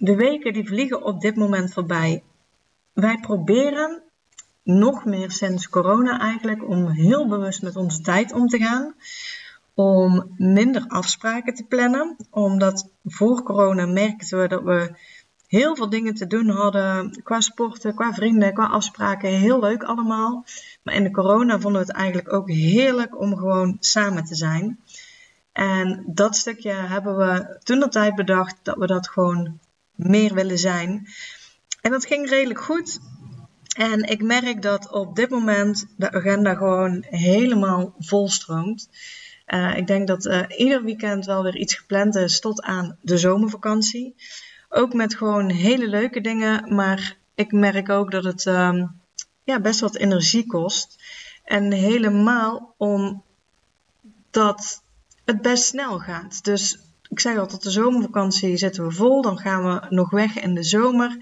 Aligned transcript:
de 0.00 0.16
weken 0.16 0.52
die 0.52 0.66
vliegen 0.66 1.02
op 1.02 1.20
dit 1.20 1.36
moment 1.36 1.72
voorbij. 1.72 2.22
Wij 2.92 3.18
proberen 3.20 4.02
nog 4.62 5.04
meer 5.04 5.30
sinds 5.30 5.68
corona 5.68 6.20
eigenlijk 6.20 6.68
om 6.68 6.88
heel 6.88 7.28
bewust 7.28 7.62
met 7.62 7.76
onze 7.76 8.00
tijd 8.00 8.32
om 8.32 8.46
te 8.46 8.58
gaan. 8.58 8.94
Om 9.74 10.34
minder 10.36 10.84
afspraken 10.88 11.54
te 11.54 11.64
plannen. 11.64 12.16
Omdat 12.30 12.88
voor 13.04 13.42
corona 13.42 13.86
merkten 13.86 14.40
we 14.40 14.48
dat 14.48 14.62
we 14.62 14.90
heel 15.46 15.76
veel 15.76 15.88
dingen 15.88 16.14
te 16.14 16.26
doen 16.26 16.48
hadden. 16.48 17.22
Qua 17.22 17.40
sporten, 17.40 17.94
qua 17.94 18.12
vrienden, 18.12 18.54
qua 18.54 18.66
afspraken. 18.66 19.28
Heel 19.28 19.60
leuk 19.60 19.82
allemaal. 19.82 20.44
Maar 20.82 20.94
in 20.94 21.02
de 21.02 21.10
corona 21.10 21.60
vonden 21.60 21.80
we 21.80 21.86
het 21.86 21.96
eigenlijk 21.96 22.32
ook 22.32 22.50
heerlijk 22.50 23.20
om 23.20 23.36
gewoon 23.36 23.76
samen 23.80 24.24
te 24.24 24.34
zijn. 24.34 24.80
En 25.52 26.02
dat 26.06 26.36
stukje 26.36 26.72
hebben 26.72 27.16
we 27.16 27.58
toen 27.62 27.80
de 27.80 27.88
tijd 27.88 28.14
bedacht 28.14 28.56
dat 28.62 28.76
we 28.76 28.86
dat 28.86 29.08
gewoon 29.08 29.58
meer 30.02 30.34
willen 30.34 30.58
zijn. 30.58 31.08
En 31.80 31.90
dat 31.90 32.06
ging 32.06 32.28
redelijk 32.28 32.60
goed. 32.60 33.00
En 33.76 34.02
ik 34.02 34.22
merk 34.22 34.62
dat 34.62 34.90
op 34.90 35.16
dit 35.16 35.30
moment 35.30 35.86
de 35.96 36.12
agenda 36.12 36.54
gewoon 36.54 37.04
helemaal 37.08 37.94
volstroomt. 37.98 38.88
Uh, 39.46 39.76
ik 39.76 39.86
denk 39.86 40.06
dat 40.06 40.26
uh, 40.26 40.42
ieder 40.56 40.84
weekend 40.84 41.26
wel 41.26 41.42
weer 41.42 41.56
iets 41.56 41.74
gepland 41.74 42.14
is 42.14 42.40
tot 42.40 42.62
aan 42.62 42.98
de 43.02 43.18
zomervakantie. 43.18 44.14
Ook 44.68 44.94
met 44.94 45.14
gewoon 45.14 45.50
hele 45.50 45.88
leuke 45.88 46.20
dingen, 46.20 46.74
maar 46.74 47.16
ik 47.34 47.52
merk 47.52 47.88
ook 47.88 48.10
dat 48.10 48.24
het 48.24 48.44
uh, 48.44 48.84
ja, 49.44 49.60
best 49.60 49.80
wat 49.80 49.96
energie 49.96 50.46
kost. 50.46 51.02
En 51.44 51.72
helemaal 51.72 52.74
omdat 52.76 54.82
het 55.24 55.42
best 55.42 55.64
snel 55.64 55.98
gaat. 55.98 56.44
Dus 56.44 56.78
ik 57.10 57.20
zeg 57.20 57.38
altijd, 57.38 57.62
de 57.62 57.70
zomervakantie 57.70 58.56
zitten 58.56 58.86
we 58.86 58.92
vol. 58.92 59.22
Dan 59.22 59.38
gaan 59.38 59.64
we 59.64 59.86
nog 59.88 60.10
weg 60.10 60.40
in 60.40 60.54
de 60.54 60.62
zomer. 60.62 61.16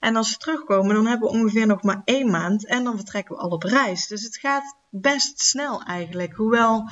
En 0.00 0.16
als 0.16 0.30
we 0.30 0.36
terugkomen, 0.36 0.94
dan 0.94 1.06
hebben 1.06 1.28
we 1.28 1.34
ongeveer 1.34 1.66
nog 1.66 1.82
maar 1.82 2.02
één 2.04 2.30
maand. 2.30 2.66
En 2.66 2.84
dan 2.84 2.96
vertrekken 2.96 3.34
we 3.34 3.40
al 3.40 3.48
op 3.48 3.62
reis. 3.62 4.06
Dus 4.06 4.22
het 4.22 4.36
gaat 4.36 4.76
best 4.90 5.40
snel 5.40 5.82
eigenlijk. 5.82 6.34
Hoewel 6.34 6.88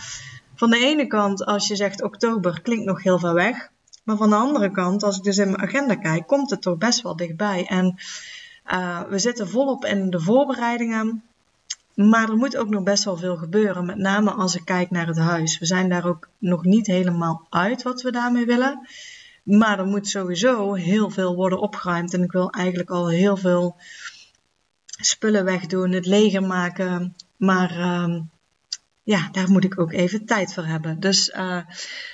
van 0.55 0.71
de 0.71 0.79
ene 0.79 1.07
kant, 1.07 1.45
als 1.45 1.69
je 1.69 1.77
zegt 1.77 2.03
oktober, 2.03 2.61
klinkt 2.63 2.85
nog 2.85 3.03
heel 3.03 3.19
ver 3.19 3.35
weg. 3.35 3.69
Maar 4.05 4.17
van 4.17 4.31
de 4.31 4.37
andere 4.37 4.71
kant, 4.71 5.03
als 5.03 5.17
ik 5.17 5.23
dus 5.23 5.39
in 5.39 5.51
mijn 5.51 5.63
agenda 5.63 5.95
kijk, 5.95 6.27
komt 6.27 6.51
het 6.51 6.63
toch 6.63 6.79
best 6.79 7.03
wel 7.03 7.17
dichtbij. 7.17 7.67
En 7.67 7.95
uh, 8.67 9.03
we 9.03 9.19
zitten 9.19 9.49
volop 9.49 9.85
in 9.85 10.11
de 10.11 10.21
voorbereidingen. 10.21 11.23
Maar 12.07 12.29
er 12.29 12.37
moet 12.37 12.57
ook 12.57 12.69
nog 12.69 12.83
best 12.83 13.05
wel 13.05 13.17
veel 13.17 13.37
gebeuren, 13.37 13.87
met 13.87 13.97
name 13.97 14.31
als 14.31 14.57
ik 14.57 14.65
kijk 14.65 14.91
naar 14.91 15.07
het 15.07 15.19
huis. 15.19 15.59
We 15.59 15.67
zijn 15.67 15.89
daar 15.89 16.07
ook 16.07 16.29
nog 16.39 16.65
niet 16.65 16.87
helemaal 16.87 17.47
uit 17.51 17.83
wat 17.83 18.03
we 18.03 18.13
daarmee 18.13 18.47
willen. 18.47 18.89
Maar 19.43 19.79
er 19.79 19.87
moet 19.87 20.09
sowieso 20.09 20.75
heel 20.75 21.11
veel 21.11 21.35
worden 21.35 21.61
opgeruimd. 21.61 22.15
En 22.15 22.23
ik 22.23 22.33
wil 22.33 22.51
eigenlijk 22.51 22.91
al 22.91 23.09
heel 23.09 23.37
veel 23.37 23.77
spullen 25.01 25.45
wegdoen, 25.45 25.93
het 25.93 26.07
leger 26.07 26.43
maken. 26.43 27.15
Maar 27.37 27.79
uh, 27.79 28.21
ja, 29.09 29.29
daar 29.33 29.51
moet 29.51 29.65
ik 29.65 29.81
ook 29.81 29.93
even 29.93 30.25
tijd 30.25 30.55
voor 30.55 30.65
hebben. 30.65 31.01
Dus 31.01 31.29
uh, 31.29 31.59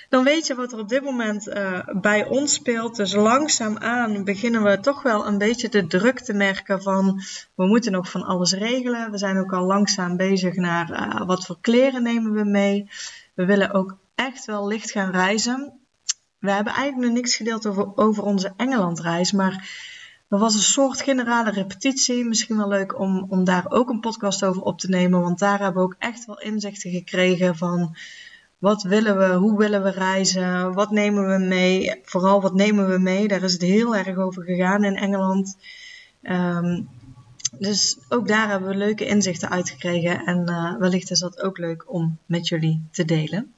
dan 0.09 0.25
weet 0.25 0.47
je 0.47 0.55
wat 0.55 0.73
er 0.73 0.79
op 0.79 0.89
dit 0.89 1.03
moment 1.03 1.49
uh, 1.49 1.79
bij 2.01 2.27
ons 2.27 2.53
speelt. 2.53 2.97
Dus 2.97 3.13
langzaamaan 3.13 4.25
beginnen 4.25 4.63
we 4.63 4.81
toch 4.81 5.03
wel 5.03 5.27
een 5.27 5.39
beetje 5.39 5.69
de 5.69 5.87
druk 5.87 6.21
te 6.21 6.33
merken 6.33 6.83
van 6.83 7.23
we 7.55 7.67
moeten 7.67 7.93
nog 7.93 8.11
van 8.11 8.23
alles 8.23 8.53
regelen. 8.53 9.11
We 9.11 9.19
zijn 9.19 9.39
ook 9.39 9.53
al 9.53 9.65
langzaam 9.65 10.17
bezig 10.17 10.55
naar 10.55 10.91
uh, 10.91 11.27
wat 11.27 11.47
voor 11.47 11.59
kleren 11.61 12.03
nemen 12.03 12.33
we 12.33 12.45
mee. 12.45 12.91
We 13.35 13.45
willen 13.45 13.73
ook 13.73 13.97
echt 14.15 14.45
wel 14.45 14.67
licht 14.67 14.91
gaan 14.91 15.11
reizen. 15.11 15.73
We 16.39 16.51
hebben 16.51 16.73
eigenlijk 16.73 17.07
nog 17.07 17.17
niks 17.17 17.37
gedeeld 17.37 17.67
over, 17.67 17.97
over 17.97 18.23
onze 18.23 18.53
Engelandreis, 18.57 19.33
maar 19.33 19.69
er 20.29 20.39
was 20.39 20.55
een 20.55 20.61
soort 20.61 21.01
generale 21.01 21.51
repetitie. 21.51 22.25
Misschien 22.25 22.57
wel 22.57 22.69
leuk 22.69 22.99
om, 22.99 23.27
om 23.29 23.45
daar 23.45 23.65
ook 23.69 23.89
een 23.89 24.01
podcast 24.01 24.45
over 24.45 24.63
op 24.63 24.79
te 24.79 24.89
nemen. 24.89 25.21
Want 25.21 25.39
daar 25.39 25.59
hebben 25.59 25.83
we 25.83 25.89
ook 25.89 25.97
echt 25.99 26.27
wel 26.27 26.41
inzichten 26.41 26.91
gekregen 26.91 27.57
van 27.57 27.97
wat 28.59 28.83
willen 28.83 29.19
we, 29.19 29.35
hoe 29.35 29.59
willen 29.59 29.83
we 29.83 29.91
reizen, 29.91 30.73
wat 30.73 30.91
nemen 30.91 31.29
we 31.29 31.45
mee. 31.45 32.01
Vooral 32.03 32.41
wat 32.41 32.55
nemen 32.55 32.89
we 32.89 32.99
mee. 32.99 33.29
Daar 33.29 33.43
is 33.43 33.53
het 33.53 33.63
heel 33.63 33.97
erg 33.97 34.17
over 34.17 34.43
gegaan 34.43 34.85
in 34.85 34.97
Engeland. 34.97 35.57
Um, 36.23 36.89
dus 37.59 37.99
ook 38.09 38.29
daar 38.29 38.49
hebben 38.49 38.69
we 38.69 38.75
leuke 38.75 39.07
inzichten 39.07 39.51
uitgekregen. 39.51 40.25
En 40.25 40.51
uh, 40.51 40.77
wellicht 40.77 41.11
is 41.11 41.19
dat 41.19 41.43
ook 41.43 41.59
leuk 41.59 41.93
om 41.93 42.19
met 42.27 42.49
jullie 42.49 42.83
te 42.91 43.05
delen. 43.05 43.53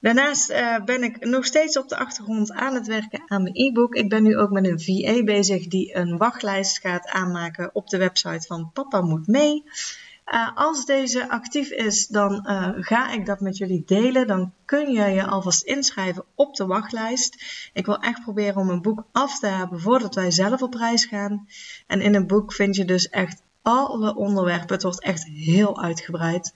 Daarnaast 0.00 0.50
uh, 0.50 0.84
ben 0.84 1.02
ik 1.02 1.24
nog 1.24 1.44
steeds 1.44 1.78
op 1.78 1.88
de 1.88 1.96
achtergrond 1.96 2.52
aan 2.52 2.74
het 2.74 2.86
werken 2.86 3.22
aan 3.26 3.42
mijn 3.42 3.56
e-book. 3.56 3.94
Ik 3.94 4.08
ben 4.08 4.22
nu 4.22 4.36
ook 4.36 4.50
met 4.50 4.66
een 4.66 4.80
VA 4.80 5.24
bezig 5.24 5.66
die 5.66 5.96
een 5.96 6.16
wachtlijst 6.16 6.78
gaat 6.78 7.08
aanmaken 7.08 7.70
op 7.72 7.88
de 7.88 7.98
website 7.98 8.46
van 8.46 8.70
Papa 8.72 9.00
Moet 9.00 9.26
Mee. 9.26 9.64
Uh, 10.32 10.56
als 10.56 10.84
deze 10.84 11.30
actief 11.30 11.70
is, 11.70 12.06
dan 12.06 12.46
uh, 12.48 12.68
ga 12.74 13.12
ik 13.12 13.26
dat 13.26 13.40
met 13.40 13.56
jullie 13.56 13.82
delen. 13.86 14.26
Dan 14.26 14.52
kun 14.64 14.92
je 14.92 15.04
je 15.04 15.26
alvast 15.26 15.62
inschrijven 15.62 16.24
op 16.34 16.54
de 16.54 16.66
wachtlijst. 16.66 17.44
Ik 17.72 17.86
wil 17.86 17.98
echt 17.98 18.22
proberen 18.22 18.56
om 18.56 18.70
een 18.70 18.82
boek 18.82 19.04
af 19.12 19.38
te 19.38 19.46
hebben 19.46 19.80
voordat 19.80 20.14
wij 20.14 20.30
zelf 20.30 20.62
op 20.62 20.74
reis 20.74 21.04
gaan. 21.04 21.46
En 21.86 22.00
in 22.00 22.14
een 22.14 22.26
boek 22.26 22.52
vind 22.52 22.76
je 22.76 22.84
dus 22.84 23.08
echt 23.08 23.42
alle 23.62 24.16
onderwerpen. 24.16 24.74
Het 24.74 24.82
wordt 24.82 25.02
echt 25.02 25.24
heel 25.24 25.82
uitgebreid. 25.82 26.54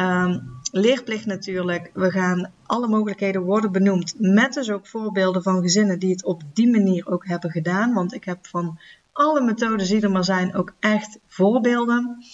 Um, 0.00 0.55
leerplicht 0.76 1.26
natuurlijk. 1.26 1.90
We 1.94 2.10
gaan 2.10 2.52
alle 2.66 2.88
mogelijkheden 2.88 3.42
worden 3.42 3.72
benoemd. 3.72 4.14
Met 4.18 4.52
dus 4.52 4.70
ook 4.70 4.86
voorbeelden 4.86 5.42
van 5.42 5.62
gezinnen 5.62 5.98
die 5.98 6.10
het 6.10 6.24
op 6.24 6.42
die 6.52 6.70
manier 6.70 7.08
ook 7.08 7.26
hebben 7.26 7.50
gedaan. 7.50 7.94
Want 7.94 8.14
ik 8.14 8.24
heb 8.24 8.46
van 8.46 8.78
alle 9.12 9.40
methodes 9.40 9.88
die 9.88 10.00
er 10.00 10.10
maar 10.10 10.24
zijn 10.24 10.54
ook 10.54 10.72
echt 10.80 11.18
voorbeelden. 11.26 12.24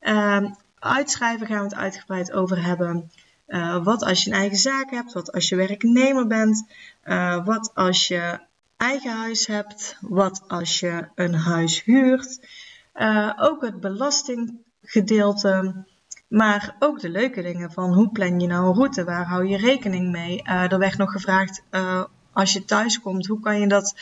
Uh, 0.00 0.44
uitschrijven 0.78 1.46
gaan 1.46 1.58
we 1.58 1.64
het 1.64 1.74
uitgebreid 1.74 2.32
over 2.32 2.64
hebben. 2.64 3.10
Uh, 3.48 3.84
wat 3.84 4.02
als 4.02 4.24
je 4.24 4.30
een 4.30 4.36
eigen 4.36 4.58
zaak 4.58 4.90
hebt? 4.90 5.12
Wat 5.12 5.32
als 5.32 5.48
je 5.48 5.56
werknemer 5.56 6.26
bent? 6.26 6.66
Uh, 7.04 7.44
wat 7.44 7.70
als 7.74 8.08
je 8.08 8.38
eigen 8.76 9.10
huis 9.10 9.46
hebt? 9.46 9.96
Wat 10.00 10.44
als 10.48 10.80
je 10.80 11.08
een 11.14 11.34
huis 11.34 11.84
huurt? 11.84 12.48
Uh, 12.94 13.32
ook 13.36 13.62
het 13.62 13.80
belastinggedeelte. 13.80 15.84
Maar 16.28 16.76
ook 16.78 17.00
de 17.00 17.08
leuke 17.08 17.42
dingen 17.42 17.72
van 17.72 17.92
hoe 17.92 18.10
plan 18.10 18.40
je 18.40 18.46
nou 18.46 18.66
een 18.66 18.74
route? 18.74 19.04
Waar 19.04 19.26
hou 19.26 19.46
je 19.46 19.56
rekening 19.56 20.10
mee? 20.10 20.42
Uh, 20.44 20.72
er 20.72 20.78
werd 20.78 20.98
nog 20.98 21.12
gevraagd, 21.12 21.62
uh, 21.70 22.04
als 22.32 22.52
je 22.52 22.64
thuis 22.64 23.00
komt, 23.00 23.26
hoe 23.26 23.40
kan 23.40 23.60
je 23.60 23.68
dat 23.68 23.94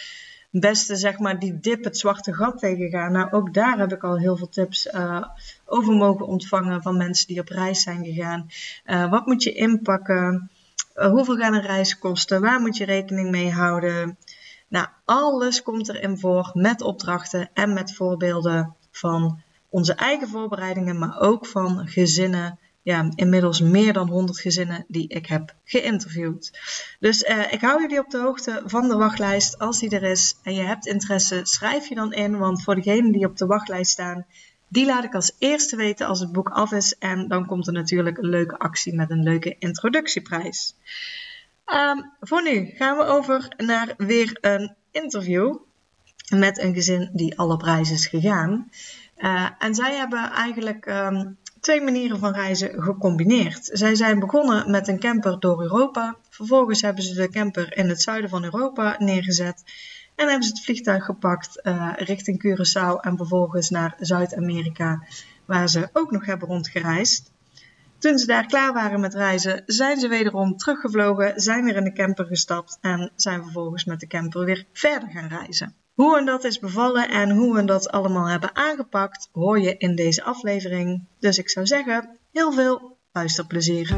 beste, 0.50 0.96
zeg 0.96 1.18
maar, 1.18 1.38
die 1.38 1.60
dip, 1.60 1.84
het 1.84 1.98
zwarte 1.98 2.34
gat 2.34 2.58
tegengaan? 2.58 3.12
Nou, 3.12 3.30
ook 3.30 3.54
daar 3.54 3.78
heb 3.78 3.92
ik 3.92 4.04
al 4.04 4.18
heel 4.18 4.36
veel 4.36 4.48
tips 4.48 4.86
uh, 4.86 5.24
over 5.64 5.94
mogen 5.94 6.26
ontvangen 6.26 6.82
van 6.82 6.96
mensen 6.96 7.26
die 7.26 7.40
op 7.40 7.48
reis 7.48 7.82
zijn 7.82 8.04
gegaan. 8.04 8.50
wat 9.10 9.26
moet 9.26 9.42
je 9.42 9.52
inpakken? 9.52 10.50
hoeveel 10.94 11.36
gaan 11.36 11.54
een 11.54 11.62
reis 11.62 11.98
kosten? 11.98 12.40
Waar 12.40 12.60
moet 12.60 12.76
je 12.76 12.84
rekening 12.84 13.30
mee 13.30 13.50
houden? 13.50 14.18
Nou, 14.68 14.86
alles 15.04 15.62
komt 15.62 15.88
erin 15.88 16.18
voor 16.18 16.50
met 16.54 16.82
opdrachten 16.82 17.50
en 17.54 17.72
met 17.72 17.94
voorbeelden 17.94 18.74
van 18.90 19.42
onze 19.70 19.94
eigen 19.94 20.28
voorbereidingen, 20.28 20.98
maar 20.98 21.20
ook 21.20 21.46
van 21.46 21.88
gezinnen. 21.88 22.58
Ja, 22.82 23.10
inmiddels 23.14 23.60
meer 23.60 23.92
dan 23.92 24.08
100 24.08 24.40
gezinnen 24.40 24.84
die 24.88 25.08
ik 25.08 25.26
heb 25.26 25.54
geïnterviewd. 25.64 26.58
Dus 27.00 27.22
uh, 27.22 27.52
ik 27.52 27.60
hou 27.60 27.80
jullie 27.80 27.98
op 27.98 28.10
de 28.10 28.18
hoogte 28.18 28.62
van 28.64 28.88
de 28.88 28.96
wachtlijst. 28.96 29.58
Als 29.58 29.78
die 29.78 29.90
er 29.90 30.02
is 30.02 30.36
en 30.42 30.54
je 30.54 30.62
hebt 30.62 30.86
interesse, 30.86 31.40
schrijf 31.42 31.88
je 31.88 31.94
dan 31.94 32.12
in. 32.12 32.38
Want 32.38 32.62
voor 32.62 32.74
degenen 32.74 33.12
die 33.12 33.26
op 33.26 33.36
de 33.36 33.46
wachtlijst 33.46 33.90
staan, 33.90 34.26
die 34.68 34.86
laat 34.86 35.04
ik 35.04 35.14
als 35.14 35.36
eerste 35.38 35.76
weten 35.76 36.06
als 36.06 36.20
het 36.20 36.32
boek 36.32 36.48
af 36.48 36.72
is. 36.72 36.98
En 36.98 37.28
dan 37.28 37.46
komt 37.46 37.66
er 37.66 37.72
natuurlijk 37.72 38.18
een 38.18 38.28
leuke 38.28 38.58
actie 38.58 38.94
met 38.94 39.10
een 39.10 39.22
leuke 39.22 39.56
introductieprijs. 39.58 40.74
Um, 41.66 42.12
voor 42.20 42.42
nu 42.42 42.72
gaan 42.74 42.96
we 42.96 43.04
over 43.04 43.54
naar 43.56 43.94
weer 43.96 44.38
een 44.40 44.74
interview 44.90 45.56
met 46.34 46.58
een 46.58 46.74
gezin 46.74 47.10
die 47.12 47.38
alle 47.38 47.56
prijzen 47.56 47.94
is 47.94 48.06
gegaan. 48.06 48.70
Uh, 49.18 49.48
en 49.58 49.74
zij 49.74 49.96
hebben 49.96 50.30
eigenlijk 50.30 50.86
um, 50.86 51.36
twee 51.60 51.80
manieren 51.80 52.18
van 52.18 52.32
reizen 52.32 52.82
gecombineerd. 52.82 53.70
Zij 53.72 53.94
zijn 53.94 54.18
begonnen 54.18 54.70
met 54.70 54.88
een 54.88 54.98
camper 54.98 55.40
door 55.40 55.62
Europa. 55.62 56.16
Vervolgens 56.30 56.80
hebben 56.80 57.02
ze 57.02 57.14
de 57.14 57.28
camper 57.28 57.76
in 57.76 57.88
het 57.88 58.02
zuiden 58.02 58.30
van 58.30 58.44
Europa 58.44 58.96
neergezet. 58.98 59.62
En 60.14 60.28
hebben 60.28 60.44
ze 60.46 60.54
het 60.54 60.64
vliegtuig 60.64 61.04
gepakt 61.04 61.60
uh, 61.62 61.92
richting 61.96 62.38
Curaçao 62.46 63.00
en 63.00 63.16
vervolgens 63.16 63.70
naar 63.70 63.96
Zuid-Amerika, 63.98 65.02
waar 65.44 65.68
ze 65.68 65.88
ook 65.92 66.10
nog 66.10 66.26
hebben 66.26 66.48
rondgereisd. 66.48 67.32
Toen 67.98 68.18
ze 68.18 68.26
daar 68.26 68.46
klaar 68.46 68.72
waren 68.72 69.00
met 69.00 69.14
reizen, 69.14 69.62
zijn 69.66 70.00
ze 70.00 70.08
wederom 70.08 70.56
teruggevlogen, 70.56 71.40
zijn 71.40 71.64
weer 71.64 71.76
in 71.76 71.84
de 71.84 71.92
camper 71.92 72.24
gestapt 72.24 72.78
en 72.80 73.12
zijn 73.16 73.42
vervolgens 73.42 73.84
met 73.84 74.00
de 74.00 74.06
camper 74.06 74.44
weer 74.44 74.64
verder 74.72 75.08
gaan 75.08 75.28
reizen. 75.28 75.74
Hoe 75.96 76.14
hen 76.14 76.24
dat 76.24 76.44
is 76.44 76.58
bevallen 76.58 77.08
en 77.08 77.30
hoe 77.30 77.54
we 77.54 77.64
dat 77.64 77.90
allemaal 77.90 78.26
hebben 78.26 78.56
aangepakt, 78.56 79.28
hoor 79.32 79.60
je 79.60 79.76
in 79.76 79.94
deze 79.94 80.22
aflevering. 80.22 81.04
Dus 81.18 81.38
ik 81.38 81.50
zou 81.50 81.66
zeggen, 81.66 82.18
heel 82.32 82.52
veel 82.52 82.96
luisterplezier. 83.12 83.96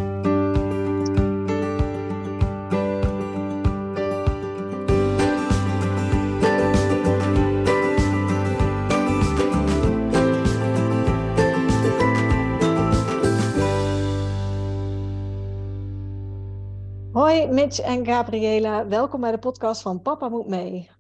Hoi 17.12 17.46
Mitch 17.46 17.80
en 17.80 18.06
Gabriela, 18.06 18.88
welkom 18.88 19.20
bij 19.20 19.30
de 19.30 19.38
podcast 19.38 19.82
van 19.82 20.02
Papa 20.02 20.28
Moet 20.28 20.46
Mee. 20.46 20.97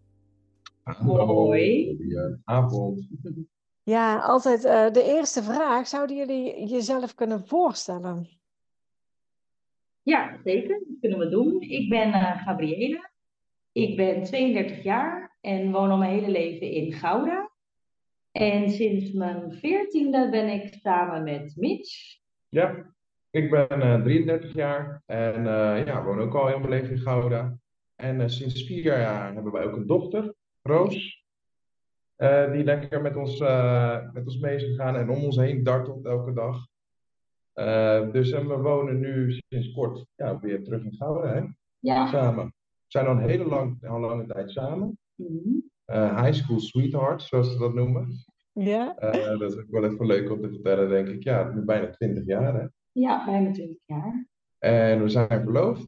Hoi. 0.96 1.96
Goedenavond. 1.96 3.08
Ja, 3.82 4.18
altijd 4.18 4.64
uh, 4.64 4.90
de 4.90 5.02
eerste 5.02 5.42
vraag. 5.42 5.86
Zouden 5.86 6.16
jullie 6.16 6.66
jezelf 6.66 7.14
kunnen 7.14 7.46
voorstellen? 7.46 8.28
Ja, 10.02 10.38
zeker. 10.44 10.78
Dat 10.88 10.98
kunnen 11.00 11.18
we 11.18 11.28
doen. 11.28 11.60
Ik 11.60 11.88
ben 11.88 12.08
uh, 12.08 12.44
Gabriela. 12.44 13.10
Ik 13.72 13.96
ben 13.96 14.22
32 14.22 14.82
jaar 14.82 15.36
en 15.40 15.70
woon 15.72 15.90
al 15.90 15.96
mijn 15.96 16.12
hele 16.12 16.30
leven 16.30 16.70
in 16.70 16.92
Gouda. 16.92 17.50
En 18.32 18.70
sinds 18.70 19.12
mijn 19.12 19.52
14e 19.56 20.30
ben 20.30 20.48
ik 20.48 20.74
samen 20.82 21.22
met 21.22 21.56
Mitch. 21.56 22.18
Ja, 22.48 22.94
ik 23.30 23.50
ben 23.50 23.78
uh, 23.78 24.02
33 24.02 24.54
jaar 24.54 25.02
en 25.06 25.44
ja, 25.84 26.04
woon 26.04 26.20
ook 26.20 26.34
al 26.34 26.46
heel 26.46 26.58
mijn 26.58 26.70
leven 26.70 26.90
in 26.90 26.98
Gouda. 26.98 27.58
En 27.96 28.30
sinds 28.30 28.64
vier 28.64 28.82
jaar 28.82 29.34
hebben 29.34 29.52
wij 29.52 29.64
ook 29.64 29.76
een 29.76 29.86
dochter. 29.86 30.34
Roos. 30.68 31.16
Uh, 32.18 32.52
die 32.52 32.64
lekker 32.64 33.02
met 33.02 33.16
ons, 33.16 33.40
uh, 33.40 34.12
met 34.12 34.24
ons 34.24 34.38
mee 34.38 34.56
is 34.56 34.64
gegaan 34.64 34.96
en 34.96 35.10
om 35.10 35.24
ons 35.24 35.36
heen 35.36 35.62
dartelt 35.62 36.06
elke 36.06 36.32
dag. 36.32 36.66
Uh, 37.54 38.12
dus 38.12 38.30
en 38.30 38.48
we 38.48 38.56
wonen 38.56 39.00
nu 39.00 39.40
sinds 39.48 39.72
kort 39.72 40.06
ja, 40.16 40.38
weer 40.40 40.64
terug 40.64 40.84
in 40.84 40.94
Gouden, 40.94 41.34
hè? 41.34 41.42
Ja. 41.78 42.06
Samen. 42.06 42.44
We 42.44 42.52
zijn 42.86 43.06
al 43.06 43.12
een 43.12 43.28
hele 43.28 43.44
lang, 43.44 43.86
al 43.88 44.00
lange 44.00 44.26
tijd 44.26 44.50
samen. 44.50 44.98
Mm 45.14 45.26
-hmm. 45.26 46.24
high 46.24 46.32
school 46.32 46.60
sweetheart, 46.60 47.22
zoals 47.22 47.52
ze 47.52 47.58
dat 47.58 47.74
noemen. 47.74 48.24
Ja. 48.52 48.94
dat 49.38 49.52
is 49.52 49.58
ook 49.58 49.70
wel 49.70 49.84
even 49.84 50.06
leuk 50.06 50.30
om 50.30 50.40
te 50.40 50.48
vertellen, 50.48 50.88
denk 50.88 51.08
ik. 51.08 51.22
Ja, 51.22 51.52
nu 51.52 51.60
bijna 51.60 51.90
20 51.90 52.26
jaar, 52.26 52.54
hè? 52.54 52.66
Ja, 52.92 53.24
bijna 53.24 53.50
20 53.50 53.76
jaar. 53.84 54.26
En 54.58 55.02
we 55.02 55.08
zijn 55.08 55.42
verloofd. 55.42 55.86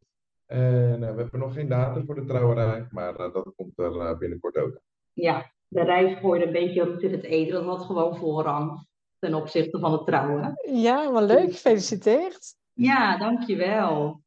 En 0.50 1.00
uh, 1.00 1.10
we 1.10 1.16
hebben 1.16 1.40
nog 1.40 1.54
geen 1.54 1.68
datum 1.68 2.04
voor 2.06 2.14
de 2.14 2.24
trouwerij, 2.24 2.86
maar 2.90 3.20
uh, 3.20 3.32
dat 3.32 3.52
komt 3.56 3.78
er 3.78 3.94
uh, 3.94 4.18
binnenkort 4.18 4.56
ook. 4.56 4.80
Ja, 5.12 5.50
de 5.68 5.82
reis 5.82 6.18
gooide 6.18 6.46
een 6.46 6.52
beetje 6.52 6.84
roet 6.84 7.02
in 7.02 7.12
het 7.12 7.22
eten. 7.22 7.52
Dat 7.52 7.64
had 7.64 7.86
gewoon 7.86 8.16
voorrang 8.16 8.86
ten 9.18 9.34
opzichte 9.34 9.78
van 9.78 9.92
het 9.92 10.06
trouwen. 10.06 10.54
Ja, 10.72 11.10
maar 11.10 11.22
leuk. 11.22 11.52
Gefeliciteerd. 11.52 12.54
Ja, 12.72 13.18
dankjewel. 13.18 14.22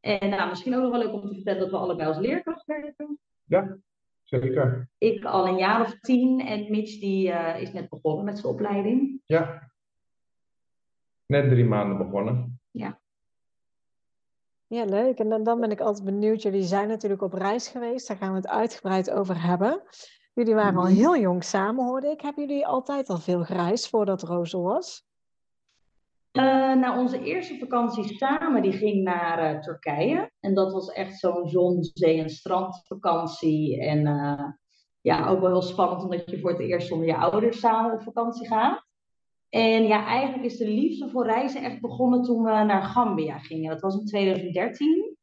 En 0.00 0.28
nou, 0.28 0.48
misschien 0.48 0.74
ook 0.74 0.82
nog 0.82 0.90
wel 0.90 1.00
leuk 1.00 1.12
om 1.12 1.20
te 1.28 1.34
vertellen 1.34 1.60
dat 1.60 1.70
we 1.70 1.76
allebei 1.76 2.08
als 2.08 2.18
leerkracht 2.18 2.66
werken. 2.66 3.18
Ja, 3.44 3.76
zeker. 4.22 4.88
Ik 4.98 5.24
al 5.24 5.46
een 5.46 5.58
jaar 5.58 5.80
of 5.80 5.98
tien 6.00 6.40
en 6.40 6.70
Mitch 6.70 6.98
die 7.00 7.28
is 7.58 7.72
net 7.72 7.88
begonnen 7.88 8.24
met 8.24 8.38
zijn 8.38 8.52
opleiding. 8.52 9.20
Ja, 9.24 9.70
net 11.26 11.48
drie 11.48 11.64
maanden 11.64 11.98
begonnen. 11.98 12.58
Ja. 14.74 14.84
Leuk. 14.84 15.18
En 15.18 15.28
dan, 15.28 15.42
dan 15.42 15.60
ben 15.60 15.70
ik 15.70 15.80
altijd 15.80 16.04
benieuwd. 16.04 16.42
Jullie 16.42 16.62
zijn 16.62 16.88
natuurlijk 16.88 17.22
op 17.22 17.32
reis 17.32 17.68
geweest. 17.68 18.08
Daar 18.08 18.16
gaan 18.16 18.30
we 18.30 18.36
het 18.36 18.48
uitgebreid 18.48 19.10
over 19.10 19.42
hebben. 19.42 19.82
Jullie 20.34 20.54
waren 20.54 20.78
al 20.78 20.86
heel 20.86 21.16
jong 21.16 21.44
samen, 21.44 21.84
hoorde 21.84 22.10
ik. 22.10 22.20
Hebben 22.20 22.46
jullie 22.46 22.66
altijd 22.66 23.08
al 23.08 23.18
veel 23.18 23.44
gereisd 23.44 23.88
voordat 23.88 24.22
Roos 24.22 24.52
was? 24.52 25.04
Uh, 26.32 26.74
nou, 26.74 26.98
onze 26.98 27.22
eerste 27.22 27.58
vakantie 27.58 28.16
samen 28.16 28.62
die 28.62 28.72
ging 28.72 29.02
naar 29.02 29.54
uh, 29.54 29.60
Turkije. 29.60 30.30
En 30.40 30.54
dat 30.54 30.72
was 30.72 30.88
echt 30.88 31.18
zo'n 31.18 31.48
zon, 31.48 31.90
zee 31.92 32.20
en 32.20 32.30
strandvakantie. 32.30 33.80
En 33.80 34.06
uh, 34.06 34.44
ja, 35.00 35.28
ook 35.28 35.40
wel 35.40 35.50
heel 35.50 35.62
spannend 35.62 36.02
omdat 36.02 36.30
je 36.30 36.40
voor 36.40 36.50
het 36.50 36.60
eerst 36.60 36.88
zonder 36.88 37.06
je 37.06 37.16
ouders 37.16 37.60
samen 37.60 37.92
op 37.92 38.02
vakantie 38.02 38.46
gaat. 38.46 38.83
En 39.54 39.86
ja, 39.86 40.06
eigenlijk 40.06 40.44
is 40.44 40.56
de 40.56 40.68
liefde 40.68 41.08
voor 41.08 41.26
reizen 41.26 41.62
echt 41.62 41.80
begonnen 41.80 42.22
toen 42.22 42.42
we 42.42 42.50
naar 42.50 42.82
Gambia 42.82 43.38
gingen. 43.38 43.70
Dat 43.70 43.80
was 43.80 43.98
in 43.98 44.06
2013. 44.06 45.16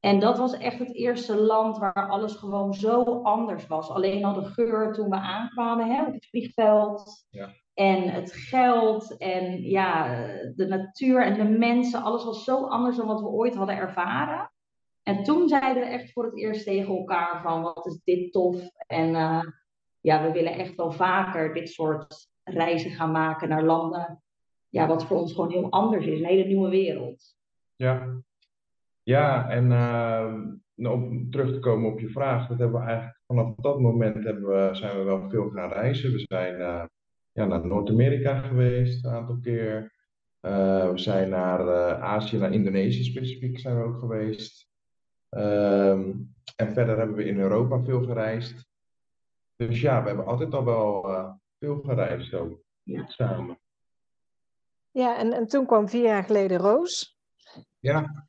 En 0.00 0.18
dat 0.18 0.38
was 0.38 0.56
echt 0.56 0.78
het 0.78 0.94
eerste 0.94 1.36
land 1.36 1.78
waar 1.78 2.08
alles 2.08 2.34
gewoon 2.34 2.74
zo 2.74 3.02
anders 3.22 3.66
was. 3.66 3.90
Alleen 3.90 4.24
al 4.24 4.34
de 4.34 4.44
geur 4.44 4.92
toen 4.92 5.10
we 5.10 5.16
aankwamen 5.16 5.90
hè, 5.90 6.04
op 6.06 6.12
het 6.12 6.26
vliegveld. 6.26 7.26
Ja. 7.30 7.50
En 7.74 8.02
het 8.02 8.32
geld 8.32 9.16
en 9.16 9.62
ja, 9.62 10.16
de 10.54 10.66
natuur 10.66 11.24
en 11.24 11.34
de 11.34 11.58
mensen. 11.58 12.02
Alles 12.02 12.24
was 12.24 12.44
zo 12.44 12.66
anders 12.66 12.96
dan 12.96 13.06
wat 13.06 13.20
we 13.20 13.28
ooit 13.28 13.54
hadden 13.54 13.76
ervaren. 13.76 14.52
En 15.02 15.22
toen 15.22 15.48
zeiden 15.48 15.82
we 15.82 15.88
echt 15.88 16.12
voor 16.12 16.24
het 16.24 16.38
eerst 16.38 16.64
tegen 16.64 16.96
elkaar 16.96 17.42
van 17.42 17.62
wat 17.62 17.86
is 17.86 18.00
dit 18.04 18.32
tof. 18.32 18.70
En 18.86 19.08
uh, 19.08 19.42
ja, 20.00 20.22
we 20.22 20.32
willen 20.32 20.52
echt 20.52 20.74
wel 20.74 20.92
vaker 20.92 21.54
dit 21.54 21.68
soort 21.68 22.32
reizen 22.44 22.90
gaan 22.90 23.10
maken 23.10 23.48
naar 23.48 23.64
landen. 23.64 24.22
Ja, 24.68 24.86
wat 24.86 25.06
voor 25.06 25.16
ons 25.16 25.32
gewoon 25.32 25.50
heel 25.50 25.70
anders 25.70 26.06
is. 26.06 26.18
Een 26.18 26.26
hele 26.26 26.44
nieuwe 26.44 26.68
wereld. 26.68 27.36
Ja, 27.76 28.22
ja 29.02 29.48
en 29.48 29.70
uh, 29.70 30.92
om 30.92 31.30
terug 31.30 31.52
te 31.52 31.58
komen 31.58 31.92
op 31.92 32.00
je 32.00 32.08
vraag. 32.08 32.48
Dat 32.48 32.58
hebben 32.58 32.80
we 32.80 32.86
eigenlijk 32.86 33.20
vanaf 33.26 33.54
dat 33.54 33.80
moment 33.80 34.24
hebben 34.24 34.48
we, 34.48 34.74
zijn 34.74 34.98
we 34.98 35.02
wel 35.02 35.28
veel 35.28 35.50
gaan 35.50 35.72
reizen. 35.72 36.12
We 36.12 36.24
zijn 36.26 36.60
uh, 36.60 36.84
ja, 37.32 37.44
naar 37.44 37.66
Noord-Amerika 37.66 38.40
geweest 38.40 39.04
een 39.04 39.10
aantal 39.10 39.38
keer. 39.40 39.92
Uh, 40.40 40.90
we 40.90 40.98
zijn 40.98 41.28
naar 41.28 41.94
Azië, 42.00 42.38
naar 42.38 42.52
Indonesië 42.52 43.04
specifiek 43.04 43.58
zijn 43.58 43.76
we 43.76 43.84
ook 43.84 43.98
geweest. 43.98 44.68
Um, 45.30 46.34
en 46.56 46.72
verder 46.72 46.98
hebben 46.98 47.16
we 47.16 47.24
in 47.24 47.38
Europa 47.38 47.82
veel 47.82 48.02
gereisd. 48.02 48.66
Dus 49.56 49.80
ja, 49.80 50.00
we 50.02 50.06
hebben 50.06 50.26
altijd 50.26 50.54
al 50.54 50.64
wel 50.64 51.06
veel 51.64 51.80
gereisd 51.80 52.34
ook. 52.34 52.60
Ja. 52.82 53.06
Samen. 53.06 53.58
Ja, 54.90 55.18
en, 55.18 55.32
en 55.32 55.46
toen 55.46 55.66
kwam 55.66 55.88
vier 55.88 56.02
jaar 56.02 56.24
geleden 56.24 56.58
Roos. 56.58 57.18
Ja. 57.78 58.28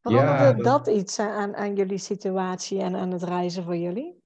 Veranderde 0.00 0.44
ja, 0.44 0.52
dat... 0.52 0.64
dat 0.64 0.96
iets 0.96 1.18
aan, 1.18 1.54
aan 1.54 1.74
jullie 1.76 1.98
situatie 1.98 2.80
en 2.80 2.94
aan 2.94 3.10
het 3.10 3.22
reizen 3.22 3.64
voor 3.64 3.76
jullie? 3.76 4.22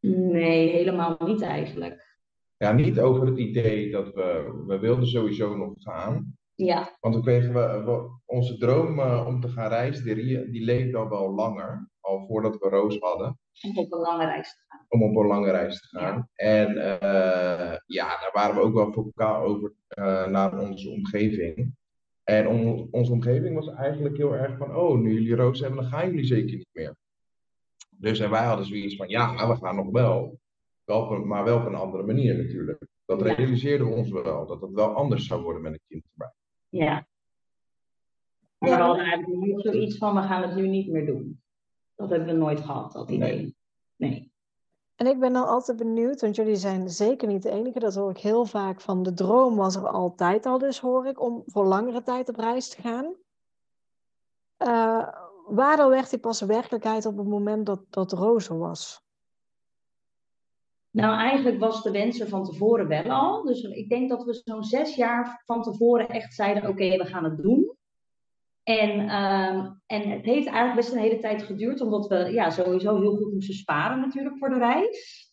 Nee, 0.00 0.68
helemaal 0.68 1.16
niet 1.18 1.42
eigenlijk. 1.42 2.18
Ja, 2.56 2.72
niet 2.72 3.00
over 3.00 3.26
het 3.26 3.38
idee 3.38 3.90
dat 3.90 4.14
we... 4.14 4.62
We 4.66 4.78
wilden 4.78 5.06
sowieso 5.06 5.56
nog 5.56 5.72
gaan. 5.76 6.36
Ja. 6.54 6.96
Want 7.00 7.14
we 7.14 7.20
kregen 7.20 7.52
we, 7.52 7.82
we 7.84 8.20
onze 8.24 8.56
droom 8.56 8.98
uh, 8.98 9.24
om 9.26 9.40
te 9.40 9.48
gaan 9.48 9.68
reizen, 9.68 10.04
die, 10.04 10.50
die 10.50 10.64
leefde 10.64 10.98
al 10.98 11.08
wel 11.08 11.34
langer. 11.34 11.90
Al 12.00 12.26
voordat 12.26 12.58
we 12.58 12.68
Roos 12.68 12.98
hadden. 12.98 13.38
Om 13.62 13.78
op 13.78 13.92
een 13.92 13.98
lange 13.98 14.24
reis 14.24 14.56
te 14.56 14.62
gaan. 14.68 14.86
Om 14.88 15.02
op 15.02 15.16
een 15.16 15.26
lange 15.26 15.50
reis 15.50 15.80
te 15.80 15.86
gaan. 15.98 16.28
Ja. 16.34 16.44
En 16.44 16.70
uh, 16.70 17.76
ja, 17.86 18.08
daar 18.08 18.30
waren 18.32 18.54
we 18.54 18.60
ook 18.60 18.74
wel 18.74 18.92
vocaal 18.92 19.42
over 19.42 19.72
uh, 19.98 20.26
naar 20.26 20.58
onze 20.58 20.90
omgeving. 20.90 21.74
En 22.24 22.48
on, 22.48 22.88
onze 22.90 23.12
omgeving 23.12 23.54
was 23.54 23.68
eigenlijk 23.68 24.16
heel 24.16 24.34
erg 24.34 24.56
van, 24.56 24.76
oh, 24.76 24.98
nu 24.98 25.12
jullie 25.12 25.34
Roos 25.34 25.60
hebben, 25.60 25.80
dan 25.80 25.90
gaan 25.90 26.06
jullie 26.10 26.24
zeker 26.24 26.56
niet 26.56 26.68
meer. 26.72 26.96
Dus 27.90 28.18
en 28.18 28.30
wij 28.30 28.44
hadden 28.44 28.66
zoiets 28.66 28.96
van, 28.96 29.08
ja, 29.08 29.48
we 29.48 29.56
gaan 29.56 29.76
nog 29.76 29.90
wel. 29.90 30.38
wel 30.84 31.02
op 31.02 31.10
een, 31.10 31.26
maar 31.26 31.44
wel 31.44 31.58
op 31.58 31.66
een 31.66 31.74
andere 31.74 32.02
manier 32.02 32.36
natuurlijk. 32.36 32.86
Dat 33.04 33.20
Ja. 33.20 33.34
realiseerden 33.34 33.86
we 33.86 33.94
ons 33.94 34.10
wel, 34.10 34.46
dat 34.46 34.60
het 34.60 34.72
wel 34.72 34.94
anders 34.94 35.26
zou 35.26 35.42
worden 35.42 35.62
met 35.62 35.72
een 35.72 35.80
kind 35.88 36.04
erbij. 36.10 36.32
Ja. 36.68 37.06
Maar 38.58 38.70
we 38.70 38.76
hadden 38.76 39.04
eigenlijk 39.04 39.60
zoiets 39.60 39.98
van, 39.98 40.14
we 40.14 40.22
gaan 40.22 40.42
het 40.42 40.54
nu 40.54 40.68
niet 40.68 40.88
meer 40.88 41.06
doen. 41.06 41.40
Dat 41.96 42.10
hebben 42.10 42.28
we 42.28 42.34
nooit 42.34 42.60
gehad, 42.60 42.92
dat 42.92 43.10
idee. 43.10 43.56
Nee. 43.96 44.32
En 44.96 45.06
ik 45.06 45.20
ben 45.20 45.32
dan 45.32 45.46
altijd 45.46 45.78
benieuwd, 45.78 46.20
want 46.20 46.36
jullie 46.36 46.56
zijn 46.56 46.88
zeker 46.88 47.28
niet 47.28 47.42
de 47.42 47.50
enige. 47.50 47.78
Dat 47.78 47.94
hoor 47.94 48.10
ik 48.10 48.18
heel 48.18 48.44
vaak 48.44 48.80
van. 48.80 49.02
De 49.02 49.12
droom 49.14 49.56
was 49.56 49.76
er 49.76 49.88
altijd 49.88 50.46
al, 50.46 50.58
dus 50.58 50.80
hoor 50.80 51.06
ik, 51.06 51.20
om 51.20 51.42
voor 51.46 51.64
langere 51.64 52.02
tijd 52.02 52.28
op 52.28 52.36
reis 52.36 52.68
te 52.68 52.82
gaan. 52.82 53.14
Uh, 54.58 55.08
waardoor 55.46 55.90
werd 55.90 56.10
die 56.10 56.18
pas 56.18 56.40
werkelijkheid 56.40 57.06
op 57.06 57.16
het 57.16 57.26
moment 57.26 57.66
dat, 57.66 57.80
dat 57.90 58.12
Roos 58.12 58.48
er 58.48 58.58
was? 58.58 59.04
Nou, 60.90 61.18
eigenlijk 61.18 61.58
was 61.58 61.82
de 61.82 61.90
wens 61.90 62.20
er 62.20 62.28
van 62.28 62.44
tevoren 62.44 62.88
wel 62.88 63.10
al. 63.10 63.42
Dus 63.42 63.62
ik 63.62 63.88
denk 63.88 64.08
dat 64.08 64.24
we 64.24 64.40
zo'n 64.44 64.64
zes 64.64 64.94
jaar 64.94 65.42
van 65.44 65.62
tevoren 65.62 66.08
echt 66.08 66.34
zeiden: 66.34 66.62
oké, 66.62 66.72
okay, 66.72 66.98
we 66.98 67.04
gaan 67.04 67.24
het 67.24 67.36
doen. 67.36 67.65
En, 68.66 69.08
ehm, 69.08 69.70
en 69.86 70.10
het 70.10 70.24
heeft 70.24 70.46
eigenlijk 70.46 70.74
best 70.74 70.92
een 70.92 70.98
hele 70.98 71.18
tijd 71.18 71.42
geduurd, 71.42 71.80
omdat 71.80 72.06
we 72.06 72.32
ja, 72.32 72.50
sowieso 72.50 73.00
heel 73.00 73.16
goed 73.16 73.32
moesten 73.32 73.54
sparen 73.54 74.00
natuurlijk 74.00 74.38
voor 74.38 74.48
de 74.48 74.58
reis. 74.58 75.28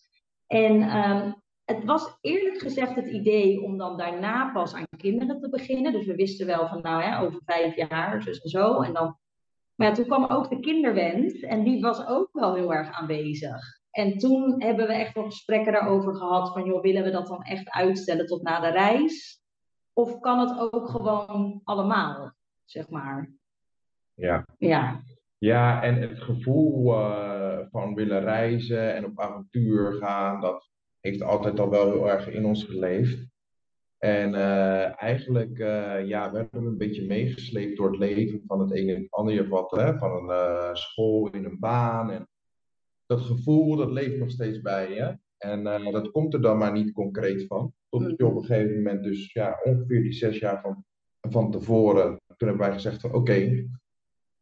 En 0.48 0.82
ehm, 0.82 1.32
het 1.66 1.84
was 1.84 2.18
eerlijk 2.22 2.58
gezegd 2.58 2.96
het 2.96 3.08
idee 3.08 3.62
om 3.62 3.78
dan 3.78 3.98
daarna 3.98 4.52
pas 4.52 4.74
aan 4.74 4.86
kinderen 4.98 5.40
te 5.40 5.50
beginnen. 5.50 5.92
Dus 5.92 6.06
we 6.06 6.16
wisten 6.16 6.46
wel 6.46 6.68
van 6.68 6.82
nou 6.82 7.02
ja, 7.02 7.22
over 7.22 7.42
vijf 7.46 7.76
jaar, 7.76 8.24
dus 8.24 8.42
en 8.42 8.50
zo. 8.50 8.82
En 8.82 8.94
dan, 8.94 9.18
maar 9.76 9.94
toen 9.94 10.06
kwam 10.06 10.26
ook 10.26 10.50
de 10.50 10.60
kinderwens 10.60 11.40
en 11.40 11.64
die 11.64 11.82
was 11.82 12.08
ook 12.08 12.30
wel 12.32 12.56
heel 12.56 12.74
erg 12.74 12.92
aanwezig. 12.92 13.82
En 13.92 14.18
toen 14.18 14.62
hebben 14.62 14.88
we 14.88 14.94
echt 14.94 15.14
wel 15.14 15.26
gesprekken 15.26 15.74
daarover 15.74 16.16
gehad 16.16 16.54
van 16.54 16.66
joh, 16.66 16.82
willen 16.82 17.04
we 17.04 17.12
dat 17.12 17.28
dan 17.28 17.44
echt 17.44 17.70
uitstellen 17.70 18.26
tot 18.26 18.42
na 18.42 18.60
de 18.60 18.70
reis? 18.70 19.42
Of 19.94 20.20
kan 20.20 20.40
het 20.40 20.74
ook 20.74 20.90
gewoon 20.90 21.62
allemaal, 21.64 22.34
zeg 22.66 22.90
maar? 22.90 23.32
Ja. 24.14 24.46
Ja. 24.58 25.02
Ja, 25.38 25.84
en 25.84 26.02
het 26.02 26.22
gevoel 26.22 26.94
uh, 26.94 27.60
van 27.72 27.94
willen 27.94 28.22
reizen 28.22 28.96
en 28.96 29.06
op 29.06 29.20
avontuur 29.20 29.94
gaan, 29.94 30.42
dat 30.42 30.70
heeft 31.00 31.22
altijd 31.22 31.60
al 31.60 31.70
wel 31.70 31.92
heel 31.92 32.10
erg 32.10 32.28
in 32.28 32.46
ons 32.46 32.64
geleefd. 32.64 33.26
En 33.98 34.34
uh, 34.34 35.02
eigenlijk, 35.02 35.60
uh, 35.60 36.08
ja, 36.08 36.32
we 36.32 36.38
hebben 36.38 36.66
een 36.66 36.78
beetje 36.78 37.06
meegesleept 37.06 37.78
door 37.78 37.90
het 37.90 38.00
leven 38.00 38.44
van 38.48 38.60
het 38.60 38.74
ene 38.74 38.94
en 38.94 39.02
het 39.02 39.12
andere 39.12 39.48
wat, 39.48 39.72
hè, 39.72 39.98
van 39.98 40.12
een 40.12 40.36
uh, 40.36 40.74
school 40.74 41.30
in 41.30 41.46
een 41.46 41.60
baan. 41.60 42.12
En 42.12 42.28
dat 43.06 43.22
gevoel, 43.22 43.76
dat 43.76 43.92
leeft 43.92 44.18
nog 44.18 44.32
steeds 44.32 44.62
bij 44.62 44.94
je. 44.94 45.18
En 45.38 45.64
dat 45.92 46.12
komt 46.12 46.34
er 46.34 46.42
dan 46.42 46.58
maar 46.58 46.72
niet 46.72 46.94
concreet 46.94 47.46
van. 47.48 47.74
Tot 47.90 48.14
je 48.18 48.26
op 48.26 48.36
een 48.36 48.46
gegeven 48.46 48.76
moment, 48.76 49.04
dus 49.04 49.32
ja, 49.32 49.60
ongeveer 49.64 50.02
die 50.02 50.14
zes 50.14 50.40
jaar 50.40 50.62
van, 50.62 50.86
van 51.20 51.52
tevoren, 51.52 52.22
toen 52.38 52.48
hebben 52.48 52.66
wij 52.66 52.74
gezegd 52.74 53.02
van 53.02 53.10
oké, 53.10 53.20
okay, 53.20 53.70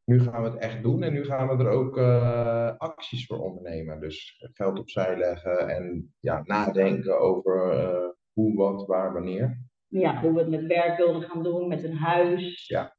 nu 0.03 0.19
gaan 0.19 0.43
we 0.43 0.49
het 0.49 0.57
echt 0.57 0.83
doen 0.83 1.03
en 1.03 1.13
nu 1.13 1.25
gaan 1.25 1.47
we 1.47 1.63
er 1.63 1.69
ook 1.69 1.97
uh, 1.97 2.77
acties 2.77 3.25
voor 3.25 3.39
ondernemen. 3.39 3.99
Dus 3.99 4.45
geld 4.53 4.79
opzij 4.79 5.17
leggen 5.17 5.69
en 5.69 6.13
ja, 6.19 6.41
nadenken 6.45 7.19
over 7.19 7.73
uh, 7.73 8.09
hoe, 8.33 8.55
wat, 8.55 8.87
waar, 8.87 9.13
wanneer. 9.13 9.59
Ja, 9.87 10.21
hoe 10.21 10.33
we 10.33 10.39
het 10.39 10.49
met 10.49 10.65
werk 10.65 10.97
wilden 10.97 11.21
gaan 11.21 11.43
doen, 11.43 11.67
met 11.67 11.83
een 11.83 11.97
huis. 11.97 12.67
Ja. 12.67 12.95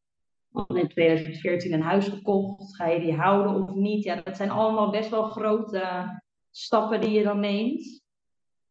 We 0.48 0.80
in 0.80 0.88
2014 0.88 1.72
een 1.72 1.82
huis 1.82 2.08
gekocht. 2.08 2.76
Ga 2.76 2.86
je 2.86 3.00
die 3.00 3.14
houden 3.14 3.62
of 3.62 3.74
niet? 3.74 4.04
Ja, 4.04 4.20
dat 4.22 4.36
zijn 4.36 4.50
allemaal 4.50 4.90
best 4.90 5.10
wel 5.10 5.22
grote 5.22 6.20
stappen 6.50 7.00
die 7.00 7.10
je 7.10 7.22
dan 7.22 7.40
neemt. 7.40 8.02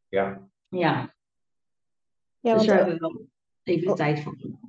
Ja. 0.10 0.50
Ja. 0.70 1.16
ja 2.40 2.54
dus 2.54 2.54
want, 2.54 2.68
daar 2.68 2.78
hebben 2.78 2.94
we 2.94 3.00
wel 3.00 3.28
even 3.64 3.88
de 3.88 3.94
tijd 3.94 4.22
voor 4.22 4.36
genomen. 4.38 4.61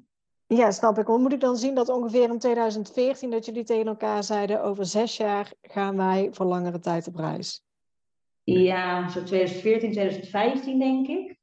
Ja, 0.57 0.71
snap 0.71 0.99
ik. 0.99 1.07
Hoe 1.07 1.19
moet 1.19 1.33
ik 1.33 1.41
dan 1.41 1.57
zien 1.57 1.75
dat 1.75 1.89
ongeveer 1.89 2.31
in 2.31 2.39
2014 2.39 3.31
dat 3.31 3.45
jullie 3.47 3.65
tegen 3.65 3.87
elkaar 3.87 4.25
zeiden 4.25 4.63
over 4.63 4.87
zes 4.87 5.17
jaar 5.17 5.53
gaan 5.63 5.97
wij 5.97 6.29
voor 6.33 6.47
langere 6.47 6.79
tijd 6.79 7.07
op 7.07 7.17
reis? 7.17 7.65
Ja, 8.45 9.09
zo 9.09 9.23
2014, 9.23 9.93
2015 9.93 10.79
denk 10.79 11.07
ik. 11.07 11.37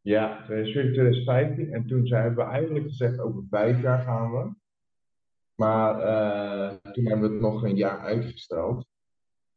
Ja, 0.00 0.42
2014, 0.44 0.92
2015. 0.92 1.72
En 1.72 1.86
toen 1.86 2.06
hebben 2.06 2.46
we 2.46 2.50
eigenlijk 2.52 2.86
gezegd 2.86 3.20
over 3.20 3.42
vijf 3.50 3.82
jaar 3.82 4.02
gaan 4.02 4.30
we. 4.30 4.50
Maar 5.54 5.98
uh, 5.98 6.92
toen 6.92 7.06
hebben 7.06 7.28
we 7.28 7.34
het 7.34 7.42
nog 7.42 7.62
een 7.62 7.76
jaar 7.76 8.00
uitgesteld. 8.00 8.86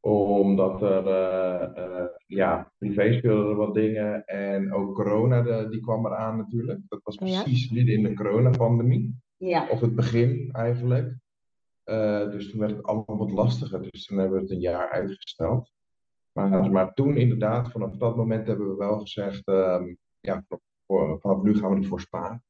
Omdat 0.02 0.82
er, 0.82 1.08
uh, 1.08 2.06
ja, 2.28 2.72
privé 2.78 3.14
speelden 3.14 3.50
er 3.50 3.56
wat 3.56 3.74
dingen. 3.74 4.26
En 4.26 4.74
ook 4.74 4.96
corona, 4.96 5.42
de, 5.42 5.68
die 5.70 5.82
kwam 5.82 6.06
eraan 6.06 6.38
natuurlijk. 6.38 6.80
Dat 6.88 7.00
was 7.04 7.16
precies 7.16 7.64
ja. 7.64 7.74
midden 7.74 7.96
in 7.96 8.04
de 8.04 8.14
coronapandemie. 8.14 9.16
Ja. 9.38 9.68
Of 9.70 9.80
het 9.80 9.96
begin 9.96 10.50
eigenlijk. 10.52 11.16
dus 12.32 12.50
toen 12.50 12.60
werd 12.60 12.76
het 12.76 12.84
allemaal 12.84 13.18
wat 13.18 13.32
lastiger. 13.32 13.92
Dus 13.92 14.06
toen 14.06 14.18
hebben 14.18 14.36
we 14.36 14.44
het 14.44 14.52
een 14.52 14.60
jaar 14.60 14.90
uitgesteld. 14.90 15.72
Maar, 16.32 16.72
maar 16.72 16.94
toen 16.94 17.18
inderdaad, 17.18 17.72
vanaf 17.72 17.98
dat 17.98 18.16
moment 18.16 18.48
hebben 18.48 18.70
we 18.70 18.76
wel 18.76 19.00
gezegd... 19.00 19.48
Um, 19.48 19.98
ja, 20.22 20.46
voor, 20.86 21.20
vanaf 21.20 21.42
nu 21.42 21.56
gaan 21.56 21.74
we 21.74 21.82
ervoor 21.82 22.00
sparen. 22.00 22.44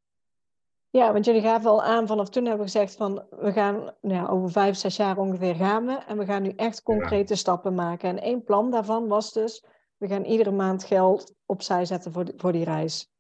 Ja, 0.92 1.14
want 1.14 1.26
jullie 1.26 1.42
gaven 1.42 1.70
al 1.70 1.84
aan, 1.84 2.08
vanaf 2.08 2.30
toen 2.30 2.46
hebben 2.46 2.66
we 2.66 2.72
gezegd 2.72 2.96
van 2.96 3.26
we 3.30 3.52
gaan 3.52 3.76
nou 4.02 4.16
ja, 4.16 4.28
over 4.28 4.52
vijf, 4.52 4.76
zes 4.76 4.96
jaar 4.96 5.18
ongeveer 5.18 5.56
gaan 5.56 5.86
we. 5.86 5.94
En 5.94 6.18
we 6.18 6.26
gaan 6.26 6.42
nu 6.42 6.54
echt 6.56 6.84
concrete 6.84 7.34
ja. 7.34 7.40
stappen 7.40 7.76
maken. 7.76 8.10
En 8.10 8.22
één 8.22 8.44
plan 8.44 8.72
daarvan 8.72 9.08
was 9.08 9.34
dus, 9.34 9.66
we 9.98 10.08
gaan 10.08 10.24
iedere 10.24 10.52
maand 10.52 10.84
geld 10.84 11.34
opzij 11.46 11.86
zetten 11.86 12.12
voor 12.12 12.26
die, 12.26 12.34
voor 12.38 12.52
die 12.52 12.64
reis. 12.64 13.12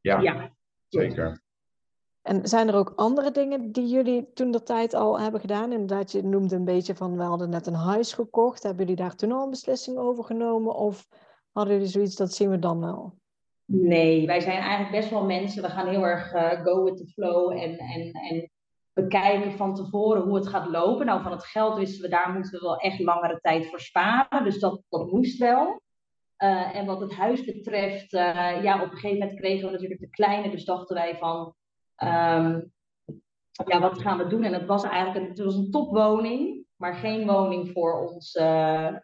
Ja, 0.00 0.20
ja. 0.20 0.50
zeker. 0.88 1.42
En 2.22 2.48
zijn 2.48 2.68
er 2.68 2.74
ook 2.74 2.92
andere 2.96 3.30
dingen 3.30 3.72
die 3.72 3.86
jullie 3.86 4.32
toen 4.32 4.50
de 4.50 4.62
tijd 4.62 4.94
al 4.94 5.20
hebben 5.20 5.40
gedaan? 5.40 5.72
Inderdaad, 5.72 6.12
je 6.12 6.22
noemde 6.22 6.56
een 6.56 6.64
beetje 6.64 6.94
van, 6.94 7.16
we 7.16 7.22
hadden 7.22 7.50
net 7.50 7.66
een 7.66 7.74
huis 7.74 8.12
gekocht. 8.12 8.62
Hebben 8.62 8.86
jullie 8.86 9.02
daar 9.02 9.16
toen 9.16 9.32
al 9.32 9.42
een 9.42 9.50
beslissing 9.50 9.98
over 9.98 10.24
genomen? 10.24 10.74
Of 10.74 11.08
hadden 11.52 11.74
jullie 11.74 11.88
zoiets, 11.88 12.16
dat 12.16 12.32
zien 12.32 12.50
we 12.50 12.58
dan 12.58 12.80
wel? 12.80 13.20
Nee, 13.64 14.26
wij 14.26 14.40
zijn 14.40 14.58
eigenlijk 14.58 14.90
best 14.90 15.10
wel 15.10 15.24
mensen. 15.24 15.62
We 15.62 15.68
gaan 15.68 15.88
heel 15.88 16.06
erg 16.06 16.34
uh, 16.34 16.64
go 16.64 16.84
with 16.84 16.96
the 16.96 17.06
flow 17.06 17.50
en, 17.50 17.78
en, 17.78 18.12
en 18.12 18.50
bekijken 18.92 19.52
van 19.52 19.74
tevoren 19.74 20.22
hoe 20.22 20.34
het 20.34 20.48
gaat 20.48 20.68
lopen. 20.68 21.06
Nou, 21.06 21.22
van 21.22 21.32
het 21.32 21.44
geld 21.44 21.76
wisten 21.76 22.02
we, 22.02 22.08
daar 22.08 22.32
moeten 22.32 22.52
we 22.52 22.58
wel 22.58 22.76
echt 22.76 22.98
langere 22.98 23.38
tijd 23.40 23.66
voor 23.66 23.80
sparen. 23.80 24.44
Dus 24.44 24.58
dat, 24.58 24.82
dat 24.88 25.12
moest 25.12 25.38
wel. 25.38 25.80
Uh, 26.38 26.76
en 26.76 26.86
wat 26.86 27.00
het 27.00 27.14
huis 27.14 27.44
betreft, 27.44 28.12
uh, 28.12 28.62
ja, 28.62 28.82
op 28.82 28.90
een 28.90 28.96
gegeven 28.96 29.18
moment 29.18 29.38
kregen 29.38 29.66
we 29.66 29.72
natuurlijk 29.72 30.00
de 30.00 30.10
kleine. 30.10 30.50
Dus 30.50 30.64
dachten 30.64 30.96
wij 30.96 31.16
van, 31.16 31.54
um, 31.96 32.72
ja, 33.66 33.80
wat 33.80 34.00
gaan 34.00 34.18
we 34.18 34.26
doen? 34.26 34.44
En 34.44 34.52
het 34.52 34.66
was 34.66 34.84
eigenlijk 34.84 35.24
een, 35.24 35.28
het 35.28 35.44
was 35.44 35.54
een 35.54 35.70
topwoning, 35.70 36.64
maar 36.76 36.94
geen 36.94 37.26
woning 37.26 37.70
voor 37.70 38.08
ons 38.08 38.34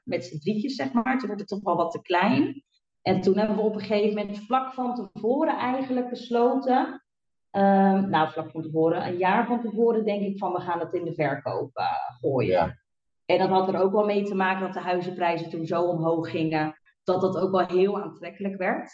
met 0.05 0.25
z'n 0.25 0.39
drietjes, 0.39 0.75
zeg 0.75 0.93
maar. 0.93 1.19
Toen 1.19 1.27
wordt 1.27 1.41
het 1.41 1.49
toch 1.49 1.63
wel 1.63 1.77
wat 1.77 1.91
te 1.91 2.03
klein. 2.03 2.63
En 3.09 3.21
toen 3.21 3.39
hebben 3.39 3.57
we 3.57 3.63
op 3.63 3.75
een 3.75 3.81
gegeven 3.81 4.17
moment 4.17 4.39
vlak 4.39 4.73
van 4.73 4.95
tevoren 4.95 5.57
eigenlijk 5.57 6.11
besloten. 6.11 7.03
Um, 7.51 8.09
nou, 8.11 8.31
vlak 8.31 8.51
van 8.51 8.63
tevoren, 8.63 9.07
een 9.07 9.17
jaar 9.17 9.47
van 9.47 9.61
tevoren 9.61 10.05
denk 10.05 10.23
ik 10.23 10.39
van 10.39 10.53
we 10.53 10.61
gaan 10.61 10.81
het 10.81 10.93
in 10.93 11.05
de 11.05 11.15
verkoop 11.15 11.79
uh, 11.79 11.87
gooien. 12.21 12.51
Ja. 12.51 12.79
En 13.25 13.39
dat 13.39 13.49
had 13.49 13.69
er 13.69 13.81
ook 13.81 13.93
wel 13.93 14.05
mee 14.05 14.25
te 14.25 14.35
maken 14.35 14.61
dat 14.61 14.73
de 14.73 14.81
huizenprijzen 14.81 15.51
toen 15.51 15.67
zo 15.67 15.83
omhoog 15.83 16.31
gingen. 16.31 16.79
Dat 17.05 17.21
dat 17.21 17.39
ook 17.39 17.51
wel 17.51 17.67
heel 17.67 18.01
aantrekkelijk 18.01 18.57
werd. 18.57 18.93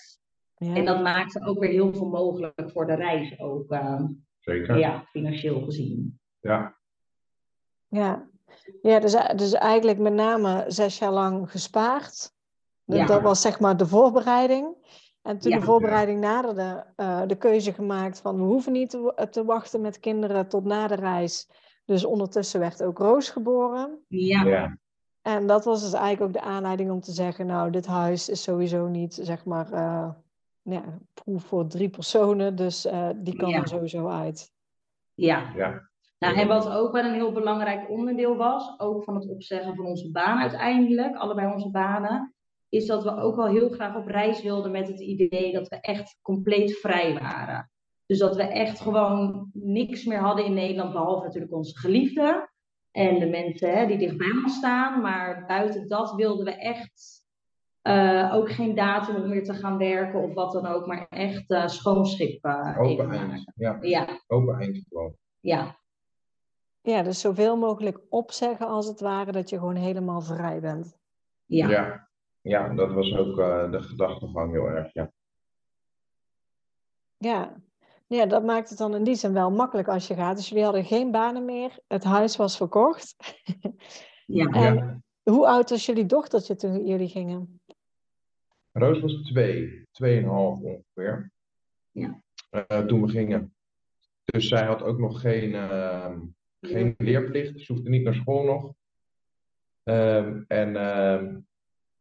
Ja. 0.56 0.75
En 0.75 0.85
dat 0.85 1.02
maakte 1.02 1.47
ook 1.47 1.59
weer 1.59 1.71
heel 1.71 1.92
veel 1.92 2.09
mogelijk 2.09 2.71
voor 2.71 2.87
de 2.87 2.94
reis 2.94 3.38
ook. 3.40 3.73
Uh, 3.73 4.04
Zeker. 4.40 4.78
ja, 4.78 5.04
financieel 5.11 5.61
gezien. 5.61 6.21
Ja. 6.40 6.76
Ja, 7.88 8.28
ja 8.83 9.00
dus, 9.00 9.16
dus 9.37 9.52
eigenlijk 9.52 9.99
met 9.99 10.12
name 10.12 10.64
zes 10.68 10.99
jaar 10.99 11.12
lang 11.12 11.50
gespaard. 11.50 12.33
Ja. 12.84 13.06
Dat 13.06 13.22
was 13.22 13.40
zeg 13.40 13.60
maar 13.60 13.76
de 13.76 13.86
voorbereiding. 13.86 14.76
En 15.22 15.38
toen 15.38 15.50
Ja. 15.50 15.58
de 15.58 15.64
voorbereiding 15.64 16.20
naderde, 16.20 16.84
eh, 16.96 17.22
de 17.26 17.36
keuze 17.36 17.72
gemaakt 17.72 18.20
van 18.20 18.36
we 18.36 18.42
hoeven 18.42 18.72
niet 18.72 18.90
te, 18.90 19.00
wa- 19.00 19.26
te 19.26 19.44
wachten 19.44 19.80
met 19.80 20.00
kinderen 20.00 20.48
tot 20.48 20.64
na 20.64 20.86
de 20.86 20.94
reis. 20.94 21.48
Dus 21.84 22.04
ondertussen 22.04 22.60
werd 22.60 22.82
ook 22.82 22.98
Roos 22.98 23.30
geboren. 23.30 24.04
Ja, 24.08 24.42
Ja. 24.42 24.78
En 25.22 25.46
dat 25.46 25.64
was 25.64 25.82
dus 25.82 25.92
eigenlijk 25.92 26.22
ook 26.22 26.42
de 26.42 26.48
aanleiding 26.50 26.90
om 26.90 27.00
te 27.00 27.12
zeggen, 27.12 27.46
nou, 27.46 27.70
dit 27.70 27.86
huis 27.86 28.28
is 28.28 28.42
sowieso 28.42 28.86
niet, 28.86 29.14
zeg 29.22 29.44
maar, 29.44 29.72
eh, 29.72 30.10
ja, 30.62 30.82
proef 31.14 31.44
voor 31.44 31.66
drie 31.66 31.88
personen. 31.88 32.56
Dus 32.56 32.84
eh, 32.86 33.08
die 33.16 33.36
kan 33.36 33.48
Ja. 33.48 33.60
er 33.60 33.68
sowieso 33.68 34.08
uit. 34.08 34.50
ja. 35.14 35.52
Ja. 35.56 35.88
Nou, 36.18 36.36
en 36.36 36.48
wat 36.48 36.68
ook 36.70 36.92
wel 36.92 37.04
een 37.04 37.12
heel 37.14 37.32
belangrijk 37.32 37.90
onderdeel 37.90 38.36
was, 38.36 38.74
ook 38.80 39.04
van 39.04 39.14
het 39.14 39.28
opzeggen 39.28 39.74
van 39.76 39.84
onze 39.86 40.10
baan 40.10 40.38
uiteindelijk, 40.38 41.16
allebei 41.16 41.52
onze 41.52 41.70
banen, 41.70 42.33
is 42.75 42.87
dat 42.87 43.02
we 43.02 43.16
ook 43.16 43.37
wel 43.37 43.47
heel 43.47 43.69
graag 43.69 43.97
op 43.97 44.07
reis 44.07 44.43
wilden 44.43 44.71
met 44.71 44.88
het 44.88 45.00
idee 45.00 45.52
dat 45.52 45.69
we 45.69 45.81
echt 45.81 46.19
compleet 46.23 46.78
vrij 46.78 47.19
waren. 47.21 47.71
Dus 48.07 48.19
dat 48.19 48.37
we 48.37 48.43
echt 48.43 48.81
gewoon 48.81 49.50
niks 49.52 50.04
meer 50.04 50.19
hadden 50.21 50.45
in 50.45 50.54
Nederland, 50.54 50.93
behalve 50.93 51.25
natuurlijk 51.25 51.52
onze 51.52 51.78
geliefden 51.78 52.50
en 52.90 53.19
de 53.19 53.26
mensen 53.26 53.76
hè, 53.76 53.87
die 53.87 53.99
dichtbij 53.99 54.31
ons 54.31 54.57
staan. 54.57 55.00
Maar 55.00 55.45
buiten 55.47 55.88
dat 55.88 56.14
wilden 56.14 56.45
we 56.45 56.54
echt 56.54 57.23
eh, 57.83 58.31
ook 58.35 58.50
geen 58.50 58.75
datum 58.75 59.16
om 59.23 59.31
weer 59.31 59.45
te 59.45 59.54
gaan 59.54 59.78
werken 59.78 60.23
of 60.23 60.35
wat 60.35 60.52
dan 60.52 60.66
ook, 60.66 60.87
maar 60.87 61.07
echt 61.09 61.50
eh 61.50 61.66
schoon 61.66 62.07
schip 62.07 62.45
eh, 62.45 62.78
Open 62.81 63.11
eind. 63.11 63.52
Ja. 63.54 63.78
Ja, 63.81 64.23
Open 64.26 64.59
eind 64.61 64.85
gewoon. 64.88 65.16
ja, 65.40 65.78
Ja, 66.81 67.02
dus 67.02 67.21
zoveel 67.21 67.57
mogelijk 67.57 68.00
opzeggen 68.09 68.66
als 68.66 68.87
het 68.87 69.00
ware, 69.00 69.33
dat 69.33 69.50
je 69.50 69.59
gewoon 69.59 69.76
helemaal 69.76 70.21
vrij 70.21 70.61
bent. 70.61 70.97
ja. 71.47 71.69
Ja. 71.69 72.12
Ja, 72.44 72.74
dat 72.74 72.92
was 72.92 73.14
ook 73.16 73.38
eh, 73.38 73.70
de 73.70 73.82
gedachtegang 73.82 74.52
heel 74.52 74.66
erg. 74.66 74.92
Ja. 74.92 75.12
Ja. 77.16 77.54
ja, 78.06 78.26
dat 78.26 78.44
maakt 78.44 78.68
het 78.68 78.78
dan 78.78 78.94
in 78.94 79.04
die 79.04 79.14
zin 79.14 79.32
wel 79.32 79.50
makkelijk 79.50 79.88
als 79.88 80.06
je 80.06 80.14
gaat. 80.14 80.36
Dus 80.36 80.48
jullie 80.48 80.64
hadden 80.64 80.84
geen 80.84 81.10
banen 81.10 81.44
meer, 81.44 81.78
het 81.86 82.04
huis 82.04 82.36
was 82.36 82.56
verkocht. 82.56 83.16
ja. 84.26 84.46
En 84.66 84.74
Ja. 84.74 85.00
hoe 85.22 85.46
oud 85.46 85.70
was 85.70 85.86
jullie 85.86 86.06
dochtertje 86.06 86.54
toen 86.54 86.86
jullie 86.86 87.08
gingen? 87.08 87.60
Roos 88.72 89.00
was 89.00 89.22
twee, 89.22 89.86
tweeënhalf 89.90 90.60
ongeveer. 90.60 91.30
Ja. 91.90 92.20
Eh, 92.50 92.78
toen 92.78 93.02
we 93.02 93.08
gingen. 93.08 93.54
Dus 94.24 94.48
zij 94.48 94.64
had 94.66 94.82
ook 94.82 94.98
nog 94.98 95.20
geen, 95.20 95.54
ehm, 95.54 96.20
geen 96.60 96.94
leerplicht, 96.98 97.60
ze 97.60 97.72
hoefde 97.72 97.88
niet 97.90 98.02
naar 98.02 98.14
school 98.14 98.44
nog. 98.44 98.72
Ehm, 99.82 100.42
en 100.48 100.76
ehm, 100.76 101.38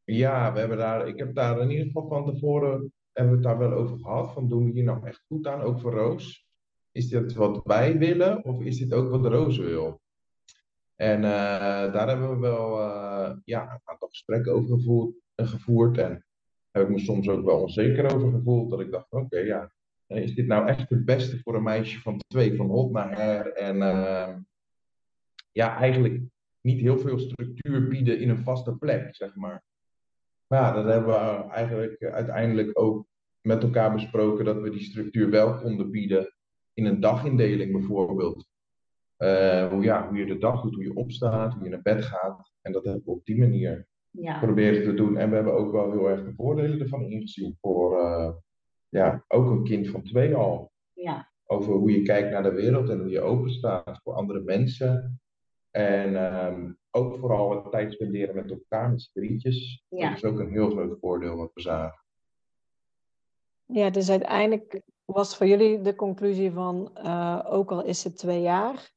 ja, 0.05 0.53
we 0.53 0.59
hebben 0.59 0.77
daar, 0.77 1.07
ik 1.07 1.19
heb 1.19 1.35
daar 1.35 1.59
in 1.59 1.69
ieder 1.69 1.85
geval 1.85 2.07
van 2.07 2.25
tevoren 2.25 2.93
hebben 3.13 3.33
we 3.33 3.47
het 3.47 3.57
daar 3.57 3.69
wel 3.69 3.77
over 3.77 3.99
gehad. 3.99 4.33
Van 4.33 4.49
doen 4.49 4.65
we 4.65 4.71
hier 4.71 4.83
nou 4.83 5.05
echt 5.05 5.23
goed 5.27 5.47
aan, 5.47 5.61
ook 5.61 5.79
voor 5.79 5.93
Roos? 5.93 6.47
Is 6.91 7.07
dit 7.07 7.33
wat 7.33 7.61
wij 7.63 7.97
willen 7.97 8.43
of 8.43 8.61
is 8.61 8.77
dit 8.77 8.93
ook 8.93 9.09
wat 9.09 9.25
Roos 9.25 9.57
wil? 9.57 10.01
En 10.95 11.23
eh, 11.23 11.93
daar 11.93 12.07
hebben 12.07 12.29
we 12.29 12.37
wel 12.37 12.79
uh, 12.79 13.35
ja, 13.45 13.61
een 13.61 13.81
aantal 13.83 14.07
gesprekken 14.07 14.53
over 14.53 14.69
gevoerd, 14.77 15.15
gevoerd. 15.35 15.97
En 15.97 16.25
heb 16.71 16.83
ik 16.83 16.89
me 16.89 16.99
soms 16.99 17.29
ook 17.29 17.45
wel 17.45 17.61
onzeker 17.61 18.15
over 18.15 18.31
gevoeld. 18.31 18.69
Dat 18.69 18.79
ik 18.79 18.91
dacht, 18.91 19.11
oké, 19.11 19.37
ja, 19.37 19.71
is 20.07 20.35
dit 20.35 20.47
nou 20.47 20.67
echt 20.67 20.89
het 20.89 21.05
beste 21.05 21.39
voor 21.39 21.55
een 21.55 21.63
meisje 21.63 22.01
van 22.01 22.19
twee, 22.27 22.55
van 22.55 22.67
hot 22.67 22.91
naar 22.91 23.17
her? 23.17 23.53
En 23.53 23.75
uh, 23.75 24.35
ja, 25.51 25.77
eigenlijk 25.77 26.21
niet 26.61 26.79
heel 26.79 26.99
veel 26.99 27.19
structuur 27.19 27.87
bieden 27.87 28.19
in 28.19 28.29
een 28.29 28.43
vaste 28.43 28.77
plek, 28.77 29.15
zeg 29.15 29.35
maar. 29.35 29.63
Maar 30.47 30.59
ja, 30.61 30.71
dat 30.71 30.85
hebben 30.85 31.09
we 31.09 31.49
eigenlijk 31.49 32.03
uiteindelijk 32.03 32.79
ook 32.79 33.05
met 33.41 33.63
elkaar 33.63 33.93
besproken 33.93 34.45
dat 34.45 34.61
we 34.61 34.69
die 34.69 34.83
structuur 34.83 35.29
wel 35.29 35.55
konden 35.55 35.91
bieden 35.91 36.33
in 36.73 36.85
een 36.85 36.99
dagindeling 36.99 37.71
bijvoorbeeld. 37.71 38.47
Uh, 39.17 39.67
hoe, 39.67 39.83
ja, 39.83 40.07
hoe 40.07 40.17
je 40.17 40.25
de 40.25 40.37
dag 40.37 40.61
doet, 40.61 40.73
hoe 40.73 40.83
je 40.83 40.95
opstaat, 40.95 41.53
hoe 41.53 41.63
je 41.63 41.69
naar 41.69 41.81
bed 41.81 42.03
gaat. 42.03 42.51
En 42.61 42.71
dat 42.71 42.83
hebben 42.83 43.03
we 43.05 43.11
op 43.11 43.25
die 43.25 43.37
manier 43.37 43.87
ja. 44.09 44.39
proberen 44.39 44.83
te 44.83 44.93
doen. 44.93 45.17
En 45.17 45.29
we 45.29 45.35
hebben 45.35 45.53
ook 45.53 45.71
wel 45.71 45.91
heel 45.91 46.09
erg 46.09 46.23
de 46.23 46.33
voordelen 46.33 46.79
ervan 46.79 47.01
ingezien 47.01 47.57
voor 47.61 47.99
uh, 47.99 48.29
ja, 48.89 49.25
ook 49.27 49.49
een 49.49 49.63
kind 49.63 49.87
van 49.87 50.03
twee 50.03 50.35
al. 50.35 50.71
Ja. 50.93 51.31
Over 51.45 51.73
hoe 51.73 51.91
je 51.91 52.01
kijkt 52.01 52.31
naar 52.31 52.43
de 52.43 52.53
wereld 52.53 52.89
en 52.89 52.99
hoe 52.99 53.09
je 53.09 53.21
open 53.21 53.51
staat 53.51 53.99
voor 54.03 54.13
andere 54.13 54.41
mensen. 54.41 55.21
En 55.75 56.35
um, 56.45 56.77
ook 56.91 57.17
vooral 57.19 57.55
het 57.55 57.71
tijd 57.71 57.93
spenderen 57.93 58.35
met 58.35 58.51
elkaar, 58.51 58.89
met 58.89 59.01
z'n 59.01 59.11
drietjes. 59.13 59.83
Ja. 59.89 60.07
Dat 60.07 60.17
is 60.17 60.23
ook 60.23 60.39
een 60.39 60.51
heel 60.51 60.69
groot 60.69 60.99
voordeel 60.99 61.35
wat 61.35 61.51
we 61.53 61.61
zagen. 61.61 62.03
Ja, 63.65 63.89
dus 63.89 64.09
uiteindelijk 64.09 64.81
was 65.05 65.37
voor 65.37 65.47
jullie 65.47 65.81
de 65.81 65.95
conclusie 65.95 66.51
van, 66.51 66.91
uh, 66.97 67.45
ook 67.45 67.71
al 67.71 67.83
is 67.83 68.03
het 68.03 68.17
twee 68.17 68.41
jaar, 68.41 68.91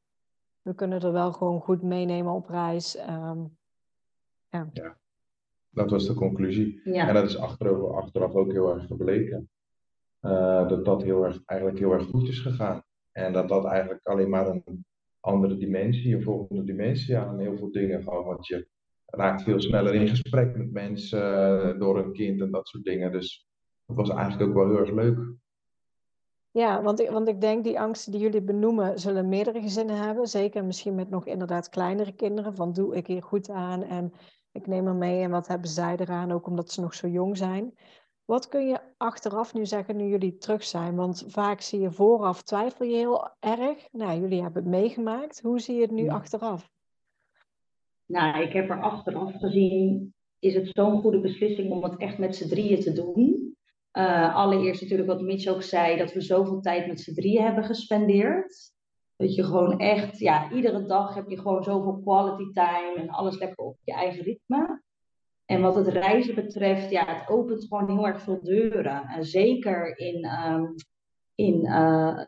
we 0.62 0.75
kunnen 0.75 1.00
er 1.00 1.12
wel 1.12 1.33
gewoon 1.33 1.61
goed 1.61 1.83
meenemen 1.83 2.33
op 2.33 2.49
reis. 2.49 2.99
Um, 2.99 3.56
ja. 4.49 4.68
ja. 4.73 4.97
dat 5.71 5.90
was 5.90 6.06
de 6.06 6.14
conclusie. 6.14 6.80
Ja. 6.85 7.09
En 7.09 7.14
dat 7.14 7.25
is 7.25 7.38
achteraf, 7.38 7.92
achteraf 7.92 8.35
ook 8.35 8.52
heel 8.52 8.75
erg 8.75 8.87
gebleken. 8.87 9.50
Uh, 10.23 10.68
dat 10.68 10.85
dat 10.85 11.02
heel 11.02 11.25
erg, 11.25 11.42
eigenlijk 11.45 11.78
heel 11.78 11.92
erg 11.92 12.04
goed 12.04 12.28
is 12.28 12.40
gegaan. 12.40 12.83
En 13.12 13.33
dat 13.33 13.49
dat 13.49 13.64
eigenlijk 13.64 14.06
alleen 14.06 14.28
maar 14.28 14.47
een 14.47 14.85
andere 15.26 15.56
dimensie, 15.56 16.14
een 16.14 16.23
volgende 16.23 16.64
dimensie 16.64 17.18
aan 17.18 17.38
heel 17.38 17.56
veel 17.56 17.73
dingen 17.73 18.02
gewoon. 18.02 18.25
Want 18.25 18.47
je 18.47 18.66
raakt 19.06 19.42
veel 19.42 19.61
sneller 19.61 19.95
in 19.95 20.09
gesprek 20.09 20.56
met 20.56 20.73
mensen 20.73 21.21
uh, 21.21 21.78
door 21.78 21.99
een 21.99 22.12
kind 22.12 22.40
en 22.40 22.50
dat 22.50 22.68
soort 22.68 22.85
dingen. 22.85 23.12
Dus 23.12 23.47
dat 23.87 23.97
was 23.97 24.11
eigenlijk 24.11 24.50
ook 24.50 24.56
wel 24.56 24.68
heel 24.68 24.78
erg 24.78 24.92
leuk. 24.92 25.18
Ja, 26.50 26.83
want 26.83 27.00
ik, 27.00 27.11
want 27.11 27.28
ik 27.28 27.40
denk 27.40 27.64
die 27.64 27.80
angsten 27.80 28.12
die 28.12 28.21
jullie 28.21 28.42
benoemen, 28.42 28.99
zullen 28.99 29.28
meerdere 29.28 29.61
gezinnen 29.61 29.97
hebben. 29.97 30.26
Zeker 30.26 30.64
misschien 30.64 30.95
met 30.95 31.11
nog 31.11 31.26
inderdaad 31.26 31.68
kleinere 31.68 32.12
kinderen. 32.12 32.54
Van 32.54 32.73
doe 32.73 32.97
ik 32.97 33.06
hier 33.06 33.23
goed 33.23 33.50
aan 33.50 33.83
en 33.83 34.12
ik 34.52 34.66
neem 34.66 34.87
er 34.87 34.95
mee 34.95 35.23
en 35.23 35.30
wat 35.30 35.47
hebben 35.47 35.68
zij 35.68 35.97
eraan, 35.97 36.33
ook 36.33 36.47
omdat 36.47 36.71
ze 36.71 36.80
nog 36.80 36.95
zo 36.95 37.09
jong 37.09 37.37
zijn. 37.37 37.75
Wat 38.26 38.49
kun 38.49 38.66
je 38.66 38.80
achteraf 38.97 39.54
nu 39.54 39.66
zeggen, 39.66 39.97
nu 39.97 40.06
jullie 40.06 40.37
terug 40.37 40.64
zijn? 40.64 40.95
Want 40.95 41.25
vaak 41.26 41.61
zie 41.61 41.80
je 41.80 41.90
vooraf 41.90 42.42
twijfel 42.42 42.87
je 42.87 42.97
heel 42.97 43.30
erg. 43.40 43.88
Nou, 43.92 44.21
jullie 44.21 44.42
hebben 44.42 44.62
het 44.62 44.71
meegemaakt. 44.71 45.40
Hoe 45.40 45.61
zie 45.61 45.75
je 45.75 45.80
het 45.80 45.90
nu 45.90 46.09
achteraf? 46.09 46.71
Nou, 48.06 48.43
ik 48.43 48.52
heb 48.52 48.71
er 48.71 48.82
achteraf 48.82 49.32
gezien, 49.39 50.15
is 50.39 50.54
het 50.54 50.69
zo'n 50.73 51.00
goede 51.00 51.21
beslissing 51.21 51.71
om 51.71 51.82
het 51.82 51.97
echt 51.97 52.19
met 52.19 52.36
z'n 52.36 52.49
drieën 52.49 52.80
te 52.80 52.93
doen. 52.93 53.56
Uh, 53.93 54.34
allereerst 54.36 54.80
natuurlijk 54.80 55.08
wat 55.08 55.23
Mitch 55.23 55.47
ook 55.47 55.62
zei, 55.62 55.97
dat 55.97 56.12
we 56.12 56.21
zoveel 56.21 56.60
tijd 56.60 56.86
met 56.86 57.00
z'n 57.00 57.15
drieën 57.15 57.43
hebben 57.43 57.65
gespendeerd. 57.65 58.73
Dat 59.17 59.34
je 59.34 59.45
gewoon 59.45 59.78
echt, 59.78 60.19
ja, 60.19 60.52
iedere 60.52 60.86
dag 60.86 61.15
heb 61.15 61.28
je 61.28 61.39
gewoon 61.39 61.65
zoveel 61.65 62.00
quality 62.02 62.52
time 62.52 62.95
en 62.97 63.08
alles 63.08 63.39
lekker 63.39 63.65
op 63.65 63.78
je 63.84 63.93
eigen 63.93 64.23
ritme. 64.23 64.82
En 65.47 65.61
wat 65.61 65.75
het 65.75 65.89
reizen 65.89 66.35
betreft, 66.35 66.91
ja, 66.91 67.04
het 67.06 67.28
opent 67.28 67.65
gewoon 67.69 67.97
heel 67.97 68.06
erg 68.06 68.23
veel 68.23 68.43
deuren. 68.43 69.04
En 69.04 69.25
zeker 69.25 69.99
in, 69.99 70.28
um, 70.49 70.75
in 71.35 71.65
uh, 71.65 72.21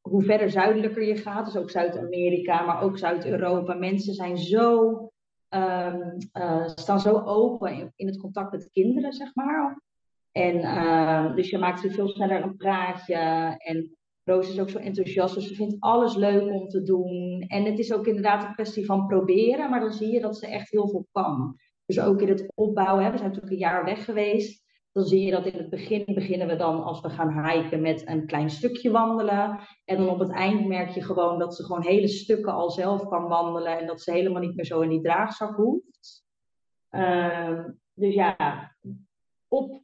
hoe 0.00 0.22
verder 0.22 0.50
zuidelijker 0.50 1.04
je 1.04 1.16
gaat, 1.16 1.44
dus 1.44 1.56
ook 1.56 1.70
Zuid-Amerika, 1.70 2.64
maar 2.64 2.82
ook 2.82 2.98
Zuid-Europa. 2.98 3.74
Mensen 3.74 4.14
zijn 4.14 4.38
zo, 4.38 4.90
um, 5.50 6.16
uh, 6.32 6.66
staan 6.66 7.00
zo 7.00 7.22
open 7.24 7.92
in, 7.96 8.06
het 8.06 8.18
contact 8.18 8.52
met 8.52 8.70
kinderen, 8.72 9.12
zeg 9.12 9.34
maar. 9.34 9.82
En 10.32 10.56
uh, 10.56 11.34
dus 11.34 11.50
je 11.50 11.58
maakt 11.58 11.80
veel 11.80 12.08
sneller 12.08 12.42
een 12.42 12.56
praatje. 12.56 13.14
En 13.58 13.96
Roos 14.24 14.48
is 14.48 14.60
ook 14.60 14.70
zo 14.70 14.78
enthousiast, 14.78 15.34
dus 15.34 15.48
ze 15.48 15.54
vindt 15.54 15.76
alles 15.78 16.14
leuk 16.14 16.52
om 16.52 16.68
te 16.68 16.82
doen. 16.82 17.44
En 17.46 17.64
het 17.64 17.78
is 17.78 17.92
ook 17.92 18.06
inderdaad 18.06 18.44
een 18.44 18.54
kwestie 18.54 18.84
van 18.84 19.06
proberen, 19.06 19.70
maar 19.70 19.80
dan 19.80 19.92
zie 19.92 20.12
je 20.12 20.20
dat 20.20 20.36
ze 20.36 20.46
echt 20.46 20.70
heel 20.70 20.88
veel 20.88 21.06
kan. 21.12 21.56
Dus 21.88 22.00
ook 22.00 22.20
in 22.20 22.28
het 22.28 22.52
opbouwen, 22.54 23.04
hè, 23.04 23.10
we 23.10 23.16
zijn 23.16 23.28
natuurlijk 23.28 23.54
een 23.54 23.68
jaar 23.68 23.84
weg 23.84 24.04
geweest. 24.04 24.66
Dan 24.92 25.04
zie 25.04 25.24
je 25.24 25.30
dat 25.30 25.46
in 25.46 25.58
het 25.58 25.70
begin 25.70 26.04
beginnen 26.14 26.46
we 26.46 26.56
dan 26.56 26.82
als 26.82 27.00
we 27.00 27.10
gaan 27.10 27.48
hiken 27.48 27.80
met 27.80 28.08
een 28.08 28.26
klein 28.26 28.50
stukje 28.50 28.90
wandelen. 28.90 29.58
En 29.84 29.96
dan 29.96 30.08
op 30.08 30.18
het 30.18 30.30
eind 30.30 30.66
merk 30.66 30.90
je 30.90 31.02
gewoon 31.02 31.38
dat 31.38 31.56
ze 31.56 31.64
gewoon 31.64 31.82
hele 31.82 32.08
stukken 32.08 32.52
al 32.52 32.70
zelf 32.70 33.08
kan 33.08 33.28
wandelen. 33.28 33.78
En 33.78 33.86
dat 33.86 34.00
ze 34.00 34.12
helemaal 34.12 34.42
niet 34.42 34.56
meer 34.56 34.64
zo 34.64 34.80
in 34.80 34.88
die 34.88 35.00
draagzak 35.00 35.56
hoeft. 35.56 36.24
Uh, 36.90 37.64
dus 37.94 38.14
ja, 38.14 38.36
op 39.48 39.82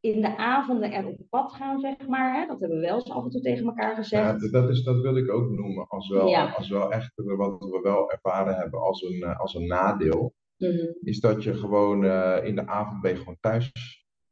in 0.00 0.20
de 0.20 0.36
avonden 0.36 0.92
er 0.92 1.06
op 1.06 1.20
pad 1.30 1.52
gaan, 1.52 1.80
zeg 1.80 2.08
maar. 2.08 2.40
Hè? 2.40 2.46
Dat 2.46 2.60
hebben 2.60 2.78
we 2.78 2.86
wel 2.86 2.94
eens 2.94 3.10
af 3.10 3.24
en 3.24 3.30
toe 3.30 3.40
tegen 3.40 3.66
elkaar 3.66 3.94
gezegd. 3.94 4.42
Ja, 4.42 4.50
dat, 4.50 4.70
is, 4.70 4.82
dat 4.82 5.00
wil 5.00 5.16
ik 5.16 5.30
ook 5.30 5.50
noemen 5.50 5.88
als 5.88 6.08
wel, 6.08 6.36
als 6.36 6.68
wel 6.68 6.92
echt 6.92 7.12
wat 7.14 7.58
we 7.58 7.80
wel 7.82 8.10
ervaren 8.10 8.54
hebben 8.54 8.80
als 8.80 9.02
een, 9.02 9.22
eh, 9.22 9.40
als 9.40 9.54
een 9.54 9.66
nadeel. 9.66 10.34
Mhm. 10.58 10.86
Is 11.02 11.20
dat 11.20 11.42
je 11.42 11.54
gewoon 11.54 12.04
uh, 12.04 12.44
in 12.44 12.54
de 12.54 12.66
avond 12.66 13.00
ben 13.00 13.10
je 13.10 13.16
gewoon 13.16 13.36
thuis. 13.40 13.72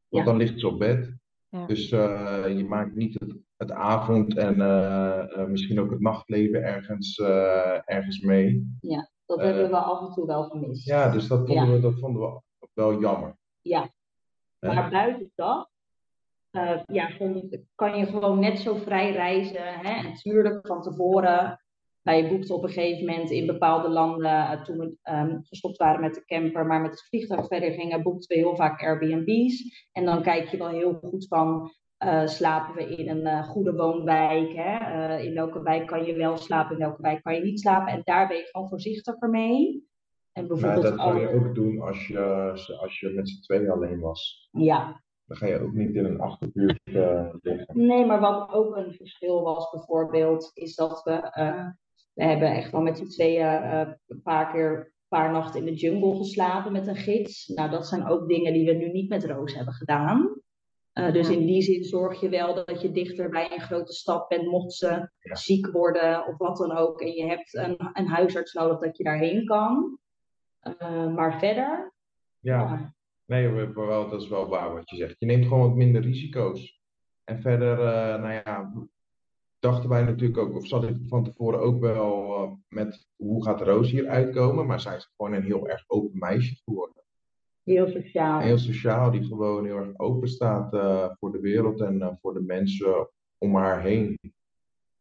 Want 0.08 0.24
dan 0.24 0.36
ligt 0.36 0.60
ze 0.60 0.66
op 0.66 0.78
bed. 0.78 1.14
Ja. 1.48 1.66
Dus 1.66 1.90
uh, 1.90 2.44
je 2.56 2.64
maakt 2.64 2.94
niet 2.94 3.20
het, 3.20 3.36
het 3.56 3.70
avond 3.70 4.36
en 4.36 4.56
uh, 4.56 5.46
misschien 5.46 5.80
ook 5.80 5.90
het 5.90 6.00
nachtleven 6.00 6.62
ergens, 6.62 7.18
ergens 7.84 8.20
mee. 8.20 8.76
Ja, 8.80 9.10
dat 9.26 9.40
hebben 9.40 9.70
we 9.70 9.76
af 9.76 10.08
en 10.08 10.14
toe 10.14 10.26
wel 10.26 10.42
gemist. 10.42 10.86
Ja, 10.86 11.10
dus 11.10 11.26
dat 11.26 11.46
vonden, 11.46 11.72
we, 11.72 11.80
dat 11.80 11.98
vonden 11.98 12.22
we 12.22 12.40
wel 12.72 13.00
jammer. 13.00 13.36
Ja, 13.60 13.90
maar 14.58 14.90
buiten 14.90 15.32
dat 15.34 15.70
ja, 16.86 17.10
kan 17.74 17.98
je 17.98 18.06
gewoon 18.06 18.38
net 18.38 18.58
zo 18.58 18.74
vrij 18.74 19.12
reizen. 19.12 19.78
Hè? 19.78 20.02
Natuurlijk 20.02 20.66
van 20.66 20.82
tevoren 20.82 21.60
wij 22.02 22.28
boekten 22.28 22.54
op 22.54 22.62
een 22.62 22.70
gegeven 22.70 23.06
moment 23.06 23.30
in 23.30 23.46
bepaalde 23.46 23.88
landen, 23.88 24.30
uh, 24.30 24.62
toen 24.62 24.78
we 24.78 24.96
um, 25.12 25.40
gestopt 25.42 25.76
waren 25.76 26.00
met 26.00 26.14
de 26.14 26.24
camper, 26.24 26.66
maar 26.66 26.80
met 26.80 26.90
het 26.90 27.06
vliegtuig 27.08 27.46
verder 27.46 27.70
gingen, 27.70 28.02
boekten 28.02 28.36
we 28.36 28.42
heel 28.42 28.56
vaak 28.56 28.82
Airbnb's. 28.82 29.88
En 29.92 30.04
dan 30.04 30.22
kijk 30.22 30.48
je 30.48 30.56
wel 30.56 30.68
heel 30.68 30.94
goed 31.02 31.26
van, 31.28 31.70
uh, 32.04 32.26
slapen 32.26 32.74
we 32.74 32.96
in 32.96 33.08
een 33.08 33.26
uh, 33.26 33.48
goede 33.48 33.72
woonwijk? 33.74 34.52
Hè? 34.52 35.18
in 35.18 35.34
welke 35.34 35.62
wijk 35.62 35.86
kan 35.86 36.04
je 36.04 36.14
wel 36.14 36.36
slapen, 36.36 36.72
in 36.72 36.82
welke 36.82 37.02
wijk 37.02 37.22
kan 37.22 37.34
je 37.34 37.40
niet 37.40 37.60
slapen? 37.60 37.92
En 37.92 38.00
daar 38.04 38.28
ben 38.28 38.36
je 38.36 38.48
gewoon 38.50 38.68
voorzichtiger 38.68 39.30
mee. 39.30 39.90
En 40.32 40.46
bijvoorbeeld 40.46 40.82
maar 40.82 40.96
dat 40.96 41.06
kan 41.06 41.20
je 41.20 41.28
ook 41.28 41.54
doen 41.54 41.80
als 41.80 42.06
je, 42.06 42.20
als 42.80 43.00
je 43.00 43.08
met 43.08 43.28
z'n 43.28 43.40
tweeën 43.40 43.70
alleen 43.70 44.00
was. 44.00 44.48
Ja. 44.52 45.02
Dan 45.26 45.36
ga 45.36 45.46
je 45.46 45.60
ook 45.60 45.72
niet 45.72 45.94
in 45.94 46.04
een 46.04 46.20
achterbuurt 46.20 46.80
liggen. 46.84 47.40
Nee, 47.72 48.06
maar 48.06 48.20
wat 48.20 48.52
ook 48.52 48.76
een 48.76 48.92
verschil 48.92 49.42
was 49.42 49.70
bijvoorbeeld, 49.70 50.50
is 50.54 50.74
dat 50.74 51.02
we 51.02 51.30
we 52.12 52.24
hebben 52.24 52.54
echt 52.54 52.70
wel 52.70 52.80
met 52.80 52.96
z'n 52.96 53.08
tweeën 53.08 53.62
uh, 53.62 53.88
een 54.06 54.22
paar 54.22 54.52
keer 54.52 54.76
een 54.76 55.18
paar 55.18 55.32
nachten 55.32 55.60
in 55.60 55.66
de 55.66 55.74
jungle 55.74 56.16
geslapen 56.16 56.72
met 56.72 56.86
een 56.86 56.96
gids. 56.96 57.46
Nou, 57.46 57.70
dat 57.70 57.86
zijn 57.86 58.06
ook 58.06 58.28
dingen 58.28 58.52
die 58.52 58.66
we 58.66 58.72
nu 58.72 58.88
niet 58.90 59.08
met 59.08 59.24
Roos 59.24 59.54
hebben 59.54 59.74
gedaan. 59.74 60.40
Uh, 60.94 61.12
dus 61.12 61.28
in 61.28 61.46
die 61.46 61.62
zin 61.62 61.84
zorg 61.84 62.20
je 62.20 62.28
wel 62.28 62.54
dat 62.54 62.82
je 62.82 62.92
dichter 62.92 63.30
bij 63.30 63.52
een 63.52 63.60
grote 63.60 63.92
stad 63.92 64.28
bent, 64.28 64.46
mocht 64.46 64.72
ze 64.72 65.10
ziek 65.20 65.66
worden 65.66 66.26
of 66.26 66.36
wat 66.36 66.56
dan 66.56 66.72
ook. 66.72 67.00
En 67.00 67.12
je 67.12 67.26
hebt 67.26 67.54
een, 67.54 67.76
een 67.92 68.06
huisarts 68.06 68.52
nodig 68.52 68.78
dat 68.78 68.96
je 68.96 69.04
daarheen 69.04 69.44
kan. 69.44 69.98
Uh, 70.62 71.14
maar 71.14 71.38
verder. 71.38 71.92
Ja, 72.40 72.92
nee, 73.26 73.72
dat 73.74 74.12
is 74.12 74.28
wel 74.28 74.48
waar 74.48 74.74
wat 74.74 74.90
je 74.90 74.96
zegt. 74.96 75.16
Je 75.18 75.26
neemt 75.26 75.46
gewoon 75.46 75.68
wat 75.68 75.76
minder 75.76 76.02
risico's. 76.02 76.80
En 77.24 77.40
verder, 77.40 77.76
nou 78.20 78.32
ja, 78.32 78.72
dachten 79.62 79.88
wij 79.88 80.02
natuurlijk 80.02 80.38
ook, 80.38 80.54
of 80.54 80.66
zat 80.66 80.84
ik 80.84 80.96
van 81.06 81.24
tevoren 81.24 81.60
ook 81.60 81.80
wel 81.80 82.42
uh, 82.42 82.52
met 82.68 83.06
hoe 83.16 83.44
gaat 83.44 83.60
Roos 83.60 83.90
hier 83.90 84.08
uitkomen. 84.08 84.66
Maar 84.66 84.80
zij 84.80 84.96
is 84.96 85.12
gewoon 85.16 85.32
een 85.32 85.42
heel 85.42 85.68
erg 85.68 85.84
open 85.86 86.18
meisje 86.18 86.54
geworden. 86.64 87.02
Heel 87.62 87.88
sociaal. 87.88 88.40
Heel 88.40 88.58
sociaal, 88.58 89.10
die 89.10 89.24
gewoon 89.24 89.64
heel 89.64 89.76
erg 89.76 89.98
open 89.98 90.28
staat 90.28 90.74
uh, 90.74 91.08
voor 91.18 91.32
de 91.32 91.40
wereld 91.40 91.80
en 91.80 91.96
uh, 91.96 92.08
voor 92.20 92.34
de 92.34 92.40
mensen 92.40 93.08
om 93.38 93.56
haar 93.56 93.82
heen. 93.82 94.18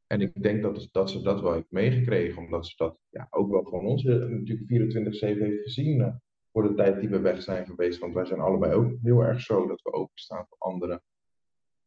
En 0.07 0.21
ik 0.21 0.43
denk 0.43 0.61
dat, 0.61 0.89
dat 0.91 1.09
ze 1.09 1.21
dat 1.21 1.41
wel 1.41 1.53
heeft 1.53 1.71
meegekregen, 1.71 2.43
omdat 2.43 2.67
ze 2.67 2.73
dat 2.77 2.97
ja, 3.09 3.27
ook 3.29 3.51
wel 3.51 3.63
gewoon 3.63 3.85
ons 3.85 4.03
natuurlijk 4.03 4.69
24-7 4.69 5.19
heeft 5.19 5.63
gezien 5.63 6.21
voor 6.51 6.63
de 6.63 6.73
tijd 6.73 6.99
die 6.99 7.09
we 7.09 7.19
weg 7.19 7.41
zijn 7.41 7.65
geweest. 7.65 7.99
Want 7.99 8.13
wij 8.13 8.25
zijn 8.25 8.39
allebei 8.39 8.73
ook 8.73 8.91
heel 9.01 9.21
erg 9.21 9.41
zo 9.41 9.67
dat 9.67 9.81
we 9.81 9.93
openstaan 9.93 10.45
voor 10.49 10.57
anderen. 10.57 11.01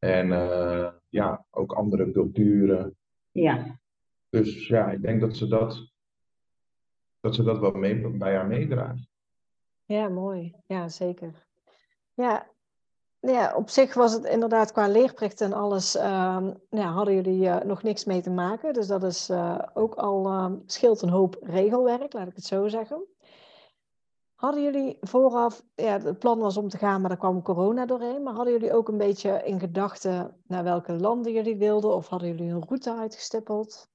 En 0.05 0.29
ja, 1.09 1.45
ook 1.51 1.73
andere 1.73 2.11
culturen. 2.11 2.97
Ja. 3.33 3.79
Dus 4.29 4.67
ja, 4.67 4.91
ik 4.91 5.03
denk 5.03 5.21
dat 5.21 5.37
ze 5.37 5.47
dat, 5.47 5.93
dat, 7.21 7.35
ze 7.35 7.43
dat 7.43 7.59
wel 7.59 7.73
mee, 7.73 8.09
bij 8.09 8.35
haar 8.35 8.47
meedraagt. 8.47 9.09
Ja, 9.85 10.09
mooi. 10.09 10.55
Ja, 10.67 10.89
zeker. 10.89 11.47
Ja, 12.15 12.47
ja, 13.21 13.55
op 13.57 13.69
zich 13.69 13.95
was 13.95 14.13
het 14.13 14.25
inderdaad 14.25 14.73
qua 14.73 14.89
leerplicht 14.89 15.41
en 15.41 15.53
alles, 15.53 15.97
uh, 15.97 16.47
ja, 16.71 16.93
hadden 16.93 17.15
jullie 17.15 17.43
uh, 17.43 17.61
nog 17.61 17.83
niks 17.83 18.05
mee 18.05 18.21
te 18.21 18.31
maken. 18.31 18.73
Dus 18.73 18.87
dat 18.87 19.03
is 19.03 19.31
uh, 19.31 19.59
ook 19.75 19.95
al 19.95 20.27
uh, 20.27 20.53
scheelt 20.67 21.03
een 21.03 21.09
hoop 21.09 21.37
regelwerk, 21.43 22.13
laat 22.13 22.29
ik 22.29 22.35
het 22.35 22.45
zo 22.45 22.69
zeggen. 22.69 23.05
Hadden 24.45 24.63
jullie 24.63 24.97
vooraf, 25.01 25.63
ja, 25.75 26.01
het 26.01 26.19
plan 26.19 26.39
was 26.39 26.57
om 26.57 26.69
te 26.69 26.79
gaan, 26.79 27.01
maar 27.01 27.09
daar 27.09 27.19
kwam 27.19 27.43
corona 27.43 27.87
doorheen. 27.87 28.23
Maar 28.23 28.35
hadden 28.35 28.53
jullie 28.53 28.73
ook 28.73 28.89
een 28.89 28.99
beetje 28.99 29.43
in 29.45 29.61
gedachten 29.61 30.37
naar 30.47 30.65
welke 30.65 30.93
landen 30.93 31.33
jullie 31.33 31.57
wilden? 31.57 31.95
Of 31.95 32.09
hadden 32.09 32.29
jullie 32.29 32.53
een 32.53 32.65
route 32.67 32.95
uitgestippeld? 32.95 33.89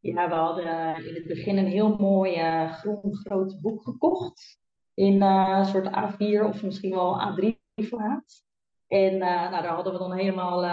Ja, 0.00 0.28
we 0.28 0.34
hadden 0.34 1.06
in 1.06 1.14
het 1.14 1.26
begin 1.26 1.58
een 1.58 1.66
heel 1.66 1.96
mooi 1.96 2.36
groen 2.68 3.16
groot 3.16 3.60
boek 3.60 3.82
gekocht. 3.82 4.58
In 4.94 5.22
een 5.22 5.64
soort 5.64 5.86
A4 5.86 6.44
of 6.44 6.62
misschien 6.62 6.94
wel 6.94 7.20
A3 7.20 7.46
formaat. 7.88 8.42
En 8.86 9.18
nou, 9.18 9.50
daar 9.50 9.74
hadden 9.74 9.92
we 9.92 9.98
dan 9.98 10.12
helemaal 10.12 10.64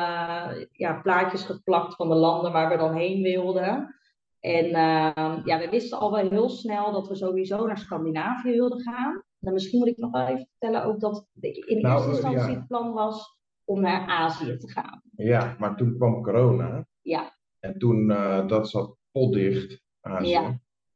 ja, 0.72 1.00
plaatjes 1.02 1.44
geplakt 1.44 1.96
van 1.96 2.10
de 2.10 2.16
landen 2.16 2.52
waar 2.52 2.70
we 2.70 2.78
dan 2.78 2.94
heen 2.94 3.22
wilden. 3.22 3.96
En 4.42 4.66
uh, 4.66 5.42
ja, 5.44 5.60
we 5.60 5.68
wisten 5.70 6.00
al 6.00 6.12
wel 6.12 6.30
heel 6.30 6.50
snel 6.50 6.92
dat 6.92 7.08
we 7.08 7.16
sowieso 7.16 7.66
naar 7.66 7.78
Scandinavië 7.78 8.52
wilden 8.52 8.82
gaan. 8.82 9.24
En 9.40 9.54
misschien 9.54 9.80
moet 9.80 9.88
ik 9.88 9.98
nog 9.98 10.12
wel 10.12 10.28
even 10.28 10.48
vertellen 10.50 10.84
ook 10.84 11.00
dat 11.00 11.28
in 11.40 11.82
nou, 11.82 11.96
eerste 11.96 12.10
instantie 12.10 12.56
het 12.56 12.68
plan 12.68 12.94
was 12.94 13.38
om 13.66 13.82
naar 13.82 14.08
Azië 14.08 14.58
te 14.58 14.72
gaan. 14.72 15.02
Ja, 15.16 15.56
maar 15.60 15.76
toen 15.76 15.96
kwam 15.98 16.24
corona. 16.24 16.86
Ja. 17.02 17.38
En 17.60 17.78
toen, 17.78 18.08
dat 18.48 18.70
zat 18.70 18.96
potdicht, 19.12 19.84
Azië. 20.02 20.30
Ja. 20.30 20.44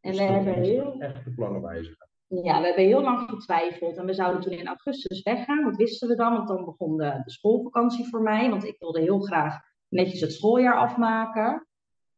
En 0.01 0.11
dus 0.11 0.17
we 0.17 0.23
hebben 0.23 0.53
heel... 0.53 0.95
Echt 0.99 1.25
de 1.25 1.33
plannen 1.33 1.61
wijzigen. 1.61 2.09
Ja, 2.27 2.59
we 2.59 2.65
hebben 2.65 2.85
heel 2.85 3.01
lang 3.01 3.29
getwijfeld 3.29 3.97
en 3.97 4.05
we 4.05 4.13
zouden 4.13 4.41
toen 4.41 4.51
in 4.51 4.67
augustus 4.67 5.23
weggaan. 5.23 5.63
Dat 5.63 5.75
wisten 5.75 6.07
we 6.07 6.15
dan, 6.15 6.33
want 6.33 6.47
dan 6.47 6.65
begon 6.65 6.97
de, 6.97 7.21
de 7.23 7.31
schoolvakantie 7.31 8.07
voor 8.09 8.21
mij. 8.21 8.49
Want 8.49 8.65
ik 8.65 8.75
wilde 8.79 8.99
heel 8.99 9.19
graag 9.19 9.59
netjes 9.87 10.21
het 10.21 10.33
schooljaar 10.33 10.75
afmaken. 10.75 11.67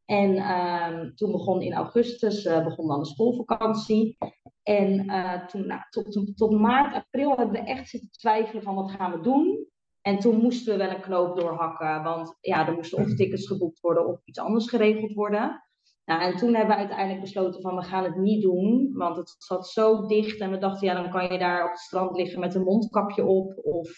En 0.07 0.35
uh, 0.35 0.99
toen 1.15 1.31
begon 1.31 1.61
in 1.61 1.73
augustus 1.73 2.45
uh, 2.45 2.63
begon 2.63 2.87
dan 2.87 2.99
de 2.99 3.05
schoolvakantie. 3.05 4.17
En 4.63 5.05
uh, 5.05 5.45
toen, 5.45 5.67
nou, 5.67 5.81
tot, 5.89 6.37
tot, 6.37 6.51
maart, 6.51 6.93
april 6.93 7.35
hebben 7.35 7.51
we 7.51 7.67
echt 7.67 7.89
zitten 7.89 8.09
twijfelen 8.11 8.63
van 8.63 8.75
wat 8.75 8.91
gaan 8.91 9.11
we 9.11 9.19
doen. 9.19 9.67
En 10.01 10.19
toen 10.19 10.41
moesten 10.41 10.77
we 10.77 10.83
wel 10.83 10.95
een 10.95 11.01
knoop 11.01 11.39
doorhakken, 11.39 12.03
want 12.03 12.37
ja, 12.39 12.67
er 12.67 12.73
moesten 12.73 13.03
of 13.03 13.15
tickets 13.15 13.47
geboekt 13.47 13.79
worden 13.79 14.07
of 14.07 14.21
iets 14.25 14.39
anders 14.39 14.69
geregeld 14.69 15.13
worden. 15.13 15.63
Nou, 16.05 16.21
en 16.21 16.37
toen 16.37 16.53
hebben 16.53 16.75
we 16.75 16.81
uiteindelijk 16.81 17.21
besloten 17.21 17.61
van 17.61 17.75
we 17.75 17.83
gaan 17.83 18.03
het 18.03 18.15
niet 18.15 18.41
doen, 18.41 18.91
want 18.93 19.15
het 19.15 19.35
zat 19.37 19.67
zo 19.67 20.05
dicht 20.05 20.39
en 20.39 20.51
we 20.51 20.57
dachten 20.57 20.87
ja, 20.87 21.01
dan 21.01 21.11
kan 21.11 21.31
je 21.31 21.39
daar 21.39 21.63
op 21.63 21.69
het 21.69 21.79
strand 21.79 22.17
liggen 22.17 22.39
met 22.39 22.55
een 22.55 22.63
mondkapje 22.63 23.25
op 23.25 23.59
of 23.63 23.89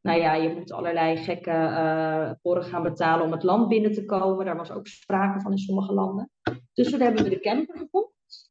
nou 0.00 0.20
ja, 0.20 0.34
je 0.34 0.54
moet 0.54 0.72
allerlei 0.72 1.16
gekke 1.16 1.50
uh, 2.42 2.62
gaan 2.62 2.82
betalen 2.82 3.26
om 3.26 3.32
het 3.32 3.42
land 3.42 3.68
binnen 3.68 3.92
te 3.92 4.04
komen. 4.04 4.44
Daar 4.44 4.56
was 4.56 4.72
ook 4.72 4.86
sprake 4.86 5.40
van 5.40 5.50
in 5.50 5.58
sommige 5.58 5.92
landen. 5.92 6.30
Dus 6.72 6.90
toen 6.90 7.00
hebben 7.00 7.22
we 7.24 7.30
de 7.30 7.40
camper 7.40 7.78
gekocht. 7.78 8.50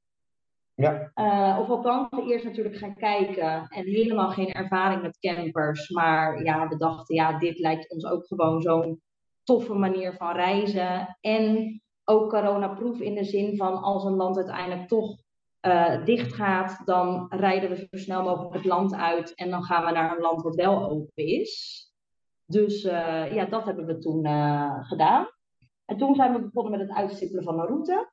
Ja. 0.76 1.12
Uh, 1.16 1.60
of 1.60 1.70
althans, 1.70 2.08
we 2.10 2.32
eerst 2.32 2.46
natuurlijk 2.46 2.76
gaan 2.76 2.96
kijken 2.96 3.68
en 3.68 3.86
helemaal 3.86 4.30
geen 4.30 4.52
ervaring 4.52 5.02
met 5.02 5.20
campers. 5.20 5.90
Maar 5.90 6.44
ja, 6.44 6.68
we 6.68 6.78
dachten 6.78 7.16
ja, 7.16 7.38
dit 7.38 7.60
lijkt 7.60 7.92
ons 7.92 8.06
ook 8.06 8.26
gewoon 8.26 8.62
zo'n 8.62 9.02
toffe 9.44 9.74
manier 9.74 10.14
van 10.14 10.36
reizen. 10.36 11.18
En 11.22 11.82
ook 12.04 12.30
coronaproof 12.30 13.00
in 13.00 13.16
de 13.16 13.24
zin 13.24 13.58
van 13.58 13.82
als 13.82 14.04
een 14.04 14.16
land 14.16 14.38
uiteindelijk 14.38 14.88
toch 14.88 15.18
uh, 15.62 16.06
dicht 16.06 16.34
gaat, 16.34 16.82
dan 16.86 17.26
rijden 17.30 17.70
we 17.70 17.76
zo 17.76 17.98
snel 17.98 18.24
mogelijk 18.24 18.54
het 18.54 18.66
land 18.66 18.94
uit 18.94 19.36
en 19.36 19.50
dan 19.50 19.64
gaan 19.64 19.86
we 19.86 19.92
naar 19.92 20.16
een 20.16 20.22
land 20.22 20.42
wat 20.42 20.56
wel 20.56 20.90
open 20.90 21.26
is. 21.26 21.84
Dus 22.46 22.84
uh, 22.84 23.34
ja, 23.34 23.46
dat 23.46 23.66
hebben 23.66 23.86
we 23.86 23.98
toen 23.98 24.26
uh, 24.26 24.88
gedaan. 24.88 25.28
En 25.86 25.98
toen 25.98 26.16
zijn 26.16 26.34
we 26.34 26.42
begonnen 26.42 26.72
met 26.72 26.88
het 26.88 26.98
uitstippelen 26.98 27.44
van 27.44 27.60
een 27.60 27.66
route. 27.66 28.12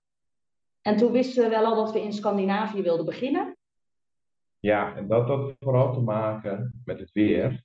En 0.82 0.96
toen 0.96 1.12
wisten 1.12 1.42
we 1.42 1.48
wel 1.48 1.64
al 1.64 1.74
dat 1.74 1.92
we 1.92 2.02
in 2.02 2.12
Scandinavië 2.12 2.82
wilden 2.82 3.04
beginnen. 3.04 3.56
Ja, 4.58 4.96
en 4.96 5.08
dat 5.08 5.26
had 5.26 5.54
vooral 5.60 5.92
te 5.92 6.00
maken 6.00 6.82
met 6.84 6.98
het 6.98 7.12
weer. 7.12 7.64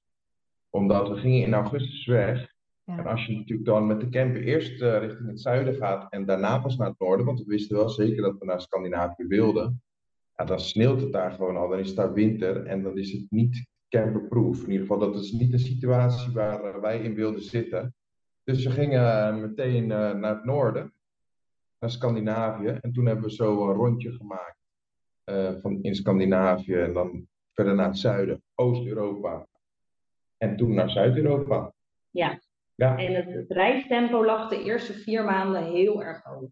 Omdat 0.69 1.09
we 1.09 1.15
gingen 1.15 1.41
in 1.41 1.53
augustus 1.53 2.05
weg 2.05 2.50
en 2.85 3.05
als 3.05 3.25
je 3.25 3.37
natuurlijk 3.37 3.67
dan 3.67 3.87
met 3.87 3.99
de 3.99 4.09
camper 4.09 4.43
eerst 4.43 4.81
uh, 4.81 4.99
richting 4.99 5.27
het 5.27 5.41
zuiden 5.41 5.75
gaat 5.75 6.11
en 6.11 6.25
daarna 6.25 6.59
pas 6.59 6.77
naar 6.77 6.87
het 6.87 6.99
noorden, 6.99 7.25
want 7.25 7.39
we 7.39 7.45
wisten 7.45 7.77
wel 7.77 7.89
zeker 7.89 8.21
dat 8.21 8.37
we 8.37 8.45
naar 8.45 8.61
Scandinavië 8.61 9.27
wilden, 9.27 9.81
ja, 10.35 10.45
dan 10.45 10.59
sneeuwt 10.59 11.01
het 11.01 11.11
daar 11.11 11.31
gewoon 11.31 11.57
al, 11.57 11.69
dan 11.69 11.79
is 11.79 11.87
het 11.87 11.95
daar 11.95 12.13
winter 12.13 12.65
en 12.65 12.83
dan 12.83 12.97
is 12.97 13.11
het 13.11 13.25
niet 13.29 13.65
camperproof. 13.89 14.63
In 14.63 14.71
ieder 14.71 14.87
geval, 14.87 14.99
dat 14.99 15.15
is 15.15 15.31
niet 15.31 15.51
de 15.51 15.57
situatie 15.57 16.33
waar 16.33 16.75
uh, 16.75 16.81
wij 16.81 16.99
in 16.99 17.15
wilden 17.15 17.41
zitten. 17.41 17.95
Dus 18.43 18.63
we 18.63 18.71
gingen 18.71 19.01
uh, 19.01 19.41
meteen 19.41 19.87
naar 19.87 20.35
het 20.35 20.43
noorden, 20.43 20.93
naar 21.79 21.91
Scandinavië, 21.91 22.67
en 22.67 22.91
toen 22.91 23.05
hebben 23.05 23.25
we 23.25 23.31
zo 23.31 23.69
een 23.69 23.75
rondje 23.75 24.11
gemaakt 24.11 24.59
van 25.61 25.79
in 25.81 25.95
Scandinavië 25.95 26.73
en 26.73 26.93
dan 26.93 27.27
verder 27.53 27.75
naar 27.75 27.87
het 27.87 27.97
zuiden, 27.97 28.43
Oost-Europa 28.55 29.47
en 30.37 30.57
toen 30.57 30.73
naar 30.73 30.89
Zuid-Europa. 30.89 31.73
Ja, 32.09 32.39
En 32.81 33.15
het, 33.15 33.33
het 33.33 33.51
reistempo 33.51 34.25
lag 34.25 34.49
de 34.49 34.63
eerste 34.63 34.93
vier 34.93 35.23
maanden 35.23 35.63
heel 35.63 36.03
erg 36.03 36.23
hoog. 36.23 36.49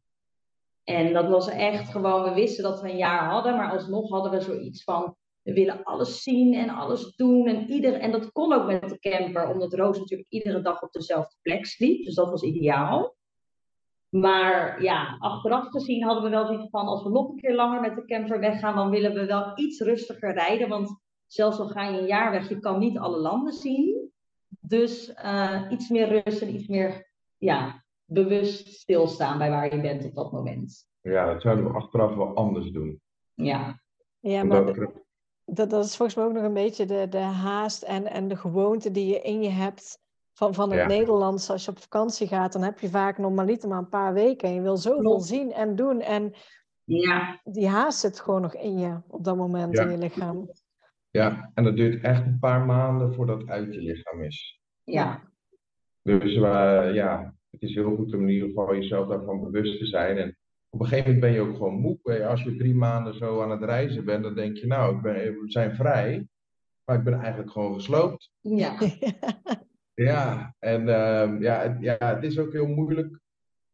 En 0.84 1.14
dat 1.14 1.28
was 1.28 1.48
echt 1.48 1.92
gewoon, 1.92 2.24
we 2.24 2.34
wisten 2.34 2.64
dat 2.64 2.82
we 2.82 2.90
een 2.90 2.98
jaar 2.98 3.30
hadden, 3.30 3.56
maar 3.56 3.72
alsnog 3.72 4.10
hadden 4.10 4.32
we 4.32 4.42
zoiets 4.42 4.84
van, 4.84 5.16
we 5.42 5.54
willen 5.54 5.84
alles 5.84 6.24
zien 6.24 6.54
en 6.54 6.70
alles 6.70 7.16
doen. 7.16 7.48
En, 7.48 7.70
ieder, 7.70 7.94
en 7.94 8.12
dat 8.12 8.32
kon 8.32 8.54
ook 8.54 8.66
met 8.66 8.90
de 8.90 9.00
camper, 9.00 9.50
omdat 9.50 9.74
Roos 9.74 9.98
natuurlijk 9.98 10.30
iedere 10.30 10.62
dag 10.62 10.82
op 10.82 10.92
dezelfde 10.92 11.36
plek 11.42 11.66
sliep. 11.66 12.06
Dus 12.06 12.16
dat 12.16 12.30
was 12.30 12.42
ideaal. 12.42 13.16
Maar 14.10 14.84
ja, 14.84 15.18
achteraf 15.20 15.68
gezien 15.68 16.04
hadden 16.04 16.24
we 16.24 16.30
wel 16.30 16.46
zoiets 16.46 16.70
van, 16.70 16.88
als 16.88 17.04
we 17.04 17.10
nog 17.10 17.30
een 17.30 17.36
keer 17.36 17.56
langer 17.56 17.82
met 17.82 17.96
de 17.96 18.06
camper 18.06 18.40
weggaan, 18.40 18.76
dan 18.76 18.90
willen 18.90 19.14
we 19.14 19.26
wel 19.26 19.52
iets 19.56 19.80
rustiger 19.80 20.34
rijden. 20.34 20.70
Want 20.70 21.02
zelfs 21.28 21.60
al 21.60 21.68
ga 21.68 21.88
je 21.88 22.00
een 22.00 22.08
jaar 22.08 22.32
weg, 22.32 22.50
je 22.50 22.60
kan 22.60 22.80
niet 22.80 22.98
alle 22.98 23.18
landen 23.18 23.54
zien. 23.54 24.12
Dus 24.70 25.10
uh, 25.10 25.62
iets 25.70 25.90
meer 25.90 26.24
rust 26.24 26.42
en 26.42 26.56
iets 26.56 26.68
meer 26.68 27.12
ja, 27.38 27.84
bewust 28.06 28.68
stilstaan 28.68 29.38
bij 29.38 29.50
waar 29.50 29.76
je 29.76 29.82
bent 29.82 30.06
op 30.06 30.16
dat 30.16 30.32
moment. 30.32 30.88
Ja, 31.02 31.26
dat 31.26 31.42
zouden 31.42 31.66
we 31.66 31.72
achteraf 31.72 32.16
wel 32.16 32.36
anders 32.36 32.72
doen. 32.72 33.02
Ja. 33.34 33.82
Ja, 34.20 34.44
maar 34.44 34.66
dat, 35.46 35.70
dat 35.70 35.86
is 35.86 35.96
volgens 35.96 36.18
mij 36.18 36.26
ook 36.26 36.34
nog 36.34 36.44
een 36.44 36.54
beetje 36.54 36.86
de, 36.86 37.08
de 37.10 37.18
haast 37.18 37.84
en, 37.84 38.06
en 38.06 38.28
de 38.28 38.36
gewoonte 38.36 38.92
die 38.92 39.08
je 39.08 39.22
in 39.22 39.44
je 39.44 39.50
hebt 39.50 40.00
van, 40.34 40.54
van 40.54 40.70
het 40.70 40.80
ja. 40.80 40.88
Nederlands. 40.88 41.50
Als 41.50 41.66
je 41.66 41.72
op 41.72 41.80
vakantie 41.80 42.28
gaat, 42.28 42.54
dan 42.54 42.62
heb 42.62 42.80
je 42.80 42.90
vaak 42.90 43.18
normaliter 43.18 43.70
maar 43.70 43.78
een 43.78 43.90
paar 43.90 44.14
weken. 44.14 44.48
En 44.48 44.54
je 44.54 44.62
wil 44.62 44.78
zoveel 44.78 45.20
zien 45.20 45.54
en 45.54 45.76
doen. 45.76 46.02
En 46.02 46.34
ja. 46.84 47.40
die 47.44 47.68
haast 47.68 48.00
zit 48.00 48.20
gewoon 48.20 48.42
nog 48.42 48.56
in 48.56 48.78
je 48.78 49.02
op 49.08 49.24
dat 49.24 49.36
moment 49.36 49.78
ja. 49.78 49.84
in 49.84 49.92
je 49.92 49.98
lichaam. 49.98 50.50
Ja, 51.10 51.52
en 51.54 51.64
dat 51.64 51.76
duurt 51.76 52.04
echt 52.04 52.26
een 52.26 52.40
paar 52.40 52.66
maanden 52.66 53.14
voordat 53.14 53.42
het 53.42 53.50
uit 53.50 53.74
je 53.74 53.82
lichaam 53.82 54.24
is. 54.24 54.59
Ja. 54.90 55.24
Dus 56.02 56.36
uh, 56.36 56.90
ja, 56.94 57.34
het 57.50 57.62
is 57.62 57.74
heel 57.74 57.96
goed 57.96 58.14
om 58.14 58.22
in 58.22 58.30
ieder 58.30 58.48
geval 58.48 58.76
jezelf 58.76 59.08
daarvan 59.08 59.44
bewust 59.44 59.80
te 59.80 59.86
zijn. 59.86 60.18
En 60.18 60.38
op 60.70 60.80
een 60.80 60.88
gegeven 60.88 61.14
moment 61.14 61.22
ben 61.22 61.32
je 61.32 61.50
ook 61.50 61.56
gewoon 61.56 61.80
moe. 61.80 62.26
Als 62.26 62.44
je 62.44 62.56
drie 62.56 62.76
maanden 62.76 63.14
zo 63.14 63.42
aan 63.42 63.52
het 63.52 63.64
reizen 63.64 64.06
bent, 64.06 64.24
dan 64.24 64.36
denk 64.36 64.58
je, 64.58 64.68
nou, 64.68 64.96
ik 64.96 65.02
ben, 65.02 65.14
we 65.14 65.44
zijn 65.46 65.76
vrij, 65.76 66.28
maar 66.86 66.98
ik 66.98 67.04
ben 67.04 67.20
eigenlijk 67.20 67.52
gewoon 67.52 67.74
gesloopt. 67.74 68.32
Ja. 68.42 68.78
ja, 70.10 70.56
en 70.60 70.82
uh, 70.82 71.42
ja, 71.42 71.62
het, 71.62 71.78
ja, 71.80 71.98
het 72.00 72.24
is 72.24 72.40
ook 72.40 72.52
heel 72.52 72.68
moeilijk 72.68 73.20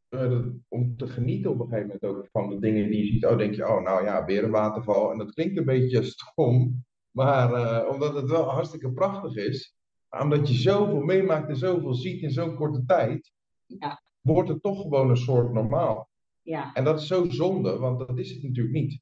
uh, 0.10 0.45
om 0.67 0.97
te 0.97 1.08
genieten 1.08 1.51
op 1.51 1.60
een 1.60 1.67
gegeven 1.67 1.99
moment 2.01 2.04
ook 2.04 2.28
van 2.32 2.49
de 2.49 2.60
dingen 2.60 2.89
die 2.89 3.06
je 3.06 3.12
ziet. 3.12 3.25
Oh, 3.25 3.38
denk 3.38 3.56
je, 3.56 3.67
oh, 3.67 3.82
nou 3.82 4.04
ja, 4.04 4.25
weer 4.25 4.43
een 4.43 4.51
waterval. 4.51 5.12
En 5.12 5.17
dat 5.17 5.34
klinkt 5.34 5.58
een 5.58 5.65
beetje 5.65 6.04
stom, 6.15 6.86
maar 7.12 7.51
uh, 7.51 7.91
omdat 7.91 8.15
het 8.15 8.30
wel 8.30 8.49
hartstikke 8.49 8.91
prachtig 8.91 9.36
is, 9.36 9.75
omdat 10.10 10.48
je 10.48 10.54
zoveel 10.54 11.02
meemaakt 11.02 11.50
en 11.50 11.58
zoveel 11.58 11.94
ziet 11.94 12.22
in 12.22 12.32
zo'n 12.32 12.56
korte 12.56 12.86
tijd, 12.86 13.32
ja. 13.65 14.02
wordt 14.22 14.50
het 14.50 14.62
toch 14.62 14.82
gewoon 14.82 15.10
een 15.10 15.18
soort 15.18 15.54
normaal. 15.54 16.10
Ja. 16.41 16.74
En 16.74 16.84
dat 16.84 17.00
is 17.00 17.08
zo 17.08 17.30
zonde, 17.30 17.78
want 17.78 18.00
dat 18.00 18.18
is 18.18 18.32
het 18.32 18.44
natuurlijk 18.44 18.76
niet. 18.76 19.02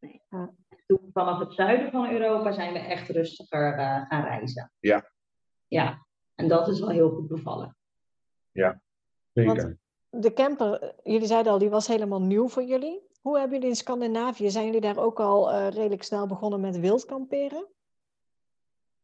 Nee. 0.00 0.22
Toen 0.86 1.10
vanaf 1.12 1.38
het 1.38 1.52
zuiden 1.52 1.90
van 1.90 2.10
Europa 2.10 2.52
zijn 2.52 2.72
we 2.72 2.78
echt 2.78 3.08
rustiger 3.08 3.78
uh, 3.78 4.06
gaan 4.08 4.24
reizen. 4.24 4.72
Ja. 4.80 5.10
Ja, 5.66 6.06
en 6.34 6.48
dat 6.48 6.68
is 6.68 6.80
wel 6.80 6.88
heel 6.88 7.10
goed 7.10 7.28
bevallen. 7.28 7.76
Ja, 8.52 8.80
zeker. 9.32 9.54
Want 9.54 10.24
de 10.24 10.32
camper, 10.32 10.94
jullie 11.02 11.26
zeiden 11.26 11.52
al, 11.52 11.58
die 11.58 11.70
was 11.70 11.86
helemaal 11.86 12.22
nieuw 12.22 12.48
voor 12.48 12.62
jullie. 12.62 13.00
Hoe 13.20 13.38
hebben 13.38 13.54
jullie 13.54 13.70
in 13.70 13.76
Scandinavië, 13.76 14.50
zijn 14.50 14.64
jullie 14.64 14.80
daar 14.80 14.98
ook 14.98 15.20
al 15.20 15.52
uh, 15.52 15.68
redelijk 15.68 16.02
snel 16.02 16.26
begonnen 16.26 16.60
met 16.60 16.80
wildkamperen? 16.80 17.66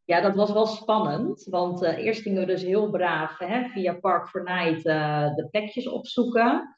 Ja, 0.08 0.20
dat 0.20 0.34
was 0.34 0.52
wel 0.52 0.66
spannend, 0.66 1.44
want 1.50 1.82
uh, 1.82 1.98
eerst 1.98 2.22
gingen 2.22 2.40
we 2.40 2.46
dus 2.46 2.62
heel 2.62 2.90
braaf 2.90 3.38
hè, 3.38 3.68
via 3.68 3.94
Park 3.94 4.28
for 4.28 4.42
Night 4.42 4.86
uh, 4.86 5.34
de 5.34 5.48
plekjes 5.50 5.88
opzoeken. 5.88 6.76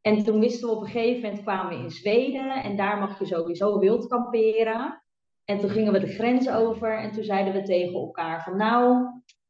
En 0.00 0.24
toen 0.24 0.40
wisten 0.40 0.68
we 0.68 0.74
op 0.74 0.80
een 0.80 0.88
gegeven 0.88 1.22
moment 1.22 1.42
kwamen 1.42 1.78
we 1.78 1.84
in 1.84 1.90
Zweden 1.90 2.62
en 2.62 2.76
daar 2.76 2.98
mag 2.98 3.18
je 3.18 3.26
sowieso 3.26 3.78
wild 3.78 4.06
kamperen. 4.06 5.02
En 5.44 5.58
toen 5.58 5.70
gingen 5.70 5.92
we 5.92 6.00
de 6.00 6.12
grens 6.12 6.48
over 6.48 6.98
en 6.98 7.12
toen 7.12 7.24
zeiden 7.24 7.52
we 7.52 7.62
tegen 7.62 7.94
elkaar 7.94 8.42
van 8.42 8.56
nou, 8.56 9.06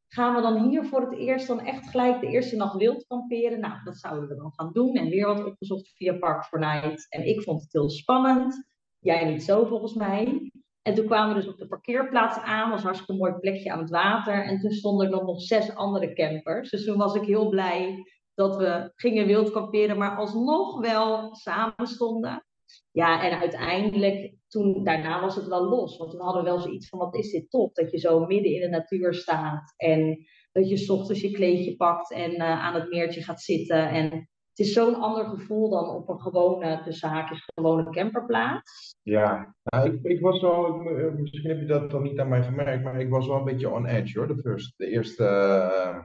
gaan 0.09 0.35
we 0.35 0.41
dan 0.41 0.69
hier 0.69 0.85
voor 0.85 1.01
het 1.01 1.19
eerst 1.19 1.47
dan 1.47 1.61
echt 1.61 1.91
gelijk 1.91 2.21
de 2.21 2.27
eerste 2.27 2.57
nacht 2.57 2.77
wild 2.77 3.07
kamperen? 3.07 3.61
Nou, 3.61 3.75
dat 3.85 3.97
zouden 3.97 4.29
we 4.29 4.37
dan 4.37 4.53
gaan 4.55 4.73
doen 4.73 4.95
en 4.95 5.09
weer 5.09 5.27
wat 5.27 5.45
opgezocht 5.45 5.93
via 5.95 6.19
Park 6.19 6.45
for 6.45 6.59
Night. 6.59 7.07
En 7.09 7.29
ik 7.29 7.43
vond 7.43 7.63
het 7.63 7.73
heel 7.73 7.91
spannend, 7.91 8.69
jij 8.99 9.31
niet 9.31 9.43
zo 9.43 9.65
volgens 9.65 9.95
mij. 9.95 10.51
En 10.89 10.95
toen 10.95 11.07
kwamen 11.07 11.35
we 11.35 11.41
dus 11.41 11.51
op 11.51 11.59
de 11.59 11.67
parkeerplaats 11.67 12.39
aan, 12.39 12.71
was 12.71 12.83
hartstikke 12.83 13.15
mooi 13.15 13.33
plekje 13.33 13.73
aan 13.73 13.79
het 13.79 13.91
water. 13.91 14.45
En 14.45 14.61
toen 14.61 14.71
stonden 14.71 15.13
er 15.13 15.25
nog 15.25 15.43
zes 15.43 15.75
andere 15.75 16.13
campers. 16.13 16.71
Dus 16.71 16.85
toen 16.85 16.97
was 16.97 17.15
ik 17.15 17.25
heel 17.25 17.49
blij 17.49 18.05
dat 18.35 18.57
we 18.57 18.93
gingen 18.95 19.27
wild 19.27 19.51
kamperen, 19.51 19.99
maar 19.99 20.17
alsnog 20.17 20.81
wel 20.81 21.35
samen 21.35 21.87
stonden. 21.87 22.47
Ja, 22.91 23.23
en 23.23 23.39
uiteindelijk, 23.39 24.35
toen, 24.49 24.85
daarna 24.85 25.21
was 25.21 25.37
het 25.37 25.47
wel 25.47 25.65
los. 25.65 25.97
Want 25.97 26.11
toen 26.11 26.21
hadden 26.21 26.43
we 26.43 26.49
wel 26.49 26.61
zoiets 26.61 26.89
van, 26.89 26.99
wat 26.99 27.17
is 27.17 27.31
dit 27.31 27.51
top? 27.51 27.75
Dat 27.75 27.91
je 27.91 27.99
zo 27.99 28.27
midden 28.27 28.53
in 28.53 28.61
de 28.61 28.69
natuur 28.69 29.15
staat. 29.15 29.75
En 29.77 30.27
dat 30.53 30.69
je 30.69 30.77
s 30.77 30.91
ochtends 30.91 31.21
je 31.21 31.31
kleedje 31.31 31.77
pakt 31.77 32.13
en 32.13 32.33
uh, 32.33 32.65
aan 32.65 32.75
het 32.75 32.91
meertje 32.91 33.23
gaat 33.23 33.41
zitten. 33.41 33.89
En 33.89 34.29
het 34.59 34.67
is 34.67 34.73
zo'n 34.73 34.95
ander 34.95 35.25
gevoel 35.25 35.71
dan 35.71 35.89
op 35.89 36.09
een 36.09 36.21
gewone, 36.21 36.81
tussen 36.85 37.09
haakjes, 37.09 37.51
gewone 37.55 37.91
camperplaats. 37.91 38.97
Ja, 39.03 39.55
nou, 39.63 39.93
ik, 39.93 40.03
ik 40.03 40.21
was 40.21 40.41
wel, 40.41 40.77
misschien 41.17 41.49
heb 41.49 41.61
je 41.61 41.67
dat 41.67 41.91
dan 41.91 42.03
niet 42.03 42.21
aan 42.21 42.29
mij 42.29 42.43
gemerkt, 42.43 42.85
maar 42.85 43.01
ik 43.01 43.11
was 43.11 43.27
wel 43.27 43.37
een 43.37 43.45
beetje 43.45 43.71
on 43.71 43.87
edge 43.87 44.19
hoor, 44.19 44.29
de, 44.29 44.43
first, 44.43 44.75
de 44.77 44.87
eerste... 44.87 45.25
Uh 45.25 46.05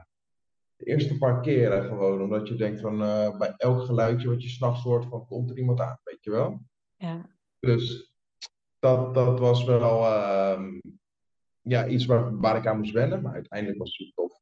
de 0.76 0.84
eerste 0.84 1.18
paar 1.18 1.40
keren 1.40 1.84
gewoon. 1.84 2.22
Omdat 2.22 2.48
je 2.48 2.54
denkt 2.54 2.80
van 2.80 3.02
uh, 3.02 3.38
bij 3.38 3.54
elk 3.56 3.82
geluidje 3.82 4.28
wat 4.28 4.42
je 4.42 4.48
s'nachts 4.48 4.82
hoort 4.82 5.06
van 5.06 5.26
komt 5.26 5.50
er 5.50 5.58
iemand 5.58 5.80
aan, 5.80 5.98
weet 6.04 6.24
je 6.24 6.30
wel? 6.30 6.60
Ja. 6.96 7.26
Dus 7.60 8.12
dat, 8.78 9.14
dat 9.14 9.38
was 9.38 9.64
wel 9.64 10.00
uh, 10.00 10.62
ja, 11.60 11.86
iets 11.86 12.06
waar, 12.06 12.38
waar 12.38 12.56
ik 12.56 12.66
aan 12.66 12.78
moest 12.78 12.92
wennen. 12.92 13.22
Maar 13.22 13.32
uiteindelijk 13.32 13.78
was 13.78 13.88
het 13.88 13.96
super 13.96 14.14
tof. 14.14 14.40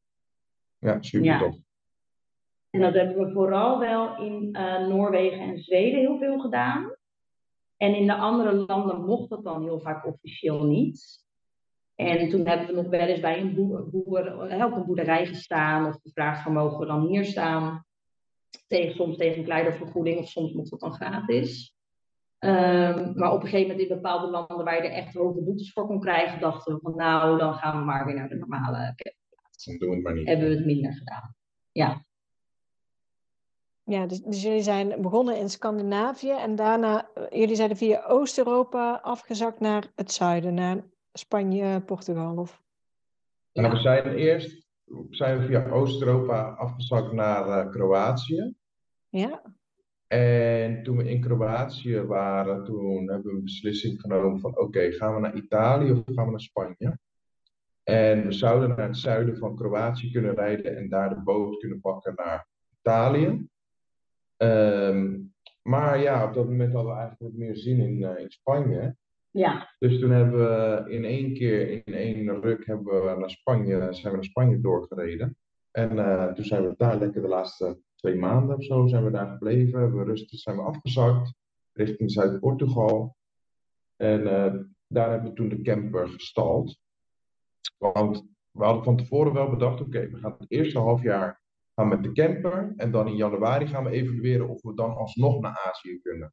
Ja, 0.79 1.03
super 1.03 1.27
ja. 1.27 1.39
tof. 1.39 1.57
En 2.73 2.81
dat 2.81 2.95
hebben 2.95 3.27
we 3.27 3.33
vooral 3.33 3.79
wel 3.79 4.17
in 4.17 4.49
uh, 4.53 4.87
Noorwegen 4.87 5.41
en 5.41 5.59
Zweden 5.59 6.01
heel 6.01 6.19
veel 6.19 6.39
gedaan. 6.39 6.95
En 7.77 7.95
in 7.95 8.07
de 8.07 8.15
andere 8.15 8.53
landen 8.53 9.05
mocht 9.05 9.29
dat 9.29 9.45
dan 9.45 9.63
heel 9.63 9.81
vaak 9.81 10.07
officieel 10.07 10.65
niet. 10.65 11.25
En 11.95 12.29
toen 12.29 12.47
hebben 12.47 12.67
we 12.67 12.73
nog 12.73 12.87
wel 12.87 13.07
eens 13.07 13.21
bij 13.21 13.41
een 13.41 13.55
boer, 13.55 13.91
boer, 13.91 14.65
op 14.65 14.77
een 14.77 14.85
boerderij 14.85 15.27
gestaan 15.27 15.87
of 15.87 16.01
gevraagd 16.03 16.43
van 16.43 16.53
mogen 16.53 16.79
we 16.79 16.87
dan 16.87 17.07
hier 17.07 17.25
staan. 17.25 17.85
Tegen, 18.67 18.95
soms 18.95 19.17
tegen 19.17 19.39
een 19.39 19.45
kleine 19.45 19.73
vergoeding 19.73 20.19
of 20.19 20.29
soms 20.29 20.53
mocht 20.53 20.71
dat 20.71 20.81
dan 20.81 20.93
gratis. 20.93 21.77
Um, 22.39 23.13
maar 23.15 23.33
op 23.33 23.43
een 23.43 23.49
gegeven 23.49 23.71
moment 23.71 23.89
in 23.89 23.95
bepaalde 23.95 24.31
landen 24.31 24.65
waar 24.65 24.83
je 24.83 24.89
er 24.89 24.95
echt 24.95 25.15
hoge 25.15 25.43
boetes 25.43 25.73
voor 25.73 25.87
kon 25.87 26.01
krijgen, 26.01 26.41
dachten 26.41 26.75
we 26.75 26.81
van 26.81 26.97
nou, 26.97 27.39
dan 27.39 27.55
gaan 27.55 27.79
we 27.79 27.85
maar 27.85 28.07
weer 28.07 28.15
naar 28.15 28.29
de 28.29 28.37
normale 28.37 28.77
camperplaats. 28.77 29.65
Dan 29.65 29.79
doen 29.79 29.89
we 29.89 29.95
het 29.95 30.05
maar 30.05 30.15
niet. 30.15 30.27
Hebben 30.27 30.49
we 30.49 30.55
het 30.55 30.65
minder 30.65 30.93
gedaan. 30.93 31.35
Ja. 31.73 32.05
Ja, 33.93 34.07
dus, 34.07 34.23
dus, 34.23 34.43
jullie 34.43 34.63
zijn 34.63 35.03
begonnen 35.03 35.39
in 35.39 35.49
Scandinavië 35.49 36.31
en 36.31 36.57
daarna, 36.57 37.09
jullie 37.31 37.57
zijn 37.57 37.77
via 37.77 38.05
Oost-Europa 38.05 39.01
afgezakt 39.03 39.61
naar 39.61 39.93
het 39.95 40.13
zuiden, 40.13 40.55
naar 40.55 40.85
Spanje, 41.13 41.81
Portugal? 41.81 42.37
Of... 42.37 42.63
Nou, 43.53 43.71
we 43.71 43.77
zijn 43.77 44.15
eerst 44.15 44.67
zijn 45.11 45.39
we 45.39 45.47
via 45.47 45.69
Oost-Europa 45.69 46.43
afgezakt 46.43 47.13
naar 47.13 47.47
uh, 47.47 47.71
Kroatië. 47.71 48.55
Ja. 49.09 49.43
En 50.07 50.83
toen 50.83 50.97
we 50.97 51.11
in 51.11 51.21
Kroatië 51.21 52.01
waren, 52.01 52.65
toen 52.65 53.11
hebben 53.11 53.33
we 53.33 53.39
een 53.39 53.45
beslissing 53.45 54.01
genomen 54.01 54.41
van 54.41 54.59
oké, 54.59 54.93
gaan 54.93 55.15
we 55.15 55.21
naar 55.21 55.37
Italië 55.37 55.91
of 55.91 56.03
gaan 56.05 56.25
we 56.25 56.31
naar 56.31 56.41
Spanje? 56.41 56.99
En 57.83 58.27
we 58.27 58.33
zouden 58.33 58.69
naar 58.69 58.87
het 58.87 58.97
zuiden 58.97 59.37
van 59.37 59.57
Kroatië 59.57 60.11
kunnen 60.11 60.35
rijden 60.35 60.77
en 60.77 60.89
daar 60.89 61.09
de 61.09 61.21
boot 61.21 61.59
kunnen 61.59 61.81
pakken 61.81 62.13
naar 62.17 62.47
Italië. 62.81 63.51
Um, 64.43 65.35
maar 65.63 66.01
ja, 66.01 66.25
op 66.25 66.35
dat 66.35 66.49
moment 66.49 66.73
hadden 66.73 66.93
we 66.93 66.99
eigenlijk 66.99 67.33
wat 67.33 67.41
meer 67.41 67.57
zin 67.57 67.81
in, 67.81 68.01
uh, 68.01 68.19
in 68.19 68.31
Spanje. 68.31 68.97
Ja. 69.31 69.75
Dus 69.79 70.01
toen 70.01 70.11
hebben 70.11 70.39
we 70.39 70.91
in 70.91 71.05
één 71.05 71.35
keer, 71.35 71.71
in 71.87 71.95
één 71.95 72.41
ruk, 72.41 72.67
hebben 72.67 73.05
we 73.05 73.17
naar 73.19 73.31
Spanje, 73.31 73.93
zijn 73.93 74.11
we 74.11 74.11
naar 74.11 74.25
Spanje 74.25 74.61
doorgereden. 74.61 75.37
En 75.71 75.97
uh, 75.97 76.33
toen 76.33 76.45
zijn 76.45 76.69
we 76.69 76.75
daar 76.77 76.99
lekker 76.99 77.23
de 77.23 77.29
laatste 77.29 77.79
twee 77.95 78.15
maanden 78.15 78.57
of 78.57 78.65
zo 78.65 78.87
zijn 78.87 79.05
we 79.05 79.11
daar 79.11 79.29
gebleven. 79.29 79.81
Hebben 79.81 79.99
we 79.99 80.05
rustig 80.05 80.39
zijn 80.39 80.57
we 80.57 80.63
afgezakt 80.63 81.35
richting 81.73 82.11
Zuid-Portugal. 82.11 83.17
En 83.97 84.21
uh, 84.21 84.55
daar 84.87 85.11
hebben 85.11 85.31
we 85.31 85.37
toen 85.37 85.49
de 85.49 85.63
camper 85.63 86.09
gestald. 86.09 86.79
Want 87.79 88.25
we 88.51 88.65
hadden 88.65 88.85
van 88.85 88.97
tevoren 88.97 89.33
wel 89.33 89.51
bedacht, 89.51 89.81
oké, 89.81 90.09
we 90.11 90.17
gaan 90.17 90.35
het 90.39 90.51
eerste 90.51 90.79
half 90.79 91.03
jaar 91.03 91.42
gaan 91.75 91.89
met 91.89 92.03
de 92.03 92.13
camper. 92.13 92.73
En 92.77 92.91
dan 92.91 93.07
in 93.07 93.17
januari 93.17 93.67
gaan 93.67 93.85
we 93.85 93.91
evalueren 93.91 94.49
of 94.49 94.63
we 94.63 94.75
dan 94.75 94.97
alsnog 94.97 95.41
naar 95.41 95.71
Azië 95.71 96.01
kunnen. 96.03 96.33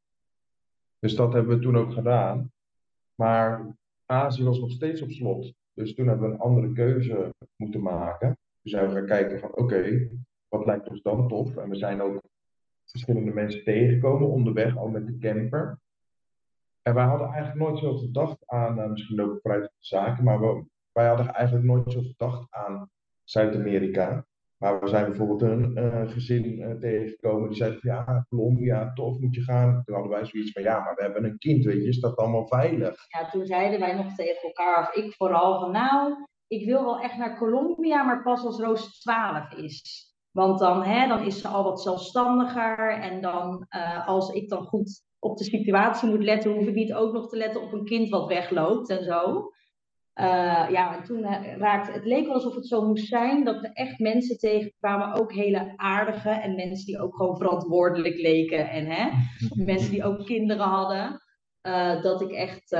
Dus 0.98 1.14
dat 1.14 1.32
hebben 1.32 1.56
we 1.56 1.62
toen 1.62 1.76
ook 1.76 1.92
gedaan. 1.92 2.52
Maar 3.14 3.76
Azië 4.06 4.44
was 4.44 4.58
nog 4.58 4.70
steeds 4.70 5.02
op 5.02 5.10
slot. 5.10 5.52
Dus 5.74 5.94
toen 5.94 6.06
hebben 6.06 6.28
we 6.28 6.34
een 6.34 6.40
andere 6.40 6.72
keuze 6.72 7.34
moeten 7.56 7.82
maken. 7.82 8.28
Toen 8.28 8.70
zijn 8.70 8.88
we 8.88 8.94
gaan 8.94 9.06
kijken 9.06 9.40
van 9.40 9.56
oké, 9.56 10.08
wat 10.48 10.66
lijkt 10.66 10.88
ons 10.88 11.02
dan 11.02 11.28
tof? 11.28 11.56
En 11.56 11.68
we 11.68 11.76
zijn 11.76 12.02
ook 12.02 12.20
verschillende 12.84 13.32
mensen 13.32 13.64
tegengekomen 13.64 14.28
onderweg, 14.28 14.76
al 14.76 14.88
met 14.88 15.06
de 15.06 15.18
camper. 15.18 15.78
En 16.82 16.94
wij 16.94 17.04
hadden 17.04 17.28
eigenlijk 17.28 17.68
nooit 17.68 17.78
zo 17.78 17.96
gedacht 17.96 18.46
aan, 18.46 18.78
uh, 18.78 18.90
misschien 18.90 19.20
ook 19.20 19.40
vanuit 19.42 19.62
de 19.62 19.70
zaken, 19.78 20.24
maar 20.24 20.40
we, 20.40 20.64
wij 20.92 21.06
hadden 21.06 21.34
eigenlijk 21.34 21.66
nooit 21.66 21.92
zo 21.92 22.00
gedacht 22.00 22.46
aan 22.50 22.90
Zuid-Amerika. 23.24 24.26
Maar 24.60 24.80
we 24.80 24.88
zijn 24.88 25.04
bijvoorbeeld 25.04 25.42
een 25.42 25.78
uh, 25.78 26.10
gezin 26.10 26.58
uh, 26.58 26.70
tegengekomen 26.70 27.48
die 27.48 27.56
zei 27.56 27.78
van 27.78 27.90
ja, 27.90 28.26
Colombia, 28.28 28.92
tof 28.92 29.18
moet 29.18 29.34
je 29.34 29.42
gaan. 29.42 29.82
Toen 29.84 29.94
hadden 29.94 30.12
wij 30.12 30.24
zoiets 30.24 30.52
van 30.52 30.62
ja, 30.62 30.80
maar 30.80 30.94
we 30.94 31.02
hebben 31.02 31.24
een 31.24 31.38
kind, 31.38 31.64
weet 31.64 31.82
je, 31.82 31.88
is 31.88 32.00
dat 32.00 32.16
allemaal 32.16 32.46
veilig? 32.46 32.94
Ja, 33.08 33.30
toen 33.30 33.46
zeiden 33.46 33.80
wij 33.80 33.94
nog 33.94 34.14
tegen 34.14 34.42
elkaar, 34.42 34.88
of 34.88 34.94
ik 34.94 35.14
vooral, 35.14 35.60
van 35.60 35.70
nou, 35.70 36.14
ik 36.46 36.66
wil 36.66 36.84
wel 36.84 37.00
echt 37.00 37.16
naar 37.16 37.38
Colombia, 37.38 38.02
maar 38.02 38.22
pas 38.22 38.44
als 38.44 38.60
Roos 38.60 39.00
12 39.00 39.52
is. 39.52 40.08
Want 40.30 40.58
dan, 40.58 40.82
hè, 40.82 41.08
dan 41.08 41.24
is 41.24 41.40
ze 41.40 41.48
al 41.48 41.64
wat 41.64 41.82
zelfstandiger 41.82 42.92
en 42.92 43.20
dan 43.20 43.66
uh, 43.76 44.08
als 44.08 44.30
ik 44.30 44.48
dan 44.48 44.62
goed 44.62 45.02
op 45.18 45.36
de 45.36 45.44
situatie 45.44 46.08
moet 46.08 46.24
letten, 46.24 46.52
hoef 46.52 46.66
ik 46.66 46.74
niet 46.74 46.94
ook 46.94 47.12
nog 47.12 47.28
te 47.28 47.36
letten 47.36 47.62
op 47.62 47.72
een 47.72 47.84
kind 47.84 48.08
wat 48.08 48.26
wegloopt 48.26 48.90
en 48.90 49.04
zo. 49.04 49.50
Uh, 50.20 50.70
ja, 50.70 50.96
en 50.96 51.02
toen 51.02 51.18
uh, 51.18 51.56
raakte 51.56 51.92
het 51.92 52.04
leek 52.04 52.24
wel 52.24 52.34
alsof 52.34 52.54
het 52.54 52.66
zo 52.66 52.86
moest 52.86 53.06
zijn 53.06 53.44
dat 53.44 53.64
er 53.64 53.70
echt 53.72 53.98
mensen 53.98 54.38
tegenkwamen, 54.38 55.20
ook 55.20 55.32
hele 55.32 55.72
aardige 55.76 56.30
en 56.30 56.54
mensen 56.54 56.86
die 56.86 57.00
ook 57.00 57.16
gewoon 57.16 57.36
verantwoordelijk 57.36 58.16
leken 58.16 58.70
en 58.70 58.86
hè, 58.86 59.10
mensen 59.72 59.90
die 59.90 60.04
ook 60.04 60.26
kinderen 60.26 60.66
hadden. 60.66 61.22
Uh, 61.66 62.02
dat 62.02 62.20
ik 62.20 62.30
echt 62.30 62.70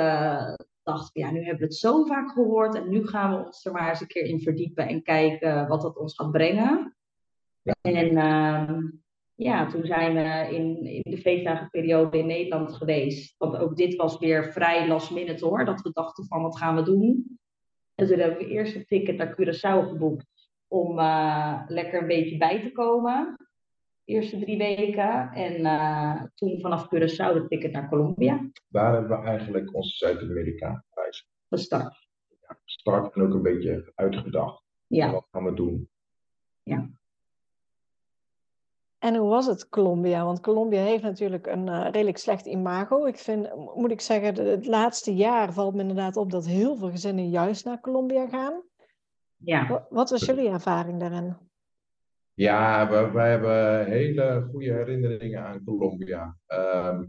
dacht, 0.83 1.11
ja, 1.13 1.31
nu 1.31 1.39
hebben 1.39 1.59
we 1.59 1.65
het 1.65 1.75
zo 1.75 2.05
vaak 2.05 2.31
gehoord 2.31 2.75
en 2.75 2.89
nu 2.89 3.07
gaan 3.07 3.31
we 3.31 3.45
ons 3.45 3.65
er 3.65 3.73
maar 3.73 3.89
eens 3.89 4.01
een 4.01 4.07
keer 4.07 4.25
in 4.25 4.41
verdiepen 4.41 4.89
en 4.89 5.03
kijken 5.03 5.69
wat 5.69 5.83
dat 5.83 5.97
ons 5.97 6.15
gaat 6.15 6.31
brengen. 6.31 6.97
En 7.81 8.17
ehm, 8.17 8.83
ja, 9.43 9.67
toen 9.67 9.87
zijn 9.87 10.15
we 10.15 10.57
in, 10.57 10.85
in 10.85 11.11
de 11.11 11.19
feestdagenperiode 11.19 12.19
in 12.19 12.27
Nederland 12.27 12.73
geweest. 12.73 13.35
Want 13.39 13.57
ook 13.57 13.77
dit 13.77 13.97
was 13.97 14.19
weer 14.19 14.53
vrij 14.53 14.89
last 14.89 15.11
minute 15.11 15.45
hoor. 15.45 15.65
Dat 15.65 15.83
we 15.83 15.91
dachten 15.93 16.27
van 16.27 16.43
wat 16.43 16.59
gaan 16.59 16.77
we 16.77 16.83
doen. 16.83 17.39
En 17.95 18.07
toen 18.07 18.19
hebben 18.19 18.39
we 18.39 18.47
eerst 18.47 18.75
een 18.75 18.85
ticket 18.85 19.17
naar 19.17 19.35
Curaçao 19.35 19.89
geboekt. 19.89 20.51
Om 20.69 20.99
uh, 20.99 21.63
lekker 21.67 22.01
een 22.01 22.07
beetje 22.07 22.37
bij 22.37 22.63
te 22.63 22.73
komen. 22.73 23.37
De 24.05 24.13
eerste 24.13 24.39
drie 24.39 24.59
weken. 24.59 25.33
En 25.33 25.61
uh, 25.61 26.23
toen 26.35 26.61
vanaf 26.61 26.87
Curaçao 26.87 27.33
de 27.33 27.45
ticket 27.49 27.73
naar 27.73 27.89
Colombia. 27.89 28.51
Daar 28.69 28.93
hebben 28.93 29.21
we 29.21 29.27
eigenlijk 29.27 29.75
onze 29.75 29.97
Zuid-Amerika 29.97 30.85
reis 30.91 31.29
gestart. 31.49 32.09
Ja, 32.41 32.59
gestart 32.65 33.15
en 33.15 33.23
ook 33.23 33.35
een 33.35 33.43
beetje 33.43 33.93
uitgedacht. 33.95 34.63
Ja. 34.87 35.13
Wat 35.13 35.27
gaan 35.31 35.45
we 35.45 35.55
doen? 35.55 35.89
Ja. 36.63 36.91
En 39.01 39.17
hoe 39.17 39.29
was 39.29 39.47
het 39.47 39.69
Colombia? 39.69 40.25
Want 40.25 40.41
Colombia 40.41 40.83
heeft 40.83 41.03
natuurlijk 41.03 41.47
een 41.47 41.67
uh, 41.67 41.89
redelijk 41.91 42.19
slecht 42.19 42.47
imago. 42.47 43.07
Ik 43.07 43.19
vind, 43.19 43.49
moet 43.75 43.91
ik 43.91 44.01
zeggen, 44.01 44.47
het 44.47 44.67
laatste 44.67 45.15
jaar 45.15 45.53
valt 45.53 45.75
me 45.75 45.81
inderdaad 45.81 46.17
op 46.17 46.31
dat 46.31 46.47
heel 46.47 46.77
veel 46.77 46.91
gezinnen 46.91 47.29
juist 47.29 47.65
naar 47.65 47.81
Colombia 47.81 48.29
gaan. 48.29 48.63
Ja. 49.37 49.69
Wat, 49.69 49.87
wat 49.91 50.11
was 50.11 50.25
jullie 50.25 50.49
ervaring 50.49 51.01
daarin? 51.01 51.37
Ja, 52.35 52.89
we, 52.91 53.11
wij 53.11 53.31
hebben 53.31 53.87
hele 53.87 54.49
goede 54.51 54.73
herinneringen 54.73 55.45
aan 55.45 55.65
Colombia. 55.65 56.37
Ehm, 56.47 57.05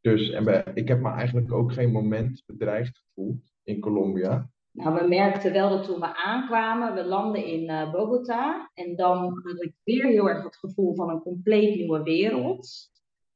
dus 0.00 0.30
en 0.30 0.44
we, 0.44 0.64
ik 0.74 0.88
heb 0.88 1.00
me 1.00 1.10
eigenlijk 1.10 1.52
ook 1.52 1.72
geen 1.72 1.92
moment 1.92 2.42
bedreigd 2.46 3.02
gevoeld 3.06 3.54
in 3.62 3.80
Colombia. 3.80 4.50
Nou, 4.76 4.94
we 4.94 5.08
merkten 5.08 5.52
wel 5.52 5.68
dat 5.68 5.84
toen 5.84 6.00
we 6.00 6.16
aankwamen, 6.16 6.94
we 6.94 7.04
landden 7.04 7.44
in 7.44 7.70
uh, 7.70 7.92
Bogota. 7.92 8.70
En 8.74 8.96
dan 8.96 9.18
had 9.18 9.62
ik 9.62 9.74
weer 9.84 10.06
heel 10.06 10.28
erg 10.28 10.44
het 10.44 10.56
gevoel 10.56 10.94
van 10.94 11.10
een 11.10 11.22
compleet 11.22 11.76
nieuwe 11.76 12.02
wereld. 12.02 12.68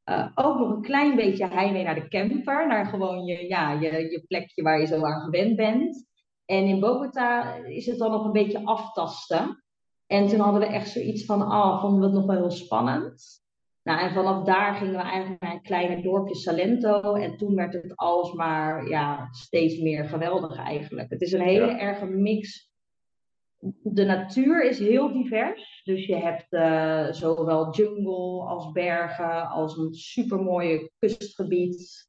Uh, 0.05 0.27
ook 0.35 0.59
nog 0.59 0.71
een 0.71 0.83
klein 0.83 1.17
beetje 1.17 1.47
heimwee 1.47 1.83
naar 1.83 1.95
de 1.95 2.09
camper, 2.09 2.67
naar 2.67 2.87
gewoon 2.87 3.25
je, 3.25 3.49
ja, 3.49 3.73
je, 3.73 4.11
je 4.11 4.25
plekje 4.27 4.63
waar 4.63 4.81
je 4.81 4.87
zo 4.87 5.05
aan 5.05 5.21
gewend 5.21 5.57
bent. 5.57 6.07
En 6.45 6.65
in 6.65 6.81
Bogota 6.81 7.55
is 7.55 7.87
het 7.87 7.99
dan 7.99 8.11
nog 8.11 8.25
een 8.25 8.33
beetje 8.33 8.65
aftasten. 8.65 9.65
En 10.07 10.27
toen 10.27 10.41
hadden 10.41 10.61
we 10.61 10.67
echt 10.67 10.89
zoiets 10.89 11.25
van, 11.25 11.43
ah, 11.43 11.81
vonden 11.81 12.01
we 12.01 12.07
het 12.07 12.15
nog 12.15 12.27
wel 12.27 12.37
heel 12.37 12.51
spannend. 12.51 13.40
Nou, 13.91 14.03
en 14.03 14.13
vanaf 14.13 14.45
daar 14.45 14.75
gingen 14.75 14.95
we 14.95 15.01
eigenlijk 15.03 15.43
naar 15.43 15.53
een 15.53 15.63
kleine 15.63 16.03
dorpje 16.03 16.35
Salento. 16.35 17.15
En 17.15 17.37
toen 17.37 17.55
werd 17.55 17.73
het 17.73 17.97
alsmaar 17.97 18.89
ja, 18.89 19.29
steeds 19.31 19.79
meer 19.79 20.05
geweldig 20.05 20.57
eigenlijk. 20.57 21.11
Het 21.11 21.21
is 21.21 21.33
een 21.33 21.41
hele 21.41 21.71
erge 21.71 22.07
mix. 22.07 22.71
De 23.83 24.05
natuur 24.05 24.65
is 24.65 24.79
heel 24.79 25.13
divers. 25.13 25.83
Dus 25.85 26.07
je 26.07 26.17
hebt 26.17 26.53
uh, 26.53 27.13
zowel 27.13 27.75
jungle 27.75 28.45
als 28.47 28.73
bergen, 28.73 29.49
als 29.49 29.77
een 29.77 29.95
supermooie 29.95 30.91
kustgebied. 30.99 32.09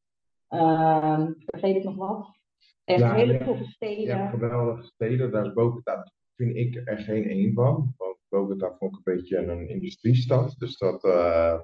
Uh, 0.50 1.26
vergeet 1.46 1.76
ik 1.76 1.84
nog 1.84 1.96
wat? 1.96 2.40
En 2.84 3.00
ja, 3.00 3.14
hele 3.14 3.44
toffe 3.44 3.66
steden. 3.66 4.18
Ja, 4.18 4.30
geweldige 4.30 4.84
steden. 4.84 5.32
Daar 5.32 5.46
is 5.46 5.54
Bogota, 5.54 6.12
vind 6.36 6.56
ik 6.56 6.82
er 6.86 6.98
geen 6.98 7.30
één 7.30 7.54
van. 7.54 7.94
Want 7.98 8.18
Bogota 8.30 8.76
vond 8.80 8.92
ik 8.92 9.02
een 9.04 9.14
beetje 9.16 9.38
een 9.38 9.70
industriestad. 9.70 10.56
Dus 10.58 10.78
dat, 10.78 11.04
uh, 11.04 11.60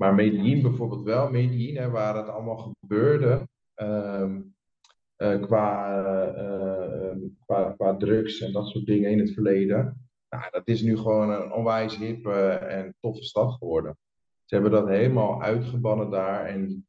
maar 0.00 0.14
Medellin 0.14 0.62
bijvoorbeeld 0.62 1.02
wel. 1.02 1.30
Medellin, 1.30 1.76
hè, 1.76 1.90
waar 1.90 2.16
het 2.16 2.28
allemaal 2.28 2.74
gebeurde. 2.80 3.48
Uh, 3.76 4.36
uh, 5.16 5.40
qua, 5.42 5.98
uh, 6.36 7.16
qua, 7.46 7.72
qua 7.76 7.96
drugs 7.96 8.40
en 8.40 8.52
dat 8.52 8.68
soort 8.68 8.86
dingen 8.86 9.10
in 9.10 9.18
het 9.18 9.32
verleden. 9.32 10.08
Nou, 10.28 10.44
dat 10.50 10.68
is 10.68 10.82
nu 10.82 10.96
gewoon 10.96 11.30
een 11.30 11.52
onwijs 11.52 11.96
hippe 11.96 12.32
en 12.48 12.94
toffe 13.00 13.24
stad 13.24 13.52
geworden. 13.52 13.98
Ze 14.44 14.54
hebben 14.54 14.72
dat 14.72 14.88
helemaal 14.88 15.42
uitgebannen 15.42 16.10
daar. 16.10 16.44
En 16.44 16.86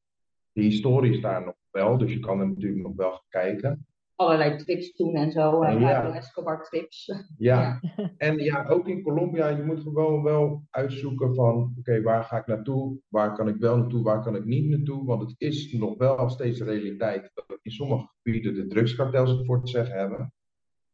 de 0.52 0.62
historie 0.62 1.14
is 1.14 1.22
daar 1.22 1.46
nog 1.46 1.56
wel, 1.72 1.98
dus 1.98 2.14
je 2.14 2.20
kan 2.20 2.40
er 2.40 2.48
natuurlijk 2.48 2.82
nog 2.82 2.96
wel 2.96 3.12
gaan 3.12 3.26
kijken 3.30 3.86
allerlei 4.22 4.58
trips 4.58 4.96
doen 4.96 5.16
en 5.16 5.32
zo. 5.32 5.64
Uh, 5.64 5.80
ja. 5.80 6.14
Escobar 6.14 6.64
trips. 6.64 7.12
Ja. 7.38 7.80
en 8.18 8.38
ja, 8.38 8.68
ook 8.68 8.88
in 8.88 9.02
Colombia, 9.02 9.48
je 9.48 9.64
moet 9.64 9.82
gewoon 9.82 10.24
wel 10.24 10.64
uitzoeken 10.70 11.36
van, 11.36 11.76
oké, 11.80 12.02
waar 12.02 12.24
ga 12.24 12.38
ik 12.38 12.46
naartoe? 12.46 13.00
Waar 13.08 13.36
kan 13.36 13.48
ik 13.48 13.56
wel 13.58 13.78
naartoe? 13.78 14.04
Waar 14.04 14.24
kan 14.24 14.36
ik 14.36 14.46
niet 14.46 14.70
naartoe? 14.70 15.06
Want 15.06 15.22
het 15.22 15.36
is 15.38 15.74
nog 15.74 15.98
wel 15.98 16.30
steeds 16.30 16.58
de 16.58 16.66
realiteit 16.66 17.32
dat 17.34 17.60
in 17.62 17.72
sommige 17.72 18.10
gebieden 18.22 18.54
de 18.54 18.68
drugskartels 18.68 19.30
het 19.30 19.46
voor 19.46 19.62
te 19.64 19.72
zeggen 19.72 19.98
hebben. 19.98 20.34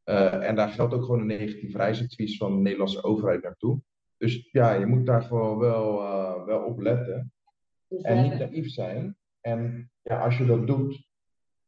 Uh, 0.06 0.48
en 0.48 0.56
daar 0.56 0.70
geldt 0.70 0.94
ook 0.94 1.04
gewoon 1.04 1.20
een 1.20 1.28
negatief 1.28 1.76
reisadvies 1.76 2.38
van 2.38 2.56
de 2.56 2.62
Nederlandse 2.62 3.04
overheid 3.04 3.44
naartoe. 3.44 3.82
Dus 4.18 4.50
ja, 4.52 4.74
je 4.74 4.86
moet 4.86 5.06
daar 5.06 5.22
gewoon 5.22 5.58
wel, 5.58 6.02
uh, 6.02 6.46
wel 6.46 6.63
op 6.63 6.80
letten. 6.80 7.32
Dus 7.88 8.02
en 8.02 8.24
niet 8.24 8.40
naïef 8.40 8.70
zijn. 8.70 9.18
En 9.42 9.92
ja, 10.02 10.24
als 10.24 10.38
je 10.38 10.46
dat 10.46 10.68
doet, 10.68 11.08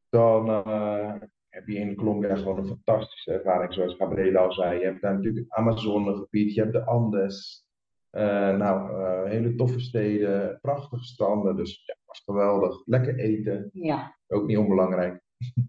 dan 0.10 0.50
uh, 0.50 1.13
heb 1.60 1.67
je 1.67 1.80
in 1.80 1.95
Colombia 1.95 2.36
gewoon 2.36 2.58
een 2.58 2.67
fantastische 2.67 3.32
ervaring, 3.32 3.74
zoals 3.74 3.95
Gabriela 3.95 4.39
al 4.39 4.52
zei. 4.52 4.80
Je 4.80 4.86
hebt 4.86 5.02
daar 5.02 5.13
natuurlijk 5.13 5.45
het 5.45 5.58
Amazonegebied, 5.58 6.54
je 6.54 6.62
hebt 6.62 6.74
de 6.74 6.86
Andes. 6.86 7.67
Uh, 8.12 8.58
nou, 8.58 8.91
uh, 8.91 9.30
hele 9.30 9.56
toffe 9.56 9.80
steden, 9.80 10.60
prachtige 10.62 11.04
stranden. 11.04 11.56
Dus 11.56 11.84
ja, 11.86 11.95
was 12.06 12.22
geweldig. 12.26 12.82
Lekker 12.86 13.15
eten. 13.19 13.69
Ja. 13.74 14.17
Ook 14.28 14.48
niet 14.48 14.58
onbelangrijk. 14.58 15.22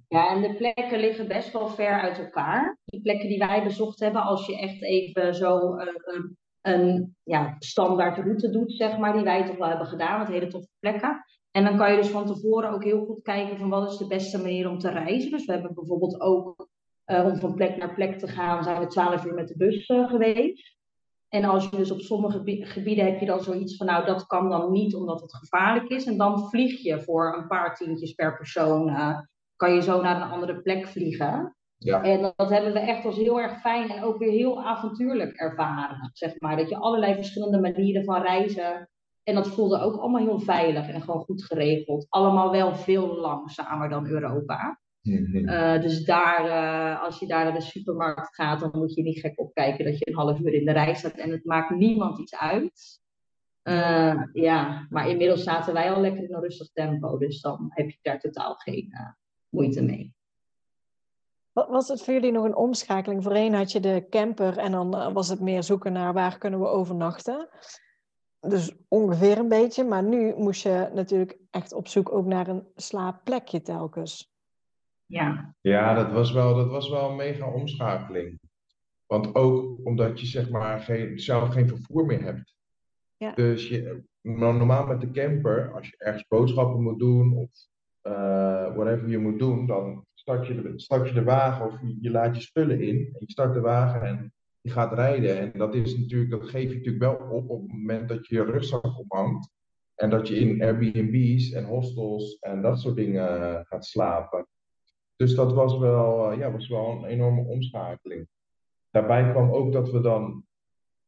Ja, 0.08 0.30
en 0.30 0.42
de 0.42 0.54
plekken 0.54 1.00
liggen 1.00 1.28
best 1.28 1.52
wel 1.52 1.68
ver 1.68 2.00
uit 2.00 2.18
elkaar. 2.18 2.78
De 2.84 3.00
plekken 3.00 3.28
die 3.28 3.38
wij 3.38 3.62
bezocht 3.62 4.00
hebben, 4.00 4.22
als 4.22 4.46
je 4.46 4.58
echt 4.58 4.82
even 4.82 5.34
zo 5.34 5.76
uh, 5.76 5.86
een, 6.04 6.36
een 6.60 7.16
ja, 7.22 7.56
standaard 7.58 8.18
route 8.18 8.50
doet, 8.50 8.72
zeg 8.72 8.98
maar, 8.98 9.12
die 9.12 9.22
wij 9.22 9.46
toch 9.46 9.56
wel 9.56 9.68
hebben 9.68 9.86
gedaan, 9.86 10.18
met 10.18 10.28
hele 10.28 10.46
toffe 10.46 10.68
plekken. 10.78 11.24
En 11.50 11.64
dan 11.64 11.76
kan 11.76 11.90
je 11.90 11.96
dus 11.96 12.08
van 12.08 12.26
tevoren 12.26 12.70
ook 12.70 12.84
heel 12.84 13.04
goed 13.04 13.22
kijken 13.22 13.58
van 13.58 13.68
wat 13.68 13.90
is 13.90 13.98
de 13.98 14.06
beste 14.06 14.38
manier 14.38 14.68
om 14.68 14.78
te 14.78 14.90
reizen. 14.90 15.30
Dus 15.30 15.44
we 15.44 15.52
hebben 15.52 15.74
bijvoorbeeld 15.74 16.20
ook 16.20 16.68
uh, 17.06 17.24
om 17.24 17.36
van 17.36 17.54
plek 17.54 17.76
naar 17.76 17.94
plek 17.94 18.18
te 18.18 18.28
gaan, 18.28 18.64
zijn 18.64 18.80
we 18.80 18.86
twaalf 18.86 19.24
uur 19.24 19.34
met 19.34 19.48
de 19.48 19.56
bus 19.56 19.88
uh, 19.88 20.08
geweest. 20.08 20.78
En 21.28 21.44
als 21.44 21.68
je 21.68 21.76
dus 21.76 21.90
op 21.90 22.00
sommige 22.00 22.66
gebieden 22.66 23.04
heb 23.04 23.20
je 23.20 23.26
dan 23.26 23.42
zoiets 23.42 23.76
van, 23.76 23.86
nou 23.86 24.04
dat 24.04 24.26
kan 24.26 24.48
dan 24.48 24.72
niet 24.72 24.94
omdat 24.94 25.20
het 25.20 25.34
gevaarlijk 25.34 25.88
is. 25.88 26.06
En 26.06 26.16
dan 26.16 26.48
vlieg 26.48 26.82
je 26.82 27.02
voor 27.02 27.36
een 27.36 27.46
paar 27.46 27.76
tientjes 27.76 28.12
per 28.12 28.36
persoon, 28.36 28.88
uh, 28.88 29.18
kan 29.56 29.74
je 29.74 29.82
zo 29.82 30.00
naar 30.00 30.16
een 30.16 30.30
andere 30.30 30.60
plek 30.60 30.86
vliegen. 30.86 31.56
Ja. 31.76 32.02
En 32.02 32.32
dat 32.36 32.50
hebben 32.50 32.72
we 32.72 32.78
echt 32.78 33.04
als 33.04 33.16
heel 33.16 33.40
erg 33.40 33.60
fijn 33.60 33.90
en 33.90 34.02
ook 34.02 34.18
weer 34.18 34.30
heel 34.30 34.62
avontuurlijk 34.62 35.36
ervaren. 35.36 36.10
Zeg 36.12 36.40
maar. 36.40 36.56
Dat 36.56 36.68
je 36.68 36.76
allerlei 36.76 37.14
verschillende 37.14 37.60
manieren 37.60 38.04
van 38.04 38.22
reizen 38.22 38.89
en 39.22 39.34
dat 39.34 39.48
voelde 39.48 39.80
ook 39.80 39.96
allemaal 39.96 40.20
heel 40.20 40.40
veilig 40.40 40.88
en 40.88 41.02
gewoon 41.02 41.20
goed 41.20 41.44
geregeld. 41.44 42.06
Allemaal 42.08 42.50
wel 42.50 42.74
veel 42.74 43.16
langzamer 43.16 43.88
dan 43.88 44.06
Europa. 44.06 44.80
Mhm. 45.02 45.48
Eh, 45.48 45.82
dus 45.82 46.04
daar, 46.04 46.46
uh, 46.46 47.02
als 47.02 47.18
je 47.18 47.26
daar 47.26 47.44
naar 47.44 47.54
de 47.54 47.60
supermarkt 47.60 48.34
gaat, 48.34 48.60
dan 48.60 48.70
moet 48.72 48.94
je 48.94 49.02
niet 49.02 49.20
gek 49.20 49.40
opkijken 49.40 49.84
dat 49.84 49.98
je 49.98 50.08
een 50.08 50.14
half 50.14 50.40
uur 50.40 50.52
in 50.52 50.64
de 50.64 50.72
rij 50.72 50.94
staat 50.94 51.16
en 51.16 51.30
het 51.30 51.44
maakt 51.44 51.70
niemand 51.70 52.18
iets 52.18 52.36
uit. 52.36 52.98
Uh, 53.62 54.22
ja, 54.32 54.86
maar 54.90 55.08
inmiddels 55.08 55.42
zaten 55.42 55.72
wij 55.72 55.92
al 55.92 56.00
lekker 56.00 56.22
in 56.22 56.34
een 56.34 56.40
rustig 56.40 56.70
tempo, 56.72 57.18
dus 57.18 57.40
dan 57.40 57.66
heb 57.68 57.90
je 57.90 57.98
daar 58.02 58.20
totaal 58.20 58.54
geen 58.54 58.92
moeite 59.48 59.82
mee. 59.82 60.14
Was 61.52 61.88
het 61.88 62.02
voor 62.02 62.14
jullie 62.14 62.32
nog 62.32 62.44
een 62.44 62.56
omschakeling? 62.56 63.22
Voorheen 63.22 63.54
had 63.54 63.72
je 63.72 63.80
de 63.80 64.06
camper 64.10 64.58
en 64.58 64.72
dan 64.72 65.12
was 65.12 65.28
het 65.28 65.40
meer 65.40 65.62
zoeken 65.62 65.92
naar 65.92 66.12
waar 66.12 66.38
kunnen 66.38 66.60
we 66.60 66.66
overnachten 66.66 67.48
dus 68.40 68.72
ongeveer 68.88 69.38
een 69.38 69.48
beetje. 69.48 69.84
Maar 69.84 70.02
nu 70.02 70.34
moest 70.36 70.62
je 70.62 70.90
natuurlijk 70.94 71.38
echt 71.50 71.72
op 71.72 71.88
zoek 71.88 72.12
ook 72.12 72.26
naar 72.26 72.48
een 72.48 72.66
slaapplekje 72.76 73.62
telkens. 73.62 74.32
Ja, 75.06 75.54
ja 75.60 75.94
dat, 75.94 76.12
was 76.12 76.32
wel, 76.32 76.54
dat 76.54 76.70
was 76.70 76.90
wel 76.90 77.10
een 77.10 77.16
mega 77.16 77.46
omschakeling. 77.46 78.40
Want 79.06 79.34
ook 79.34 79.86
omdat 79.86 80.20
je 80.20 80.26
zeg 80.26 80.50
maar 80.50 80.80
geen, 80.80 81.18
zelf 81.18 81.48
geen 81.48 81.68
vervoer 81.68 82.06
meer 82.06 82.22
hebt. 82.22 82.54
Ja. 83.16 83.32
Dus 83.34 83.68
je, 83.68 84.02
normaal 84.22 84.86
met 84.86 85.00
de 85.00 85.10
camper, 85.10 85.74
als 85.74 85.88
je 85.88 85.94
ergens 85.98 86.26
boodschappen 86.28 86.82
moet 86.82 86.98
doen 86.98 87.36
of 87.36 87.50
uh, 88.02 88.74
whatever 88.76 89.08
je 89.08 89.18
moet 89.18 89.38
doen, 89.38 89.66
dan 89.66 90.04
start 90.14 90.46
je, 90.46 90.62
de, 90.62 90.72
start 90.76 91.08
je 91.08 91.14
de 91.14 91.22
wagen 91.22 91.66
of 91.66 91.80
je, 91.80 91.96
je 92.00 92.10
laat 92.10 92.36
je 92.36 92.42
spullen 92.42 92.80
in 92.80 92.96
en 92.96 93.16
je 93.18 93.30
start 93.30 93.54
de 93.54 93.60
wagen 93.60 94.02
en 94.02 94.32
gaat 94.62 94.92
rijden. 94.92 95.38
En 95.38 95.58
dat 95.58 95.74
is 95.74 95.98
natuurlijk, 95.98 96.30
dat 96.30 96.48
geef 96.48 96.68
je 96.68 96.76
natuurlijk 96.76 97.04
wel 97.04 97.28
op 97.30 97.50
op 97.50 97.62
het 97.62 97.72
moment 97.72 98.08
dat 98.08 98.26
je 98.26 98.34
je 98.34 98.44
rugzak 98.44 98.98
ophangt. 98.98 99.50
En 99.94 100.10
dat 100.10 100.28
je 100.28 100.34
in 100.34 100.62
Airbnb's 100.62 101.52
en 101.52 101.64
hostels 101.64 102.38
en 102.38 102.62
dat 102.62 102.80
soort 102.80 102.96
dingen 102.96 103.40
eh, 103.40 103.60
gaat 103.62 103.84
slapen. 103.84 104.46
Dus 105.16 105.34
dat 105.34 105.52
was 105.52 105.78
wel, 105.78 106.32
uh, 106.32 106.38
ja, 106.38 106.52
was 106.52 106.68
wel 106.68 106.90
een 106.90 107.04
enorme 107.04 107.42
omschakeling. 107.42 108.28
Daarbij 108.90 109.30
kwam 109.30 109.50
ook 109.50 109.72
dat 109.72 109.90
we 109.90 110.00
dan 110.00 110.44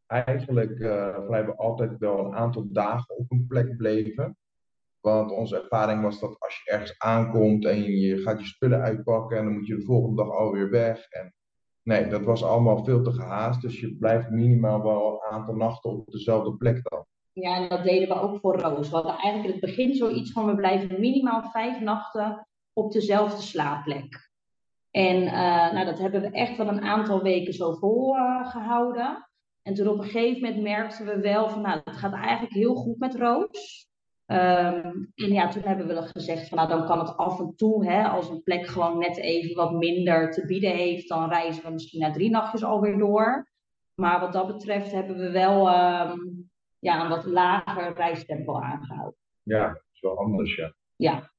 eigenlijk 0.06 0.78
uh, 0.78 1.24
vrijwel 1.26 1.54
altijd 1.54 1.98
wel 1.98 2.24
een 2.24 2.34
aantal 2.34 2.66
dagen 2.72 3.16
op 3.16 3.30
een 3.30 3.46
plek 3.46 3.76
bleven. 3.76 4.36
Want 5.00 5.30
onze 5.30 5.62
ervaring 5.62 6.02
was 6.02 6.20
dat 6.20 6.36
als 6.38 6.62
je 6.64 6.70
ergens 6.70 6.98
aankomt 6.98 7.64
en 7.64 7.82
je 7.82 8.16
gaat 8.16 8.40
je 8.40 8.46
spullen 8.46 8.80
uitpakken 8.80 9.38
en 9.38 9.44
dan 9.44 9.52
moet 9.52 9.66
je 9.66 9.76
de 9.76 9.84
volgende 9.84 10.16
dag 10.22 10.32
alweer 10.32 10.70
weg. 10.70 11.08
En 11.08 11.34
Nee, 11.82 12.06
dat 12.06 12.22
was 12.24 12.44
allemaal 12.44 12.84
veel 12.84 13.02
te 13.02 13.12
gehaast. 13.12 13.60
Dus 13.60 13.80
je 13.80 13.96
blijft 13.96 14.30
minimaal 14.30 14.82
wel 14.82 15.12
een 15.12 15.32
aantal 15.32 15.54
nachten 15.54 15.90
op 15.90 16.10
dezelfde 16.10 16.56
plek 16.56 16.80
dan. 16.82 17.04
Ja, 17.32 17.56
en 17.56 17.68
dat 17.68 17.84
deden 17.84 18.08
we 18.08 18.20
ook 18.20 18.40
voor 18.40 18.60
Roos. 18.60 18.88
We 18.88 18.94
hadden 18.94 19.16
eigenlijk 19.16 19.44
in 19.54 19.60
het 19.60 19.76
begin 19.76 19.94
zoiets 19.94 20.32
van 20.32 20.46
we 20.46 20.54
blijven 20.54 21.00
minimaal 21.00 21.50
vijf 21.50 21.80
nachten 21.80 22.48
op 22.72 22.92
dezelfde 22.92 23.42
slaapplek. 23.42 24.30
En 24.90 25.22
uh, 25.22 25.72
nou, 25.72 25.84
dat 25.84 25.98
hebben 25.98 26.20
we 26.20 26.30
echt 26.30 26.56
wel 26.56 26.68
een 26.68 26.82
aantal 26.82 27.22
weken 27.22 27.52
zo 27.52 27.72
volgehouden. 27.72 29.10
Uh, 29.10 29.16
en 29.62 29.74
toen 29.74 29.88
op 29.88 29.98
een 29.98 30.04
gegeven 30.04 30.40
moment 30.40 30.62
merkten 30.62 31.06
we 31.06 31.20
wel 31.20 31.48
van 31.48 31.62
nou, 31.62 31.80
het 31.84 31.96
gaat 31.96 32.12
eigenlijk 32.12 32.54
heel 32.54 32.74
goed 32.74 32.98
met 32.98 33.14
Roos. 33.14 33.86
Um, 34.26 35.12
en 35.14 35.32
ja, 35.32 35.48
toen 35.48 35.62
hebben 35.62 35.86
we 35.86 36.02
gezegd 36.02 36.48
van 36.48 36.58
nou 36.58 36.68
dan 36.70 36.86
kan 36.86 36.98
het 36.98 37.16
af 37.16 37.40
en 37.40 37.54
toe, 37.56 37.86
hè, 37.86 38.08
als 38.08 38.28
een 38.28 38.42
plek 38.42 38.66
gewoon 38.66 38.98
net 38.98 39.16
even 39.16 39.54
wat 39.54 39.72
minder 39.72 40.30
te 40.30 40.46
bieden 40.46 40.70
heeft, 40.70 41.08
dan 41.08 41.28
reizen 41.28 41.64
we 41.64 41.70
misschien 41.70 42.00
na 42.00 42.12
drie 42.12 42.30
nachtjes 42.30 42.64
alweer 42.64 42.98
door. 42.98 43.50
Maar 43.94 44.20
wat 44.20 44.32
dat 44.32 44.46
betreft 44.46 44.92
hebben 44.92 45.16
we 45.16 45.30
wel 45.30 45.68
um, 45.68 46.50
ja, 46.78 47.02
een 47.02 47.08
wat 47.08 47.24
lager 47.24 47.94
reistempo 47.94 48.60
aangehouden. 48.60 49.18
Ja, 49.42 49.66
dat 49.66 49.82
is 49.92 50.00
wel 50.00 50.18
anders, 50.18 50.54
ja. 50.54 50.74
Ja, 50.96 51.32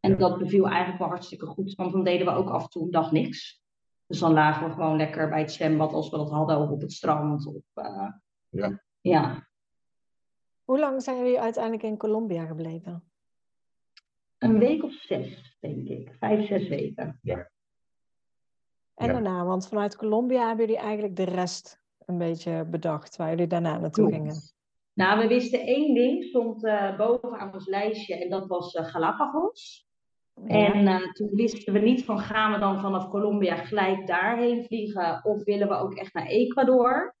en 0.00 0.18
dat 0.18 0.38
beviel 0.38 0.68
eigenlijk 0.68 0.98
wel 0.98 1.08
hartstikke 1.08 1.46
goed, 1.46 1.74
want 1.74 1.92
dan 1.92 2.04
deden 2.04 2.26
we 2.26 2.32
ook 2.32 2.50
af 2.50 2.62
en 2.62 2.68
toe 2.68 2.82
een 2.82 2.90
dag 2.90 3.12
niks. 3.12 3.64
Dus 4.06 4.18
dan 4.18 4.32
lagen 4.32 4.66
we 4.66 4.72
gewoon 4.72 4.96
lekker 4.96 5.28
bij 5.28 5.40
het 5.40 5.52
zwembad 5.52 5.92
als 5.92 6.10
we 6.10 6.16
dat 6.16 6.30
hadden, 6.30 6.58
of 6.58 6.70
op 6.70 6.80
het 6.80 6.92
strand. 6.92 7.46
Of, 7.46 7.84
uh, 7.84 8.08
Ja. 8.48 8.82
Ja, 9.00 9.48
Hoe 10.66 10.78
lang 10.78 11.02
zijn 11.02 11.16
jullie 11.18 11.40
uiteindelijk 11.40 11.82
in 11.82 11.96
Colombia 11.96 12.46
gebleven? 12.46 13.04
een 14.38 14.58
week 14.58 14.82
of 14.82 14.92
zes, 14.92 15.56
denk 15.60 15.88
ik. 15.88 16.14
Vijf, 16.18 16.46
zes 16.46 16.68
weken. 16.68 17.20
En 18.94 19.06
Ja. 19.06 19.12
daarna, 19.12 19.44
want 19.44 19.68
vanuit 19.68 19.96
Colombia 19.96 20.46
hebben 20.46 20.66
jullie 20.66 20.80
eigenlijk 20.80 21.16
de 21.16 21.24
rest 21.24 21.80
een 22.06 22.18
beetje 22.18 22.64
bedacht, 22.64 23.16
waar 23.16 23.30
jullie 23.30 23.46
daarna 23.46 23.78
naartoe 23.78 24.04
Klopt. 24.08 24.14
gingen. 24.14 24.36
Nou, 24.92 25.20
we 25.20 25.26
wisten 25.26 25.60
één 25.60 25.94
ding, 25.94 26.24
stond 26.24 26.64
eh, 26.64 26.96
bovenaan 26.96 27.52
ons 27.54 27.66
lijstje 27.66 28.16
en 28.22 28.30
dat 28.30 28.46
was 28.46 28.74
eh, 28.74 28.84
Galapagos. 28.84 29.86
En 30.46 30.86
eh, 30.86 31.12
toen 31.12 31.30
wisten 31.34 31.72
we 31.72 31.78
niet 31.78 32.04
van 32.04 32.18
gaan 32.18 32.52
we 32.52 32.58
dan 32.58 32.80
vanaf 32.80 33.08
Colombia 33.08 33.56
gelijk 33.56 34.06
daarheen 34.06 34.64
vliegen 34.64 35.24
of 35.24 35.44
willen 35.44 35.68
we 35.68 35.74
ook 35.74 35.94
echt 35.94 36.14
naar 36.14 36.26
Ecuador. 36.26 37.14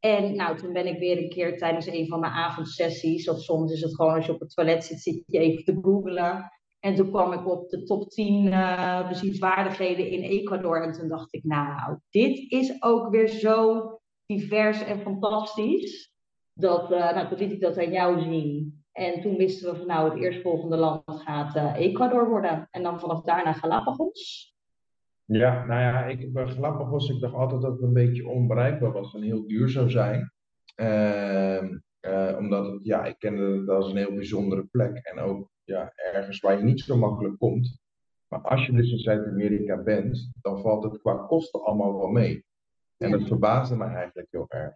En 0.00 0.36
nou, 0.36 0.56
toen 0.56 0.72
ben 0.72 0.86
ik 0.86 0.98
weer 0.98 1.18
een 1.18 1.28
keer 1.28 1.58
tijdens 1.58 1.86
een 1.86 2.06
van 2.06 2.20
mijn 2.20 2.32
avondsessies, 2.32 3.28
of 3.28 3.40
soms 3.40 3.72
is 3.72 3.80
het 3.80 3.94
gewoon 3.94 4.14
als 4.14 4.26
je 4.26 4.32
op 4.32 4.40
het 4.40 4.54
toilet 4.54 4.84
zit, 4.84 5.00
zit 5.00 5.22
je 5.26 5.38
even 5.38 5.64
te 5.64 5.78
googlen. 5.82 6.50
En 6.80 6.94
toen 6.94 7.10
kwam 7.10 7.32
ik 7.32 7.48
op 7.48 7.68
de 7.68 7.82
top 7.82 8.10
10 8.10 8.52
eh, 8.52 9.08
bezienswaardigheden 9.08 10.10
in 10.10 10.22
Ecuador. 10.22 10.82
En 10.82 10.92
toen 10.92 11.08
dacht 11.08 11.34
ik, 11.34 11.44
nou, 11.44 11.98
dit 12.10 12.50
is 12.50 12.82
ook 12.82 13.10
weer 13.10 13.28
zo 13.28 13.82
divers 14.26 14.84
en 14.84 15.00
fantastisch. 15.00 16.12
Dat, 16.52 16.92
eh, 16.92 17.14
nou, 17.14 17.28
toen 17.28 17.38
liet 17.38 17.52
ik 17.52 17.60
dat 17.60 17.78
aan 17.78 17.92
jou 17.92 18.20
zien. 18.20 18.82
En 18.92 19.20
toen 19.20 19.36
wisten 19.36 19.72
we 19.72 19.78
van, 19.78 19.86
nou, 19.86 20.10
het 20.10 20.22
eerstvolgende 20.22 20.76
land 20.76 21.02
gaat 21.06 21.56
eh, 21.56 21.74
Ecuador 21.74 22.28
worden. 22.28 22.68
En 22.70 22.82
dan 22.82 23.00
vanaf 23.00 23.22
daar 23.22 23.44
naar 23.44 23.54
Galapagos. 23.54 24.49
Ja, 25.32 25.64
nou 25.64 25.80
ja, 25.80 26.04
ik, 26.04 26.32
bij 26.32 26.46
Galapagos, 26.46 27.08
ik 27.08 27.20
dacht 27.20 27.34
altijd 27.34 27.60
dat 27.60 27.72
het 27.72 27.82
een 27.82 27.92
beetje 27.92 28.28
onbereikbaar 28.28 28.92
was 28.92 29.14
en 29.14 29.22
heel 29.22 29.46
duur 29.46 29.68
zou 29.68 29.90
zijn. 29.90 30.32
Ehm, 30.74 31.78
eh, 32.00 32.36
omdat 32.38 32.66
het, 32.66 32.84
ja, 32.84 33.04
ik 33.04 33.18
kende 33.18 33.58
het 33.58 33.68
als 33.68 33.90
een 33.90 33.96
heel 33.96 34.14
bijzondere 34.14 34.64
plek 34.64 34.96
en 34.96 35.18
ook 35.18 35.50
ja, 35.64 35.92
ergens 35.94 36.40
waar 36.40 36.56
je 36.58 36.64
niet 36.64 36.80
zo 36.80 36.96
makkelijk 36.96 37.38
komt. 37.38 37.80
Maar 38.28 38.40
als 38.40 38.66
je 38.66 38.72
dus 38.72 38.90
in 38.90 38.98
Zuid-Amerika 38.98 39.76
bent, 39.76 40.30
dan 40.40 40.60
valt 40.60 40.84
het 40.84 41.00
qua 41.00 41.14
kosten 41.14 41.64
allemaal 41.64 41.98
wel 41.98 42.08
mee. 42.08 42.44
En 42.96 43.10
dat 43.10 43.26
verbaasde 43.26 43.76
me 43.76 43.84
eigenlijk 43.84 44.28
heel 44.30 44.46
erg. 44.48 44.74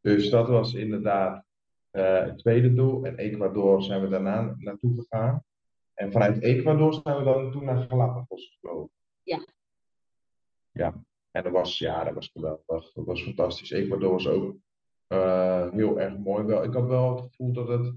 Dus 0.00 0.30
dat 0.30 0.48
was 0.48 0.74
inderdaad 0.74 1.44
eh, 1.90 2.24
het 2.24 2.38
tweede 2.38 2.74
doel. 2.74 3.04
En 3.04 3.16
Ecuador 3.16 3.82
zijn 3.82 4.00
we 4.00 4.08
daarna 4.08 4.54
naartoe 4.58 4.94
gegaan. 4.94 5.44
En 5.94 6.12
vanuit 6.12 6.42
Ecuador 6.42 6.92
zijn 6.92 7.16
we 7.16 7.24
dan 7.24 7.52
toen 7.52 7.64
naar 7.64 7.86
Galapagos 7.88 8.50
gevlogen. 8.52 8.90
Ja. 9.22 9.56
Ja, 10.78 10.94
en 11.30 11.42
dat 11.42 11.52
was, 11.52 11.78
ja, 11.78 12.04
dat 12.04 12.14
was 12.14 12.30
geweldig. 12.32 12.92
Dat 12.92 13.04
was 13.04 13.22
fantastisch. 13.22 13.70
Ecuador 13.70 14.10
was 14.10 14.28
ook 14.28 14.56
eh, 15.06 15.70
heel 15.70 16.00
erg 16.00 16.18
mooi. 16.18 16.44
Wel, 16.44 16.64
ik 16.64 16.72
had 16.72 16.86
wel 16.86 17.10
het 17.10 17.20
gevoel 17.20 17.52
dat, 17.52 17.68
het, 17.68 17.94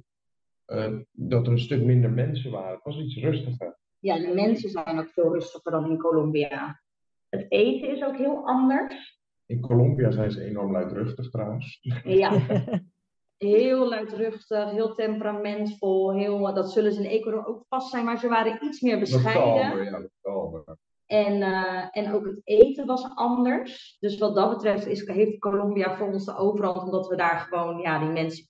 eh, 0.66 0.98
dat 1.12 1.46
er 1.46 1.52
een 1.52 1.60
stuk 1.60 1.84
minder 1.84 2.12
mensen 2.12 2.52
waren. 2.52 2.74
Het 2.74 2.84
was 2.84 2.98
iets 2.98 3.16
rustiger. 3.16 3.78
Ja, 4.00 4.20
de 4.20 4.34
mensen 4.34 4.70
zijn 4.70 5.00
ook 5.00 5.10
veel 5.10 5.34
rustiger 5.34 5.72
dan 5.72 5.90
in 5.90 5.98
Colombia. 5.98 6.82
Het 7.30 7.46
eten 7.50 7.90
is 7.90 8.04
ook 8.04 8.18
heel 8.18 8.48
anders. 8.48 9.20
In 9.46 9.62
Colombia 9.62 10.12
zijn 10.12 10.32
ze 10.32 10.44
enorm 10.44 10.72
luidruchtig 10.72 11.30
trouwens. 11.30 11.80
Ja, 12.04 12.32
heel 13.38 13.90
luidruchtig, 13.90 14.72
heel 14.72 14.96
temperamentvol. 14.96 16.14
Heel, 16.14 16.54
dat 16.54 16.72
zullen 16.72 16.94
ze 16.94 17.04
in 17.04 17.10
Ecuador 17.10 17.46
ook 17.46 17.66
vast 17.70 17.90
zijn, 17.90 18.06
maar 18.06 18.20
ze 18.20 18.28
waren 18.28 18.66
iets 18.66 18.82
meer 18.82 19.00
bescheiden. 19.00 19.44
kalmer, 19.44 19.84
ja, 19.84 19.92
wat 19.92 20.12
kalmer. 20.22 20.78
En, 21.12 21.42
eh, 21.42 21.88
en 21.92 22.14
ook 22.14 22.26
het 22.26 22.42
eten 22.44 22.86
was 22.86 23.10
anders. 23.16 23.98
Dus 24.00 24.18
wat 24.18 24.36
dat 24.36 24.50
betreft 24.50 24.88
is, 24.88 25.08
heeft 25.08 25.40
Colombia 25.40 25.98
voor 25.98 26.12
ons 26.12 26.26
de 26.26 26.36
overhand, 26.36 26.82
omdat 26.82 27.08
we 27.08 27.16
daar 27.16 27.40
gewoon, 27.40 27.78
ja, 27.78 28.00
die 28.00 28.10
mensen, 28.10 28.48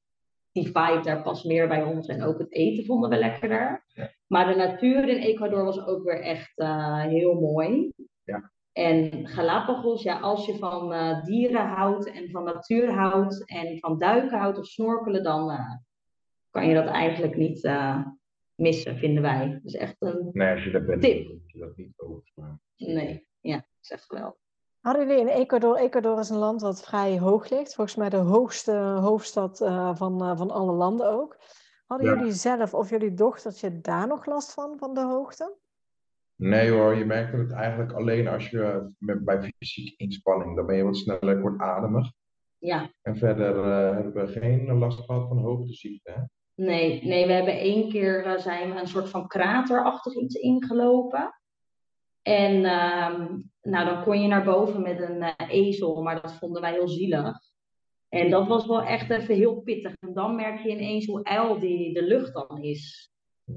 die 0.52 0.66
vibe 0.66 1.00
daar 1.04 1.22
past 1.22 1.46
meer 1.46 1.68
bij 1.68 1.84
ons. 1.84 2.08
En 2.08 2.24
ook 2.24 2.38
het 2.38 2.52
eten 2.52 2.86
vonden 2.86 3.10
we 3.10 3.18
lekkerder. 3.18 3.86
Ja. 3.88 4.12
Maar 4.28 4.48
de 4.48 4.56
natuur 4.56 5.08
in 5.08 5.18
Ecuador 5.18 5.64
was 5.64 5.86
ook 5.86 6.04
weer 6.04 6.22
echt 6.22 6.52
eh, 6.56 7.02
heel 7.02 7.34
mooi. 7.34 7.92
Ja. 8.24 8.52
En 8.72 9.28
Galapagos, 9.28 10.04
ja, 10.04 10.20
als 10.20 10.46
je 10.46 10.58
van 10.58 10.94
eh, 10.94 11.24
dieren 11.24 11.68
houdt 11.68 12.12
en 12.12 12.30
van 12.30 12.44
natuur 12.44 12.94
houdt 12.94 13.50
en 13.50 13.80
van 13.80 14.00
duiken 14.00 14.40
houdt 14.40 14.60
of 14.60 14.66
snorkelen, 14.66 15.24
dan 15.24 15.52
kan 16.50 16.68
je 16.68 16.74
dat 16.74 16.88
eigenlijk 16.88 17.38
niet 17.38 17.70
missen, 18.62 18.98
vinden 18.98 19.22
wij. 19.24 19.60
Dus 19.64 19.74
echt 19.74 19.96
een, 20.00 20.30
Nee, 20.32 20.52
als 20.56 20.64
je 20.64 20.72
daar 20.72 20.86
bent, 20.86 21.02
Tip. 21.02 21.24
dan 21.24 21.34
moet 21.34 21.52
je 21.52 21.60
dat 21.60 21.78
niet 21.78 21.96
nee, 22.96 23.28
ja, 23.40 23.56
dat 23.56 23.66
is 23.82 23.92
echt 23.92 24.06
geweldig. 24.06 24.40
Hadden 24.80 25.08
jullie 25.08 25.22
in 25.22 25.28
Ecuador, 25.28 25.76
Ecuador 25.78 26.20
is 26.20 26.30
een 26.30 26.38
land 26.38 26.62
wat 26.62 26.84
vrij 26.84 27.20
hoog 27.20 27.50
ligt, 27.50 27.76
volgens 27.76 27.96
mij 27.98 28.10
de 28.10 28.18
hoogste 28.18 28.72
hoofdstad 28.78 29.62
eh, 29.62 29.96
van, 29.96 30.22
eh, 30.24 30.38
van 30.38 30.52
alle 30.52 30.72
landen 30.72 31.12
ook. 31.12 31.38
Hadden 31.86 32.08
Ja. 32.08 32.16
jullie 32.18 32.32
zelf 32.32 32.74
of 32.74 32.90
jullie 32.90 33.14
dochtertje 33.14 33.82
daar 33.82 34.08
nog 34.08 34.26
last 34.26 34.54
van, 34.54 34.78
van 34.78 34.94
de 34.94 35.02
hoogte? 35.04 35.56
Nee 36.36 36.72
hoor, 36.72 36.96
je 36.96 37.06
merkt 37.06 37.38
het 37.38 37.52
eigenlijk 37.52 37.92
alleen 37.94 38.28
als 38.28 38.50
je 38.50 38.94
met, 38.98 39.26
bij 39.26 39.54
fysieke 39.58 39.94
inspanning, 39.98 40.56
dan 40.56 40.66
ben 40.66 40.76
je 40.76 40.84
wat 40.84 40.98
sneller 40.98 41.42
kortademig. 41.42 42.12
Ja, 42.58 42.92
En 43.02 43.16
verder 43.18 43.58
eh, 43.64 43.96
hebben 43.96 44.26
we 44.26 44.32
geen 44.32 44.78
last 44.78 45.00
gehad 45.00 45.28
van 45.28 45.38
hoogteziekte. 45.38 46.30
Nee, 46.62 47.04
nee, 47.04 47.26
we 47.26 47.32
hebben 47.32 47.60
één 47.60 47.90
keer 47.90 48.26
eh, 48.26 48.38
zijn 48.38 48.74
we 48.74 48.80
een 48.80 48.88
soort 48.88 49.10
van 49.10 49.28
kraterachtig 49.28 50.14
iets 50.16 50.36
ingelopen. 50.36 51.40
En 52.22 52.66
ehm, 52.66 53.40
nou, 53.62 53.86
dan 53.86 54.04
kon 54.04 54.22
je 54.22 54.28
naar 54.28 54.44
boven 54.44 54.82
met 54.82 55.02
een 55.02 55.22
eh, 55.22 55.50
ezel, 55.50 56.02
maar 56.02 56.22
dat 56.22 56.34
vonden 56.34 56.62
wij 56.62 56.72
heel 56.72 56.88
zielig. 56.88 57.40
En 58.10 58.30
dat 58.30 58.48
was 58.48 58.66
wel 58.66 58.82
echt 58.82 59.10
even 59.10 59.36
heel 59.36 59.62
pittig. 59.62 59.94
En 60.00 60.14
dan 60.14 60.36
merk 60.36 60.60
je 60.60 60.70
ineens 60.70 61.06
hoe 61.06 61.24
ijl 61.24 61.60
die 61.60 61.94
de 61.94 62.04
lucht 62.04 62.34
dan 62.34 62.62
is. 62.64 63.12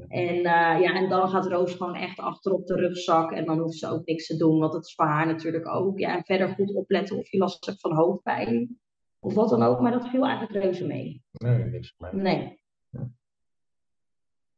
En, 0.09 0.37
eh, 0.37 0.81
ja, 0.81 0.95
en 0.95 1.09
dan 1.09 1.29
gaat 1.29 1.47
Roos 1.47 1.75
gewoon 1.75 1.95
echt 1.95 2.19
achter 2.19 2.53
op 2.53 2.67
de 2.67 2.75
rugzak. 2.75 3.33
En 3.33 3.45
dan 3.45 3.59
hoeft 3.59 3.79
ze 3.79 3.89
ook 3.89 4.07
niks 4.07 4.27
te 4.27 4.37
doen, 4.37 4.59
want 4.59 4.73
dat 4.73 4.85
is 4.85 4.95
voor 4.95 5.07
haar 5.07 5.27
natuurlijk 5.27 5.69
ook. 5.69 5.99
Ja, 5.99 6.17
en 6.17 6.25
verder 6.25 6.49
goed 6.49 6.75
opletten 6.75 7.19
of 7.19 7.31
je 7.31 7.39
last 7.39 7.67
hebt 7.67 7.81
van 7.81 7.95
hoofdpijn. 7.95 8.79
Of 9.21 9.35
wat 9.35 9.51
dan 9.51 9.63
ook, 9.63 9.81
maar 9.81 9.93
dat 9.93 10.09
viel 10.09 10.25
eigenlijk 10.25 10.65
reuze 10.65 10.87
mee. 10.87 11.23
Nee, 11.33 11.65
niks 11.65 11.95
mij. 11.99 12.13
Nee. 12.13 12.63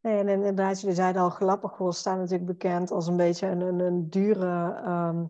Nee, 0.00 0.18
en 0.18 0.28
inderdaad, 0.28 0.80
jullie 0.80 0.96
zeiden 0.96 1.22
al, 1.22 1.30
Galapagos 1.30 1.98
staat 1.98 2.16
natuurlijk 2.18 2.46
bekend 2.46 2.90
als 2.90 3.06
een 3.06 3.16
beetje 3.16 3.46
een, 3.46 3.60
een, 3.60 3.78
een 3.80 4.10
dure 4.10 4.74
ehm, 4.84 5.24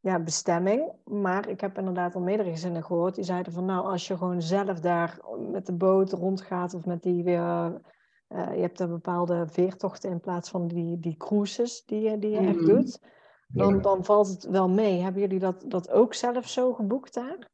ja, 0.00 0.18
bestemming. 0.20 0.92
Maar 1.04 1.48
ik 1.48 1.60
heb 1.60 1.78
inderdaad 1.78 2.14
al 2.14 2.20
meerdere 2.20 2.50
gezinnen 2.50 2.84
gehoord 2.84 3.14
die 3.14 3.24
zeiden 3.24 3.52
van 3.52 3.64
nou, 3.64 3.86
als 3.86 4.06
je 4.06 4.16
gewoon 4.16 4.42
zelf 4.42 4.80
daar 4.80 5.18
met 5.50 5.66
de 5.66 5.72
boot 5.72 6.12
rondgaat 6.12 6.74
of 6.74 6.84
met 6.84 7.02
die 7.02 7.22
weer, 7.24 7.80
eh, 8.28 8.54
je 8.54 8.60
hebt 8.60 8.80
er 8.80 8.88
bepaalde 8.88 9.46
veertochten 9.48 10.10
in 10.10 10.20
plaats 10.20 10.50
van 10.50 10.68
die, 10.68 10.98
die 11.00 11.16
cruises 11.16 11.84
die, 11.84 12.00
je- 12.00 12.18
die 12.18 12.30
je 12.30 12.38
echt 12.38 12.56
Mhm. 12.60 12.66
doet, 12.66 13.00
dan, 13.48 13.74
Ja. 13.74 13.80
dan 13.80 14.04
valt 14.04 14.28
het 14.28 14.44
wel 14.44 14.68
mee. 14.68 15.00
Hebben 15.00 15.22
jullie 15.22 15.38
dat, 15.38 15.64
dat 15.66 15.90
ook 15.90 16.14
zelf 16.14 16.48
zo 16.48 16.72
geboekt 16.74 17.14
daar? 17.14 17.48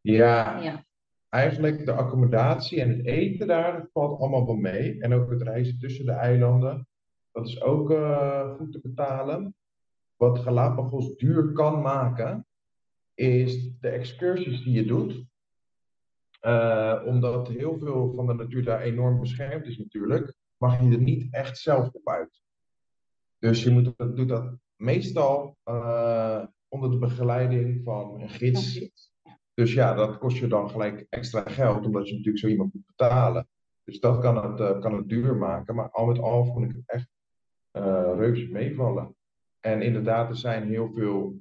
Ja, 0.00 0.58
Ja. 0.60 0.84
Eigenlijk 1.32 1.84
de 1.84 1.92
accommodatie 1.92 2.80
en 2.80 2.88
het 2.88 3.06
eten 3.06 3.46
daar, 3.46 3.72
dat 3.72 3.90
valt 3.92 4.20
allemaal 4.20 4.46
wel 4.46 4.54
mee. 4.54 5.00
En 5.00 5.12
ook 5.12 5.30
het 5.30 5.42
reizen 5.42 5.78
tussen 5.78 6.06
de 6.06 6.12
eilanden, 6.12 6.86
dat 7.30 7.46
is 7.46 7.62
ook 7.62 7.90
eh, 7.90 8.54
goed 8.54 8.72
te 8.72 8.80
betalen. 8.82 9.54
Wat 10.16 10.38
Galapagos 10.38 11.16
duur 11.16 11.52
kan 11.52 11.80
maken, 11.80 12.46
is 13.14 13.70
de 13.80 13.88
excursies 13.88 14.64
die 14.64 14.72
je 14.72 14.84
doet. 14.84 15.24
Eh, 16.40 17.02
omdat 17.06 17.48
heel 17.48 17.78
veel 17.78 18.12
van 18.14 18.26
de 18.26 18.34
natuur 18.34 18.64
daar 18.64 18.80
enorm 18.80 19.20
beschermd 19.20 19.66
is 19.66 19.78
natuurlijk, 19.78 20.34
mag 20.56 20.80
je 20.80 20.90
er 20.90 21.00
niet 21.00 21.34
echt 21.34 21.58
zelf 21.58 21.90
op 21.92 22.08
uit. 22.08 22.42
Dus 23.38 23.62
je 23.62 23.70
moet, 23.70 23.94
doet 23.96 24.28
dat 24.28 24.56
meestal 24.76 25.56
eh, 25.64 26.44
onder 26.68 26.90
de 26.90 26.98
begeleiding 26.98 27.84
van 27.84 28.20
een 28.20 28.28
gids. 28.28 28.90
Dus 29.54 29.72
ja, 29.72 29.94
dat 29.94 30.18
kost 30.18 30.36
je 30.36 30.46
dan 30.46 30.70
gelijk 30.70 31.06
extra 31.10 31.42
geld, 31.42 31.86
omdat 31.86 32.06
je 32.06 32.12
natuurlijk 32.12 32.44
zo 32.44 32.48
iemand 32.48 32.74
moet 32.74 32.86
betalen. 32.86 33.48
Dus 33.84 34.00
dat 34.00 34.20
kan 34.20 34.50
het, 34.50 34.60
eh, 34.60 34.80
kan 34.80 34.96
het 34.96 35.08
duur 35.08 35.36
maken. 35.36 35.74
Maar 35.74 35.90
al 35.90 36.06
met 36.06 36.18
al 36.18 36.44
vond 36.44 36.64
ik 36.64 36.72
het 36.76 36.82
echt 36.86 37.08
eh 37.70 38.12
reuze 38.16 38.48
meevallen. 38.50 39.14
En 39.60 39.82
inderdaad, 39.82 40.28
er 40.28 40.36
zijn 40.36 40.68
heel 40.68 40.92
veel 40.92 41.36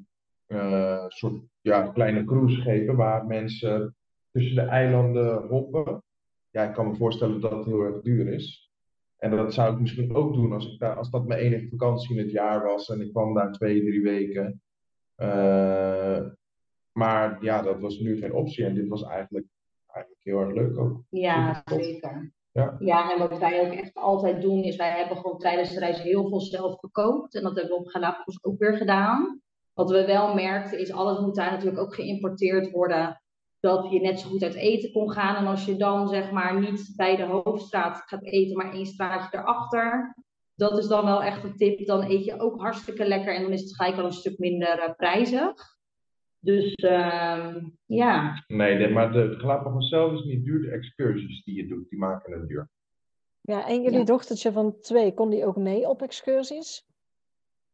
eh, 0.45 1.05
soort 1.07 1.41
ja, 1.61 1.87
kleine 1.87 2.23
cruiseschepen 2.25 2.95
waar 2.95 3.25
mensen 3.25 3.95
tussen 4.31 4.55
de 4.55 4.61
eilanden 4.61 5.47
hoppen. 5.47 6.03
Ja, 6.49 6.63
ik 6.63 6.73
kan 6.73 6.87
me 6.87 6.95
voorstellen 6.95 7.41
dat 7.41 7.51
het 7.51 7.65
heel 7.65 7.81
erg 7.81 8.01
duur 8.01 8.27
is. 8.27 8.71
En 9.17 9.31
dat 9.31 9.53
zou 9.53 9.73
ik 9.73 9.79
misschien 9.79 10.15
ook 10.15 10.33
doen 10.33 10.53
als, 10.53 10.73
ik 10.73 10.79
daar, 10.79 10.95
als 10.95 11.09
dat 11.09 11.27
mijn 11.27 11.39
enige 11.39 11.69
vakantie 11.69 12.15
in 12.15 12.23
het 12.23 12.31
jaar 12.31 12.63
was 12.63 12.89
en 12.89 13.01
ik 13.01 13.11
kwam 13.11 13.33
daar 13.33 13.51
twee, 13.51 13.85
drie 13.85 14.01
weken. 14.01 14.61
Maar 16.91 17.43
ja, 17.43 17.61
dat 17.61 17.79
was 17.79 17.99
nu 17.99 18.17
geen 18.17 18.33
optie 18.33 18.65
en 18.65 18.73
dit 18.73 18.87
was 18.87 19.03
eigenlijk, 19.03 19.45
eigenlijk 19.87 20.23
heel 20.23 20.39
erg 20.39 20.53
leuk 20.53 20.77
ook. 20.77 21.03
Ja, 21.09 21.63
zeker. 21.65 22.33
Ja. 22.51 22.75
Ja, 22.79 23.11
en 23.11 23.19
wat 23.19 23.39
wij 23.39 23.65
ook 23.65 23.73
echt 23.73 23.95
altijd 23.95 24.41
doen, 24.41 24.63
is 24.63 24.75
wij 24.75 24.97
hebben 24.97 25.17
gewoon 25.17 25.37
tijdens 25.37 25.73
de 25.73 25.79
reis 25.79 26.01
heel 26.01 26.27
veel 26.27 26.41
zelf 26.41 26.79
gekookt. 26.79 27.35
En 27.35 27.43
dat 27.43 27.55
hebben 27.55 27.77
we 27.77 27.83
op 27.83 27.87
Galapagos 27.87 28.43
ook 28.43 28.59
weer 28.59 28.77
gedaan. 28.77 29.41
Wat 29.73 29.91
we 29.91 30.05
wel 30.05 30.33
merkten, 30.33 30.79
is 30.79 30.91
alles 30.91 31.19
moet 31.19 31.35
daar 31.35 31.51
natuurlijk 31.51 31.81
ook 31.81 31.95
geïmporteerd 31.95 32.71
worden. 32.71 33.21
dat 33.59 33.91
je 33.91 33.99
net 33.99 34.19
zo 34.19 34.29
goed 34.29 34.43
uit 34.43 34.53
eten 34.53 34.91
kon 34.91 35.11
gaan. 35.11 35.35
En 35.35 35.47
als 35.47 35.65
je 35.65 35.75
dan 35.75 36.07
zeg 36.07 36.31
maar 36.31 36.59
niet 36.59 36.93
bij 36.95 37.15
de 37.15 37.23
hoofdstraat 37.23 38.03
gaat 38.05 38.23
eten, 38.23 38.57
maar 38.57 38.73
één 38.73 38.85
straatje 38.85 39.37
erachter, 39.37 40.15
dat 40.55 40.77
is 40.77 40.87
dan 40.87 41.05
wel 41.05 41.23
echt 41.23 41.43
een 41.43 41.55
tip. 41.55 41.85
Dan 41.85 42.03
eet 42.03 42.25
je 42.25 42.39
ook 42.39 42.61
hartstikke 42.61 43.07
lekker 43.07 43.35
en 43.35 43.41
dan 43.41 43.51
is 43.51 43.61
het 43.61 43.75
gelijk 43.75 43.97
al 43.97 44.05
een 44.05 44.13
stuk 44.13 44.39
minder 44.39 44.77
uh, 44.77 44.95
prijzig. 44.95 45.53
Dus 46.43 46.73
uh, 46.83 47.55
ja. 47.85 48.43
Nee, 48.47 48.89
maar 48.89 49.11
de 49.11 49.35
Galapagos 49.37 49.89
zelf 49.89 50.13
is 50.13 50.23
niet 50.23 50.43
duur. 50.43 50.61
De 50.61 50.71
excursies 50.71 51.43
die 51.43 51.55
je 51.55 51.67
doet, 51.67 51.89
die 51.89 51.99
maken 51.99 52.33
het 52.33 52.47
duur. 52.47 52.69
Ja, 53.41 53.67
en 53.67 53.81
jullie 53.81 54.05
dochtertje 54.05 54.51
van 54.51 54.79
twee, 54.79 55.13
kon 55.13 55.29
die 55.29 55.45
ook 55.45 55.55
mee 55.55 55.87
op 55.87 56.01
excursies? 56.01 56.85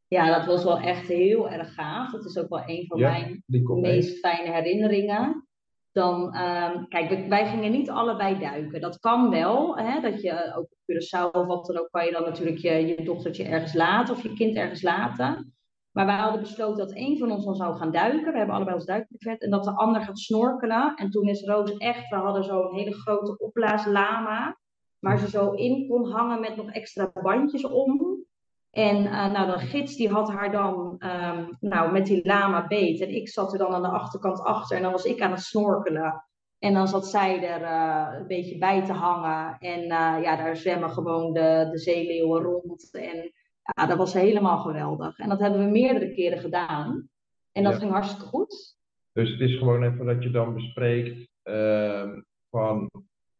Ja, 0.07 0.37
dat 0.37 0.45
was 0.45 0.63
wel 0.63 0.79
echt 0.79 1.07
heel 1.07 1.49
erg 1.49 1.73
gaaf. 1.73 2.11
Dat 2.11 2.25
is 2.25 2.37
ook 2.37 2.49
wel 2.49 2.63
een 2.65 2.85
van 2.87 2.99
mijn 2.99 3.43
meest 3.65 4.19
fijne 4.19 4.51
herinneringen. 4.51 5.47
Dan, 5.91 6.37
um, 6.37 6.87
kijk, 6.87 7.27
wij 7.27 7.47
gingen 7.49 7.71
niet 7.71 7.89
allebei 7.89 8.39
duiken. 8.39 8.81
Dat 8.81 8.99
kan 8.99 9.29
wel, 9.29 9.77
hè, 9.77 10.01
dat 10.01 10.21
je 10.21 10.53
ook 10.55 10.67
op 10.69 10.77
Curaçao 10.91 11.31
of 11.31 11.45
wat 11.45 11.65
dan 11.65 11.77
ook, 11.77 11.87
kan 11.91 12.05
je 12.05 12.11
dan 12.11 12.23
natuurlijk 12.23 12.57
je, 12.57 12.71
je 12.71 13.03
dochtertje 13.03 13.43
ergens 13.43 13.73
laten 13.73 14.15
of 14.15 14.23
je 14.23 14.33
kind 14.33 14.55
ergens 14.55 14.81
laten. 14.81 15.56
Maar 15.97 16.05
wij 16.05 16.15
hadden 16.15 16.41
besloten 16.41 16.87
dat 16.87 16.95
één 16.95 17.17
van 17.17 17.31
ons 17.31 17.45
dan 17.45 17.55
zou 17.55 17.75
gaan 17.75 17.91
duiken. 17.91 18.31
We 18.31 18.37
hebben 18.37 18.55
allebei 18.55 18.75
ons 18.75 18.85
duikbuffet. 18.85 19.41
En 19.41 19.49
dat 19.49 19.63
de 19.63 19.75
ander 19.75 20.01
gaat 20.01 20.19
snorkelen. 20.19 20.95
En 20.95 21.09
toen 21.09 21.27
is 21.27 21.43
Roos 21.43 21.77
echt, 21.77 22.09
we 22.09 22.15
hadden 22.15 22.43
zo'n 22.43 22.73
hele 22.73 22.93
grote 22.93 23.37
opblaaslama. 23.37 24.57
Waar 24.99 25.19
ze 25.19 25.29
zo 25.29 25.51
in 25.51 25.87
kon 25.87 26.11
hangen 26.11 26.39
met 26.39 26.55
nog 26.55 26.71
extra 26.71 27.11
bandjes 27.21 27.63
om. 27.63 28.25
En 28.71 29.03
uh, 29.03 29.31
nou, 29.31 29.51
de 29.51 29.65
gids 29.65 29.95
die 29.95 30.09
had 30.09 30.31
haar 30.31 30.51
dan 30.51 30.95
um, 30.99 31.57
nou, 31.59 31.91
met 31.91 32.05
die 32.05 32.27
lama 32.27 32.67
beet. 32.67 33.01
En 33.01 33.15
ik 33.15 33.29
zat 33.29 33.53
er 33.53 33.59
dan 33.59 33.73
aan 33.73 33.81
de 33.81 33.87
achterkant 33.87 34.41
achter. 34.41 34.77
En 34.77 34.83
dan 34.83 34.91
was 34.91 35.05
ik 35.05 35.21
aan 35.21 35.31
het 35.31 35.41
snorkelen. 35.41 36.25
En 36.59 36.73
dan 36.73 36.87
zat 36.87 37.07
zij 37.07 37.43
er 37.43 37.61
uh, 37.61 38.19
een 38.19 38.27
beetje 38.27 38.57
bij 38.57 38.85
te 38.85 38.93
hangen. 38.93 39.57
En 39.59 39.81
uh, 39.81 40.17
ja, 40.21 40.35
daar 40.35 40.55
zwemmen 40.55 40.89
gewoon 40.89 41.33
de, 41.33 41.67
de 41.71 41.77
zeeleeuwen 41.77 42.41
rond. 42.41 42.89
En 42.91 43.31
ja, 43.75 43.85
dat 43.85 43.97
was 43.97 44.13
helemaal 44.13 44.57
geweldig. 44.57 45.17
En 45.17 45.29
dat 45.29 45.39
hebben 45.39 45.59
we 45.59 45.71
meerdere 45.71 46.13
keren 46.13 46.39
gedaan. 46.39 47.09
En 47.51 47.63
dat 47.63 47.73
ja. 47.73 47.79
ging 47.79 47.91
hartstikke 47.91 48.25
goed. 48.25 48.77
Dus 49.11 49.31
het 49.31 49.39
is 49.39 49.57
gewoon 49.57 49.83
even 49.83 50.05
dat 50.05 50.23
je 50.23 50.29
dan 50.29 50.53
bespreekt 50.53 51.29
ehm, 51.43 52.21
van 52.49 52.89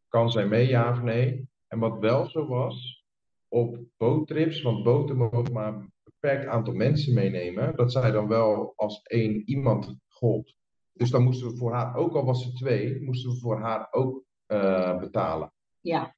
kan 0.07 0.31
zij 0.31 0.47
mee, 0.47 0.67
ja 0.67 0.91
of 0.91 1.01
nee? 1.01 1.49
En 1.67 1.79
wat 1.79 1.99
wel 1.99 2.29
zo 2.29 2.47
was, 2.47 3.05
op 3.47 3.79
boottrips, 3.97 4.61
want 4.61 4.83
boten 4.83 5.17
mogen 5.17 5.53
maar 5.53 5.73
een 5.73 5.91
beperkt 6.03 6.47
aantal 6.47 6.73
mensen 6.73 7.13
meenemen, 7.13 7.75
dat 7.75 7.91
zij 7.91 8.11
dan 8.11 8.27
wel 8.27 8.73
als 8.75 9.01
één 9.01 9.49
iemand 9.49 9.97
gold. 10.07 10.55
Dus 10.93 11.09
dan 11.09 11.23
moesten 11.23 11.49
we 11.49 11.57
voor 11.57 11.73
haar, 11.73 11.95
ook 11.95 12.15
al 12.15 12.25
was 12.25 12.43
ze 12.43 12.53
twee, 12.53 13.01
moesten 13.01 13.29
we 13.29 13.39
voor 13.39 13.59
haar 13.59 13.87
ook 13.91 14.23
uh, 14.47 14.99
betalen. 14.99 15.53
Ja. 15.79 16.15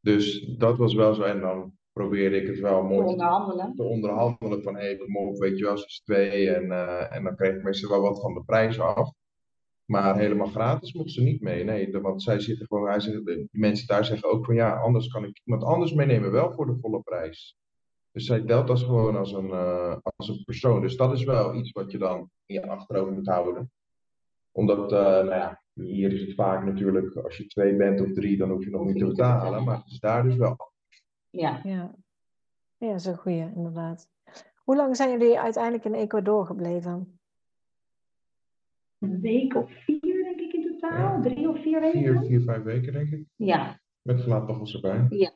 Dus 0.00 0.40
dat 0.58 0.78
was 0.78 0.94
wel 0.94 1.14
zo. 1.14 1.22
En 1.22 1.40
dan 1.40 1.75
probeerde 1.96 2.40
ik 2.40 2.46
het 2.46 2.60
wel 2.60 2.82
mooi 2.82 3.06
te 3.06 3.12
onderhandelen. 3.12 3.74
Te 3.74 3.82
onderhandelen 3.82 4.62
van, 4.62 4.74
hé, 4.74 4.84
hey, 4.84 4.96
kom 4.96 5.16
op, 5.16 5.38
weet 5.38 5.58
je 5.58 5.64
wel, 5.64 5.78
ze 5.78 5.86
is 5.86 6.00
twee. 6.04 6.50
En, 6.50 6.64
uh, 6.64 7.14
en 7.14 7.24
dan 7.24 7.36
kreeg 7.36 7.54
ik 7.54 7.62
meestal 7.62 7.90
wel 7.90 8.00
wat 8.00 8.20
van 8.20 8.34
de 8.34 8.42
prijs 8.44 8.80
af. 8.80 9.12
Maar 9.84 10.18
helemaal 10.18 10.46
gratis 10.46 10.92
mocht 10.92 11.10
ze 11.10 11.22
niet 11.22 11.40
mee. 11.40 11.64
Nee, 11.64 12.00
want 12.00 12.22
zij 12.22 12.40
zitten 12.40 12.66
gewoon, 12.66 12.88
hij 12.88 13.00
zegt, 13.00 13.26
die 13.26 13.48
mensen 13.50 13.86
daar 13.86 14.04
zeggen 14.04 14.30
ook 14.30 14.44
van 14.44 14.54
ja, 14.54 14.76
anders 14.76 15.08
kan 15.08 15.24
ik 15.24 15.40
iemand 15.44 15.64
anders 15.64 15.92
meenemen, 15.92 16.30
wel 16.30 16.52
voor 16.52 16.66
de 16.66 16.78
volle 16.80 17.00
prijs. 17.00 17.56
Dus 18.12 18.26
zij 18.26 18.40
telt 18.40 18.66
dat 18.66 18.78
gewoon 18.78 19.16
als 19.16 19.32
een, 19.32 19.48
uh, 19.48 19.96
als 20.16 20.28
een 20.28 20.42
persoon. 20.44 20.80
Dus 20.80 20.96
dat 20.96 21.12
is 21.12 21.24
wel 21.24 21.54
iets 21.54 21.72
wat 21.72 21.90
je 21.92 21.98
dan 21.98 22.30
in 22.46 22.54
je 22.54 22.68
achterhoofd 22.68 23.12
moet 23.12 23.28
houden. 23.28 23.70
Omdat, 24.52 24.92
uh, 24.92 24.98
nou 24.98 25.28
ja, 25.28 25.62
hier 25.72 26.12
is 26.12 26.20
het 26.20 26.34
vaak 26.34 26.64
natuurlijk, 26.64 27.16
als 27.16 27.36
je 27.36 27.46
twee 27.46 27.76
bent 27.76 28.00
of 28.00 28.12
drie, 28.12 28.36
dan 28.36 28.50
hoef 28.50 28.64
je 28.64 28.70
nog 28.70 28.84
niet 28.84 28.98
te 28.98 29.06
betalen. 29.06 29.64
Maar 29.64 29.76
het 29.76 29.86
is 29.86 30.00
daar 30.00 30.22
dus 30.22 30.36
wel. 30.36 30.74
Ja. 31.36 31.60
Ja, 31.64 31.94
ja 32.76 32.88
dat 32.88 33.00
is 33.00 33.04
een 33.04 33.16
goeie, 33.16 33.52
inderdaad. 33.54 34.08
Hoe 34.54 34.76
lang 34.76 34.96
zijn 34.96 35.10
jullie 35.10 35.38
uiteindelijk 35.38 35.84
in 35.84 35.94
Ecuador 35.94 36.46
gebleven? 36.46 37.16
een 38.98 39.20
week 39.20 39.54
of 39.54 39.70
vier, 39.84 40.22
denk 40.22 40.40
ik 40.40 40.52
in 40.52 40.62
totaal. 40.62 41.16
Ja. 41.16 41.20
Drie 41.20 41.48
of 41.48 41.62
vier 41.62 41.80
weken. 41.80 42.00
Vier, 42.00 42.22
vier, 42.24 42.40
vijf 42.40 42.62
weken, 42.62 42.92
denk 42.92 43.10
ik. 43.10 43.24
Ja. 43.36 43.80
Met 44.02 44.20
Galapagos 44.20 44.74
erbij. 44.74 45.06
Ja. 45.08 45.32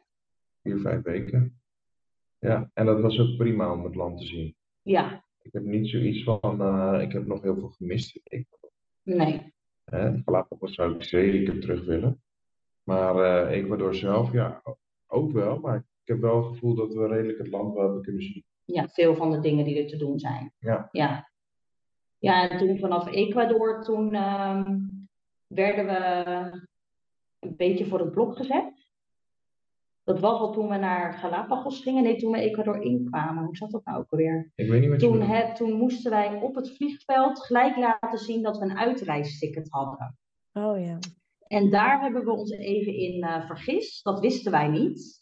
Vier, 0.62 0.78
vijf 0.78 1.02
weken. 1.02 1.60
Ja, 2.38 2.70
en 2.74 2.86
dat 2.86 3.00
was 3.00 3.18
ook 3.18 3.36
prima 3.36 3.72
om 3.72 3.84
het 3.84 3.94
land 3.94 4.18
te 4.18 4.26
zien. 4.26 4.54
Ja. 4.82 5.24
Ik 5.42 5.52
heb 5.52 5.62
niet 5.62 5.88
zoiets 5.88 6.22
van, 6.22 6.60
uh, 6.60 7.02
ik 7.02 7.12
heb 7.12 7.26
nog 7.26 7.42
heel 7.42 7.54
veel 7.54 7.68
gemist. 7.68 8.20
Ik, 8.22 8.46
nee. 9.02 9.52
Hè, 9.84 10.22
Galapagos 10.24 10.74
zou 10.74 10.94
ik 10.94 11.02
zeker 11.02 11.60
terug 11.60 11.84
willen. 11.84 12.22
Maar 12.82 13.14
uh, 13.14 13.56
Ecuador 13.56 13.94
zelf, 13.94 14.32
ja, 14.32 14.62
ook 15.06 15.32
wel. 15.32 15.58
Maar 15.58 15.76
ik 15.76 15.84
heb 16.10 16.20
wel 16.20 16.36
het 16.36 16.46
gevoel 16.46 16.74
dat 16.74 16.94
we 16.94 17.06
redelijk 17.06 17.38
het 17.38 17.50
land 17.50 17.74
wel 17.74 17.82
hebben 17.82 18.02
kunnen 18.02 18.22
zien. 18.22 18.44
Ja, 18.64 18.88
veel 18.88 19.14
van 19.14 19.30
de 19.30 19.40
dingen 19.40 19.64
die 19.64 19.82
er 19.82 19.88
te 19.88 19.96
doen 19.96 20.18
zijn. 20.18 20.52
Ja. 20.58 20.88
Ja, 20.92 21.30
ja, 22.20 22.48
en 22.48 22.58
toen 22.58 22.78
vanaf 22.78 23.06
Ecuador, 23.12 23.82
toen 23.82 24.14
uh, 24.14 24.62
werden 25.46 25.86
we 25.86 26.24
een 27.38 27.56
beetje 27.56 27.86
voor 27.86 27.98
het 27.98 28.10
blok 28.10 28.36
gezet. 28.36 28.88
Dat 30.04 30.20
was 30.20 30.40
al 30.40 30.52
toen 30.52 30.68
we 30.68 30.76
naar 30.76 31.12
Galapagos 31.12 31.82
gingen. 31.82 32.02
Nee, 32.02 32.16
toen 32.16 32.32
we 32.32 32.38
Ecuador 32.38 32.82
inkwamen. 32.82 33.44
Hoe 33.44 33.56
zat 33.56 33.70
dat 33.70 33.84
nou 33.84 33.98
ook 33.98 34.10
alweer? 34.10 34.52
Ik 34.54 34.68
weet 34.68 34.80
niet 34.80 34.90
wat 34.90 34.98
toen, 34.98 35.20
he, 35.20 35.54
toen 35.54 35.72
moesten 35.72 36.10
wij 36.10 36.40
op 36.40 36.54
het 36.54 36.76
vliegveld 36.76 37.40
gelijk 37.40 37.76
laten 37.76 38.18
zien 38.18 38.42
dat 38.42 38.58
we 38.58 38.64
een 38.64 38.78
uitreisticket 38.78 39.70
hadden. 39.70 40.18
Oh 40.52 40.84
ja. 40.84 40.98
En 41.46 41.70
daar 41.70 42.00
hebben 42.00 42.24
we 42.24 42.30
ons 42.30 42.50
even 42.50 42.94
in 42.94 43.24
uh, 43.24 43.46
vergist. 43.46 44.04
Dat 44.04 44.20
wisten 44.20 44.52
wij 44.52 44.68
niet. 44.68 45.19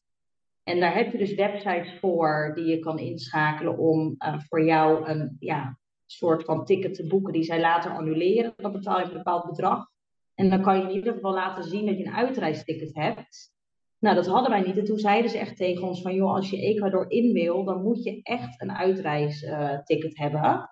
En 0.68 0.80
daar 0.80 0.94
heb 0.94 1.12
je 1.12 1.18
dus 1.18 1.34
websites 1.34 1.98
voor 2.00 2.52
die 2.54 2.64
je 2.64 2.78
kan 2.78 2.98
inschakelen 2.98 3.78
om 3.78 4.14
uh, 4.18 4.38
voor 4.38 4.64
jou 4.64 5.08
een, 5.08 5.36
ja, 5.38 5.78
soort 6.06 6.44
van 6.44 6.64
ticket 6.64 6.94
te 6.94 7.06
boeken 7.06 7.32
die 7.32 7.42
zij 7.42 7.60
later 7.60 7.90
annuleren. 7.90 8.52
Dan 8.56 8.72
betaal 8.72 8.98
je 8.98 9.04
een 9.04 9.12
bepaald 9.12 9.46
bedrag. 9.46 9.86
En 10.34 10.50
dan 10.50 10.62
kan 10.62 10.78
je 10.78 10.82
in 10.82 10.94
ieder 10.94 11.12
geval 11.12 11.32
laten 11.32 11.64
zien 11.64 11.86
dat 11.86 11.98
je 11.98 12.04
een 12.04 12.14
uitreisticket 12.14 12.94
hebt. 12.94 13.52
Nou, 13.98 14.14
dat 14.14 14.26
hadden 14.26 14.50
wij 14.50 14.60
niet. 14.60 14.78
En 14.78 14.84
toen 14.84 14.98
zeiden 14.98 15.30
ze 15.30 15.38
echt 15.38 15.56
tegen 15.56 15.82
ons 15.82 16.02
van, 16.02 16.14
joh, 16.14 16.34
als 16.34 16.50
je 16.50 16.60
Ecuador 16.60 17.10
in 17.10 17.32
wil, 17.32 17.64
dan 17.64 17.82
moet 17.82 18.02
je 18.04 18.20
echt 18.22 18.60
een 18.60 18.72
uitreisticket 18.72 20.18
hebben. 20.18 20.70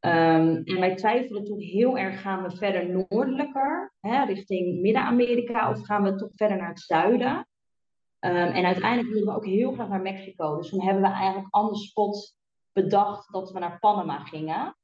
Um, 0.00 0.62
en 0.64 0.80
wij 0.80 0.94
twijfelden 0.94 1.44
toen 1.44 1.60
heel 1.60 1.98
erg, 1.98 2.20
gaan 2.20 2.42
we 2.42 2.56
verder 2.56 2.90
noordelijker, 2.90 3.92
hè, 4.00 4.24
richting 4.24 4.80
Midden-Amerika, 4.80 5.70
of 5.70 5.84
gaan 5.84 6.02
we 6.02 6.14
toch 6.14 6.30
verder 6.34 6.56
naar 6.56 6.68
het 6.68 6.80
zuiden? 6.80 7.48
Um, 8.20 8.30
en 8.30 8.64
uiteindelijk 8.64 9.08
wilden 9.08 9.32
we 9.32 9.38
ook 9.38 9.46
heel 9.46 9.72
graag 9.72 9.88
naar 9.88 10.02
Mexico. 10.02 10.56
Dus 10.56 10.68
toen 10.68 10.82
hebben 10.82 11.02
we 11.02 11.08
eigenlijk 11.08 11.54
andere 11.54 11.76
spots 11.76 12.36
bedacht 12.72 13.32
dat 13.32 13.52
we 13.52 13.58
naar 13.58 13.78
Panama 13.78 14.18
gingen. 14.18 14.76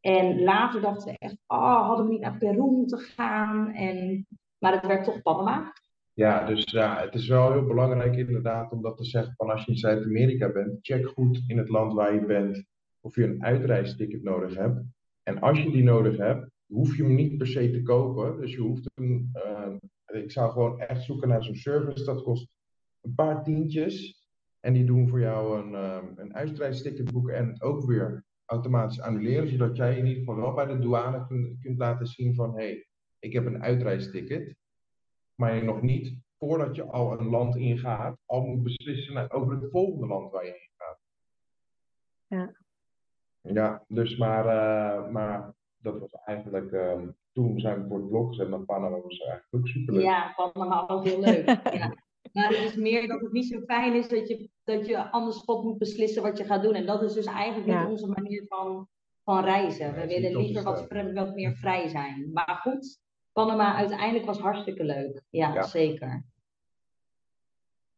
En 0.00 0.42
later 0.42 0.80
dachten 0.80 1.12
we 1.12 1.18
echt, 1.18 1.36
oh, 1.46 1.86
hadden 1.86 2.06
we 2.06 2.12
niet 2.12 2.20
naar 2.20 2.38
Peru 2.38 2.70
moeten 2.70 2.98
gaan? 2.98 3.72
En, 3.72 4.26
maar 4.58 4.72
het 4.72 4.86
werd 4.86 5.04
toch 5.04 5.22
Panama. 5.22 5.72
Ja, 6.12 6.44
dus 6.44 6.64
ja, 6.70 7.00
het 7.00 7.14
is 7.14 7.28
wel 7.28 7.52
heel 7.52 7.66
belangrijk 7.66 8.16
inderdaad 8.16 8.72
om 8.72 8.82
dat 8.82 8.96
te 8.96 9.04
zeggen 9.04 9.34
van 9.36 9.50
als 9.50 9.64
je 9.64 9.70
in 9.70 9.78
Zuid-Amerika 9.78 10.52
bent, 10.52 10.78
check 10.80 11.06
goed 11.06 11.44
in 11.46 11.58
het 11.58 11.68
land 11.68 11.92
waar 11.92 12.14
je 12.14 12.24
bent 12.24 12.64
of 13.00 13.14
je 13.14 13.24
een 13.24 13.44
uitreisticket 13.44 14.22
nodig 14.22 14.54
hebt. 14.54 14.82
En 15.22 15.40
als 15.40 15.62
je 15.62 15.70
die 15.70 15.82
nodig 15.82 16.16
hebt, 16.16 16.50
hoef 16.66 16.96
je 16.96 17.02
hem 17.02 17.14
niet 17.14 17.38
per 17.38 17.46
se 17.46 17.70
te 17.70 17.82
kopen. 17.82 18.40
Dus 18.40 18.52
je 18.52 18.60
hoeft 18.60 18.90
hem, 18.94 19.30
uh, 19.34 19.74
ik 20.22 20.30
zou 20.30 20.52
gewoon 20.52 20.80
echt 20.80 21.02
zoeken 21.02 21.28
naar 21.28 21.42
zo'n 21.42 21.54
service, 21.54 22.04
dat 22.04 22.22
kost 22.22 22.48
een 23.00 23.14
paar 23.14 23.42
tientjes. 23.44 24.24
En 24.60 24.72
die 24.72 24.84
doen 24.84 25.08
voor 25.08 25.20
jou 25.20 25.60
een, 25.60 25.74
um, 25.74 26.12
een 26.16 26.34
uitreisticket 26.34 27.12
boeken 27.12 27.34
en 27.34 27.62
ook 27.62 27.86
weer 27.86 28.24
automatisch 28.44 29.00
annuleren, 29.00 29.48
zodat 29.48 29.76
jij 29.76 29.96
in 29.96 30.06
ieder 30.06 30.18
geval 30.18 30.36
wel 30.36 30.54
bij 30.54 30.66
de 30.66 30.78
douane 30.78 31.26
kunt, 31.26 31.60
kunt 31.60 31.78
laten 31.78 32.06
zien 32.06 32.34
van 32.34 32.50
hé, 32.50 32.64
hey, 32.64 32.86
ik 33.18 33.32
heb 33.32 33.46
een 33.46 33.62
uitreisticket, 33.62 34.56
maar 35.34 35.54
je 35.54 35.62
nog 35.62 35.82
niet, 35.82 36.16
voordat 36.38 36.76
je 36.76 36.84
al 36.84 37.20
een 37.20 37.26
land 37.26 37.56
ingaat, 37.56 38.18
al 38.26 38.46
moet 38.46 38.62
beslissen 38.62 39.30
over 39.30 39.60
het 39.60 39.70
volgende 39.70 40.06
land 40.06 40.32
waar 40.32 40.44
je 40.44 40.50
heen 40.50 40.70
gaat. 40.76 40.98
Ja. 42.26 42.54
Ja, 43.40 43.84
dus 43.88 44.16
maar, 44.16 44.44
uh, 44.44 45.12
maar 45.12 45.54
dat 45.92 46.00
was 46.00 46.12
eigenlijk, 46.24 46.72
um, 46.72 47.16
toen 47.32 47.60
zijn 47.60 47.82
we 47.82 47.88
voor 47.88 47.98
het 47.98 48.08
blok 48.08 48.28
gezet 48.28 48.48
naar 48.48 48.60
Panama, 48.60 49.00
was 49.00 49.18
eigenlijk 49.18 49.48
ook 49.54 49.66
super 49.68 49.94
leuk. 49.94 50.02
Ja, 50.02 50.32
Panama 50.36 50.86
was 50.86 51.04
heel 51.04 51.20
leuk. 51.20 51.46
ja. 51.80 51.94
Maar 52.32 52.48
het 52.48 52.58
is 52.58 52.76
meer 52.76 53.08
dat 53.08 53.20
het 53.20 53.32
niet 53.32 53.46
zo 53.46 53.60
fijn 53.60 53.94
is 53.94 54.08
dat 54.08 54.28
je, 54.28 54.50
dat 54.64 54.86
je 54.86 55.10
anders 55.10 55.38
spot 55.38 55.64
moet 55.64 55.78
beslissen 55.78 56.22
wat 56.22 56.38
je 56.38 56.44
gaat 56.44 56.62
doen. 56.62 56.74
En 56.74 56.86
dat 56.86 57.02
is 57.02 57.12
dus 57.12 57.26
eigenlijk 57.26 57.66
Ja. 57.68 57.80
niet 57.82 57.90
onze 57.90 58.06
manier 58.06 58.44
van, 58.46 58.88
van 59.24 59.44
reizen. 59.44 59.94
We 59.94 60.06
willen 60.06 60.36
liever 60.36 60.62
wat, 60.62 60.86
wat 61.14 61.34
meer 61.34 61.54
vrij 61.56 61.88
zijn. 61.88 62.30
Maar 62.32 62.58
goed, 62.62 63.00
Panama 63.32 63.74
uiteindelijk 63.74 64.24
was 64.26 64.38
hartstikke 64.38 64.84
leuk. 64.84 65.22
Ja, 65.30 65.54
Ja. 65.54 65.62
zeker. 65.62 66.24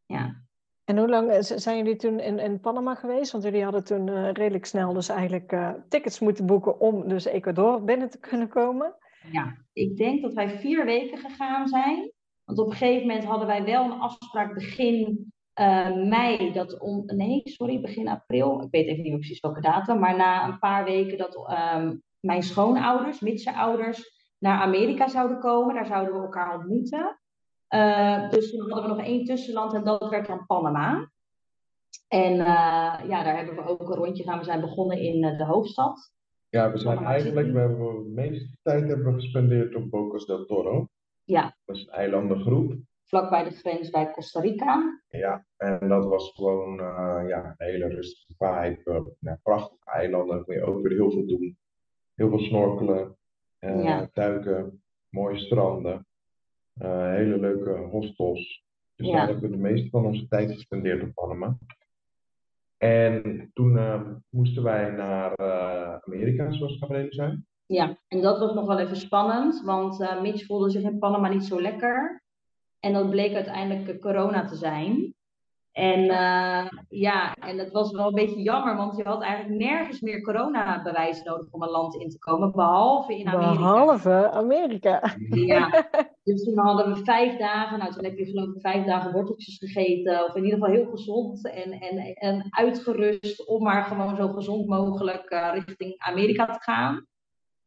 Ja. 0.06 0.42
En 0.88 0.98
hoe 0.98 1.08
lang 1.08 1.30
eh, 1.30 1.40
zijn 1.40 1.76
jullie 1.76 1.96
toen 1.96 2.20
in, 2.20 2.38
in 2.38 2.60
Panama 2.60 2.94
geweest? 2.94 3.32
Want 3.32 3.44
jullie 3.44 3.62
hadden 3.62 3.84
toen 3.84 4.08
eh, 4.08 4.32
redelijk 4.32 4.66
snel 4.66 4.92
dus 4.92 5.08
eigenlijk 5.08 5.52
eh, 5.52 5.70
tickets 5.88 6.18
moeten 6.18 6.46
boeken 6.46 6.80
om 6.80 7.08
dus 7.08 7.24
Ecuador 7.24 7.84
binnen 7.84 8.10
te 8.10 8.18
kunnen 8.18 8.48
komen. 8.48 8.94
Ja, 9.32 9.56
ik 9.72 9.96
denk 9.96 10.22
dat 10.22 10.32
wij 10.32 10.58
vier 10.58 10.84
weken 10.84 11.18
gegaan 11.18 11.68
zijn. 11.68 12.12
Want 12.44 12.58
op 12.58 12.66
een 12.66 12.76
gegeven 12.76 13.06
moment 13.06 13.24
hadden 13.24 13.46
wij 13.46 13.64
wel 13.64 13.84
een 13.84 14.00
afspraak 14.00 14.54
begin 14.54 15.32
mei. 16.08 16.52
Dat 16.52 16.80
om, 16.80 17.02
nee, 17.06 17.40
sorry, 17.44 17.80
begin 17.80 18.08
april. 18.08 18.62
Ik 18.62 18.70
weet 18.70 18.86
even 18.86 19.02
niet 19.02 19.14
precies 19.14 19.40
welke 19.40 19.60
datum. 19.60 19.98
Maar 19.98 20.16
na 20.16 20.48
een 20.48 20.58
paar 20.58 20.84
weken 20.84 21.18
dat 21.18 21.36
um, 21.76 22.02
mijn 22.20 22.42
schoonouders, 22.42 23.20
Mitse 23.20 23.54
ouders, 23.54 24.32
naar 24.38 24.60
Amerika 24.60 25.08
zouden 25.08 25.38
komen. 25.38 25.74
Daar 25.74 25.86
zouden 25.86 26.14
we 26.14 26.20
elkaar 26.20 26.58
ontmoeten. 26.58 27.17
Uh, 27.74 28.30
dus 28.30 28.50
toen 28.50 28.70
hadden 28.70 28.90
we 28.90 28.96
nog 28.96 29.06
één 29.06 29.24
tussenland 29.24 29.74
en 29.74 29.84
dat 29.84 30.08
werd 30.08 30.26
dan 30.26 30.46
Panama. 30.46 31.10
En 32.08 32.32
uh, 32.32 33.00
ja, 33.08 33.22
daar 33.22 33.36
hebben 33.36 33.54
we 33.54 33.66
ook 33.66 33.80
een 33.80 33.96
rondje 33.96 34.22
gaan. 34.22 34.38
We 34.38 34.44
zijn 34.44 34.60
begonnen 34.60 34.98
in 34.98 35.24
uh, 35.24 35.38
de 35.38 35.44
hoofdstad. 35.44 36.12
Ja, 36.48 36.72
we 36.72 36.78
zijn 36.78 37.04
eigenlijk, 37.04 37.52
we 37.52 37.58
hebben 37.58 37.78
de 37.78 38.10
meeste 38.14 38.56
tijd 38.62 38.88
hebben 38.88 39.14
we 39.14 39.20
gespendeerd 39.20 39.74
op 39.74 39.90
Bocas 39.90 40.26
del 40.26 40.44
Toro. 40.44 40.88
Ja. 41.24 41.56
Dat 41.64 41.76
is 41.76 41.82
een 41.82 41.92
eilandengroep. 41.92 42.74
Vlakbij 43.04 43.44
de 43.44 43.50
grens 43.50 43.90
bij 43.90 44.10
Costa 44.10 44.40
Rica. 44.40 45.00
Ja, 45.08 45.46
en 45.56 45.88
dat 45.88 46.04
was 46.04 46.32
gewoon 46.34 46.74
ja, 47.28 47.44
een 47.44 47.66
hele 47.66 47.88
rustige 47.88 48.34
vibe. 48.38 49.14
Ja, 49.20 49.38
prachtige 49.42 49.90
eilanden, 49.90 50.44
kun 50.44 50.54
je 50.54 50.64
ook 50.64 50.82
weer 50.82 50.96
heel 50.96 51.10
veel 51.10 51.26
doen. 51.26 51.58
Heel 52.14 52.28
veel 52.28 52.38
snorkelen, 52.38 53.16
ja. 53.58 54.08
duiken, 54.12 54.82
mooie 55.08 55.38
stranden. 55.38 56.06
Hele 56.86 57.38
leuke 57.38 57.70
hostels. 57.70 58.64
Dus 58.96 59.06
Ja. 59.06 59.12
daar 59.16 59.26
hebben 59.26 59.50
we 59.50 59.56
de 59.56 59.62
meeste 59.62 59.88
van 59.90 60.04
onze 60.06 60.28
tijd 60.28 60.52
gespendeerd 60.52 61.02
op 61.02 61.14
Panama. 61.14 61.58
En 62.76 63.50
toen 63.54 63.78
eh, 63.78 64.00
moesten 64.28 64.62
wij 64.62 64.90
naar 64.90 65.32
eh, 65.32 65.94
Amerika, 66.06 66.52
zoals 66.52 66.78
Gabriele 66.78 67.12
zei. 67.14 67.42
Ja, 67.66 67.98
en 68.08 68.20
dat 68.20 68.38
was 68.38 68.54
nog 68.54 68.66
wel 68.66 68.78
even 68.78 68.96
spannend, 68.96 69.62
want 69.64 70.00
eh, 70.00 70.20
Mitch 70.22 70.46
voelde 70.46 70.70
zich 70.70 70.82
in 70.82 70.98
Panama 70.98 71.28
niet 71.28 71.44
zo 71.44 71.60
lekker. 71.60 72.22
En 72.80 72.92
dat 72.92 73.10
bleek 73.10 73.34
uiteindelijk 73.34 73.88
eh, 73.88 74.00
corona 74.00 74.44
te 74.44 74.56
zijn. 74.56 75.14
En 75.78 76.08
eh, 76.10 76.66
ja, 76.88 77.34
en 77.34 77.56
dat 77.56 77.70
was 77.72 77.92
wel 77.92 78.06
een 78.06 78.14
beetje 78.14 78.42
jammer, 78.42 78.76
want 78.76 78.96
je 78.96 79.02
had 79.02 79.22
eigenlijk 79.22 79.60
nergens 79.60 80.00
meer 80.00 80.22
coronabewijs 80.22 81.22
nodig 81.22 81.46
om 81.50 81.62
een 81.62 81.70
land 81.70 81.94
in 81.94 82.08
te 82.08 82.18
komen, 82.18 82.52
behalve 82.52 83.18
in 83.18 83.28
Amerika. 83.28 83.58
Behalve 83.58 84.30
Amerika. 84.30 85.02
Ja, 85.30 85.84
dus 86.24 86.44
toen 86.44 86.58
hadden 86.58 86.94
we 86.94 87.04
vijf 87.04 87.36
dagen, 87.36 87.78
nou 87.78 87.92
toen 87.92 88.04
heb 88.04 88.18
je 88.18 88.24
geloof 88.24 88.54
ik 88.54 88.60
vijf 88.60 88.84
dagen 88.86 89.12
worteltjes 89.12 89.58
gegeten, 89.58 90.24
of 90.24 90.34
in 90.34 90.44
ieder 90.44 90.58
geval 90.58 90.74
heel 90.74 90.90
gezond 90.90 91.50
en, 91.50 91.72
en, 91.72 92.14
en 92.14 92.46
uitgerust 92.50 93.46
om 93.46 93.62
maar 93.62 93.84
gewoon 93.84 94.16
zo 94.16 94.28
gezond 94.28 94.66
mogelijk 94.66 95.30
eh, 95.30 95.50
richting 95.52 95.94
Amerika 95.98 96.46
te 96.46 96.62
gaan. 96.62 97.06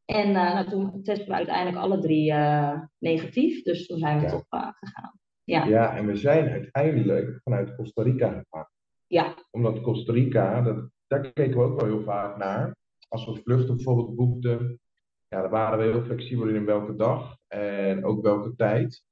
En 0.06 0.28
eh, 0.28 0.54
nou, 0.54 0.70
toen 0.70 1.04
testen 1.04 1.28
we 1.28 1.34
uiteindelijk 1.34 1.78
alle 1.78 2.00
drie 2.00 2.32
eh, 2.32 2.80
negatief, 2.98 3.64
dus 3.64 3.88
toen 3.88 3.98
zijn 3.98 4.20
we 4.20 4.24
Ja. 4.26 4.30
toch 4.30 4.46
gegaan. 4.80 5.20
Ja, 5.44 5.66
Ja, 5.66 5.96
en 5.96 6.06
we 6.06 6.16
zijn 6.16 6.50
uiteindelijk 6.50 7.40
vanuit 7.44 7.76
Costa 7.76 8.02
Rica 8.02 8.28
gegaan. 8.28 8.68
ja, 9.08 9.36
Omdat 9.52 9.82
Costa 9.82 10.14
Rica, 10.14 10.62
dat, 10.62 10.90
daar 11.08 11.32
keken 11.32 11.58
we 11.58 11.64
ook 11.64 11.80
wel 11.80 11.90
heel 11.90 12.04
vaak 12.04 12.38
naar. 12.38 12.76
Als 13.08 13.26
we 13.26 13.42
vluchten 13.44 13.76
bijvoorbeeld 13.76 14.16
boekten, 14.16 14.80
ja, 15.28 15.42
dan 15.42 15.52
waren 15.52 15.78
we 15.78 15.84
heel 15.84 16.04
flexibel 16.04 16.48
in 16.48 16.66
welke 16.66 16.96
dag 16.96 17.38
en 17.48 18.06
ook 18.06 18.22
welke 18.22 18.56
tijd. 18.56 19.04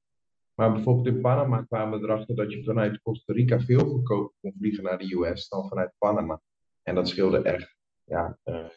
Maar 0.54 0.72
bijvoorbeeld 0.72 1.06
in 1.06 1.20
Panama 1.20 1.62
kwamen 1.62 2.00
we 2.00 2.06
erachter 2.06 2.36
dat 2.36 2.52
je 2.52 2.64
vanuit 2.64 3.02
Costa 3.02 3.32
Rica 3.32 3.60
veel 3.60 3.86
goedkoper 3.88 4.34
kon 4.40 4.54
vliegen 4.58 4.84
naar 4.84 4.98
de 4.98 5.14
US 5.14 5.48
dan 5.48 5.68
vanuit 5.68 5.92
Panama. 5.98 6.40
En 6.82 6.94
dat 6.94 7.08
scheelde 7.08 7.42
echt 7.42 7.76
ja, 8.04 8.38
eh 8.42 8.68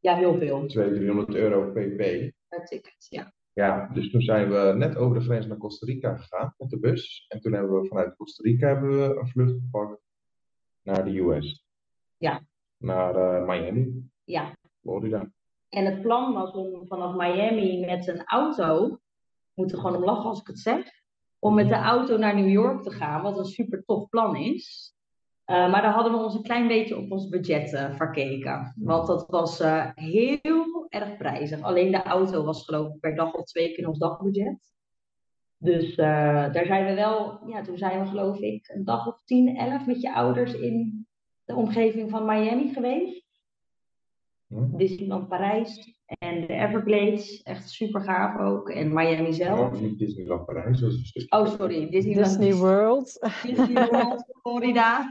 ja, 0.00 0.16
heel 0.16 0.38
veel. 0.38 0.66
200, 0.66 1.00
300 1.00 1.34
euro 1.34 1.70
pp. 1.70 2.32
Per 2.48 2.64
ticket, 2.64 3.06
ja. 3.08 3.32
Ja, 3.58 3.88
dus 3.92 4.10
toen 4.10 4.20
zijn 4.20 4.50
we 4.50 4.74
net 4.76 4.96
over 4.96 5.18
de 5.18 5.24
grens 5.24 5.46
naar 5.46 5.56
Costa 5.56 5.86
Rica 5.86 6.16
gegaan 6.16 6.54
met 6.58 6.70
de 6.70 6.78
bus. 6.78 7.24
En 7.28 7.40
toen 7.40 7.52
hebben 7.52 7.80
we 7.80 7.88
vanuit 7.88 8.16
Costa 8.16 8.42
Rica 8.42 8.66
hebben 8.66 8.90
we 8.90 9.18
een 9.20 9.28
vlucht 9.28 9.52
gepakt 9.52 10.00
naar 10.82 11.04
de 11.04 11.18
US. 11.18 11.64
Ja. 12.16 12.42
Naar 12.76 13.14
eh, 13.14 13.46
Miami, 13.46 14.10
ja. 14.24 14.56
Florida. 14.80 15.30
En 15.68 15.84
het 15.84 16.02
plan 16.02 16.32
was 16.32 16.52
om 16.52 16.86
vanaf 16.86 17.16
Miami 17.16 17.86
met 17.86 18.08
een 18.08 18.24
auto, 18.24 18.98
moet 19.54 19.72
er 19.72 19.78
gewoon 19.78 19.96
om 19.96 20.04
lachen 20.04 20.28
als 20.28 20.40
ik 20.40 20.46
het 20.46 20.58
zeg, 20.58 20.90
om 21.38 21.54
met 21.54 21.68
de 21.68 21.74
auto 21.74 22.16
naar 22.16 22.34
New 22.34 22.50
York 22.50 22.82
te 22.82 22.90
gaan, 22.90 23.22
wat 23.22 23.38
een 23.38 23.44
super 23.44 23.84
tof 23.84 24.08
plan 24.08 24.36
is. 24.36 24.94
Eh, 25.48 25.70
maar 25.70 25.82
daar 25.82 25.92
hadden 25.92 26.12
we 26.12 26.18
ons 26.18 26.34
een 26.34 26.42
klein 26.42 26.68
beetje 26.68 26.96
op 26.96 27.10
ons 27.10 27.28
budget 27.28 27.72
eh, 27.72 27.94
verkeken. 27.94 28.74
Want 28.76 29.06
dat 29.06 29.26
was 29.28 29.60
eh, 29.60 29.90
heel 29.94 30.86
erg 30.88 31.16
prijzig. 31.16 31.62
Alleen 31.62 31.90
de 31.90 32.02
auto 32.02 32.44
was 32.44 32.64
geloof 32.64 32.94
ik 32.94 33.00
per 33.00 33.14
dag 33.14 33.34
of 33.34 33.44
twee 33.44 33.74
keer 33.74 33.88
ons 33.88 33.98
dagbudget. 33.98 34.72
Dus 35.58 35.96
daar 35.96 36.66
zijn 36.66 36.86
we 36.86 36.94
wel, 36.94 37.40
ja, 37.46 37.62
toen 37.62 37.78
zijn 37.78 38.00
we 38.00 38.06
geloof 38.06 38.38
ik 38.38 38.68
een 38.68 38.84
dag 38.84 39.06
of 39.06 39.20
10, 39.24 39.56
11 39.56 39.86
met 39.86 40.00
je 40.00 40.14
ouders 40.14 40.52
in 40.52 41.06
de 41.44 41.54
omgeving 41.54 42.10
van 42.10 42.26
Miami 42.26 42.72
geweest. 42.72 43.26
Hm? 44.46 44.76
Disneyland 44.76 45.28
Parijs 45.28 45.97
en 46.08 46.40
de 46.40 46.52
Everglades. 46.52 47.42
Echt 47.42 47.70
super 47.70 48.00
gaaf 48.00 48.38
ook. 48.40 48.70
En 48.70 48.92
Miami 48.92 49.32
zelf. 49.32 49.58
Oh, 49.58 49.80
niet 49.80 49.98
Disneyland 49.98 50.44
Parijs, 50.44 50.80
dat 50.80 50.90
is 50.90 50.98
een 50.98 51.04
stukje. 51.04 51.38
Oh, 51.38 51.46
sorry. 51.46 51.90
Disneyland 51.90 52.38
Disney 52.38 52.54
World. 52.54 53.30
Disney 53.42 53.88
World, 53.90 54.24
Florida. 54.42 55.10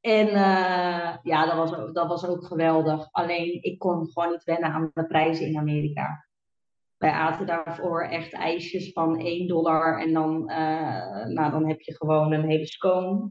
En 0.00 0.28
eh, 0.28 1.16
ja, 1.22 1.46
dat 1.46 1.56
was, 1.56 1.74
ook, 1.74 1.94
dat 1.94 2.08
was 2.08 2.26
ook 2.26 2.44
geweldig. 2.44 3.08
Alleen 3.10 3.62
ik 3.62 3.78
kon 3.78 4.06
gewoon 4.06 4.30
niet 4.30 4.44
wennen 4.44 4.70
aan 4.70 4.90
de 4.94 5.06
prijzen 5.06 5.46
in 5.46 5.58
Amerika. 5.58 6.26
Wij 6.96 7.10
aten 7.10 7.46
daarvoor 7.46 8.02
echt 8.02 8.32
ijsjes 8.32 8.92
van 8.92 9.18
1 9.18 9.46
dollar. 9.46 10.00
En 10.00 10.12
dan, 10.12 10.48
eh, 10.48 11.26
nou, 11.26 11.50
dan 11.50 11.68
heb 11.68 11.80
je 11.80 11.96
gewoon 11.96 12.32
een 12.32 12.48
hele 12.48 12.66
scone. 12.66 13.30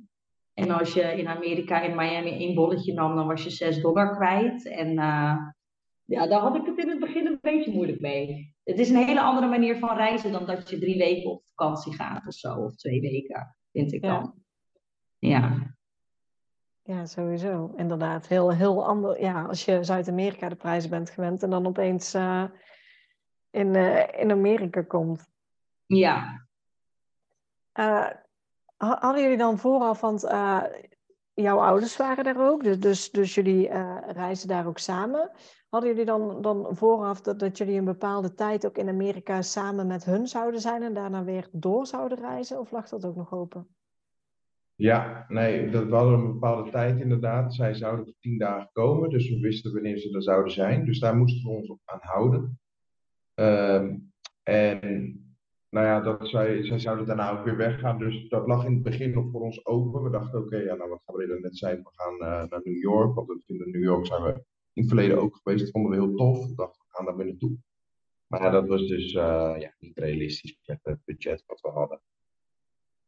En 0.53 0.71
als 0.71 0.93
je 0.93 1.01
in 1.01 1.27
Amerika, 1.27 1.81
in 1.81 1.95
Miami, 1.95 2.31
één 2.31 2.55
bolletje 2.55 2.93
nam, 2.93 3.15
dan 3.15 3.27
was 3.27 3.43
je 3.43 3.49
6 3.49 3.81
dollar 3.81 4.15
kwijt. 4.15 4.67
En 4.67 4.97
eh, 4.97 5.37
ja, 6.05 6.27
daar 6.27 6.39
had 6.39 6.55
ik 6.55 6.65
het 6.65 6.77
in 6.77 6.89
het 6.89 6.99
begin 6.99 7.25
een 7.25 7.37
beetje 7.41 7.71
moeilijk 7.73 7.99
mee. 8.01 8.55
Het 8.63 8.79
is 8.79 8.89
een 8.89 8.95
hele 9.05 9.21
andere 9.21 9.47
manier 9.47 9.77
van 9.77 9.95
reizen 9.97 10.31
dan 10.31 10.45
dat 10.45 10.69
je 10.69 10.79
drie 10.79 10.97
weken 10.97 11.31
op 11.31 11.43
vakantie 11.55 11.93
gaat 11.93 12.27
of 12.27 12.33
zo. 12.33 12.55
Of 12.55 12.75
twee 12.75 13.01
weken, 13.01 13.55
vind 13.71 13.93
ik 13.93 14.03
Ja. 14.03 14.19
dan. 14.19 14.33
Ja. 15.19 15.71
Ja, 16.83 17.05
sowieso. 17.05 17.73
Inderdaad. 17.75 18.27
Heel, 18.27 18.53
heel 18.53 18.85
ander. 18.85 19.21
Ja, 19.21 19.43
als 19.43 19.65
je 19.65 19.83
Zuid-Amerika 19.83 20.49
de 20.49 20.55
prijzen 20.55 20.89
bent 20.89 21.09
gewend 21.09 21.43
en 21.43 21.49
dan 21.49 21.67
opeens 21.67 22.13
eh, 22.13 22.43
in, 23.51 23.75
eh, 23.75 24.21
in 24.21 24.31
Amerika 24.31 24.81
komt. 24.81 25.27
Ja. 25.85 26.45
Eh, 27.71 28.09
ha- 28.77 28.97
hadden 28.99 29.21
jullie 29.21 29.37
dan 29.37 29.57
vooraf, 29.57 30.01
want 30.01 30.21
jouw 31.33 31.59
ouders 31.59 31.97
waren 31.97 32.23
daar 32.23 32.49
ook, 32.49 32.63
dus, 32.63 32.79
dus, 32.79 33.11
dus 33.11 33.35
jullie 33.35 33.69
reizen 34.11 34.47
daar 34.47 34.67
ook 34.67 34.77
samen. 34.77 35.31
Hadden 35.69 35.89
jullie 35.89 36.05
dan, 36.05 36.41
dan 36.41 36.67
vooraf 36.69 37.21
dat, 37.21 37.39
dat 37.39 37.57
jullie 37.57 37.77
een 37.77 37.85
bepaalde 37.85 38.33
tijd 38.33 38.65
ook 38.65 38.77
in 38.77 38.89
Amerika 38.89 39.41
samen 39.41 39.87
met 39.87 40.05
hun 40.05 40.27
zouden 40.27 40.61
zijn 40.61 40.83
en 40.83 40.93
daarna 40.93 41.23
weer 41.23 41.47
door 41.51 41.85
zouden 41.85 42.17
reizen? 42.17 42.59
Of 42.59 42.71
lag 42.71 42.89
dat 42.89 43.05
ook 43.05 43.15
nog 43.15 43.33
open? 43.33 43.67
Ja, 44.75 45.25
nee, 45.27 45.69
dat, 45.69 45.89
hadden 45.89 46.13
een 46.13 46.31
bepaalde 46.31 46.71
tijd 46.71 46.99
inderdaad. 46.99 47.53
Zij 47.53 47.73
zouden 47.73 48.05
voor 48.05 48.13
tien 48.19 48.37
dagen 48.37 48.69
komen, 48.73 49.09
dus 49.09 49.29
we 49.29 49.39
wisten 49.39 49.73
wanneer 49.73 49.97
ze 49.97 50.15
er 50.15 50.23
zouden 50.23 50.53
zijn. 50.53 50.85
Dus 50.85 50.99
daar 50.99 51.15
moesten 51.15 51.43
we 51.43 51.57
ons 51.57 51.69
op 51.69 51.79
aan 51.85 51.99
houden. 52.01 52.59
Ehm, 53.33 53.97
en 54.43 55.32
nou 55.73 55.85
ja, 55.85 55.99
dat 55.99 56.27
zij, 56.27 56.65
zij 56.65 56.79
zouden 56.79 57.05
daarna 57.05 57.31
ook 57.31 57.45
weer 57.45 57.57
weggaan. 57.57 57.99
Dus 57.99 58.29
dat 58.29 58.47
lag 58.47 58.65
in 58.65 58.73
het 58.73 58.83
begin 58.83 59.11
nog 59.11 59.31
voor 59.31 59.41
ons 59.41 59.65
open. 59.65 60.03
We 60.03 60.09
dachten, 60.09 60.39
oké, 60.39 60.57
ja, 60.57 60.75
nou 60.75 60.89
wat 60.89 61.01
Gabriela 61.05 61.39
net 61.39 61.57
zei, 61.57 61.75
we 61.75 61.89
gaan 61.91 62.13
eh, 62.13 62.49
naar 62.49 62.61
New 62.63 62.81
York. 62.81 63.15
Want 63.15 63.27
we 63.27 63.41
vinden 63.45 63.71
New 63.71 63.83
York 63.83 64.05
zijn 64.05 64.23
we 64.23 64.29
in 64.73 64.81
het 64.81 64.87
verleden 64.87 65.21
ook 65.21 65.39
geweest. 65.43 65.63
Dat 65.63 65.71
vonden 65.71 65.91
we 65.91 65.97
heel 65.97 66.15
tof. 66.15 66.47
We 66.47 66.55
dachten, 66.55 66.81
we 66.87 66.95
gaan 66.95 67.05
daar 67.05 67.15
weer 67.15 67.25
naartoe. 67.25 67.57
Maar 68.27 68.51
dat 68.51 68.67
was 68.67 68.87
dus 68.87 69.13
eh, 69.13 69.55
ja, 69.59 69.73
niet 69.79 69.97
realistisch 69.97 70.59
met 70.65 70.79
het 70.83 70.99
budget 71.05 71.43
wat 71.47 71.61
we 71.61 71.69
hadden. 71.69 72.01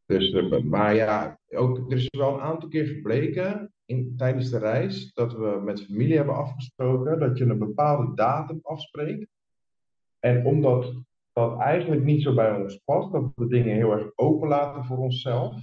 Dus, 0.05 0.31
eh, 0.31 0.59
maar 0.59 0.95
ja, 0.95 1.39
ook, 1.49 1.91
er 1.91 1.97
is 1.97 2.07
wel 2.17 2.33
een 2.33 2.41
aantal 2.41 2.69
keer 2.69 2.85
gebleken 2.85 3.73
in, 3.85 4.13
tijdens 4.17 4.49
de 4.49 4.59
reis 4.59 5.13
dat 5.13 5.33
we 5.33 5.61
met 5.63 5.85
familie 5.85 6.15
hebben 6.15 6.35
afgesproken 6.35 7.19
dat 7.19 7.37
je 7.37 7.43
een 7.43 7.59
bepaalde 7.59 8.15
datum 8.15 8.59
afspreekt. 8.61 9.27
En 10.19 10.45
omdat 10.45 10.93
dat 11.35 11.59
eigenlijk 11.59 12.03
niet 12.03 12.21
zo 12.21 12.33
bij 12.33 12.55
ons 12.55 12.77
past, 12.85 13.11
dat 13.11 13.31
we 13.35 13.47
dingen 13.47 13.75
heel 13.75 13.91
erg 13.91 14.11
open 14.15 14.47
laten 14.47 14.85
voor 14.85 14.97
onszelf, 14.97 15.55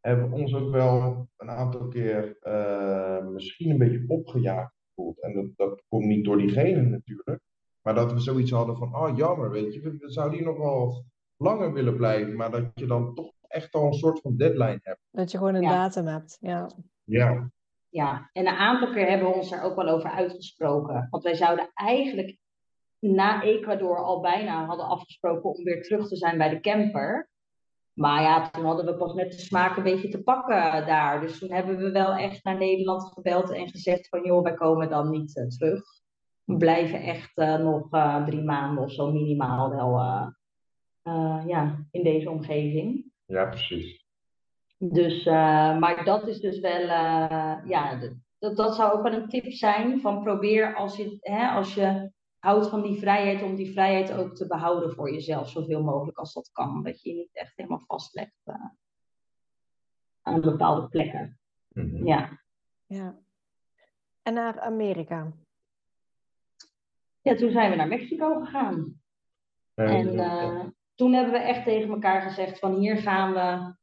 hebben 0.00 0.30
we 0.30 0.36
ons 0.36 0.54
ook 0.54 0.70
wel 0.70 1.26
een 1.36 1.50
aantal 1.50 1.88
keer 1.88 2.36
eh, 2.40 3.26
misschien 3.26 3.70
een 3.70 3.78
beetje 3.78 4.04
opgejaagd 4.08 4.74
gevoeld. 4.88 5.20
En 5.22 5.32
dat, 5.34 5.46
dat 5.56 5.82
komt 5.88 6.04
niet 6.06 6.24
door 6.24 6.38
diegene 6.38 6.82
natuurlijk, 6.82 7.40
maar 7.82 7.94
dat 7.94 8.12
we 8.12 8.20
zoiets 8.20 8.50
hadden 8.50 8.76
van, 8.76 8.96
oh 8.96 9.16
jammer, 9.16 9.50
weet 9.50 9.74
je, 9.74 9.80
we, 9.80 9.96
we 9.98 10.10
zouden 10.10 10.38
hier 10.38 10.46
nog 10.46 10.56
wel 10.58 11.04
langer 11.36 11.72
willen 11.72 11.96
blijven, 11.96 12.36
maar 12.36 12.50
dat 12.50 12.70
je 12.74 12.86
dan 12.86 13.14
toch 13.14 13.32
echt 13.48 13.74
al 13.74 13.86
een 13.86 13.94
soort 13.94 14.20
van 14.20 14.36
deadline 14.36 14.80
hebt. 14.82 15.00
Dat 15.10 15.30
je 15.30 15.38
gewoon 15.38 15.54
een 15.54 15.62
Ja. 15.62 15.70
datum 15.70 16.06
hebt. 16.06 16.36
Ja. 16.40 16.70
Ja, 17.04 17.50
Ja, 17.88 18.30
en 18.32 18.46
een 18.46 18.54
aantal 18.54 18.92
keer 18.92 19.06
hebben 19.08 19.28
we 19.28 19.34
ons 19.34 19.50
daar 19.50 19.62
ook 19.64 19.76
wel 19.76 19.88
over 19.88 20.10
uitgesproken. 20.10 21.06
Want 21.10 21.22
wij 21.22 21.34
zouden 21.34 21.70
eigenlijk 21.74 22.36
na 22.98 23.42
Ecuador 23.42 24.04
al 24.04 24.20
bijna 24.20 24.64
hadden 24.64 24.86
afgesproken 24.86 25.54
om 25.54 25.64
weer 25.64 25.82
terug 25.82 26.08
te 26.08 26.16
zijn 26.16 26.38
bij 26.38 26.48
de 26.48 26.60
camper. 26.60 27.30
Maar 27.92 28.22
ja, 28.22 28.50
toen 28.50 28.64
hadden 28.64 28.84
we 28.84 28.96
pas 28.96 29.14
net 29.14 29.32
de 29.32 29.38
smaak 29.38 29.76
een 29.76 29.82
beetje 29.82 30.08
te 30.08 30.22
pakken 30.22 30.86
daar. 30.86 31.20
Dus 31.20 31.38
toen 31.38 31.52
hebben 31.52 31.76
we 31.76 31.90
wel 31.90 32.14
echt 32.14 32.44
naar 32.44 32.56
Nederland 32.56 33.12
gebeld 33.12 33.50
en 33.50 33.68
gezegd 33.68 34.08
van 34.08 34.24
joh, 34.24 34.42
wij 34.42 34.54
komen 34.54 34.88
dan 34.88 35.10
niet 35.10 35.36
uh, 35.36 35.46
terug. 35.46 35.82
We 36.44 36.56
blijven 36.56 37.00
echt 37.02 37.38
uh, 37.38 37.58
nog 37.58 37.94
uh, 37.94 38.24
drie 38.24 38.42
maanden 38.42 38.84
of 38.84 38.92
zo 38.92 39.12
minimaal 39.12 39.70
wel 39.70 40.00
ja, 41.46 41.86
in 41.90 42.02
deze 42.02 42.30
omgeving. 42.30 43.12
Ja, 43.24 43.44
precies. 43.44 44.04
Dus, 44.78 45.24
maar 45.24 46.04
dat 46.04 46.28
is 46.28 46.40
dus 46.40 46.60
wel, 46.60 46.80
ja, 47.64 47.98
dat, 48.38 48.56
dat 48.56 48.74
zou 48.74 48.92
ook 48.92 49.02
wel 49.02 49.12
een 49.12 49.28
tip 49.28 49.52
zijn 49.52 50.00
van 50.00 50.22
probeer 50.22 50.74
als 50.74 50.96
je, 50.96 51.18
hè, 51.20 51.48
als 51.48 51.74
je 51.74 52.10
houdt 52.38 52.68
van 52.68 52.82
die 52.82 52.98
vrijheid, 52.98 53.42
om 53.42 53.54
die 53.54 53.72
vrijheid 53.72 54.12
ook 54.12 54.34
te 54.34 54.46
behouden 54.46 54.92
voor 54.92 55.12
jezelf, 55.12 55.50
zoveel 55.50 55.82
mogelijk 55.82 56.18
als 56.18 56.34
dat 56.34 56.50
kan. 56.52 56.82
Dat 56.82 57.02
je 57.02 57.08
je 57.08 57.16
niet 57.16 57.36
echt 57.36 57.56
helemaal 57.56 57.84
vastlegt 57.86 58.42
uh, 58.44 58.54
aan 60.22 60.40
bepaalde 60.40 60.88
plekken. 60.88 61.38
Mhm. 61.68 62.06
Ja. 62.06 62.40
Ja. 62.86 63.18
En 64.22 64.34
naar 64.34 64.60
Amerika? 64.60 65.32
Ja, 67.20 67.34
toen 67.34 67.50
zijn 67.50 67.70
we 67.70 67.76
naar 67.76 67.88
Mexico 67.88 68.40
gegaan. 68.40 69.00
En 69.74 70.14
uh, 70.14 70.64
toen 70.94 71.12
hebben 71.12 71.32
we 71.32 71.38
echt 71.38 71.64
tegen 71.64 71.90
elkaar 71.90 72.22
gezegd 72.22 72.58
van 72.58 72.78
hier 72.78 72.96
gaan 72.96 73.32
we 73.32 73.74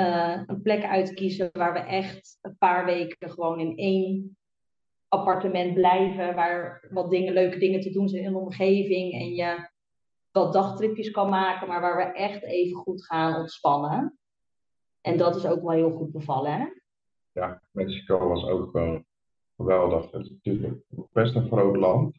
uh, 0.00 0.42
een 0.46 0.62
plek 0.62 0.84
uitkiezen 0.84 1.50
waar 1.52 1.72
we 1.72 1.78
echt 1.78 2.38
een 2.40 2.56
paar 2.58 2.84
weken 2.84 3.30
gewoon 3.30 3.60
in 3.60 3.76
één 3.76 4.36
appartement 5.18 5.74
blijven, 5.74 6.34
waar 6.34 6.88
wat 6.90 7.10
dingen, 7.10 7.32
leuke 7.32 7.58
dingen 7.58 7.80
te 7.80 7.90
doen 7.90 8.08
zijn 8.08 8.24
in 8.24 8.32
de 8.32 8.38
omgeving 8.38 9.12
en 9.12 9.34
je 9.34 9.68
wat 10.32 10.52
dagtripjes 10.52 11.10
kan 11.10 11.28
maken, 11.28 11.68
maar 11.68 11.80
waar 11.80 11.96
we 11.96 12.18
echt 12.18 12.42
even 12.42 12.76
goed 12.76 13.06
gaan 13.06 13.40
ontspannen. 13.40 14.18
En 15.00 15.16
dat 15.16 15.36
is 15.36 15.46
ook 15.46 15.62
wel 15.62 15.70
heel 15.70 15.90
goed 15.90 16.12
bevallen, 16.12 16.52
hè? 16.52 16.66
Ja, 17.32 17.62
Mexico 17.70 18.28
was 18.28 18.44
ook 18.44 18.72
wel 18.72 19.02
geweldig. 19.56 20.10
Het 20.10 20.24
is 20.24 20.30
natuurlijk 20.30 20.82
best 21.12 21.34
een 21.34 21.46
groot 21.46 21.76
land. 21.76 22.12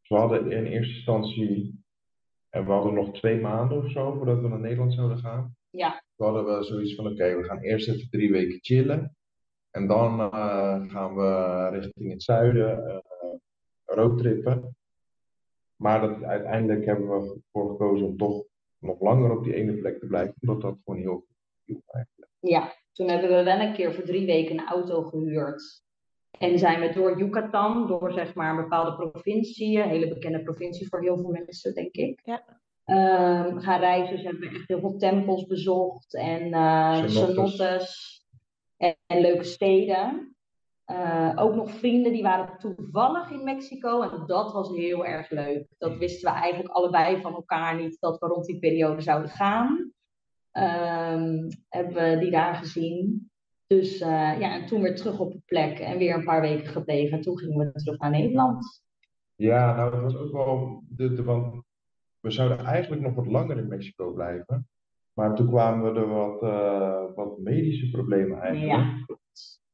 Dus 0.00 0.08
we 0.08 0.16
hadden 0.16 0.50
in 0.50 0.66
eerste 0.66 0.94
instantie, 0.94 1.84
en 2.50 2.64
we 2.64 2.72
hadden 2.72 2.94
nog 2.94 3.12
twee 3.12 3.40
maanden 3.40 3.84
of 3.84 3.90
zo 3.90 4.12
voordat 4.12 4.40
we 4.40 4.48
naar 4.48 4.60
Nederland 4.60 4.94
zouden 4.94 5.18
gaan. 5.18 5.56
Ja. 5.70 6.02
We 6.16 6.24
hadden 6.24 6.44
we 6.44 6.64
zoiets 6.64 6.94
van, 6.94 7.06
oké, 7.06 7.36
we 7.36 7.44
gaan 7.44 7.58
eerst 7.58 7.88
even 7.88 8.10
drie 8.10 8.30
weken 8.30 8.58
chillen. 8.60 9.16
En 9.72 9.86
dan 9.86 10.20
uh, 10.20 10.90
gaan 10.90 11.14
we 11.14 11.68
richting 11.68 12.10
het 12.10 12.22
zuiden 12.22 12.84
uh, 12.86 12.96
roadtrippen. 13.84 14.76
Maar 15.76 16.00
dat, 16.00 16.22
uiteindelijk 16.22 16.84
hebben 16.84 17.08
we 17.08 17.40
ervoor 17.44 17.70
gekozen 17.70 18.06
om 18.06 18.16
toch 18.16 18.44
nog 18.78 19.00
langer 19.00 19.36
op 19.36 19.44
die 19.44 19.54
ene 19.54 19.72
plek 19.72 20.00
te 20.00 20.06
blijven, 20.06 20.34
omdat 20.40 20.60
dat 20.60 20.76
gewoon 20.84 21.00
heel 21.00 21.14
goed 21.14 21.36
viel 21.64 21.82
eigenlijk. 21.86 22.30
Ja, 22.40 22.72
toen 22.92 23.08
hebben 23.08 23.30
we 23.30 23.42
wel 23.42 23.60
een 23.60 23.72
keer 23.72 23.94
voor 23.94 24.04
drie 24.04 24.26
weken 24.26 24.58
een 24.58 24.66
auto 24.66 25.02
gehuurd. 25.02 25.82
En 26.38 26.58
zijn 26.58 26.80
we 26.80 26.92
door 26.94 27.18
Yucatan, 27.18 27.86
door 27.86 28.12
zeg 28.12 28.34
maar 28.34 28.50
een 28.50 28.62
bepaalde 28.62 29.10
provincie, 29.10 29.78
een 29.78 29.88
hele 29.88 30.08
bekende 30.08 30.42
provincie 30.42 30.88
voor 30.88 31.00
heel 31.00 31.16
veel 31.16 31.30
mensen, 31.30 31.74
denk 31.74 31.94
ik. 31.94 32.20
Ja. 32.24 32.42
Um, 32.86 33.60
gaan 33.60 33.80
reizen. 33.80 34.16
Dus 34.16 34.24
hebben 34.24 34.42
we 34.42 34.56
echt 34.56 34.68
heel 34.68 34.80
veel 34.80 34.96
tempels 34.96 35.46
bezocht 35.46 36.14
en 36.14 36.46
uh, 36.46 37.06
cenotes 37.06 38.21
en, 39.06 39.20
leuke 39.20 39.44
steden. 39.44 40.36
Uh, 40.86 41.32
ook 41.36 41.54
nog 41.54 41.70
vrienden 41.70 42.12
die 42.12 42.22
waren 42.22 42.58
toevallig 42.58 43.30
in 43.30 43.44
Mexico 43.44 44.02
en 44.02 44.26
dat 44.26 44.52
was 44.52 44.68
heel 44.68 45.06
erg 45.06 45.30
leuk. 45.30 45.66
Dat 45.78 45.96
wisten 45.96 46.32
we 46.32 46.38
eigenlijk 46.38 46.74
allebei 46.74 47.20
van 47.20 47.34
elkaar 47.34 47.76
niet 47.76 47.96
dat 48.00 48.18
we 48.18 48.26
rond 48.26 48.46
die 48.46 48.58
periode 48.58 49.00
zouden 49.00 49.30
gaan. 49.30 49.92
Um, 50.52 51.48
hebben 51.68 51.94
we 51.94 52.16
die 52.20 52.30
daar 52.30 52.54
gezien. 52.54 53.30
Dus 53.66 54.00
uh, 54.00 54.40
ja, 54.40 54.54
en 54.54 54.66
toen 54.66 54.82
weer 54.82 54.96
terug 54.96 55.18
op 55.18 55.32
de 55.32 55.40
plek 55.46 55.78
en 55.78 55.98
weer 55.98 56.14
een 56.14 56.24
paar 56.24 56.40
weken 56.40 56.66
gebleven. 56.66 57.16
En 57.16 57.22
toen 57.22 57.38
gingen 57.38 57.58
we 57.58 57.72
terug 57.72 57.98
naar 57.98 58.10
Nederland. 58.10 58.82
Ja, 59.34 59.76
nou, 59.76 59.90
dat 59.90 60.00
was 60.00 60.16
ook 60.16 60.32
wel. 60.32 60.82
De, 60.88 61.12
de, 61.12 61.22
we 62.20 62.30
zouden 62.30 62.58
eigenlijk 62.58 63.02
nog 63.02 63.14
wat 63.14 63.26
langer 63.26 63.58
in 63.58 63.68
Mexico 63.68 64.12
blijven. 64.12 64.68
Maar 65.12 65.34
toen 65.34 65.48
kwamen 65.48 65.92
we 65.92 66.00
er 66.00 66.08
wat, 66.08 66.42
uh, 66.42 67.14
wat 67.14 67.38
medische 67.38 67.90
problemen 67.90 68.40
eigenlijk. 68.40 69.06
Ja. 69.06 69.16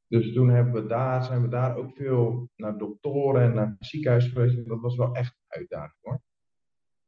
Dus 0.09 0.33
toen 0.33 0.49
hebben 0.49 0.83
we 0.83 0.89
daar, 0.89 1.25
zijn 1.25 1.43
we 1.43 1.49
daar 1.49 1.77
ook 1.77 1.97
veel 1.97 2.49
naar 2.57 2.79
doktoren 2.79 3.43
en 3.43 3.55
naar 3.55 3.77
het 3.79 3.89
ziekenhuis 3.89 4.27
geweest. 4.27 4.57
En 4.57 4.65
dat 4.65 4.81
was 4.81 4.97
wel 4.97 5.15
echt 5.15 5.35
een 5.37 5.59
uitdaging 5.59 5.99
hoor. 6.01 6.21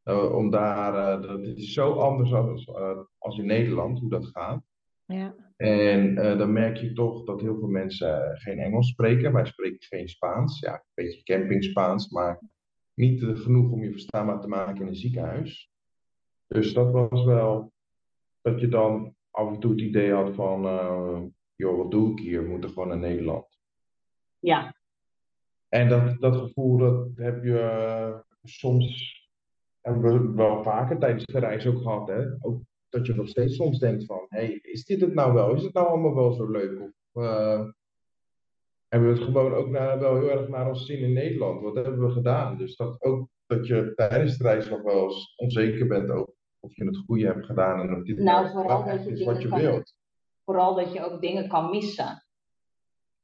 Uh, 0.04 0.34
om 0.34 0.50
daar, 0.50 1.20
uh, 1.20 1.28
dat 1.28 1.40
is 1.40 1.72
zo 1.72 1.92
anders 1.92 2.32
als, 2.32 2.70
als 3.18 3.38
in 3.38 3.46
Nederland, 3.46 3.98
hoe 4.00 4.10
dat 4.10 4.26
gaat. 4.26 4.62
Ja. 5.06 5.34
En 5.56 6.14
dan 6.14 6.52
merk 6.52 6.76
je 6.76 6.92
toch 6.92 7.24
dat 7.24 7.40
heel 7.40 7.58
veel 7.58 7.68
mensen 7.68 8.38
geen 8.38 8.58
Engels 8.58 8.88
spreken. 8.88 9.32
Wij 9.32 9.46
spreken 9.46 9.82
geen 9.82 10.08
Spaans. 10.08 10.60
Ja, 10.60 10.72
een 10.72 11.04
beetje 11.04 11.22
camping 11.22 11.64
Spaans, 11.64 12.08
maar 12.08 12.40
niet 12.94 13.22
genoeg 13.22 13.70
om 13.70 13.82
je 13.82 13.90
verstaanbaar 13.90 14.40
te 14.40 14.48
maken 14.48 14.80
in 14.80 14.86
een 14.86 14.94
ziekenhuis. 14.94 15.70
Dus 16.46 16.72
dat 16.72 16.92
was 16.92 17.24
wel 17.24 17.72
dat 18.40 18.60
je 18.60 18.68
dan 18.68 19.14
af 19.30 19.48
en 19.48 19.60
toe 19.60 19.70
het 19.70 19.80
idee 19.80 20.12
had 20.12 20.34
van, 20.34 20.64
uh, 20.64 21.20
joh, 21.54 21.76
wat 21.76 21.90
doe 21.90 22.10
ik 22.10 22.18
hier? 22.18 22.42
We 22.42 22.48
moeten 22.48 22.70
gewoon 22.70 22.88
naar 22.88 22.98
Nederland. 22.98 23.58
Ja. 24.38 24.74
En 25.68 25.88
dat, 25.88 26.20
dat 26.20 26.36
gevoel, 26.36 26.78
dat 26.78 27.08
heb 27.14 27.44
je 27.44 27.50
uh, 27.50 28.18
soms, 28.42 29.14
hebben 29.80 30.02
we 30.02 30.34
wel 30.34 30.62
vaker 30.62 30.98
tijdens 30.98 31.24
de 31.24 31.38
reis 31.38 31.66
ook 31.66 31.82
gehad, 31.82 32.08
hè? 32.08 32.24
Ook 32.40 32.60
dat 32.88 33.06
je 33.06 33.14
nog 33.14 33.28
steeds 33.28 33.56
soms 33.56 33.78
denkt 33.78 34.04
van, 34.04 34.26
hé, 34.28 34.44
hey, 34.44 34.58
is 34.62 34.84
dit 34.84 35.00
het 35.00 35.14
nou 35.14 35.32
wel? 35.32 35.54
Is 35.54 35.62
het 35.62 35.72
nou 35.72 35.86
allemaal 35.86 36.14
wel 36.14 36.32
zo 36.32 36.50
leuk? 36.50 36.80
Of 36.80 37.22
uh, 37.22 37.64
hebben 38.88 39.12
we 39.12 39.18
het 39.18 39.24
gewoon 39.24 39.52
ook 39.52 39.68
naar, 39.68 39.98
wel 39.98 40.14
heel 40.14 40.30
erg 40.30 40.48
naar 40.48 40.68
ons 40.68 40.86
zien 40.86 40.98
in 40.98 41.12
Nederland? 41.12 41.62
Wat 41.62 41.74
hebben 41.74 42.06
we 42.06 42.10
gedaan? 42.10 42.58
Dus 42.58 42.76
dat 42.76 43.02
ook 43.02 43.28
dat 43.46 43.66
je 43.66 43.92
tijdens 43.94 44.36
de 44.36 44.44
reis 44.44 44.68
nog 44.68 44.82
wel 44.82 45.04
eens 45.04 45.34
onzeker 45.36 45.86
bent 45.86 46.10
over 46.10 46.34
of 46.60 46.76
je 46.76 46.84
het 46.84 47.02
goede 47.06 47.26
hebt 47.26 47.46
gedaan 47.46 47.80
en 47.80 47.96
of 47.96 48.02
dit 48.02 48.18
nou, 48.18 48.50
vooral 48.50 48.84
dat 48.84 49.04
je 49.04 49.10
is 49.10 49.24
wat 49.24 49.42
je 49.42 49.48
kan, 49.48 49.60
wilt. 49.60 49.94
Vooral 50.44 50.74
dat 50.74 50.92
je 50.92 51.04
ook 51.04 51.20
dingen 51.20 51.48
kan 51.48 51.70
missen. 51.70 52.24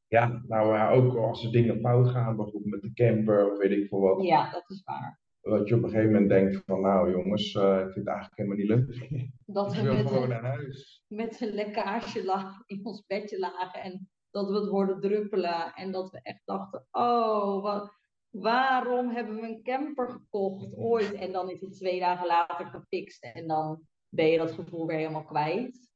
Ja, 0.08 0.42
nou 0.46 0.74
ja, 0.74 0.90
ook 0.90 1.16
als 1.16 1.44
er 1.44 1.52
dingen 1.52 1.80
fout 1.80 2.08
gaan, 2.08 2.36
bijvoorbeeld 2.36 2.72
met 2.72 2.82
de 2.82 2.92
camper 2.92 3.52
of 3.52 3.58
weet 3.58 3.70
ik 3.70 3.88
veel 3.88 4.00
wat. 4.00 4.22
Ja, 4.22 4.50
dat 4.50 4.64
is 4.70 4.82
waar. 4.84 5.20
Dat 5.40 5.68
je 5.68 5.74
op 5.74 5.82
een 5.82 5.88
gegeven 5.88 6.12
moment 6.12 6.30
denkt 6.30 6.62
van 6.64 6.80
nou 6.80 7.10
jongens, 7.10 7.54
uh, 7.54 7.76
ik 7.76 7.92
vind 7.92 7.94
het 7.94 8.06
eigenlijk 8.06 8.36
helemaal 8.36 8.58
niet 8.58 8.68
leuk. 8.68 9.10
Dat 9.46 9.72
we 9.74 9.82
wil 9.82 9.94
met 9.94 10.06
gewoon 10.06 10.22
een, 10.22 10.28
naar 10.28 10.44
huis. 10.44 11.04
met 11.06 11.40
een 11.40 11.54
lekkage 11.54 12.62
in 12.66 12.80
ons 12.82 13.04
bedje 13.06 13.38
lagen 13.38 13.82
en 13.82 14.08
dat 14.30 14.48
we 14.48 14.54
het 14.54 14.68
hoorden 14.68 15.00
druppelen 15.00 15.74
en 15.74 15.92
dat 15.92 16.10
we 16.10 16.20
echt 16.22 16.42
dachten, 16.44 16.86
oh, 16.90 17.62
wat, 17.62 17.95
waarom 18.40 19.10
hebben 19.10 19.36
we 19.36 19.42
een 19.42 19.62
camper 19.62 20.10
gekocht 20.10 20.76
ooit? 20.76 21.12
En 21.12 21.32
dan 21.32 21.50
is 21.50 21.60
het 21.60 21.72
twee 21.72 22.00
dagen 22.00 22.26
later 22.26 22.66
gefixt 22.66 23.24
en 23.24 23.46
dan 23.46 23.80
ben 24.08 24.26
je 24.26 24.38
dat 24.38 24.52
gevoel 24.52 24.86
weer 24.86 24.96
helemaal 24.96 25.24
kwijt. 25.24 25.90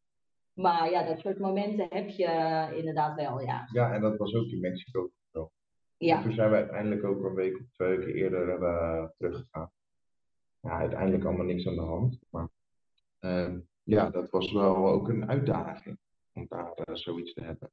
Maar 0.53 0.91
ja, 0.91 1.03
dat 1.03 1.19
soort 1.19 1.39
momenten 1.39 1.87
heb 1.91 2.09
je 2.09 2.73
inderdaad 2.77 3.17
wel, 3.17 3.41
ja. 3.41 3.69
Ja, 3.73 3.93
en 3.93 4.01
dat 4.01 4.17
was 4.17 4.35
ook 4.35 4.47
in 4.47 4.61
Mexico 4.61 5.11
zo. 5.33 5.51
Ja, 5.97 6.23
Toen 6.23 6.33
zijn 6.33 6.51
we 6.51 6.57
uiteindelijk 6.57 7.05
ook 7.05 7.25
een 7.25 7.35
week 7.35 7.59
of 7.59 7.67
twee 7.73 7.97
weken 7.97 8.15
eerder 8.15 8.63
uh, 8.63 9.05
teruggegaan. 9.17 9.71
Ja, 10.61 10.71
uiteindelijk 10.71 11.25
allemaal 11.25 11.47
niks 11.47 11.67
aan 11.67 11.75
de 11.75 11.81
hand. 11.81 12.19
Maar 12.31 12.49
uh, 13.21 13.55
ja, 13.83 14.11
dat 14.11 14.31
was 14.31 14.53
wel 14.53 14.89
ook 14.89 15.09
een 15.09 15.29
uitdaging 15.29 15.99
om 16.33 16.47
daar 16.49 16.73
uh, 16.89 16.95
zoiets 16.95 17.33
te 17.33 17.45
hebben. 17.45 17.71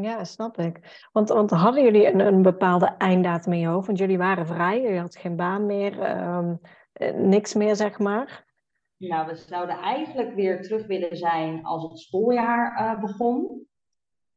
Ja, 0.00 0.24
snap 0.24 0.58
ik. 0.58 1.08
Want, 1.12 1.28
want 1.28 1.50
hadden 1.50 1.82
jullie 1.82 2.06
een, 2.06 2.20
een 2.20 2.42
bepaalde 2.42 2.94
einddatum 2.98 3.52
in 3.52 3.58
je 3.58 3.66
hoofd? 3.66 3.86
Want 3.86 3.98
jullie 3.98 4.18
waren 4.18 4.46
vrij, 4.46 4.80
je 4.80 5.00
had 5.00 5.16
geen 5.16 5.36
baan 5.36 5.66
meer, 5.66 6.18
um, 6.36 6.60
niks 7.28 7.54
meer, 7.54 7.76
zeg 7.76 7.98
maar. 7.98 8.44
Nou, 8.96 9.26
we 9.26 9.36
zouden 9.36 9.76
eigenlijk 9.76 10.34
weer 10.34 10.62
terug 10.62 10.86
willen 10.86 11.16
zijn 11.16 11.64
als 11.64 11.82
het 11.82 11.98
schooljaar 11.98 12.80
uh, 12.80 13.00
begon. 13.00 13.66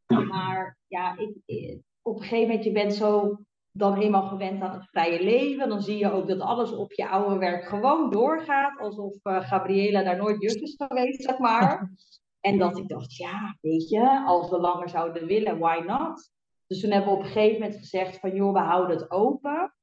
Maar 0.07 0.77
ja, 0.87 1.17
ik, 1.17 1.37
ik, 1.45 1.81
op 2.01 2.15
een 2.15 2.21
gegeven 2.21 2.47
moment, 2.47 2.63
je 2.63 2.71
bent 2.71 2.93
zo 2.93 3.39
dan 3.71 3.97
eenmaal 3.97 4.27
gewend 4.27 4.61
aan 4.61 4.73
het 4.73 4.89
vrije 4.89 5.23
leven. 5.23 5.69
Dan 5.69 5.81
zie 5.81 5.97
je 5.97 6.11
ook 6.11 6.27
dat 6.27 6.39
alles 6.39 6.71
op 6.71 6.93
je 6.93 7.07
oude 7.07 7.37
werk 7.37 7.65
gewoon 7.65 8.11
doorgaat. 8.11 8.79
Alsof 8.79 9.15
uh, 9.23 9.47
Gabriela 9.47 10.03
daar 10.03 10.17
nooit 10.17 10.41
juf 10.41 10.55
is 10.55 10.75
geweest, 10.77 11.23
zeg 11.23 11.37
maar. 11.37 11.79
En 12.41 12.57
dat 12.57 12.77
ik 12.77 12.87
dacht, 12.87 13.15
ja, 13.15 13.57
weet 13.61 13.89
je, 13.89 14.23
als 14.25 14.49
we 14.49 14.59
langer 14.59 14.89
zouden 14.89 15.25
willen, 15.25 15.59
why 15.59 15.83
not? 15.85 16.31
Dus 16.67 16.79
toen 16.81 16.91
hebben 16.91 17.09
we 17.11 17.17
op 17.17 17.23
een 17.23 17.31
gegeven 17.31 17.59
moment 17.59 17.79
gezegd 17.79 18.19
van, 18.19 18.35
joh, 18.35 18.53
we 18.53 18.59
houden 18.59 18.97
het 18.97 19.11
open. 19.11 19.73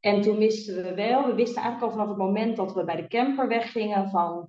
En 0.00 0.20
toen 0.20 0.36
wisten 0.36 0.82
we 0.82 0.94
wel, 0.94 1.26
we 1.26 1.34
wisten 1.34 1.62
eigenlijk 1.62 1.92
al 1.92 1.98
vanaf 1.98 2.08
het 2.08 2.26
moment 2.26 2.56
dat 2.56 2.74
we 2.74 2.84
bij 2.84 2.96
de 2.96 3.06
camper 3.06 3.48
weggingen 3.48 4.10
van, 4.10 4.48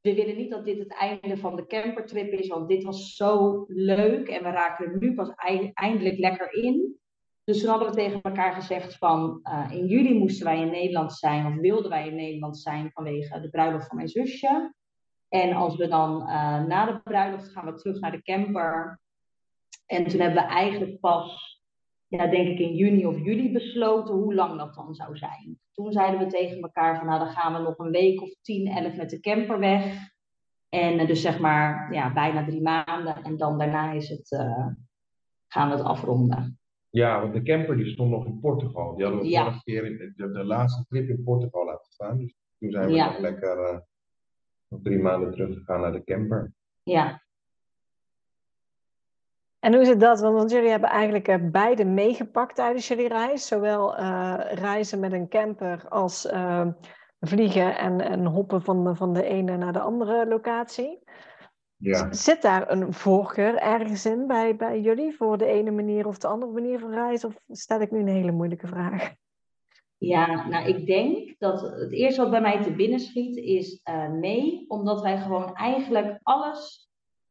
we 0.00 0.14
willen 0.14 0.36
niet 0.36 0.50
dat 0.50 0.64
dit 0.64 0.78
het 0.78 0.94
einde 0.94 1.36
van 1.36 1.56
de 1.56 1.66
campertrip 1.66 2.32
is, 2.32 2.48
want 2.48 2.68
dit 2.68 2.84
was 2.84 3.14
zo 3.14 3.64
leuk 3.68 4.28
en 4.28 4.42
we 4.42 4.50
raken 4.50 4.86
er 4.86 4.98
nu 4.98 5.14
pas 5.14 5.30
eindelijk 5.72 6.18
lekker 6.18 6.52
in. 6.52 6.98
Dus 7.44 7.60
toen 7.60 7.70
hadden 7.70 7.88
we 7.88 7.94
tegen 7.94 8.22
elkaar 8.22 8.52
gezegd 8.52 8.96
van 8.96 9.40
uh, 9.42 9.70
in 9.70 9.86
juli 9.86 10.18
moesten 10.18 10.44
wij 10.44 10.60
in 10.60 10.70
Nederland 10.70 11.12
zijn, 11.12 11.46
of 11.46 11.54
wilden 11.54 11.90
wij 11.90 12.08
in 12.08 12.14
Nederland 12.14 12.58
zijn 12.58 12.90
vanwege 12.92 13.40
de 13.40 13.50
bruiloft 13.50 13.86
van 13.86 13.96
mijn 13.96 14.08
zusje. 14.08 14.74
En 15.34 15.52
als 15.52 15.76
we 15.76 15.88
dan 15.88 16.20
uh, 16.20 16.64
na 16.64 16.86
de 16.86 17.00
bruiloft 17.04 17.48
gaan 17.48 17.64
we 17.64 17.74
terug 17.74 18.00
naar 18.00 18.10
de 18.10 18.22
camper. 18.22 19.00
En 19.86 20.06
toen 20.06 20.20
hebben 20.20 20.42
we 20.42 20.48
eigenlijk 20.48 21.00
pas, 21.00 21.60
ja, 22.06 22.26
denk 22.26 22.48
ik 22.48 22.58
in 22.58 22.74
juni 22.74 23.06
of 23.06 23.18
juli 23.18 23.52
besloten 23.52 24.14
hoe 24.14 24.34
lang 24.34 24.58
dat 24.58 24.74
dan 24.74 24.94
zou 24.94 25.16
zijn. 25.16 25.58
Toen 25.72 25.92
zeiden 25.92 26.20
we 26.20 26.26
tegen 26.26 26.60
elkaar 26.60 26.96
van 26.96 27.06
nou 27.06 27.18
dan 27.18 27.28
gaan 27.28 27.52
we 27.52 27.58
nog 27.58 27.78
een 27.78 27.90
week 27.90 28.22
of 28.22 28.30
tien, 28.42 28.66
elf 28.66 28.96
met 28.96 29.10
de 29.10 29.20
camper 29.20 29.58
weg. 29.58 30.12
En 30.68 31.00
uh, 31.00 31.06
dus 31.06 31.20
zeg 31.20 31.38
maar 31.38 31.92
ja, 31.92 32.12
bijna 32.12 32.44
drie 32.44 32.62
maanden. 32.62 33.22
En 33.22 33.36
dan 33.36 33.58
daarna 33.58 33.92
is 33.92 34.08
het, 34.08 34.28
gaan 35.48 35.68
we 35.68 35.76
het 35.76 35.84
afronden. 35.84 36.58
Ja, 36.90 37.20
want 37.20 37.32
de 37.32 37.42
camper 37.42 37.76
die 37.76 37.92
stond 37.92 38.10
nog 38.10 38.26
in 38.26 38.40
Portugal. 38.40 38.96
Die 38.96 39.04
hadden 39.04 39.22
we 39.22 39.28
ja. 39.28 39.42
vorige 39.42 39.62
keer 39.62 39.84
in 39.84 40.14
de, 40.16 40.30
de, 40.32 40.44
laatste 40.44 40.84
trip 40.88 41.08
in 41.08 41.22
Portugal 41.24 41.64
laten 41.64 41.92
staan. 41.92 42.18
Dus 42.18 42.34
toen 42.58 42.70
zijn 42.70 42.86
we 42.86 42.92
ja. 42.92 43.06
nog 43.06 43.18
lekker 43.18 43.84
drie 44.68 44.98
maanden 44.98 45.30
teruggegaan 45.30 45.80
naar 45.80 45.92
de 45.92 46.04
camper. 46.04 46.52
Ja. 46.82 47.22
En 49.58 49.72
hoe 49.72 49.82
is 49.82 49.88
het 49.88 50.00
dat? 50.00 50.20
Want 50.20 50.50
jullie 50.50 50.70
hebben 50.70 50.88
eigenlijk 50.88 51.28
uh, 51.28 51.36
beide 51.50 51.84
meegepakt 51.84 52.54
tijdens 52.54 52.88
jullie 52.88 53.08
reis. 53.08 53.46
Zowel 53.46 54.00
uh, 54.00 54.34
reizen 54.50 55.00
met 55.00 55.12
een 55.12 55.28
camper 55.28 55.88
als 55.88 56.28
vliegen 57.20 57.78
en, 57.78 58.00
en 58.00 58.24
hoppen 58.26 58.62
van 58.62 58.84
de, 58.84 58.94
van 58.94 59.12
de 59.12 59.22
ene 59.22 59.56
naar 59.56 59.72
de 59.72 59.80
andere 59.80 60.26
locatie. 60.26 61.02
Ja. 61.76 62.12
Zit 62.12 62.42
daar 62.42 62.70
een 62.70 62.92
voorkeur 62.92 63.56
ergens 63.56 64.06
in 64.06 64.26
bij, 64.26 64.56
bij 64.56 64.80
jullie 64.80 65.16
voor 65.16 65.38
de 65.38 65.46
ene 65.46 65.70
manier 65.70 66.06
of 66.06 66.18
de 66.18 66.26
andere 66.26 66.52
manier 66.52 66.78
van 66.78 66.90
reizen? 66.90 67.28
Of 67.28 67.40
stel 67.48 67.80
ik 67.80 67.90
nu 67.90 67.98
een 67.98 68.08
hele 68.08 68.32
moeilijke 68.32 68.66
vraag? 68.66 69.14
Ja, 70.06 70.48
nou 70.48 70.68
ik 70.68 70.86
denk 70.86 71.34
dat 71.38 71.60
het 71.60 71.92
eerste 71.92 72.20
wat 72.20 72.30
bij 72.30 72.40
mij 72.40 72.62
te 72.62 72.74
binnen 72.74 73.00
schiet 73.00 73.36
is 73.36 73.80
uh, 73.84 74.12
nee, 74.12 74.64
omdat 74.68 75.00
wij 75.00 75.18
gewoon 75.18 75.54
eigenlijk 75.54 76.18
alles 76.22 76.90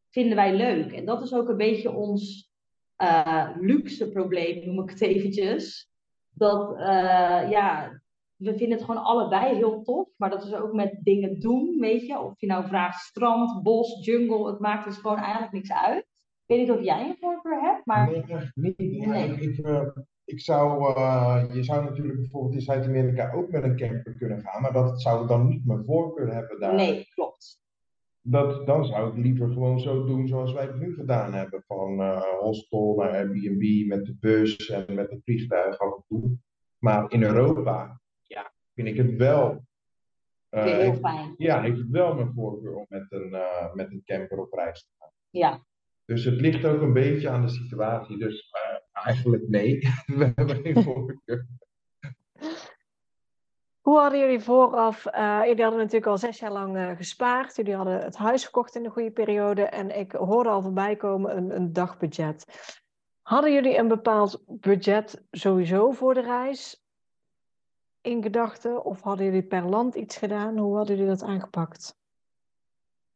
vinden 0.09 0.35
wij 0.35 0.55
leuk. 0.55 0.91
En 0.91 1.05
dat 1.05 1.21
is 1.21 1.33
ook 1.33 1.49
een 1.49 1.57
beetje 1.57 1.91
ons 1.91 2.51
uh, 2.97 3.49
luxe 3.59 4.09
probleem, 4.09 4.65
noem 4.65 4.83
ik 4.83 4.89
het 4.89 5.01
eventjes. 5.01 5.91
Dat 6.33 6.71
uh, 6.79 7.49
ja, 7.49 8.01
we 8.35 8.57
vinden 8.57 8.77
het 8.77 8.85
gewoon 8.85 9.03
allebei 9.03 9.55
heel 9.55 9.81
tof. 9.81 10.09
Maar 10.17 10.29
dat 10.29 10.43
is 10.43 10.53
ook 10.53 10.73
met 10.73 10.99
dingen 11.03 11.39
doen, 11.39 11.79
weet 11.79 12.05
je. 12.05 12.19
Of 12.19 12.39
je 12.39 12.47
nou 12.47 12.67
vraagt 12.67 13.05
strand, 13.05 13.63
bos, 13.63 14.05
jungle. 14.05 14.47
Het 14.47 14.59
maakt 14.59 14.85
dus 14.85 14.97
gewoon 14.97 15.17
eigenlijk 15.17 15.51
niks 15.51 15.71
uit. 15.71 16.01
Ik 16.45 16.55
weet 16.55 16.59
niet 16.59 16.77
of 16.77 16.83
jij 16.83 17.05
een 17.05 17.17
voorkeur 17.19 17.61
hebt, 17.61 17.85
maar... 17.85 18.11
Nee, 18.11 18.23
echt 18.23 18.55
niet. 18.55 18.77
Nee. 18.77 19.29
Ik, 19.29 19.65
ik 20.25 20.41
zou, 20.41 20.95
uh, 20.97 21.43
je 21.53 21.63
zou 21.63 21.83
natuurlijk 21.83 22.19
bijvoorbeeld 22.19 22.53
in 22.53 22.61
Zuid-Amerika 22.61 23.31
ook 23.31 23.49
met 23.49 23.63
een 23.63 23.75
camper 23.75 24.13
kunnen 24.13 24.41
gaan. 24.41 24.61
Maar 24.61 24.73
dat 24.73 25.01
zou 25.01 25.27
dan 25.27 25.47
niet 25.47 25.65
mijn 25.65 25.85
voorkeur 25.85 26.33
hebben 26.33 26.59
daar. 26.59 26.75
Nee, 26.75 27.07
klopt. 27.13 27.61
Dat, 28.21 28.67
dan 28.67 28.85
zou 28.85 29.09
ik 29.09 29.23
liever 29.23 29.51
gewoon 29.51 29.79
zo 29.79 30.05
doen 30.05 30.27
zoals 30.27 30.53
wij 30.53 30.65
het 30.65 30.79
nu 30.79 30.93
gedaan 30.93 31.33
hebben. 31.33 31.63
Van 31.67 31.99
uh, 31.99 32.21
hostel 32.39 32.95
naar 32.97 33.09
Airbnb 33.09 33.87
met 33.87 34.05
de 34.05 34.15
bus 34.19 34.69
en 34.69 34.95
met 34.95 35.09
het 35.09 35.21
vliegtuig 35.23 35.79
af 35.79 35.95
en 35.95 36.03
toe. 36.07 36.37
Maar 36.77 37.11
in 37.11 37.23
Europa 37.23 38.01
vind 38.73 38.87
ik 38.87 38.97
het 38.97 39.15
wel. 39.15 39.65
Uh, 40.51 40.63
heel 40.63 40.93
fijn. 40.93 41.33
Ja, 41.37 41.61
heeft 41.61 41.77
het 41.77 41.89
wel 41.89 42.15
mijn 42.15 42.33
voorkeur 42.33 42.75
om 42.75 42.85
met 42.89 43.05
een, 43.09 43.37
met 43.73 43.91
een 43.91 44.01
camper 44.05 44.39
op 44.39 44.53
reis 44.53 44.81
te 44.81 44.89
gaan. 44.99 45.11
Ja. 45.29 45.63
Dus 46.05 46.25
het 46.25 46.41
ligt 46.41 46.65
ook 46.65 46.81
een 46.81 46.93
beetje 46.93 47.29
aan 47.29 47.41
de 47.41 47.49
situatie. 47.49 48.17
Dus 48.17 48.51
uh, 48.51 49.05
eigenlijk 49.05 49.47
nee, 49.47 49.79
we 50.19 50.31
hebben 50.35 50.61
geen 50.61 50.83
voorkeur. 50.83 51.47
Hoe 53.81 53.99
hadden 53.99 54.19
jullie 54.19 54.39
vooraf, 54.39 55.03
jullie 55.45 55.63
hadden 55.63 55.79
natuurlijk 55.79 56.05
al 56.05 56.17
zes 56.17 56.39
jaar 56.39 56.51
lang 56.51 56.97
gespaard, 56.97 57.55
jullie 57.55 57.75
hadden 57.75 58.01
het 58.01 58.15
huis 58.15 58.45
gekocht 58.45 58.75
in 58.75 58.85
een 58.85 58.91
goede 58.91 59.11
periode 59.11 59.61
en 59.61 59.99
ik 59.99 60.11
hoorde 60.11 60.49
al 60.49 60.61
voorbij 60.61 60.95
komen 60.95 61.37
een, 61.37 61.55
een 61.55 61.73
dagbudget. 61.73 62.45
Hadden 63.21 63.53
jullie 63.53 63.77
een 63.77 63.87
bepaald 63.87 64.43
budget 64.47 65.25
sowieso 65.31 65.91
voor 65.91 66.13
de 66.13 66.21
reis? 66.21 66.83
in 68.03 68.21
gedachten? 68.21 68.85
Of 68.85 69.01
hadden 69.01 69.25
jullie 69.25 69.43
per 69.43 69.69
land 69.69 69.95
iets 69.95 70.17
gedaan? 70.17 70.57
Hoe 70.57 70.75
hadden 70.75 70.95
jullie 70.95 71.11
dat 71.11 71.23
aangepakt? 71.23 71.97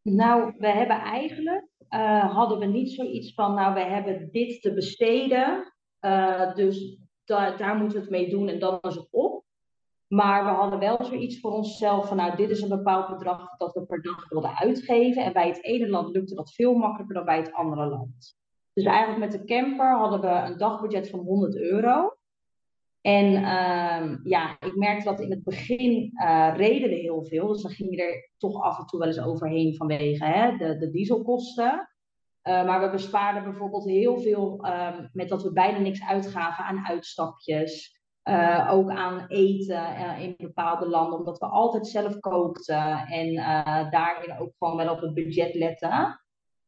Nou, 0.02 0.54
we 0.58 0.68
hebben 0.68 1.00
eigenlijk, 1.00 1.67
uh, 1.90 2.34
hadden 2.36 2.60
we 2.60 2.66
niet 2.66 2.92
zoiets 2.92 3.34
van, 3.34 3.54
nou, 3.54 3.74
we 3.74 3.80
hebben 3.80 4.30
dit 4.32 4.62
te 4.62 4.74
besteden. 4.74 5.74
Uh, 6.02 6.54
dus 6.56 6.98
da 7.24 7.56
daar 7.56 7.76
moeten 7.76 7.98
we 7.98 8.04
het 8.04 8.12
mee 8.12 8.30
doen 8.30 8.48
en 8.48 8.60
dan 8.60 8.80
is 8.82 8.96
het 8.96 9.08
op. 9.12 9.46
Maar 10.08 10.44
we 10.44 10.50
hadden 10.50 10.80
wel 10.80 11.06
zoiets 11.06 11.40
voor 11.40 11.52
onszelf 11.52 12.08
van, 12.08 12.18
nou, 12.18 12.36
dit 12.36 12.50
is 12.50 12.62
een 12.62 12.70
bepaald 12.70 13.08
bedrag 13.08 13.58
dat 13.58 13.74
we 13.74 13.86
per 13.86 14.02
dag 14.02 14.30
wilden 14.30 14.58
uitgeven. 14.58 15.24
En 15.24 15.34
bij 15.34 15.48
het 15.48 15.64
ene 15.64 15.90
land 15.90 16.16
lukte 16.16 16.36
dat 16.36 16.54
veel 16.54 16.74
makkelijker 16.74 17.16
dan 17.16 17.26
bij 17.26 17.38
het 17.38 17.54
andere 17.54 17.86
land. 17.86 18.36
Dus 18.74 18.86
eigenlijk 18.86 19.20
met 19.20 19.32
de 19.32 19.46
camper 19.46 19.98
hadden 19.98 20.22
we 20.22 20.28
een 20.28 20.58
dagbudget 20.58 21.10
van 21.10 21.20
100 21.20 21.56
euro. 21.56 22.17
En 23.02 23.26
uh, 23.26 24.18
ja, 24.24 24.58
ik 24.60 24.76
merkte 24.76 25.10
dat 25.10 25.20
in 25.20 25.30
het 25.30 25.44
begin 25.44 26.12
uh, 26.14 26.54
reden 26.56 26.90
we 26.90 26.96
heel 26.96 27.26
veel. 27.26 27.48
Dus 27.48 27.62
dan 27.62 27.72
ging 27.72 27.96
je 27.96 28.02
er 28.02 28.32
toch 28.38 28.62
af 28.62 28.80
en 28.80 28.86
toe 28.86 29.00
wel 29.00 29.08
eens 29.08 29.22
overheen 29.22 29.76
vanwege 29.76 30.26
hè, 30.26 30.58
de, 30.58 30.78
de 30.78 30.90
dieselkosten. 30.92 31.90
Uh, 32.44 32.66
maar 32.66 32.82
we 32.82 32.90
bespaarden 32.90 33.44
bijvoorbeeld 33.44 33.86
heel 33.86 34.20
veel 34.20 34.66
uh, 34.66 35.00
met 35.12 35.30
dat 35.30 35.44
we 35.44 35.52
bijna 35.52 35.78
niks 35.80 36.04
uitgaven 36.04 36.64
aan 36.64 36.86
uitstapjes. 36.86 37.96
Uh, 38.24 38.68
ook 38.72 38.90
aan 38.90 39.26
eten 39.28 39.98
in 40.20 40.34
bepaalde 40.38 40.88
landen, 40.88 41.20
omdat 41.20 41.38
we 41.38 41.46
altijd 41.46 41.88
zelf 41.88 42.20
kookten. 42.20 43.08
En 43.08 43.34
daarin 43.90 44.40
ook 44.40 44.52
gewoon 44.58 44.78
wel 44.78 44.94
op 44.94 45.02
het 45.02 45.14
budget 45.14 45.56
letten. 45.56 46.22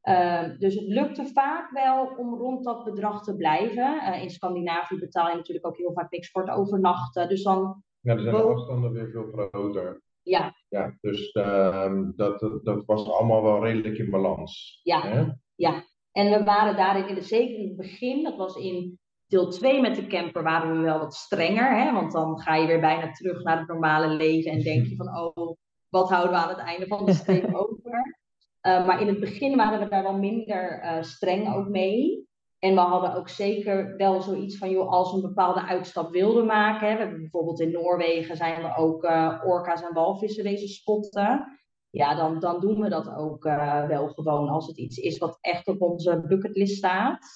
Uh, 0.04 0.44
dus 0.60 0.76
het 0.76 0.88
lukte 0.88 1.26
vaak 1.26 1.72
wel 1.72 2.14
om 2.18 2.36
rond 2.36 2.64
dat 2.64 2.84
bedrag 2.84 3.24
te 3.24 3.36
blijven. 3.36 3.96
Uh, 3.96 4.24
in 4.24 4.30
Scandinavië 4.30 5.00
betaal 5.00 5.30
je 5.30 5.36
natuurlijk 5.36 5.68
ook 5.68 5.78
heel 5.78 5.94
vaak 5.94 6.12
niks 6.12 6.32
voor 6.32 6.42
het 6.42 6.52
overnachten. 6.52 7.30
Dus 7.30 7.44
dan... 7.44 7.84
Ja, 8.02 8.14
dan 8.16 8.24
zijn 8.24 8.36
de 8.36 8.42
afstanden 8.42 8.92
weer 8.92 9.10
veel 9.10 9.32
groter. 9.32 10.02
Ja. 10.24 10.56
Ja, 10.70 10.98
dus 11.02 11.34
uh, 11.34 11.94
dat, 12.16 12.60
dat 12.64 12.86
was 12.86 13.10
allemaal 13.10 13.44
wel 13.44 13.64
redelijk 13.64 13.98
in 13.98 14.10
balans. 14.10 14.80
Ja, 14.84 15.02
hè? 15.02 15.26
ja. 15.56 15.84
En 16.12 16.32
we 16.32 16.44
waren 16.44 16.76
daarin, 16.76 17.08
in 17.08 17.16
de, 17.16 17.22
zeker 17.22 17.58
in 17.58 17.68
het 17.68 17.78
begin, 17.78 18.24
dat 18.24 18.36
was 18.38 18.56
in 18.56 19.00
deel 19.28 19.50
2 19.50 19.82
met 19.82 19.96
de 19.96 20.08
camper, 20.08 20.44
waren 20.44 20.78
we 20.78 20.84
wel 20.84 21.00
wat 21.00 21.14
strenger. 21.14 21.78
Hè? 21.78 21.94
Want 21.94 22.12
dan 22.12 22.40
ga 22.40 22.56
je 22.56 22.68
weer 22.68 22.80
bijna 22.80 23.12
terug 23.12 23.44
naar 23.44 23.58
het 23.58 23.68
normale 23.68 24.08
leven 24.08 24.52
en 24.52 24.62
denk 24.62 24.86
je 24.86 24.96
van, 24.96 25.08
oh, 25.08 25.58
wat 25.90 26.10
houden 26.10 26.32
we 26.32 26.38
aan 26.38 26.50
het 26.50 26.58
einde 26.58 26.88
van 26.88 27.06
de 27.06 27.14
streep 27.14 27.56
over? 27.56 28.19
Uh, 28.62 28.86
maar 28.86 29.02
in 29.02 29.08
het 29.08 29.20
begin 29.20 29.56
waren 29.56 29.80
we 29.80 29.88
daar 29.88 30.04
wel 30.04 30.18
minder 30.18 30.82
uh, 30.84 31.02
streng 31.02 31.56
ook 31.56 31.68
mee. 31.68 32.28
En 32.60 32.74
we 32.74 32.80
hadden 32.80 33.16
ook 33.16 33.30
zeker 33.30 33.96
wel 33.98 34.22
zoiets 34.22 34.58
van, 34.58 34.70
joh, 34.70 34.90
als 34.92 35.12
we 35.12 35.16
een 35.16 35.28
bepaalde 35.28 35.66
uitstap 35.66 36.12
wilden 36.12 36.46
maken. 36.46 36.90
Hè, 36.90 36.98
hebben 36.98 37.20
bijvoorbeeld 37.20 37.60
in 37.60 37.72
Noorwegen 37.72 38.36
zijn 38.36 38.62
we 38.62 38.76
ook 38.76 39.04
uh, 39.04 39.42
orka's 39.46 39.84
en 39.84 39.94
walvissen 39.94 40.44
wezen 40.44 40.68
spotten. 40.68 41.58
Ja, 41.90 42.16
dan, 42.16 42.40
dan 42.40 42.60
doen 42.60 42.82
we 42.82 42.90
dat 42.90 43.16
ook 43.16 43.44
wel 43.88 44.08
gewoon 44.08 44.50
als 44.50 44.68
het 44.68 44.78
iets 44.78 44.98
is 44.98 45.18
wat 45.18 45.38
echt 45.42 45.68
op 45.68 45.82
onze 45.82 46.24
bucketlist 46.28 46.78
staat. 46.78 47.28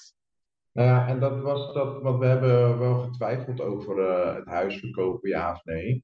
Nou 0.71 0.87
ja, 0.87 1.07
en 1.07 1.19
dat 1.19 1.41
was 1.41 1.73
dat, 1.73 2.01
want 2.01 2.19
we 2.19 2.25
hebben 2.25 2.79
wel 2.79 2.99
getwijfeld 2.99 3.61
over 3.61 3.97
het 4.35 4.47
huis 4.47 4.79
verkopen, 4.79 5.29
ja 5.29 5.51
of 5.51 5.63
nee. 5.63 6.03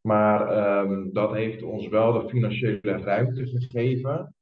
Maar 0.00 0.68
um, 0.82 1.12
dat 1.12 1.32
heeft 1.32 1.62
ons 1.62 1.88
wel 1.88 2.12
de 2.12 2.28
financiële 2.28 2.80
ruimte 2.80 3.46
gegeven 3.46 4.34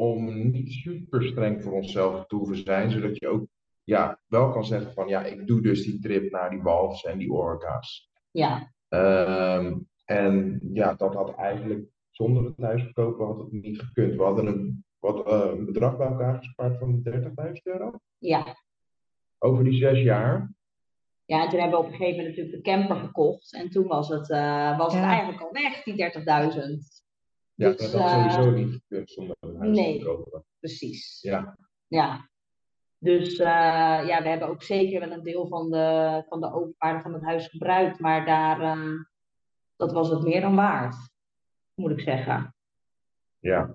om 0.00 0.50
niet 0.50 0.72
super 0.72 1.24
streng 1.24 1.62
voor 1.62 1.72
onszelf 1.72 2.26
te 2.26 2.36
hoeven 2.36 2.56
zijn, 2.56 2.90
zodat 2.90 3.18
je 3.18 3.28
ook 3.28 3.46
ja, 3.84 4.20
wel 4.26 4.50
kan 4.50 4.64
zeggen 4.64 4.92
van 4.92 5.08
ja, 5.08 5.24
ik 5.24 5.46
doe 5.46 5.60
dus 5.60 5.82
die 5.82 5.98
trip 5.98 6.30
naar 6.30 6.50
die 6.50 6.62
walvis 6.62 7.04
en 7.04 7.18
die 7.18 7.32
orka's. 7.32 8.10
Ja. 8.30 8.72
Um, 8.88 9.88
en 10.04 10.60
ja, 10.72 10.94
dat 10.94 11.14
had 11.14 11.34
eigenlijk 11.34 11.88
zonder 12.10 12.44
het 12.44 12.56
huis 12.58 12.82
verkopen 12.82 13.26
had 13.26 13.38
het 13.38 13.52
niet 13.52 13.80
gekund. 13.80 14.16
We 14.16 14.22
hadden 14.22 14.46
een, 14.46 14.84
wat, 14.98 15.26
uh, 15.26 15.50
een 15.50 15.64
bedrag 15.64 15.96
bij 15.96 16.06
elkaar 16.06 16.36
gespaard 16.36 16.78
van 16.78 17.02
30.000 17.10 17.52
euro. 17.62 17.92
Ja. 18.18 18.56
Over 19.38 19.64
die 19.64 19.78
zes 19.78 20.02
jaar. 20.02 20.52
Ja, 21.24 21.42
en 21.42 21.48
toen 21.48 21.60
hebben 21.60 21.78
we 21.78 21.84
op 21.84 21.92
een 21.92 21.98
gegeven 21.98 22.16
moment 22.16 22.36
natuurlijk 22.36 22.64
de 22.64 22.70
camper 22.70 22.96
gekocht. 22.96 23.54
En 23.54 23.70
toen 23.70 23.86
was 23.86 24.08
het, 24.08 24.30
uh, 24.30 24.78
was 24.78 24.94
het 24.94 25.02
eigenlijk 25.02 25.42
al 25.42 25.52
weg, 25.52 25.82
die 25.82 25.96
30.000. 25.96 26.99
Ja, 27.60 27.70
dus, 27.70 27.90
dat 27.90 28.00
had 28.00 28.10
sowieso 28.10 28.50
uh, 28.50 28.56
niet 28.56 28.72
gekund 28.72 29.10
zonder 29.10 29.36
een 29.40 29.56
huis 29.56 29.76
nee, 29.76 29.98
te 29.98 30.04
kopen. 30.04 30.44
Precies. 30.58 31.18
Ja. 31.20 31.56
Ja. 31.88 32.28
Dus 32.98 33.38
uh, 33.38 33.46
ja, 34.06 34.22
we 34.22 34.28
hebben 34.28 34.48
ook 34.48 34.62
zeker 34.62 35.00
wel 35.00 35.10
een 35.10 35.22
deel 35.22 35.46
van 35.46 35.70
de, 35.70 36.24
van 36.28 36.40
de 36.40 36.52
overwaarde 36.52 37.02
van 37.02 37.12
het 37.12 37.22
huis 37.22 37.48
gebruikt. 37.48 37.98
Maar 37.98 38.26
daar, 38.26 38.60
uh, 38.60 38.94
dat 39.76 39.92
was 39.92 40.10
het 40.10 40.22
meer 40.22 40.40
dan 40.40 40.54
waard, 40.54 40.96
moet 41.74 41.90
ik 41.90 42.00
zeggen. 42.00 42.54
Ja. 43.38 43.74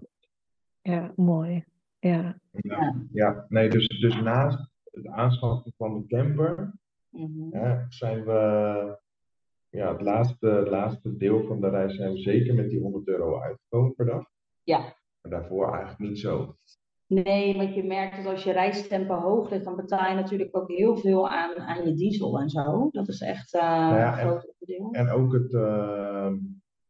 Ja, 0.81 1.11
mooi. 1.15 1.65
Ja. 1.99 2.39
Ja, 2.51 2.95
ja. 3.11 3.45
nee, 3.49 3.69
dus, 3.69 3.87
dus 3.87 4.21
naast 4.21 4.69
het 4.91 5.07
aanschaffen 5.07 5.73
van 5.77 5.97
de 5.99 6.05
camper 6.07 6.73
Mhm. 7.15 7.57
Ja, 7.57 7.85
zijn 7.89 8.23
we, 8.23 8.99
ja, 9.75 9.91
het 9.91 10.01
laatste, 10.01 10.47
laatste 10.69 11.17
deel 11.17 11.43
van 11.43 11.61
de 11.61 11.69
reis 11.69 11.95
zijn 11.95 12.11
we 12.11 12.17
zeker 12.17 12.53
met 12.55 12.69
die 12.69 12.79
100 12.79 13.07
euro 13.07 13.39
uitgekomen 13.41 13.95
per 13.95 14.05
dag. 14.05 14.25
Ja. 14.63 14.79
Maar 15.21 15.31
daarvoor 15.31 15.71
eigenlijk 15.71 15.99
niet 15.99 16.19
zo. 16.19 16.55
Nee, 17.07 17.57
want 17.57 17.75
je 17.75 17.83
merkt 17.83 18.15
dat 18.15 18.25
als 18.25 18.43
je 18.43 18.51
reistempo 18.51 19.15
hoog 19.15 19.49
ligt, 19.49 19.63
dan 19.63 19.75
betaal 19.75 20.09
je 20.09 20.15
natuurlijk 20.15 20.57
ook 20.57 20.67
heel 20.67 20.97
veel 20.97 21.29
aan, 21.29 21.57
aan 21.57 21.85
je 21.85 21.93
diesel 21.93 22.39
en 22.39 22.49
zo. 22.49 22.89
Dat 22.91 23.07
is 23.07 23.21
echt 23.21 23.53
eh, 23.53 23.61
Nou 23.61 23.95
ja, 23.95 24.11
een 24.11 24.27
groot 24.27 24.47
onderdeel. 24.47 24.91
En 24.91 25.09
ook 25.09 25.33
het, 25.33 25.53
eh, 25.53 26.33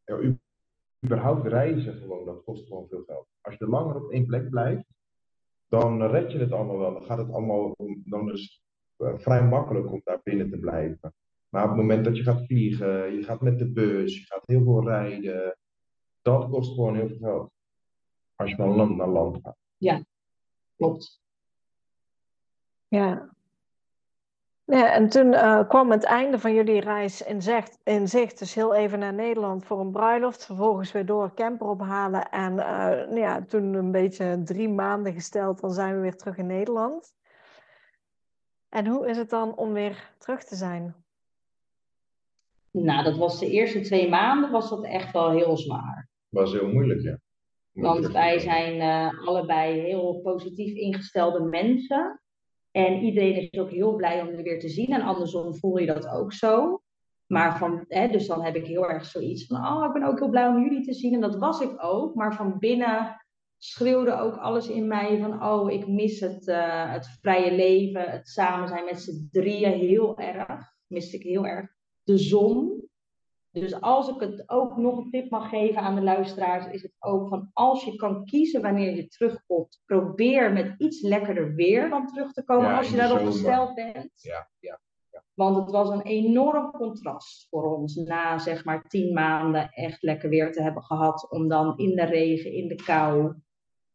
ja, 0.04 0.36
überhaupt 1.04 1.46
reizen 1.46 1.94
gewoon, 1.94 2.24
dat 2.24 2.44
kost 2.44 2.66
gewoon 2.66 2.88
veel 2.88 3.02
geld. 3.06 3.26
Als 3.40 3.56
je 3.58 3.68
langer 3.68 3.96
op 3.96 4.10
één 4.10 4.26
plek 4.26 4.50
blijft, 4.50 4.84
dan 5.68 6.02
red 6.02 6.32
je 6.32 6.38
het 6.38 6.52
allemaal 6.52 6.78
wel. 6.78 6.92
Dan 6.92 7.02
gaat 7.02 7.18
het 7.18 7.32
allemaal, 7.32 7.74
dan 8.04 8.32
is 8.32 8.62
het 8.96 9.08
eh, 9.08 9.18
vrij 9.18 9.44
makkelijk 9.44 9.92
om 9.92 10.00
daar 10.04 10.20
binnen 10.22 10.50
te 10.50 10.58
blijven. 10.58 11.14
Maar 11.48 11.62
op 11.62 11.68
het 11.68 11.78
moment 11.78 12.04
dat 12.04 12.16
je 12.16 12.22
gaat 12.22 12.46
vliegen, 12.46 13.14
je 13.14 13.22
gaat 13.22 13.40
met 13.40 13.58
de 13.58 13.72
bus, 13.72 14.18
je 14.18 14.24
gaat 14.24 14.42
heel 14.46 14.62
veel 14.62 14.84
rijden, 14.84 15.56
dat 16.22 16.48
kost 16.50 16.74
gewoon 16.74 16.96
heel 16.96 17.08
veel 17.08 17.18
geld. 17.18 17.50
Als 18.34 18.50
je 18.50 18.56
van 18.56 18.76
land 18.76 18.96
naar 18.96 19.08
land 19.08 19.38
gaat. 19.42 19.56
Klopt. 20.76 21.20
Ja. 22.88 23.34
Ja, 24.64 24.92
en 24.92 25.08
toen 25.08 25.32
eh, 25.32 25.68
kwam 25.68 25.90
het 25.90 26.04
einde 26.04 26.38
van 26.38 26.54
jullie 26.54 26.80
reis 26.80 27.22
in 27.22 27.42
zicht, 27.42 27.78
in 27.84 28.08
zicht. 28.08 28.38
Dus 28.38 28.54
heel 28.54 28.74
even 28.74 28.98
naar 28.98 29.14
Nederland 29.14 29.64
voor 29.64 29.80
een 29.80 29.90
bruiloft. 29.90 30.46
Vervolgens 30.46 30.92
weer 30.92 31.06
door 31.06 31.34
camper 31.34 31.66
ophalen. 31.66 32.30
En 32.30 32.58
eh, 32.58 33.08
nou 33.08 33.18
ja, 33.18 33.44
toen 33.44 33.74
een 33.74 33.90
beetje 33.90 34.42
drie 34.44 34.68
maanden 34.68 35.12
gesteld, 35.12 35.60
dan 35.60 35.72
zijn 35.72 35.94
we 35.94 36.00
weer 36.00 36.16
terug 36.16 36.36
in 36.36 36.46
Nederland. 36.46 37.14
En 38.68 38.86
hoe 38.86 39.08
is 39.08 39.16
het 39.16 39.30
dan 39.30 39.56
om 39.56 39.72
weer 39.72 40.12
terug 40.18 40.44
te 40.44 40.56
zijn? 40.56 41.05
Nou, 42.84 43.04
dat 43.04 43.16
was 43.16 43.38
de 43.38 43.50
eerste 43.50 43.80
twee 43.80 44.08
maanden 44.08 44.50
was 44.50 44.70
dat 44.70 44.84
echt 44.84 45.12
wel 45.12 45.30
heel 45.30 45.56
zwaar. 45.56 46.08
was 46.28 46.52
heel 46.52 46.68
moeilijk, 46.68 47.02
ja. 47.02 47.18
Want 47.72 48.06
wij 48.06 48.38
zijn 48.38 48.80
eh, 48.80 49.26
allebei 49.26 49.80
heel 49.80 50.20
positief 50.22 50.74
ingestelde 50.74 51.40
mensen. 51.40 52.20
En 52.70 53.02
iedereen 53.02 53.50
is 53.50 53.58
ook 53.58 53.70
heel 53.70 53.94
blij 53.94 54.20
om 54.20 54.36
je 54.36 54.42
weer 54.42 54.60
te 54.60 54.68
zien. 54.68 54.86
En 54.86 55.00
andersom 55.00 55.54
voel 55.54 55.78
je 55.78 55.86
dat 55.86 56.08
ook 56.08 56.32
zo. 56.32 56.80
Maar 57.26 57.58
van, 57.58 57.84
hè, 57.88 58.08
dus 58.08 58.26
dan 58.26 58.42
heb 58.44 58.56
ik 58.56 58.66
heel 58.66 58.88
erg 58.88 59.04
zoiets 59.04 59.46
van, 59.46 59.56
oh, 59.66 59.84
ik 59.86 59.92
ben 59.92 60.08
ook 60.08 60.18
heel 60.18 60.28
blij 60.28 60.46
om 60.46 60.62
jullie 60.62 60.84
te 60.84 60.94
zien. 60.94 61.14
En 61.14 61.20
dat 61.20 61.36
was 61.36 61.60
ik 61.60 61.84
ook. 61.84 62.14
Maar 62.14 62.34
van 62.34 62.58
binnen 62.58 63.26
schreeuwde 63.58 64.18
ook 64.18 64.36
alles 64.36 64.68
in 64.68 64.86
mij 64.86 65.18
van, 65.18 65.44
oh, 65.44 65.70
ik 65.70 65.88
mis 65.88 66.20
het, 66.20 66.48
eh, 66.48 66.92
het 66.92 67.06
vrije 67.20 67.54
leven, 67.54 68.10
het 68.10 68.28
samen 68.28 68.68
zijn 68.68 68.84
met 68.84 69.00
z'n 69.00 69.28
drieën 69.30 69.72
heel 69.72 70.18
erg. 70.18 70.74
Miste 70.86 71.16
ik 71.16 71.22
heel 71.22 71.46
erg. 71.46 71.75
De 72.06 72.18
zon. 72.18 72.84
Dus 73.50 73.80
als 73.80 74.08
ik 74.08 74.20
het 74.20 74.42
ook 74.46 74.76
nog 74.76 74.98
een 74.98 75.10
tip 75.10 75.30
mag 75.30 75.48
geven 75.48 75.82
aan 75.82 75.94
de 75.94 76.02
luisteraars, 76.02 76.66
is 76.66 76.82
het 76.82 76.96
ook 76.98 77.28
van 77.28 77.50
als 77.52 77.84
je 77.84 77.96
kan 77.96 78.24
kiezen 78.24 78.62
wanneer 78.62 78.96
je 78.96 79.08
terugkomt, 79.08 79.82
probeer 79.86 80.52
met 80.52 80.74
iets 80.78 81.00
lekkerder 81.00 81.54
weer 81.54 81.88
dan 81.88 82.06
terug 82.06 82.32
te 82.32 82.44
komen 82.44 82.68
Ja, 82.68 82.76
als 82.76 82.90
je 82.90 82.96
daarop 82.96 83.26
gesteld 83.26 83.74
bent. 83.74 84.10
Ja, 84.14 84.48
ja. 84.60 84.80
Want 85.34 85.56
het 85.56 85.70
was 85.70 85.88
een 85.88 86.02
enorm 86.02 86.70
contrast 86.70 87.46
voor 87.48 87.76
ons 87.76 87.94
na 87.94 88.38
zeg 88.38 88.64
maar 88.64 88.88
tien 88.88 89.14
maanden 89.14 89.70
echt 89.70 90.02
lekker 90.02 90.28
weer 90.28 90.52
te 90.52 90.62
hebben 90.62 90.82
gehad. 90.82 91.30
Om 91.30 91.48
dan 91.48 91.78
in 91.78 91.96
de 91.96 92.04
regen, 92.04 92.52
in 92.52 92.68
de 92.68 92.74
kou, 92.74 93.34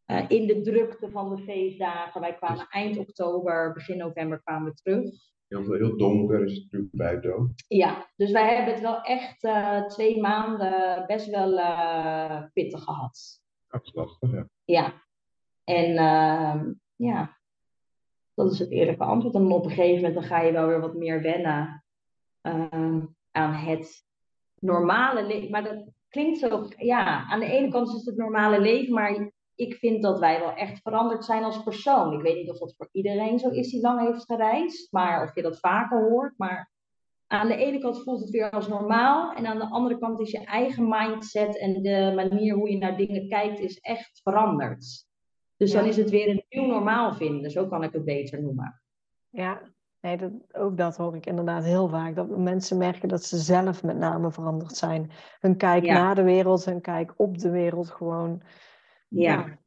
eh, 0.06 0.26
in 0.28 0.48
de 0.48 0.62
drukte 0.62 1.10
van 1.10 1.36
de 1.36 1.44
feestdagen. 1.44 2.22
Wij 2.22 2.36
kwamen 2.36 2.68
eind 2.70 2.98
oktober, 2.98 3.74
begin 3.74 3.98
november 3.98 4.42
kwamen 4.42 4.72
we 4.72 4.82
terug. 4.82 5.31
Heel, 5.52 5.64
veel- 5.64 5.74
heel 5.74 5.98
donker 5.98 6.44
is 6.46 6.54
het 6.54 6.64
natuurlijk 6.64 6.96
buiten 6.96 7.36
ook. 7.36 7.50
Ja, 7.68 8.10
dus 8.16 8.32
wij 8.32 8.56
hebben 8.56 8.74
het 8.74 8.84
wel 8.84 9.02
echt 9.02 9.44
eh, 9.44 9.86
twee 9.86 10.22
maanden 10.22 11.04
best 11.08 11.30
wel 11.30 11.58
eh, 11.60 12.44
pittig 12.54 12.84
gehad. 12.84 13.42
Dat 13.68 13.82
is 13.84 13.94
lastig, 13.94 14.32
ja. 14.32 14.48
Ja. 14.66 14.94
En 15.64 15.98
ehm, 15.98 16.74
ja, 16.96 17.38
dat 18.34 18.52
is 18.52 18.60
het 18.60 18.72
eerlijke 18.72 19.04
antwoord. 19.04 19.36
En 19.36 19.52
op 19.52 19.64
een 19.64 19.70
gegeven 19.70 19.96
moment 19.96 20.14
dan 20.14 20.24
ga 20.24 20.42
je 20.42 20.52
wel 20.52 20.68
weer 20.68 20.80
wat 20.82 20.96
meer 20.96 21.22
wennen 21.22 21.84
ehm, 22.42 23.02
aan 23.32 23.54
het 23.54 24.06
normale 24.60 25.26
leven. 25.26 25.52
Maar 25.52 25.64
dat 25.64 25.86
klinkt 26.10 26.40
zo, 26.40 26.68
ja, 26.78 27.26
aan 27.26 27.40
de 27.40 27.46
ene 27.46 27.70
kant 27.72 27.88
is 27.88 27.94
het 27.94 28.06
het 28.06 28.18
normale 28.18 28.60
leven, 28.62 28.94
maar 28.94 29.32
ik 29.56 29.76
vind 29.76 30.02
dat 30.04 30.20
wij 30.20 30.40
wel 30.40 30.54
echt 30.54 30.82
veranderd 30.82 31.26
zijn 31.26 31.44
als 31.44 31.64
persoon. 31.64 32.14
Ik 32.14 32.22
weet 32.22 32.36
niet 32.36 32.50
of 32.50 32.58
dat 32.58 32.74
voor 32.78 32.90
iedereen 32.92 33.40
zo 33.40 33.50
is 33.50 33.70
die 33.72 33.82
lang 33.82 34.08
heeft 34.08 34.26
gereisd, 34.26 34.92
maar 34.92 35.24
of 35.24 35.36
je 35.36 35.42
dat 35.42 35.60
vaker 35.60 36.10
hoort. 36.10 36.34
Maar 36.38 36.72
aan 37.28 37.48
de 37.48 37.56
ene 37.56 37.80
kant 37.80 38.04
voelt 38.04 38.20
het 38.20 38.30
weer 38.30 38.50
als 38.50 38.68
normaal. 38.68 39.34
En 39.34 39.46
aan 39.46 39.58
de 39.60 39.70
andere 39.70 39.98
kant 40.00 40.20
is 40.20 40.32
je 40.32 40.46
eigen 40.46 40.88
mindset 40.88 41.60
en 41.60 41.82
de 41.82 42.12
manier 42.16 42.56
hoe 42.56 42.70
je 42.72 42.78
naar 42.78 42.98
dingen 42.98 43.28
kijkt, 43.28 43.60
is 43.60 43.80
echt 43.80 44.20
veranderd. 44.24 45.06
Dus 45.58 45.72
dan 45.72 45.86
is 45.86 45.98
het 45.98 46.10
weer 46.10 46.30
een 46.30 46.46
nieuw 46.50 46.66
normaal 46.66 47.14
vinden. 47.14 47.52
Zo 47.52 47.68
kan 47.68 47.84
ik 47.84 47.94
het 47.94 48.06
beter 48.06 48.42
noemen. 48.42 48.82
Ja, 49.30 49.62
nee, 50.02 50.18
dat, 50.18 50.32
ook 50.52 50.78
dat 50.78 50.98
hoor 50.98 51.16
ik 51.16 51.26
inderdaad 51.26 51.64
heel 51.64 51.88
vaak. 51.88 52.16
Dat 52.16 52.38
mensen 52.38 52.78
merken 52.78 53.10
dat 53.10 53.24
ze 53.24 53.38
zelf 53.38 53.84
met 53.84 53.98
name 53.98 54.32
veranderd 54.32 54.78
zijn. 54.78 55.12
Hun 55.40 55.58
kijk 55.58 55.86
Ja. 55.86 55.94
naar 55.94 56.16
de 56.16 56.24
wereld, 56.24 56.66
hun 56.66 56.82
kijk 56.82 57.14
op 57.18 57.38
de 57.38 57.50
wereld 57.50 57.92
gewoon. 57.92 58.42
Ja. 59.12 59.60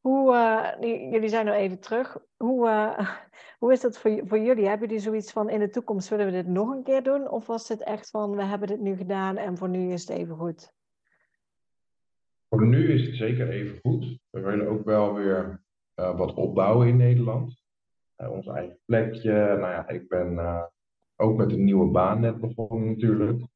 Hoe, 0.00 0.34
eh, 0.34 1.10
jullie 1.12 1.28
zijn 1.28 1.44
nu 1.44 1.52
even 1.52 1.80
terug. 1.80 2.18
Hoe, 2.36 2.68
eh, 2.68 3.08
hoe 3.60 3.72
is 3.72 3.80
dat 3.80 3.98
voor, 3.98 4.20
voor 4.24 4.38
jullie? 4.38 4.66
Hebben 4.66 4.88
jullie 4.88 5.02
zoiets 5.02 5.32
van 5.32 5.50
in 5.50 5.58
de 5.58 5.70
toekomst 5.70 6.08
willen 6.08 6.26
we 6.26 6.32
dit 6.32 6.46
nog 6.46 6.68
een 6.68 6.82
keer 6.82 7.02
doen? 7.02 7.30
Of 7.30 7.46
was 7.46 7.68
het 7.68 7.82
echt 7.82 8.10
van 8.10 8.36
we 8.36 8.42
hebben 8.42 8.68
dit 8.68 8.80
nu 8.80 8.96
gedaan 8.96 9.36
en 9.36 9.56
voor 9.56 9.68
nu 9.68 9.92
is 9.92 10.08
het 10.08 10.18
even 10.18 10.36
goed? 10.36 10.72
Voor 12.48 12.66
nu 12.66 12.92
is 12.92 13.06
het 13.06 13.16
zeker 13.16 13.48
even 13.48 13.78
goed. 13.82 14.18
We 14.30 14.40
willen 14.40 14.68
ook 14.68 14.84
wel 14.84 15.14
weer 15.14 15.62
eh, 15.94 16.16
wat 16.16 16.34
opbouwen 16.34 16.88
in 16.88 16.96
Nederland. 16.96 17.62
Eh, 18.16 18.30
ons 18.30 18.46
eigen 18.46 18.78
plekje. 18.84 19.32
Nou 19.32 19.70
ja, 19.70 19.88
ik 19.88 20.08
ben 20.08 20.38
eh, 20.38 20.64
ook 21.16 21.36
met 21.36 21.52
een 21.52 21.64
nieuwe 21.64 21.90
baan 21.90 22.20
net 22.20 22.40
begonnen 22.40 22.88
natuurlijk. 22.88 23.46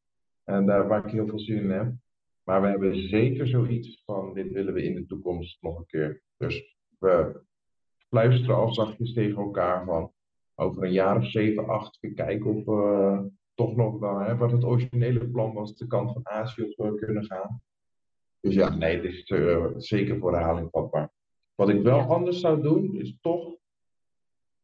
En 0.45 0.67
daar 0.67 0.89
waar 0.89 1.05
ik 1.05 1.13
heel 1.13 1.27
veel 1.27 1.39
zin 1.39 1.57
in 1.57 1.71
heb. 1.71 1.93
Maar 2.47 2.63
we 2.63 2.69
hebben 2.69 3.09
zeker 3.09 3.47
zoiets 3.47 4.03
van, 4.05 4.35
dit 4.35 4.53
willen 4.53 4.75
we 4.75 4.83
in 4.83 4.95
de 4.95 5.07
toekomst 5.07 5.63
nog 5.63 5.79
een 5.79 5.87
keer. 5.87 6.23
Dus 6.37 6.77
we 6.99 7.41
fluisteren 8.09 8.57
al 8.57 8.75
zachtjes 8.75 9.13
tegen 9.13 9.43
elkaar 9.43 9.85
van, 9.85 10.13
over 10.55 10.83
een 10.83 10.93
jaar 10.93 11.17
of 11.17 11.31
zeven, 11.31 11.69
acht, 11.69 11.99
weer 12.01 12.13
kijken 12.13 12.55
of 12.55 12.65
we 12.65 13.31
toch 13.55 13.77
nog, 13.77 13.99
dan, 14.01 14.23
hè, 14.23 14.37
wat 14.37 14.51
het 14.53 14.65
originele 14.65 15.29
plan 15.29 15.53
was, 15.53 15.75
de 15.77 15.87
kant 15.87 16.13
van 16.13 16.27
Azië 16.27 16.63
of 16.63 16.77
we 16.77 16.95
kunnen 16.95 17.25
gaan. 17.25 17.63
Dus 18.41 18.55
ja, 18.55 18.75
nee, 18.75 18.97
het 18.97 19.05
is 19.05 19.25
eh, 19.25 19.67
zeker 19.77 20.19
voor 20.19 20.33
herhaling 20.33 20.69
vatbaar. 20.71 21.11
Wat 21.55 21.69
ik 21.69 21.83
wel 21.83 21.99
Ja. 21.99 22.05
anders 22.05 22.41
zou 22.41 22.63
doen, 22.63 22.97
is 22.97 23.17
toch 23.21 23.55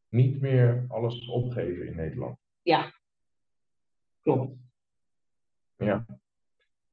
niet 0.09 0.41
meer 0.41 0.85
alles 0.87 1.27
opgeven 1.27 1.87
in 1.87 1.95
Nederland. 1.95 2.37
Klopt. 4.21 4.55
Ja. 5.77 6.05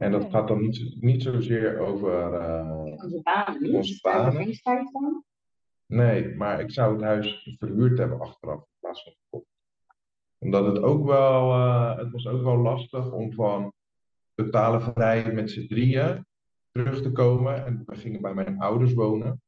En 0.00 0.10
dat 0.12 0.30
gaat 0.30 0.48
dan 0.48 0.60
niet, 0.60 0.96
niet 1.02 1.22
zozeer 1.22 1.78
over. 1.78 2.32
eh, 2.34 2.84
Onze 2.84 3.20
banen. 3.22 3.74
Onze 3.74 3.98
van. 4.92 5.24
nee, 5.86 6.34
maar 6.36 6.60
ik 6.60 6.70
zou 6.70 6.92
het 6.92 7.02
huis 7.02 7.56
verhuurd 7.58 7.98
hebben 7.98 8.20
achteraf 8.20 8.58
in 8.60 8.66
plaats 8.80 9.02
van 9.02 9.12
gekocht. 9.22 9.46
Omdat 10.38 10.66
het 10.66 10.78
ook 10.82 11.06
wel. 11.06 11.52
eh, 11.52 11.96
het 11.96 12.10
was 12.10 12.26
ook 12.26 12.42
wel 12.42 12.56
lastig 12.56 13.10
om 13.12 13.32
van 13.32 13.72
totale 14.34 14.80
vrijheid 14.80 15.34
met 15.34 15.50
z'n 15.50 15.66
drieën 15.66 16.26
terug 16.72 17.02
te 17.02 17.12
komen. 17.12 17.66
En 17.66 17.82
we 17.86 17.96
gingen 17.96 18.20
bij 18.20 18.34
mijn 18.34 18.60
ouders 18.60 18.92
wonen. 18.94 19.42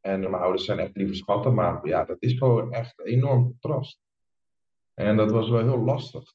En 0.00 0.20
mijn 0.20 0.34
ouders 0.34 0.64
zijn 0.64 0.78
echt 0.78 0.96
lieve 0.96 1.14
schatten, 1.14 1.54
maar 1.54 1.86
ja, 1.88 2.04
dat 2.04 2.16
is 2.20 2.38
gewoon 2.38 2.72
echt 2.72 2.98
een 2.98 3.04
enorm 3.06 3.42
contrast. 3.44 4.00
En 4.94 5.16
dat 5.16 5.30
was 5.30 5.48
wel 5.50 5.62
heel 5.62 5.78
lastig. 5.84 6.34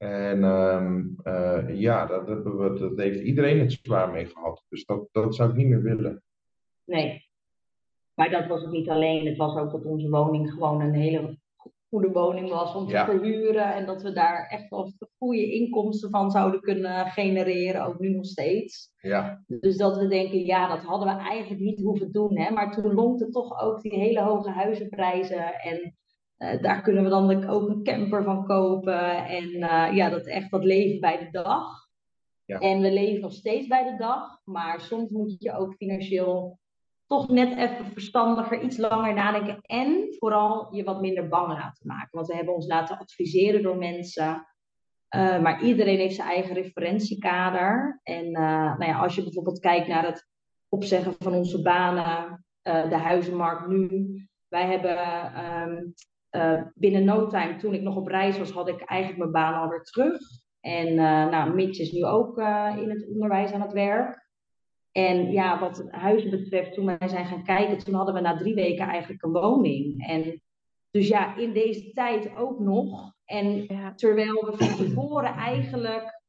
En 0.00 0.44
ehm, 0.44 1.02
eh, 1.22 1.64
ja, 1.80 2.06
dat, 2.06 2.26
hebben 2.28 2.58
we, 2.58 2.78
dat 2.78 2.96
heeft 2.96 3.20
iedereen 3.20 3.58
het 3.60 3.72
zwaar 3.82 4.10
mee 4.10 4.26
gehad. 4.26 4.64
Dus 4.68 4.84
dat, 4.84 5.08
dat 5.12 5.34
zou 5.34 5.50
ik 5.50 5.56
niet 5.56 5.66
meer 5.66 5.82
willen. 5.82 6.22
Nee. 6.84 7.28
Maar 8.14 8.30
dat 8.30 8.46
was 8.46 8.62
het 8.62 8.70
niet 8.70 8.88
alleen. 8.88 9.26
Het 9.26 9.36
was 9.36 9.56
ook 9.56 9.70
dat 9.70 9.84
onze 9.84 10.08
woning 10.08 10.50
gewoon 10.52 10.80
een 10.80 10.94
hele 10.94 11.38
goede 11.88 12.10
woning 12.10 12.48
was 12.48 12.74
om 12.74 12.86
te 12.86 12.92
Ja. 12.92 13.04
verhuren. 13.04 13.74
En 13.74 13.86
dat 13.86 14.02
we 14.02 14.12
daar 14.12 14.46
echt 14.48 14.68
wel 14.70 14.92
goede 15.18 15.52
inkomsten 15.52 16.10
van 16.10 16.30
zouden 16.30 16.60
kunnen 16.60 17.06
genereren. 17.06 17.84
Ook 17.86 17.98
nu 17.98 18.08
nog 18.08 18.26
steeds. 18.26 18.92
Ja, 19.00 19.42
Dus 19.46 19.76
dat 19.76 19.96
we 19.96 20.06
denken, 20.08 20.44
ja, 20.44 20.68
dat 20.68 20.84
hadden 20.84 21.16
we 21.16 21.22
eigenlijk 21.22 21.60
niet 21.60 21.80
hoeven 21.80 22.12
doen. 22.12 22.38
Hè? 22.38 22.50
Maar 22.50 22.72
toen 22.72 22.94
lonkte 22.94 23.28
toch 23.28 23.60
ook 23.62 23.82
die 23.82 23.94
hele 23.98 24.20
hoge 24.22 24.50
huizenprijzen. 24.50 25.54
En 25.54 25.96
eh, 26.40 26.62
daar 26.62 26.82
kunnen 26.82 27.02
we 27.02 27.08
dan 27.08 27.48
ook 27.48 27.68
een 27.68 27.82
camper 27.82 28.24
van 28.24 28.46
kopen. 28.46 29.26
En 29.26 29.62
eh, 29.62 29.96
ja, 29.96 30.10
dat 30.10 30.26
echt 30.26 30.50
dat 30.50 30.64
leven 30.64 31.00
bij 31.00 31.18
de 31.18 31.30
dag. 31.30 31.88
Ja. 32.44 32.58
En 32.58 32.80
we 32.80 32.92
leven 32.92 33.20
nog 33.20 33.32
steeds 33.32 33.66
bij 33.66 33.90
de 33.90 33.96
dag. 33.96 34.40
Maar 34.44 34.80
soms 34.80 35.10
moet 35.10 35.36
je 35.38 35.52
ook 35.52 35.74
financieel 35.74 36.58
toch 37.06 37.28
net 37.28 37.56
even 37.56 37.84
verstandiger, 37.92 38.62
iets 38.62 38.76
langer 38.76 39.14
nadenken. 39.14 39.58
En 39.62 40.14
vooral 40.18 40.74
je 40.74 40.84
wat 40.84 41.00
minder 41.00 41.28
bang 41.28 41.48
laten 41.48 41.86
maken. 41.86 42.08
Want 42.10 42.26
we 42.26 42.34
hebben 42.34 42.54
ons 42.54 42.66
laten 42.66 42.98
adviseren 42.98 43.62
door 43.62 43.76
mensen. 43.76 44.46
Uh, 45.16 45.40
maar 45.40 45.62
iedereen 45.62 45.98
heeft 45.98 46.14
zijn 46.14 46.28
eigen 46.28 46.54
referentiekader. 46.54 48.00
En 48.02 48.30
nou 48.30 48.84
ja, 48.84 48.98
als 48.98 49.14
je 49.14 49.22
bijvoorbeeld 49.22 49.60
kijkt 49.60 49.88
naar 49.88 50.06
het 50.06 50.28
opzeggen 50.68 51.14
van 51.18 51.32
onze 51.32 51.62
banen, 51.62 52.44
de 52.62 52.96
huizenmarkt 52.96 53.66
nu. 53.66 54.20
Wij 54.48 54.66
hebben 54.66 54.98
um, 55.44 55.94
binnen 56.74 57.04
no 57.04 57.26
time, 57.26 57.56
toen 57.56 57.74
ik 57.74 57.82
nog 57.82 57.96
op 57.96 58.06
reis 58.06 58.38
was, 58.38 58.50
had 58.50 58.68
ik 58.68 58.80
eigenlijk 58.80 59.20
mijn 59.20 59.32
baan 59.32 59.62
alweer 59.62 59.82
terug. 59.82 60.18
En 60.60 60.94
nou, 61.30 61.54
Mitch 61.54 61.78
is 61.78 61.92
nu 61.92 62.04
ook 62.04 62.38
in 62.78 62.90
het 62.90 63.08
onderwijs 63.12 63.52
aan 63.52 63.60
het 63.60 63.72
werk. 63.72 64.28
En 64.92 65.32
ja, 65.32 65.58
wat 65.58 65.88
huizen 65.90 66.30
betreft, 66.30 66.74
toen 66.74 66.86
wij 66.86 67.08
zijn 67.08 67.26
gaan 67.26 67.44
kijken, 67.44 67.78
toen 67.78 67.94
hadden 67.94 68.14
we 68.14 68.20
na 68.20 68.36
drie 68.36 68.54
weken 68.54 68.86
eigenlijk 68.86 69.22
een 69.22 69.32
woning. 69.32 70.06
En 70.06 70.42
dus 70.90 71.08
ja, 71.08 71.36
in 71.36 71.52
deze 71.52 71.92
tijd 71.92 72.36
ook 72.36 72.58
nog. 72.58 73.12
En 73.24 73.66
terwijl 73.96 74.44
we 74.44 74.52
van 74.56 74.76
tevoren 74.76 75.34
eigenlijk 75.34 76.20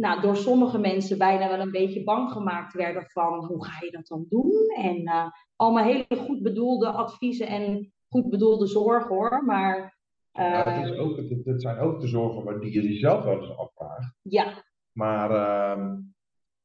nou, 0.00 0.20
door 0.20 0.36
sommige 0.36 0.78
mensen 0.78 1.18
bijna 1.18 1.48
wel 1.48 1.60
een 1.60 1.70
beetje 1.70 2.04
bang 2.04 2.30
gemaakt 2.30 2.72
werden 2.72 3.04
van 3.06 3.44
hoe 3.44 3.64
ga 3.64 3.84
je 3.84 3.90
dat 3.90 4.06
dan 4.06 4.26
doen? 4.28 4.68
En 4.76 5.00
uh, 5.00 5.26
allemaal 5.56 5.84
hele 5.84 6.06
goed 6.16 6.42
bedoelde 6.42 6.88
adviezen 6.88 7.46
en 7.46 7.92
goed 8.10 8.30
bedoelde 8.30 8.66
zorgen 8.66 9.14
hoor. 9.14 9.44
Maar, 9.44 9.98
uh, 10.34 10.64
het, 10.64 10.90
is 10.90 10.98
ook, 10.98 11.20
zijn 11.56 11.78
ook 11.78 12.00
de 12.00 12.06
zorgen 12.06 12.60
die 12.60 12.72
je 12.72 12.82
jezelf 12.82 13.24
wel 13.24 13.40
eens 13.40 13.56
afvraagt. 13.56 14.14
Ja. 14.22 14.64
Maar 14.92 15.30
uh, 15.30 15.96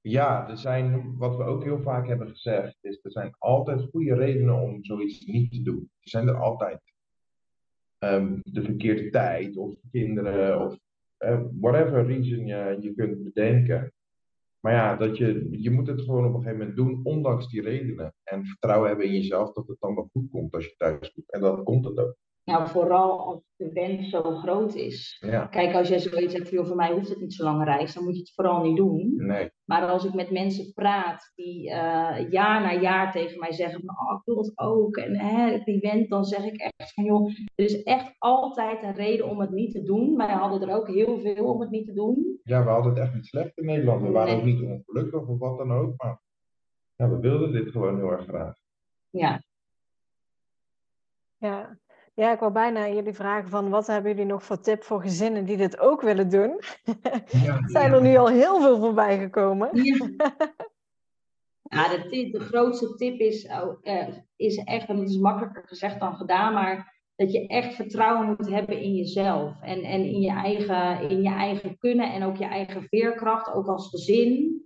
ja, 0.01 0.49
er 0.49 0.57
zijn, 0.57 1.17
wat 1.17 1.37
we 1.37 1.43
ook 1.43 1.63
heel 1.63 1.81
vaak 1.81 2.07
hebben 2.07 2.29
gezegd, 2.29 2.77
is 2.81 2.99
er 3.03 3.11
zijn 3.11 3.35
altijd 3.37 3.87
goede 3.91 4.15
redenen 4.15 4.61
om 4.61 4.83
zoiets 4.83 5.25
niet 5.25 5.51
te 5.51 5.61
doen. 5.61 5.89
Er 5.99 6.09
zijn 6.09 6.27
er 6.27 6.41
altijd. 6.41 6.81
Um, 7.99 8.39
de 8.43 8.63
verkeerde 8.63 9.09
tijd, 9.09 9.57
of 9.57 9.75
kinderen, 9.91 10.61
of 10.61 10.77
uh, 11.19 11.41
whatever 11.59 12.05
reason 12.05 12.45
je, 12.45 12.77
je 12.79 12.93
kunt 12.93 13.23
bedenken. 13.23 13.93
Maar 14.66 14.74
ja, 14.74 14.95
dat 14.95 15.18
je, 15.18 15.47
je 15.51 15.72
moet 15.72 15.88
het 15.88 16.01
gewoon 16.01 16.26
op 16.26 16.34
een 16.34 16.41
gegeven 16.41 16.57
moment 16.57 16.76
doen, 16.76 16.99
ondanks 17.03 17.47
die 17.47 17.61
redenen. 17.61 18.16
En 18.24 18.45
vertrouwen 18.45 18.88
hebben 18.88 19.05
in 19.05 19.13
jezelf 19.13 19.53
dat 19.53 19.68
het 19.68 19.78
dan 19.80 19.95
wel 19.95 20.09
goed 20.11 20.30
komt 20.30 20.53
als 20.53 20.66
je 20.66 20.76
thuis 20.78 21.11
komt. 21.13 21.32
En 21.32 21.41
dan 21.41 21.63
komt 21.63 21.86
het 21.86 21.97
ook. 21.99 22.16
Nou, 22.45 22.67
vooral 22.67 23.25
als 23.25 23.43
de 23.55 23.71
wens 23.73 24.09
zo 24.09 24.21
groot 24.21 24.75
is. 24.75 25.17
Ja. 25.19 25.45
Kijk, 25.45 25.75
als 25.75 25.87
jij 25.87 25.99
zoiets 25.99 26.33
hebt, 26.33 26.49
joh, 26.49 26.65
voor 26.67 26.75
mij 26.75 26.91
hoeft 26.91 27.09
het 27.09 27.19
niet 27.19 27.33
zo 27.33 27.43
lang 27.43 27.63
reis, 27.63 27.93
dan 27.93 28.03
moet 28.03 28.13
je 28.13 28.19
het 28.19 28.33
vooral 28.33 28.63
niet 28.63 28.77
doen. 28.77 29.13
Nee. 29.15 29.51
Maar 29.63 29.87
als 29.87 30.05
ik 30.05 30.13
met 30.13 30.31
mensen 30.31 30.73
praat 30.73 31.31
die 31.35 31.69
uh, 31.69 32.29
jaar 32.29 32.61
na 32.61 32.73
jaar 32.73 33.11
tegen 33.11 33.39
mij 33.39 33.51
zeggen 33.51 33.81
van, 33.85 33.95
oh, 34.07 34.17
ik 34.19 34.25
wil 34.25 34.37
het 34.37 34.51
ook. 34.55 34.97
En 34.97 35.19
hè, 35.19 35.59
die 35.63 35.79
wens, 35.79 36.07
dan 36.07 36.25
zeg 36.25 36.45
ik 36.45 36.73
echt 36.75 36.93
van, 36.93 37.03
joh, 37.03 37.27
er 37.55 37.65
is 37.65 37.83
echt 37.83 38.15
altijd 38.17 38.83
een 38.83 38.95
reden 38.95 39.29
om 39.29 39.39
het 39.39 39.51
niet 39.51 39.71
te 39.71 39.83
doen. 39.83 40.17
Wij 40.17 40.33
hadden 40.33 40.69
er 40.69 40.75
ook 40.75 40.87
heel 40.87 41.19
veel 41.19 41.45
om 41.45 41.61
het 41.61 41.69
niet 41.69 41.85
te 41.85 41.93
doen. 41.93 42.39
Ja, 42.43 42.63
we 42.63 42.69
hadden 42.69 42.93
het 42.93 43.01
echt 43.01 43.13
niet 43.13 43.25
slecht 43.25 43.57
in 43.57 43.65
Nederland. 43.65 44.01
We 44.01 44.11
waren 44.11 44.35
ook 44.37 44.43
niet 44.43 44.61
ongelukkig 44.61 45.27
of 45.27 45.39
wat 45.39 45.57
dan 45.57 45.71
ook. 45.71 45.93
Maar 45.97 46.21
ja, 46.95 47.09
we 47.09 47.19
wilden 47.19 47.51
dit 47.51 47.71
gewoon 47.71 47.97
heel 47.97 48.11
erg 48.11 48.25
graag. 48.25 48.55
Ja. 49.09 49.43
Ja, 51.37 51.77
ja, 52.16 52.32
ik 52.32 52.39
wou 52.39 52.51
bijna 52.51 52.89
jullie 52.89 53.13
vragen 53.13 53.49
van 53.49 53.70
wat 53.70 53.88
hebben 53.88 54.11
jullie 54.11 54.26
nog 54.26 54.43
voor 54.43 54.59
tip 54.59 54.84
voor 54.84 55.01
gezinnen 55.01 55.45
die 55.45 55.57
dit 55.57 55.80
ook 55.80 56.01
willen 56.01 56.30
doen? 56.30 56.59
Ja, 57.43 57.59
Zijn 57.76 57.93
er 57.93 58.01
nu 58.01 58.18
al 58.18 58.28
heel 58.28 58.61
veel 58.61 58.80
voorbij 58.80 59.18
gekomen? 59.20 59.70
Ja, 59.74 59.97
ja 61.78 61.89
de, 61.89 62.05
tip, 62.09 62.32
de 62.32 62.39
grootste 62.39 62.95
tip 62.95 63.20
is, 63.20 63.47
oh, 63.47 63.78
uh, 63.84 64.07
is 64.36 64.57
echt, 64.57 64.88
en 64.88 64.97
dat 64.97 65.09
is 65.09 65.18
makkelijker 65.18 65.63
gezegd 65.68 65.99
dan 65.99 66.16
gedaan, 66.16 66.53
maar 66.53 66.93
dat 67.16 67.32
je 67.32 67.47
echt 67.47 67.76
vertrouwen 67.76 68.28
moet 68.28 68.49
hebben 68.49 68.82
in 68.82 68.95
jezelf 68.95 69.61
en, 69.61 69.84
en 69.84 70.05
in, 70.05 70.22
je 70.22 70.32
eigen, 70.32 71.09
in 71.09 71.22
je 71.22 71.30
eigen 71.30 71.78
kunnen 71.78 72.13
en 72.13 72.24
ook 72.24 72.36
je 72.36 72.45
eigen 72.45 72.84
veerkracht, 72.84 73.53
ook 73.53 73.68
als 73.68 73.89
gezin. 73.89 74.63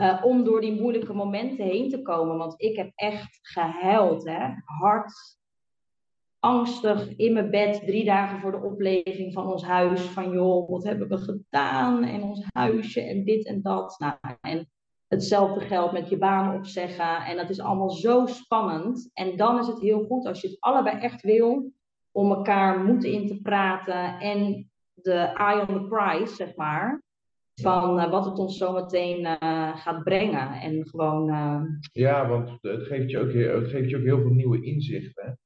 Uh, 0.00 0.22
om 0.24 0.44
door 0.44 0.60
die 0.60 0.80
moeilijke 0.80 1.12
momenten 1.12 1.64
heen 1.64 1.88
te 1.88 2.02
komen. 2.02 2.36
Want 2.36 2.54
ik 2.56 2.76
heb 2.76 2.92
echt 2.94 3.38
gehuild, 3.42 4.24
hè? 4.24 4.48
hard, 4.64 5.12
angstig 6.42 7.16
in 7.16 7.32
mijn 7.32 7.50
bed 7.50 7.82
drie 7.86 8.04
dagen 8.04 8.40
voor 8.40 8.50
de 8.50 8.62
opleving 8.62 9.32
van 9.32 9.52
ons 9.52 9.64
huis. 9.64 10.00
Van 10.00 10.32
joh, 10.32 10.68
wat 10.68 10.84
hebben 10.84 11.08
we 11.08 11.18
gedaan? 11.18 12.04
En 12.04 12.22
ons 12.22 12.44
huisje 12.52 13.00
en 13.00 13.24
dit 13.24 13.46
en 13.46 13.62
dat. 13.62 13.96
Nou, 13.98 14.14
en 14.40 14.68
hetzelfde 15.08 15.60
geldt 15.60 15.92
met 15.92 16.08
je 16.08 16.18
baan 16.18 16.54
opzeggen. 16.54 17.24
En 17.24 17.36
dat 17.36 17.50
is 17.50 17.60
allemaal 17.60 17.90
zo 17.90 18.26
spannend. 18.26 19.10
En 19.12 19.36
dan 19.36 19.58
is 19.58 19.66
het 19.66 19.80
heel 19.80 20.04
goed 20.04 20.26
als 20.26 20.40
je 20.40 20.48
het 20.48 20.56
allebei 20.60 20.98
echt 20.98 21.22
wil. 21.22 21.72
Om 22.12 22.30
elkaar 22.30 22.84
moed 22.84 23.04
in 23.04 23.26
te 23.26 23.40
praten. 23.40 24.18
En 24.18 24.70
de 24.94 25.14
eye 25.14 25.66
on 25.66 25.74
the 25.74 25.86
prize, 25.88 26.34
zeg 26.34 26.56
maar. 26.56 27.02
Van 27.54 27.98
uh, 27.98 28.10
wat 28.10 28.24
het 28.24 28.38
ons 28.38 28.58
zometeen 28.58 29.20
uh, 29.20 29.76
gaat 29.76 30.02
brengen. 30.02 30.50
En 30.60 30.86
gewoon. 30.86 31.28
Uh... 31.28 31.62
Ja, 31.92 32.28
want 32.28 32.58
het 32.60 32.82
geeft, 32.82 33.10
je 33.10 33.18
ook, 33.18 33.32
het 33.62 33.70
geeft 33.70 33.90
je 33.90 33.96
ook 33.96 34.02
heel 34.02 34.20
veel 34.20 34.32
nieuwe 34.32 34.62
inzichten. 34.62 35.38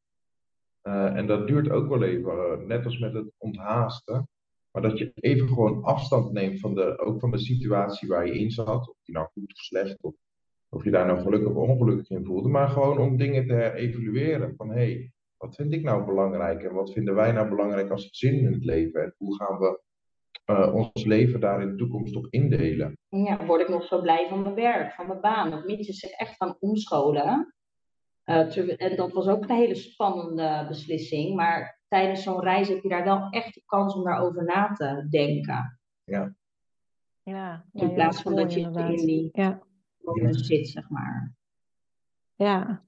Uh, 0.86 1.16
en 1.16 1.26
dat 1.26 1.46
duurt 1.46 1.70
ook 1.70 1.88
wel 1.88 2.02
even, 2.02 2.32
uh, 2.32 2.66
net 2.66 2.84
als 2.84 2.98
met 2.98 3.12
het 3.12 3.32
onthaasten. 3.38 4.28
Maar 4.70 4.82
dat 4.82 4.98
je 4.98 5.12
even 5.14 5.48
gewoon 5.48 5.82
afstand 5.82 6.32
neemt 6.32 6.60
van 6.60 6.74
de, 6.74 6.98
ook 6.98 7.20
van 7.20 7.30
de 7.30 7.38
situatie 7.38 8.08
waar 8.08 8.26
je 8.26 8.38
in 8.38 8.50
zat. 8.50 8.88
Of 8.88 8.96
die 9.02 9.14
nou 9.14 9.28
goed 9.32 9.52
of 9.52 9.58
slecht, 9.58 10.02
of 10.02 10.14
of 10.68 10.84
je 10.84 10.90
daar 10.90 11.06
nou 11.06 11.20
gelukkig 11.20 11.50
of 11.50 11.68
ongelukkig 11.68 12.10
in 12.10 12.24
voelde. 12.24 12.48
Maar 12.48 12.68
gewoon 12.68 12.98
om 12.98 13.16
dingen 13.16 13.46
te 13.46 13.52
herevalueren. 13.52 14.54
Van 14.56 14.68
hé, 14.68 14.74
hey, 14.74 15.12
wat 15.36 15.54
vind 15.54 15.72
ik 15.72 15.82
nou 15.82 16.04
belangrijk? 16.04 16.62
En 16.62 16.74
wat 16.74 16.92
vinden 16.92 17.14
wij 17.14 17.32
nou 17.32 17.48
belangrijk 17.48 17.90
als 17.90 18.08
gezin 18.08 18.38
in 18.38 18.52
het 18.52 18.64
leven? 18.64 19.02
En 19.02 19.14
hoe 19.18 19.36
gaan 19.36 19.58
we 19.58 19.80
uh, 20.46 20.74
ons 20.74 21.04
leven 21.04 21.40
daar 21.40 21.62
in 21.62 21.68
de 21.68 21.76
toekomst 21.76 22.16
op 22.16 22.26
indelen? 22.30 22.98
Ja, 23.08 23.46
word 23.46 23.60
ik 23.60 23.68
nog 23.68 23.84
zo 23.84 24.00
blij 24.00 24.26
van 24.28 24.42
mijn 24.42 24.54
werk, 24.54 24.92
van 24.92 25.06
mijn 25.06 25.20
baan? 25.20 25.50
Dat 25.50 25.66
mensen 25.66 25.94
zich 25.94 26.10
echt 26.10 26.36
gaan 26.36 26.56
omscholen. 26.60 27.54
Uh, 28.26 28.82
en 28.82 28.96
dat 28.96 29.12
was 29.12 29.26
ook 29.26 29.42
een 29.42 29.56
hele 29.56 29.74
spannende 29.74 30.64
beslissing. 30.68 31.34
Maar 31.34 31.80
tijdens 31.88 32.22
zo'n 32.22 32.40
reis 32.40 32.68
heb 32.68 32.82
je 32.82 32.88
daar 32.88 33.04
wel 33.04 33.28
echt 33.30 33.54
de 33.54 33.62
kans 33.66 33.94
om 33.94 34.04
daarover 34.04 34.44
na 34.44 34.72
te 34.72 35.06
denken. 35.10 35.80
Ja. 36.04 36.34
ja 37.22 37.64
in 37.72 37.94
plaats 37.94 38.22
van 38.22 38.34
dat 38.34 38.52
je 38.52 38.60
inderdaad. 38.60 39.00
in 39.00 39.06
die 39.06 39.28
ja. 39.32 39.62
zit, 40.30 40.68
zeg 40.68 40.88
maar. 40.88 41.34
Ja. 42.34 42.84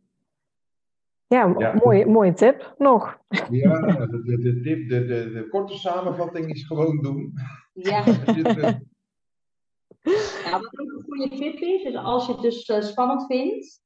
Ja, 1.27 1.55
ja. 1.59 1.75
Mooie, 1.85 2.07
mooie 2.07 2.33
tip 2.33 2.75
nog. 2.79 3.19
Ja, 3.51 3.81
de, 3.81 4.23
de, 4.25 4.39
de 4.39 4.61
tip, 4.61 4.89
de, 4.89 5.07
de, 5.07 5.31
de 5.31 5.49
korte 5.49 5.79
samenvatting 5.79 6.55
is 6.55 6.67
gewoon 6.67 7.03
doen. 7.03 7.33
Ja. 7.73 8.05
ja, 10.45 10.61
wat 10.61 10.79
ook 10.79 10.93
een 10.93 11.03
goede 11.05 11.29
tip 11.29 11.61
is, 11.61 11.83
is 11.83 11.95
als 11.95 12.27
je 12.27 12.33
het 12.33 12.43
dus 12.43 12.69
uh, 12.69 12.81
spannend 12.81 13.27
vindt, 13.27 13.83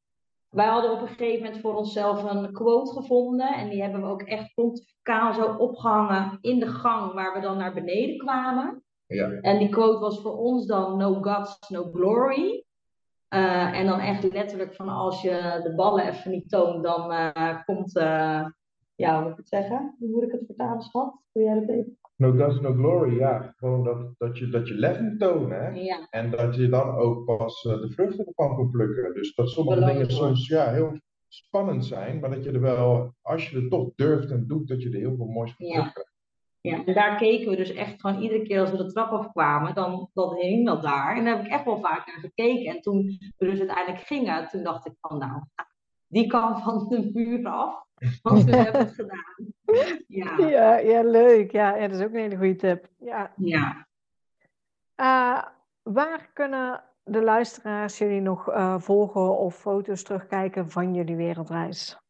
wij 0.53 0.67
hadden 0.67 0.93
op 0.93 1.01
een 1.01 1.09
gegeven 1.09 1.43
moment 1.45 1.61
voor 1.61 1.75
onszelf 1.75 2.23
een 2.23 2.53
quote 2.53 2.93
gevonden. 2.93 3.55
En 3.55 3.69
die 3.69 3.83
hebben 3.83 4.01
we 4.01 4.07
ook 4.07 4.23
echt 4.23 4.55
pontificaal 4.55 5.33
zo 5.35 5.55
opgehangen 5.57 6.39
in 6.41 6.59
de 6.59 6.67
gang 6.67 7.13
waar 7.13 7.35
we 7.35 7.41
dan 7.41 7.57
naar 7.57 7.75
beneden 7.75 8.19
kwamen. 8.19 8.83
Ja. 9.07 9.31
En 9.31 9.59
die 9.59 9.69
quote 9.69 9.99
was 9.99 10.21
voor 10.21 10.37
ons 10.39 10.67
dan 10.67 10.97
no 10.97 11.15
gods, 11.15 11.69
no 11.69 11.91
glory. 11.93 12.65
Uh, 13.29 13.79
en 13.79 13.87
dan 13.87 14.01
echt 14.01 14.33
letterlijk 14.33 14.75
van 14.75 14.89
als 14.89 15.23
je 15.23 15.61
de 15.63 15.75
ballen 15.75 16.07
even 16.07 16.31
niet 16.31 16.49
toont, 16.49 16.83
dan 16.83 17.13
uh, 17.13 17.65
komt, 17.65 17.97
uh, 17.97 18.47
ja, 18.95 19.15
hoe 19.15 19.23
moet 19.23 19.31
ik 19.31 19.37
het 19.37 19.49
zeggen? 19.49 19.97
Hoe 19.99 20.09
moet 20.09 20.23
ik 20.23 20.33
het 20.33 20.47
vertalen, 20.47 20.83
schat? 20.83 21.15
Doe 21.33 21.43
jij 21.43 21.55
dat 21.55 21.69
even? 21.69 21.99
No 22.17 22.33
dust, 22.33 22.61
no 22.61 22.73
glory, 22.73 23.19
ja. 23.19 23.55
Gewoon 23.57 23.85
dat, 23.85 24.15
dat, 24.19 24.39
je, 24.39 24.49
dat 24.49 24.69
je 24.69 24.75
lef 24.75 25.01
moet 25.01 25.19
tonen. 25.19 25.65
Hè? 25.65 25.69
Ja. 25.69 26.07
En 26.11 26.31
dat 26.31 26.55
je 26.55 26.69
dan 26.69 26.95
ook 26.95 27.25
pas 27.25 27.65
uh, 27.65 27.81
de 27.81 27.91
vruchten 27.91 28.27
ervan 28.27 28.57
kan 28.57 28.71
plukken. 28.71 29.15
Dus 29.15 29.35
dat 29.35 29.51
sommige 29.51 29.79
Belangrijk. 29.79 30.09
dingen 30.09 30.25
soms 30.25 30.47
ja, 30.47 30.71
heel 30.71 30.99
spannend 31.29 31.85
zijn, 31.85 32.21
maar 32.21 32.31
dat 32.31 32.45
je 32.45 32.51
er 32.51 32.61
wel, 32.61 33.15
als 33.23 33.51
je 33.51 33.61
het 33.61 33.71
toch 33.71 33.91
durft 33.95 34.31
en 34.31 34.47
doet, 34.47 34.69
dat 34.69 34.83
je 34.83 34.91
er 34.91 34.99
heel 34.99 35.17
veel 35.17 35.27
moois 35.27 35.55
van 35.55 35.67
ja. 35.67 35.93
Ja, 36.61 36.85
en 36.85 36.95
daar 36.95 37.17
keken 37.17 37.51
we 37.51 37.57
dus 37.57 37.73
echt 37.73 38.01
gewoon 38.01 38.23
iedere 38.23 38.43
keer 38.43 38.61
als 38.61 38.71
we 38.71 38.77
de 38.77 38.93
trap 38.93 39.11
afkwamen, 39.11 39.75
dan, 39.75 40.11
dan 40.13 40.35
hing 40.35 40.67
dat 40.67 40.83
daar. 40.83 41.17
En 41.17 41.25
daar 41.25 41.37
heb 41.37 41.47
ik 41.47 41.53
echt 41.53 41.65
wel 41.65 41.81
vaak 41.81 42.07
naar 42.07 42.19
gekeken. 42.21 42.75
En 42.75 42.81
toen 42.81 43.19
we 43.37 43.47
dus 43.47 43.59
uiteindelijk 43.59 44.07
gingen, 44.07 44.49
toen 44.49 44.63
dacht 44.63 44.87
ik 44.87 44.93
van 45.01 45.19
nou, 45.19 45.43
die 46.07 46.27
kan 46.27 46.61
van 46.61 46.89
de 46.89 47.11
muur 47.13 47.47
af. 47.47 47.85
Want 48.23 48.45
we 48.45 48.57
hebben 48.63 48.81
het 48.81 48.95
gedaan. 48.95 49.53
Ja. 50.07 50.39
Ja, 50.39 50.79
ja 50.79 51.03
leuk. 51.03 51.51
Ja, 51.51 51.77
ja, 51.77 51.89
dat 51.89 51.99
is 51.99 52.05
ook 52.05 52.13
een 52.13 52.21
hele 52.21 52.37
goede 52.37 52.57
tip. 52.57 52.89
Ja. 52.99 53.33
ja. 53.37 53.87
Uh, 54.97 55.45
waar 55.83 56.31
kunnen 56.33 56.85
de 57.05 57.23
luisteraars 57.23 57.99
jullie 57.99 58.21
nog 58.21 58.49
uh, 58.49 58.81
volgen 58.81 59.39
of 59.39 59.57
foto's 59.57 60.03
terugkijken 60.03 60.71
van 60.71 60.95
jullie 60.95 61.17
wereldreis? 61.17 62.01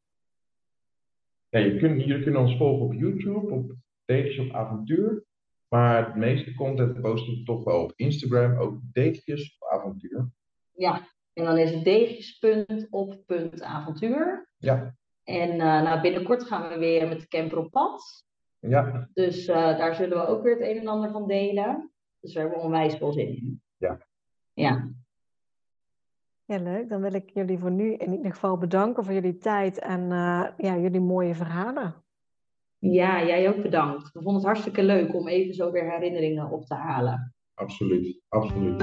Ja, 1.49 1.59
je 1.59 1.79
kunt, 1.79 2.05
jullie 2.05 2.23
kunnen 2.23 2.41
ons 2.41 2.57
volgen 2.57 2.87
op 2.87 2.93
YouTube, 2.93 3.53
op 3.53 3.75
Datejes 4.05 4.39
op 4.39 4.55
Avontuur. 4.55 5.25
Maar 5.69 6.07
het 6.07 6.17
meeste 6.17 6.55
content 6.55 7.01
posten 7.01 7.35
we 7.35 7.43
toch 7.43 7.65
wel 7.65 7.83
op 7.83 7.93
Instagram, 7.97 8.57
ook 8.57 8.81
Datejes 8.93 9.57
op 9.59 9.69
Avontuur. 9.69 10.31
Ja. 10.73 11.11
En 11.33 11.45
dan 11.45 11.59
is 11.59 11.71
het 11.71 11.85
deegjespunt 11.85 12.87
op 12.91 13.23
punt 13.27 13.63
avontuur. 13.63 14.49
Ja. 14.59 14.97
En 15.25 15.51
uh, 15.51 15.83
nou, 15.83 16.01
binnenkort 16.01 16.43
gaan 16.43 16.69
we 16.69 16.79
weer 16.79 17.09
met 17.09 17.21
de 17.21 17.29
camper 17.29 17.59
op 17.59 17.71
pad. 17.71 18.25
Ja. 18.59 19.09
Dus 19.15 19.49
uh, 19.49 19.57
daar 19.57 19.95
zullen 19.95 20.19
we 20.19 20.27
ook 20.27 20.43
weer 20.43 20.55
het 20.55 20.69
een 20.69 20.79
en 20.79 20.89
ander 20.89 21.11
van 21.11 21.27
delen. 21.27 21.91
Dus 22.21 22.33
daar 22.33 22.43
hebben 22.43 22.61
we 22.61 22.67
onwijs 22.67 22.97
veel 22.97 23.13
zin 23.13 23.27
in. 23.27 23.63
Ja. 23.77 23.99
Ja. 24.53 24.91
Ja, 26.45 26.59
leuk. 26.59 26.89
Dan 26.89 27.01
wil 27.01 27.15
ik 27.15 27.31
jullie 27.31 27.59
voor 27.59 27.71
nu 27.71 27.95
in 27.95 28.13
ieder 28.13 28.33
geval 28.33 28.59
bedanken 28.59 29.05
voor 29.05 29.15
jullie 29.15 29.39
tijd 29.39 29.79
en 29.79 30.01
uh, 30.01 30.47
ja, 30.57 30.77
jullie 30.79 31.01
mooie 31.01 31.35
verhalen. 31.35 31.95
Ja, 32.79 33.25
jij 33.25 33.49
ook 33.49 33.63
bedankt. 33.63 34.13
We 34.13 34.23
vonden 34.23 34.35
het 34.35 34.45
hartstikke 34.45 34.83
leuk 34.83 35.15
om 35.15 35.29
even 35.29 35.55
zo 35.55 35.71
weer 35.71 35.91
herinneringen 35.91 36.51
op 36.51 36.65
te 36.65 36.75
halen. 36.75 37.35
Absoluut, 37.55 38.21
absoluut. 38.29 38.83